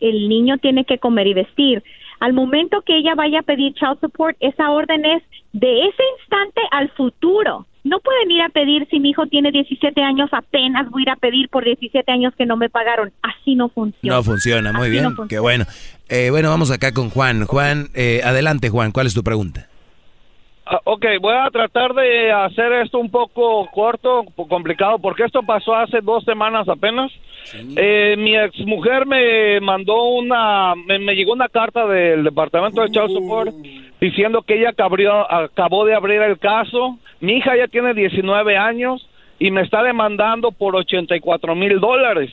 el 0.00 0.28
niño 0.28 0.58
tiene 0.58 0.84
que 0.84 0.98
comer 0.98 1.26
y 1.26 1.34
vestir. 1.34 1.82
Al 2.20 2.32
momento 2.32 2.82
que 2.82 2.98
ella 2.98 3.14
vaya 3.14 3.40
a 3.40 3.42
pedir 3.42 3.72
child 3.74 3.98
support, 4.00 4.36
esa 4.40 4.70
orden 4.70 5.04
es 5.04 5.22
de 5.52 5.86
ese 5.86 6.02
instante 6.18 6.60
al 6.70 6.90
futuro. 6.90 7.66
No 7.82 7.98
pueden 8.00 8.30
ir 8.30 8.42
a 8.42 8.50
pedir 8.50 8.86
si 8.90 9.00
mi 9.00 9.10
hijo 9.10 9.26
tiene 9.26 9.50
17 9.52 10.02
años, 10.02 10.28
apenas 10.32 10.90
voy 10.90 11.00
a 11.00 11.04
ir 11.04 11.10
a 11.10 11.16
pedir 11.16 11.48
por 11.48 11.64
17 11.64 12.12
años 12.12 12.34
que 12.36 12.44
no 12.44 12.58
me 12.58 12.68
pagaron. 12.68 13.10
Así 13.22 13.54
no 13.54 13.70
funciona. 13.70 14.16
No 14.16 14.22
funciona, 14.22 14.72
muy 14.72 14.82
Así 14.82 14.90
bien, 14.90 15.04
no 15.04 15.08
funciona. 15.10 15.28
qué 15.28 15.38
bueno. 15.38 15.64
Eh, 16.10 16.28
bueno, 16.30 16.50
vamos 16.50 16.70
acá 16.70 16.92
con 16.92 17.08
Juan. 17.08 17.46
Juan, 17.46 17.88
eh, 17.94 18.20
adelante 18.22 18.68
Juan, 18.68 18.92
¿cuál 18.92 19.06
es 19.06 19.14
tu 19.14 19.22
pregunta? 19.24 19.68
Ah, 20.72 20.80
ok, 20.84 21.04
voy 21.20 21.34
a 21.34 21.50
tratar 21.50 21.92
de 21.94 22.30
hacer 22.30 22.72
esto 22.74 22.98
un 23.00 23.10
poco 23.10 23.66
corto, 23.72 24.24
complicado, 24.48 25.00
porque 25.00 25.24
esto 25.24 25.42
pasó 25.42 25.74
hace 25.74 26.00
dos 26.00 26.22
semanas 26.24 26.68
apenas. 26.68 27.10
Eh, 27.76 28.14
mi 28.16 28.36
ex 28.36 28.56
mujer 28.66 29.04
me 29.04 29.60
mandó 29.60 30.04
una, 30.04 30.76
me, 30.76 31.00
me 31.00 31.16
llegó 31.16 31.32
una 31.32 31.48
carta 31.48 31.86
del 31.88 32.22
Departamento 32.22 32.82
de 32.82 32.90
Child 32.90 33.10
Support 33.10 33.48
diciendo 34.00 34.42
que 34.42 34.60
ella 34.60 34.70
acabrió- 34.70 35.26
acabó 35.28 35.84
de 35.86 35.94
abrir 35.94 36.22
el 36.22 36.38
caso. 36.38 36.98
Mi 37.18 37.32
hija 37.38 37.56
ya 37.56 37.66
tiene 37.66 37.92
19 37.92 38.56
años 38.56 39.08
y 39.40 39.50
me 39.50 39.62
está 39.62 39.82
demandando 39.82 40.52
por 40.52 40.76
84 40.76 41.56
mil 41.56 41.80
dólares. 41.80 42.30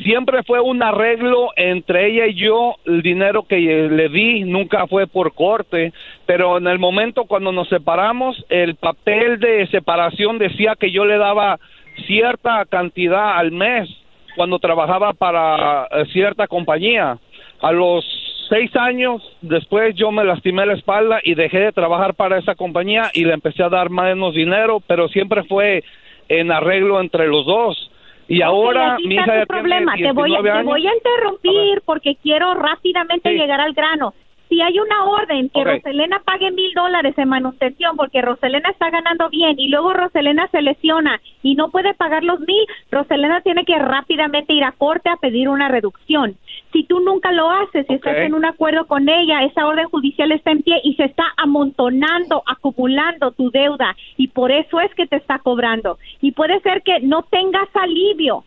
Siempre 0.00 0.42
fue 0.44 0.60
un 0.60 0.82
arreglo 0.82 1.50
entre 1.56 2.06
ella 2.06 2.26
y 2.26 2.34
yo, 2.34 2.76
el 2.84 3.02
dinero 3.02 3.44
que 3.44 3.58
le 3.58 4.08
di 4.08 4.44
nunca 4.44 4.86
fue 4.86 5.06
por 5.06 5.34
corte, 5.34 5.92
pero 6.26 6.58
en 6.58 6.66
el 6.66 6.78
momento 6.78 7.24
cuando 7.24 7.52
nos 7.52 7.68
separamos, 7.68 8.44
el 8.48 8.76
papel 8.76 9.40
de 9.40 9.66
separación 9.68 10.38
decía 10.38 10.76
que 10.78 10.90
yo 10.90 11.04
le 11.04 11.18
daba 11.18 11.58
cierta 12.06 12.64
cantidad 12.66 13.36
al 13.36 13.52
mes 13.52 13.88
cuando 14.36 14.58
trabajaba 14.58 15.12
para 15.14 15.88
eh, 15.90 16.04
cierta 16.12 16.46
compañía. 16.46 17.18
A 17.60 17.72
los 17.72 18.04
seis 18.48 18.74
años 18.76 19.20
después 19.42 19.96
yo 19.96 20.12
me 20.12 20.24
lastimé 20.24 20.64
la 20.64 20.74
espalda 20.74 21.20
y 21.24 21.34
dejé 21.34 21.58
de 21.58 21.72
trabajar 21.72 22.14
para 22.14 22.38
esa 22.38 22.54
compañía 22.54 23.10
y 23.14 23.24
le 23.24 23.34
empecé 23.34 23.64
a 23.64 23.68
dar 23.68 23.90
menos 23.90 24.34
dinero, 24.34 24.80
pero 24.86 25.08
siempre 25.08 25.42
fue 25.42 25.82
en 26.28 26.52
arreglo 26.52 27.00
entre 27.00 27.26
los 27.26 27.44
dos. 27.46 27.90
Y 28.28 28.42
ahora 28.42 28.94
aquí 28.94 29.08
mi 29.08 29.14
hija 29.14 29.24
tu 29.24 29.30
ya 29.38 29.46
problema. 29.46 29.94
tiene 29.94 30.08
Te 30.10 30.14
voy, 30.14 30.30
a, 30.34 30.42
19 30.42 30.50
te 30.52 30.58
años. 30.58 30.66
voy 30.72 30.86
a 30.86 30.94
interrumpir 30.94 31.82
porque 31.84 32.16
quiero 32.22 32.54
rápidamente 32.54 33.30
Sí. 33.30 33.36
llegar 33.38 33.60
al 33.60 33.72
grano. 33.72 34.12
Si 34.48 34.60
hay 34.60 34.78
una 34.78 35.04
orden 35.04 35.50
que. 35.50 35.64
Roselena 35.64 36.20
pague 36.24 36.50
mil 36.50 36.72
dólares 36.74 37.14
en 37.18 37.28
manutención 37.28 37.96
porque 37.96 38.22
Roselena 38.22 38.70
está 38.70 38.90
ganando 38.90 39.28
bien 39.28 39.58
y 39.58 39.68
luego 39.68 39.92
Roselena 39.92 40.48
se 40.48 40.62
lesiona 40.62 41.20
y 41.42 41.54
no 41.54 41.70
puede 41.70 41.94
pagar 41.94 42.24
los 42.24 42.40
mil, 42.40 42.66
Roselena 42.90 43.40
tiene 43.42 43.64
que 43.64 43.78
rápidamente 43.78 44.52
ir 44.52 44.64
a 44.64 44.72
corte 44.72 45.10
a 45.10 45.16
pedir 45.16 45.48
una 45.48 45.68
reducción. 45.68 46.36
Si 46.72 46.84
tú 46.84 47.00
nunca 47.00 47.32
lo 47.32 47.50
haces 47.50 47.86
y 47.88 47.94
estás 47.94 48.16
en 48.18 48.34
un 48.34 48.44
acuerdo 48.44 48.86
con 48.86 49.08
ella, 49.08 49.44
esa 49.44 49.66
orden 49.66 49.88
judicial 49.88 50.32
está 50.32 50.50
en 50.50 50.62
pie 50.62 50.80
y 50.82 50.94
se 50.94 51.04
está 51.04 51.24
amontonando, 51.36 52.42
acumulando 52.46 53.32
tu 53.32 53.50
deuda 53.50 53.96
y 54.16 54.28
por 54.28 54.50
eso 54.50 54.80
es 54.80 54.94
que 54.94 55.06
te 55.06 55.16
está 55.16 55.38
cobrando. 55.38 55.98
Y 56.20 56.32
puede 56.32 56.60
ser 56.60 56.82
que 56.82 57.00
no 57.00 57.22
tengas 57.22 57.68
alivio 57.74 58.44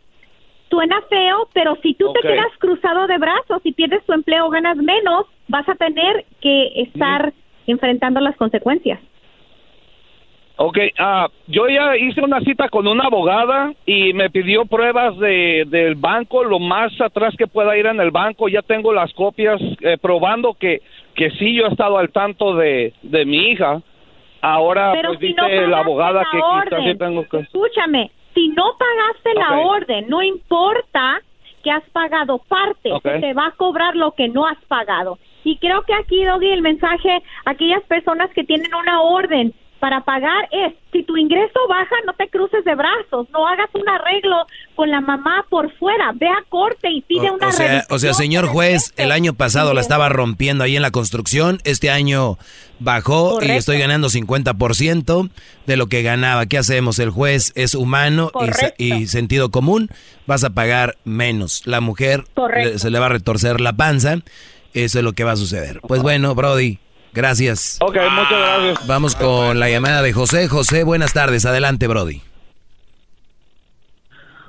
suena 0.72 1.02
feo, 1.10 1.50
pero 1.54 1.76
si 1.84 1.94
tú 1.94 2.12
te 2.14 2.28
quedas 2.28 2.58
cruzado 2.58 3.06
de 3.06 3.18
brazos 3.20 3.62
y 3.64 3.74
pierdes 3.74 4.04
tu 4.06 4.14
empleo, 4.14 4.50
ganas 4.50 4.78
menos, 4.78 5.28
vas 5.48 5.68
a 5.70 5.76
tener 5.76 6.26
que 6.42 6.82
estar 6.82 7.34
enfrentando 7.68 8.22
las 8.22 8.36
consecuencias. 8.38 9.00
Ok, 10.64 10.78
ah, 11.00 11.28
yo 11.48 11.68
ya 11.70 11.98
hice 11.98 12.22
una 12.22 12.40
cita 12.42 12.70
con 12.70 12.88
una 12.88 13.06
abogada 13.06 13.74
y 13.86 14.14
me 14.14 14.30
pidió 14.30 14.66
pruebas 14.66 15.18
de, 15.18 15.66
del 15.68 15.96
banco, 15.96 16.44
lo 16.44 16.60
más 16.60 16.92
atrás 17.02 17.34
que 17.36 17.48
pueda 17.48 17.76
ir 17.78 17.88
en 17.88 18.00
el 18.00 18.12
banco. 18.12 18.48
Ya 18.48 18.62
tengo 18.62 18.94
las 18.94 19.12
copias 19.14 19.60
eh, 19.82 19.98
probando 20.00 20.54
que, 20.54 20.82
que 21.16 21.32
sí 21.32 21.56
yo 21.56 21.66
he 21.66 21.70
estado 21.70 21.98
al 21.98 22.12
tanto 22.12 22.56
de, 22.56 22.94
de 23.02 23.26
mi 23.26 23.50
hija. 23.50 23.82
Ahora, 24.42 24.92
Pero 24.94 25.10
pues 25.10 25.20
si 25.20 25.28
dice 25.28 25.42
no 25.42 25.68
la 25.68 25.80
abogada 25.80 26.22
la 26.22 26.26
que 26.32 26.38
quizás 26.38 26.74
orden, 26.74 26.92
sí 26.92 26.98
tengo 26.98 27.28
que... 27.28 27.38
escúchame, 27.40 28.12
si 28.34 28.50
no 28.50 28.76
pagaste 28.78 29.34
la 29.34 29.60
orden, 29.60 30.08
no 30.10 30.22
importa 30.22 31.22
que 31.64 31.72
has 31.72 31.84
pagado 31.92 32.40
parte, 32.40 32.92
se 33.04 33.20
te 33.20 33.34
va 33.34 33.48
a 33.48 33.52
cobrar 33.52 33.96
lo 33.96 34.12
que 34.12 34.28
no 34.28 34.46
has 34.46 34.58
pagado. 34.66 35.20
Y 35.44 35.58
creo 35.58 35.84
que 35.84 35.94
aquí, 35.94 36.24
Doggy, 36.24 36.52
el 36.52 36.62
mensaje 36.62 37.22
a 37.46 37.52
aquellas 37.52 37.84
personas 37.84 38.30
que 38.32 38.44
tienen 38.44 38.74
una 38.74 39.02
orden 39.02 39.54
para 39.82 40.02
pagar 40.06 40.48
es, 40.52 40.74
si 40.94 41.04
tu 41.04 41.18
ingreso 41.18 41.60
baja, 41.68 41.96
no 42.06 42.14
te 42.14 42.30
cruces 42.30 42.64
de 42.64 42.76
brazos, 42.76 43.28
no 43.34 43.46
hagas 43.48 43.68
un 43.74 43.90
arreglo 43.90 44.38
con 44.76 44.90
la 44.90 45.02
mamá 45.02 45.46
por 45.50 45.70
fuera, 45.78 46.12
ve 46.16 46.28
a 46.30 46.44
corte 46.48 46.90
y 46.90 47.02
pide 47.02 47.30
una 47.32 47.48
O 47.48 47.52
sea, 47.52 47.84
o 47.90 48.00
sea, 48.00 48.14
señor 48.14 48.46
juez, 48.48 48.94
el 48.96 49.12
año 49.12 49.34
pasado 49.34 49.74
la 49.74 49.82
estaba 49.82 50.08
rompiendo 50.08 50.64
ahí 50.64 50.76
en 50.78 50.82
la 50.82 50.92
construcción, 50.92 51.60
este 51.66 51.90
año 51.90 52.38
bajó 52.80 53.40
y 53.44 53.52
estoy 53.52 53.78
ganando 53.80 54.10
50% 54.10 55.30
de 55.66 55.78
lo 55.78 55.88
que 55.88 56.02
ganaba. 56.02 56.46
¿Qué 56.46 56.58
hacemos? 56.58 57.00
El 57.00 57.10
juez 57.10 57.52
es 57.56 57.76
humano 57.76 58.32
y, 58.78 59.08
sentido 59.08 59.52
común, 59.52 59.90
vas 60.28 60.44
a 60.44 60.52
pagar 60.52 60.98
menos. 61.04 61.62
La 61.66 61.82
mujer 61.82 62.24
le- 62.56 62.80
se 62.80 62.90
le 62.90 63.00
va 63.00 63.08
a 63.08 63.10
retorcer 63.10 63.62
la 63.62 63.74
panza, 63.74 64.18
eso 64.74 64.98
es 65.00 65.04
lo 65.04 65.14
que 65.14 65.24
va 65.24 65.34
a 65.34 65.38
suceder. 65.38 65.80
Pues 65.82 66.02
bueno, 66.02 66.34
Brody, 66.36 66.80
gracias. 67.14 67.80
Ok, 67.82 67.96
muchas 67.96 68.40
gracias. 68.40 68.88
Vamos 68.88 69.16
con 69.16 69.60
la 69.60 69.70
llamada 69.70 70.02
de 70.02 70.14
José. 70.14 70.48
José, 70.48 70.84
buenas 70.84 71.14
tardes, 71.14 71.46
adelante, 71.46 71.88
Brody. 71.88 72.22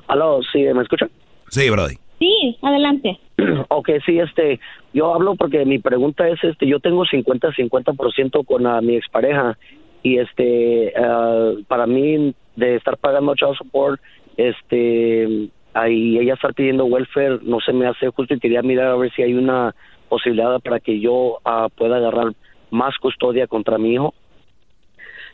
Aló, 0.09 0.40
sí, 0.52 0.62
¿me 0.74 0.82
escucha? 0.82 1.09
Sí, 1.48 1.70
Brody. 1.70 1.97
Sí, 2.18 2.56
adelante. 2.62 3.18
Ok, 3.68 3.90
sí, 4.06 4.18
este, 4.18 4.60
yo 4.93 5.14
hablo 5.14 5.34
porque 5.34 5.64
mi 5.64 5.78
pregunta 5.78 6.28
es, 6.28 6.43
este, 6.44 6.66
yo 6.66 6.78
tengo 6.78 7.05
50-50% 7.05 8.44
con 8.44 8.66
ah, 8.66 8.80
mi 8.80 8.97
expareja 8.97 9.59
y 10.02 10.18
este, 10.18 10.93
ah, 10.97 11.52
para 11.66 11.86
mí 11.86 12.34
de 12.56 12.76
estar 12.76 12.97
pagando 12.98 13.34
child 13.34 13.56
support, 13.56 14.01
este, 14.36 15.48
ahí 15.74 16.18
ella 16.18 16.34
estar 16.34 16.55
pidiendo 16.55 16.84
welfare, 16.84 17.40
no 17.43 17.60
se 17.60 17.72
me 17.72 17.86
hace 17.86 18.09
justo 18.10 18.34
y 18.34 18.40
quería 18.40 18.62
mirar 18.62 18.89
a 18.89 18.97
ver 18.97 19.12
si 19.12 19.22
hay 19.22 19.34
una 19.34 19.74
posibilidad 20.09 20.60
para 20.60 20.80
que 20.80 21.01
yo 21.01 21.39
ah, 21.44 21.68
pueda 21.74 21.97
agarrar 21.97 22.34
más 22.73 22.97
custodia 22.99 23.47
contra 23.47 23.78
mi 23.78 23.93
hijo. 23.93 24.15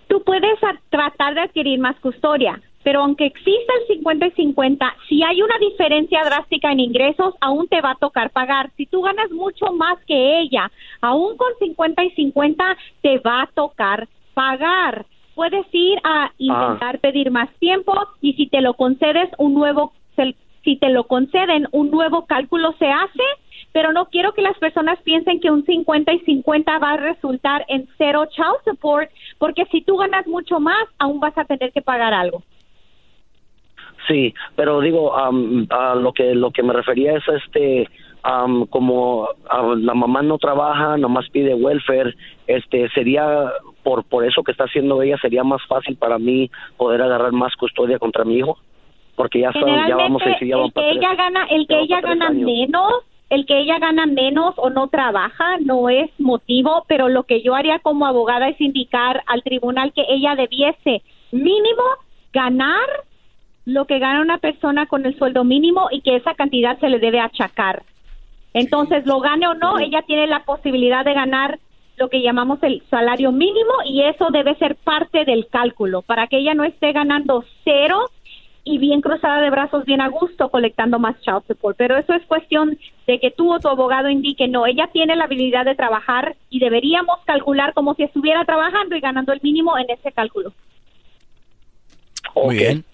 Tú 0.09 0.23
puedes 0.23 0.59
tratar 0.91 1.35
de 1.35 1.43
adquirir 1.43 1.79
más 1.79 1.99
custodia, 2.01 2.61
pero 2.83 3.03
aunque 3.03 3.27
exista 3.27 3.73
el 3.81 3.97
50 3.97 4.27
y 4.27 4.31
50, 4.31 4.97
si 5.09 5.23
hay 5.23 5.43
una 5.43 5.59
diferencia 5.59 6.23
drástica 6.25 6.73
en 6.73 6.81
ingresos, 6.81 7.35
aún 7.41 7.69
te 7.69 7.81
va 7.81 7.91
a 7.91 7.97
tocar 7.97 8.31
pagar. 8.31 8.71
Si 8.77 8.87
tú 8.87 9.03
ganas 9.03 9.31
mucho 9.31 9.67
más 9.73 9.99
que 10.07 10.41
ella, 10.41 10.71
aún 11.03 11.37
con 11.37 11.53
50 11.59 12.05
y 12.05 12.11
50, 12.11 12.77
te 13.03 13.19
va 13.19 13.43
a 13.43 13.47
tocar 13.49 14.09
pagar. 14.33 15.05
Puedes 15.35 15.67
ir 15.73 15.99
a 16.05 16.33
intentar 16.39 16.99
pedir 17.01 17.31
más 17.31 17.51
tiempo 17.59 17.93
y 18.23 18.33
si 18.33 18.47
te 18.47 18.61
lo 18.61 18.75
concedes, 18.75 19.29
un 19.37 19.55
nuevo, 19.55 19.93
si 20.65 20.77
te 20.77 20.89
lo 20.89 21.05
conceden, 21.05 21.69
un 21.71 21.91
nuevo 21.91 22.27
cálculo 22.27 22.75
se 22.79 22.87
hace 22.87 23.23
pero 23.79 23.93
no 23.93 24.07
quiero 24.07 24.33
que 24.33 24.43
las 24.43 24.59
personas 24.59 24.99
piensen 25.05 25.39
que 25.39 25.53
un 25.53 25.65
50 25.65 26.13
y 26.13 26.19
50 26.19 26.79
va 26.81 26.95
a 26.95 26.97
resultar 26.97 27.65
en 27.69 27.87
cero 27.97 28.25
child 28.29 28.57
support, 28.65 29.09
porque 29.39 29.67
si 29.67 29.83
tú 29.83 29.97
ganas 29.99 30.27
mucho 30.27 30.59
más, 30.59 30.85
aún 30.99 31.21
vas 31.21 31.39
a 31.39 31.45
tener 31.45 31.71
que 31.71 31.81
pagar 31.81 32.13
algo. 32.13 32.43
Sí, 34.09 34.35
pero 34.57 34.81
digo, 34.81 35.17
am, 35.17 35.69
a 35.71 35.95
lo 35.95 36.13
que 36.13 36.35
lo 36.35 36.51
que 36.51 36.65
me 36.65 36.73
refería 36.73 37.19
es 37.19 37.23
este 37.29 37.89
am, 38.25 38.67
como 38.67 39.29
la 39.77 39.95
mamá 39.95 40.23
no 40.23 40.39
trabaja, 40.39 40.97
nomás 40.97 41.31
pide 41.31 41.55
welfare, 41.55 42.17
este 42.49 42.89
sería 42.89 43.53
por 43.85 44.03
por 44.03 44.25
eso 44.25 44.43
que 44.43 44.51
está 44.51 44.65
haciendo 44.65 45.01
ella 45.03 45.19
sería 45.23 45.45
más 45.45 45.65
fácil 45.69 45.97
para 45.97 46.19
mí 46.19 46.51
poder 46.77 47.01
agarrar 47.01 47.31
más 47.31 47.55
custodia 47.55 48.01
contra 48.01 48.25
mi 48.25 48.39
hijo, 48.39 48.59
porque 49.15 49.39
ya 49.39 49.53
son, 49.53 49.69
ya 49.87 49.95
vamos 49.95 50.21
a 50.27 50.31
decir 50.31 50.49
ya 50.49 50.57
van 50.57 50.67
el 50.67 50.73
que 50.73 50.91
ella 50.91 51.15
gana, 51.15 51.45
el 51.49 51.67
que 51.69 51.79
ella 51.79 52.01
gana 52.01 52.27
años. 52.27 52.45
menos, 52.45 53.05
el 53.31 53.45
que 53.45 53.59
ella 53.59 53.79
gana 53.79 54.07
menos 54.07 54.55
o 54.57 54.71
no 54.71 54.89
trabaja 54.89 55.59
no 55.61 55.89
es 55.91 56.11
motivo, 56.19 56.85
pero 56.89 57.09
lo 57.09 57.25
que 57.25 57.43
yo 57.43 57.55
haría 57.55 57.79
como 57.81 58.07
abogada 58.07 58.49
es 58.49 58.61
indicar 58.61 59.23
al 59.27 59.43
tribunal 59.43 59.93
que 59.93 60.05
ella 60.09 60.35
debiese 60.35 61.03
mínimo 61.31 61.83
ganar 62.33 62.89
lo 63.67 63.85
que 63.85 63.99
gana 63.99 64.23
una 64.23 64.39
persona 64.39 64.87
con 64.87 65.05
el 65.05 65.17
sueldo 65.19 65.45
mínimo 65.45 65.89
y 65.91 66.01
que 66.01 66.17
esa 66.17 66.35
cantidad 66.35 66.79
se 66.79 66.89
le 66.89 66.99
debe 66.99 67.21
achacar. 67.21 67.83
Entonces, 68.55 69.05
lo 69.05 69.21
gane 69.21 69.47
o 69.47 69.55
no, 69.55 69.79
ella 69.79 70.03
tiene 70.03 70.27
la 70.27 70.45
posibilidad 70.45 71.05
de 71.05 71.13
ganar 71.13 71.59
lo 71.99 72.09
que 72.09 72.23
llamamos 72.23 72.63
el 72.63 72.83
salario 72.89 73.31
mínimo 73.31 73.73
y 73.85 74.03
eso 74.03 74.29
debe 74.31 74.55
ser 74.55 74.77
parte 74.77 75.25
del 75.25 75.49
cálculo 75.49 76.01
para 76.01 76.29
que 76.29 76.39
ella 76.39 76.55
no 76.55 76.65
esté 76.65 76.93
ganando 76.93 77.45
cero 77.65 78.09
y 78.69 78.77
bien 78.77 79.01
cruzada 79.01 79.41
de 79.41 79.49
brazos, 79.51 79.87
bien 79.87 80.03
a 80.03 80.09
gusto, 80.09 80.51
colectando 80.51 80.99
más 80.99 81.19
child 81.23 81.43
support. 81.47 81.77
Pero 81.79 81.97
eso 81.97 82.13
es 82.13 82.23
cuestión 82.27 82.79
de 83.07 83.19
que 83.19 83.31
tú 83.31 83.53
o 83.53 83.59
tu 83.59 83.69
abogado 83.69 84.11
indique, 84.11 84.47
no, 84.47 84.67
ella 84.67 84.91
tiene 84.93 85.17
la 85.17 85.25
habilidad 85.25 85.65
de 85.65 85.75
trabajar 85.75 86.37
y 86.51 86.61
deberíamos 86.61 87.19
calcular 87.25 87.73
como 87.73 87.95
si 87.95 88.03
estuviera 88.03 88.45
trabajando 88.45 88.95
y 88.95 89.01
ganando 89.01 89.33
el 89.33 89.41
mínimo 89.43 89.79
en 89.79 89.89
ese 89.89 90.13
cálculo. 90.13 90.53
Muy 92.35 92.57
bien. 92.57 92.85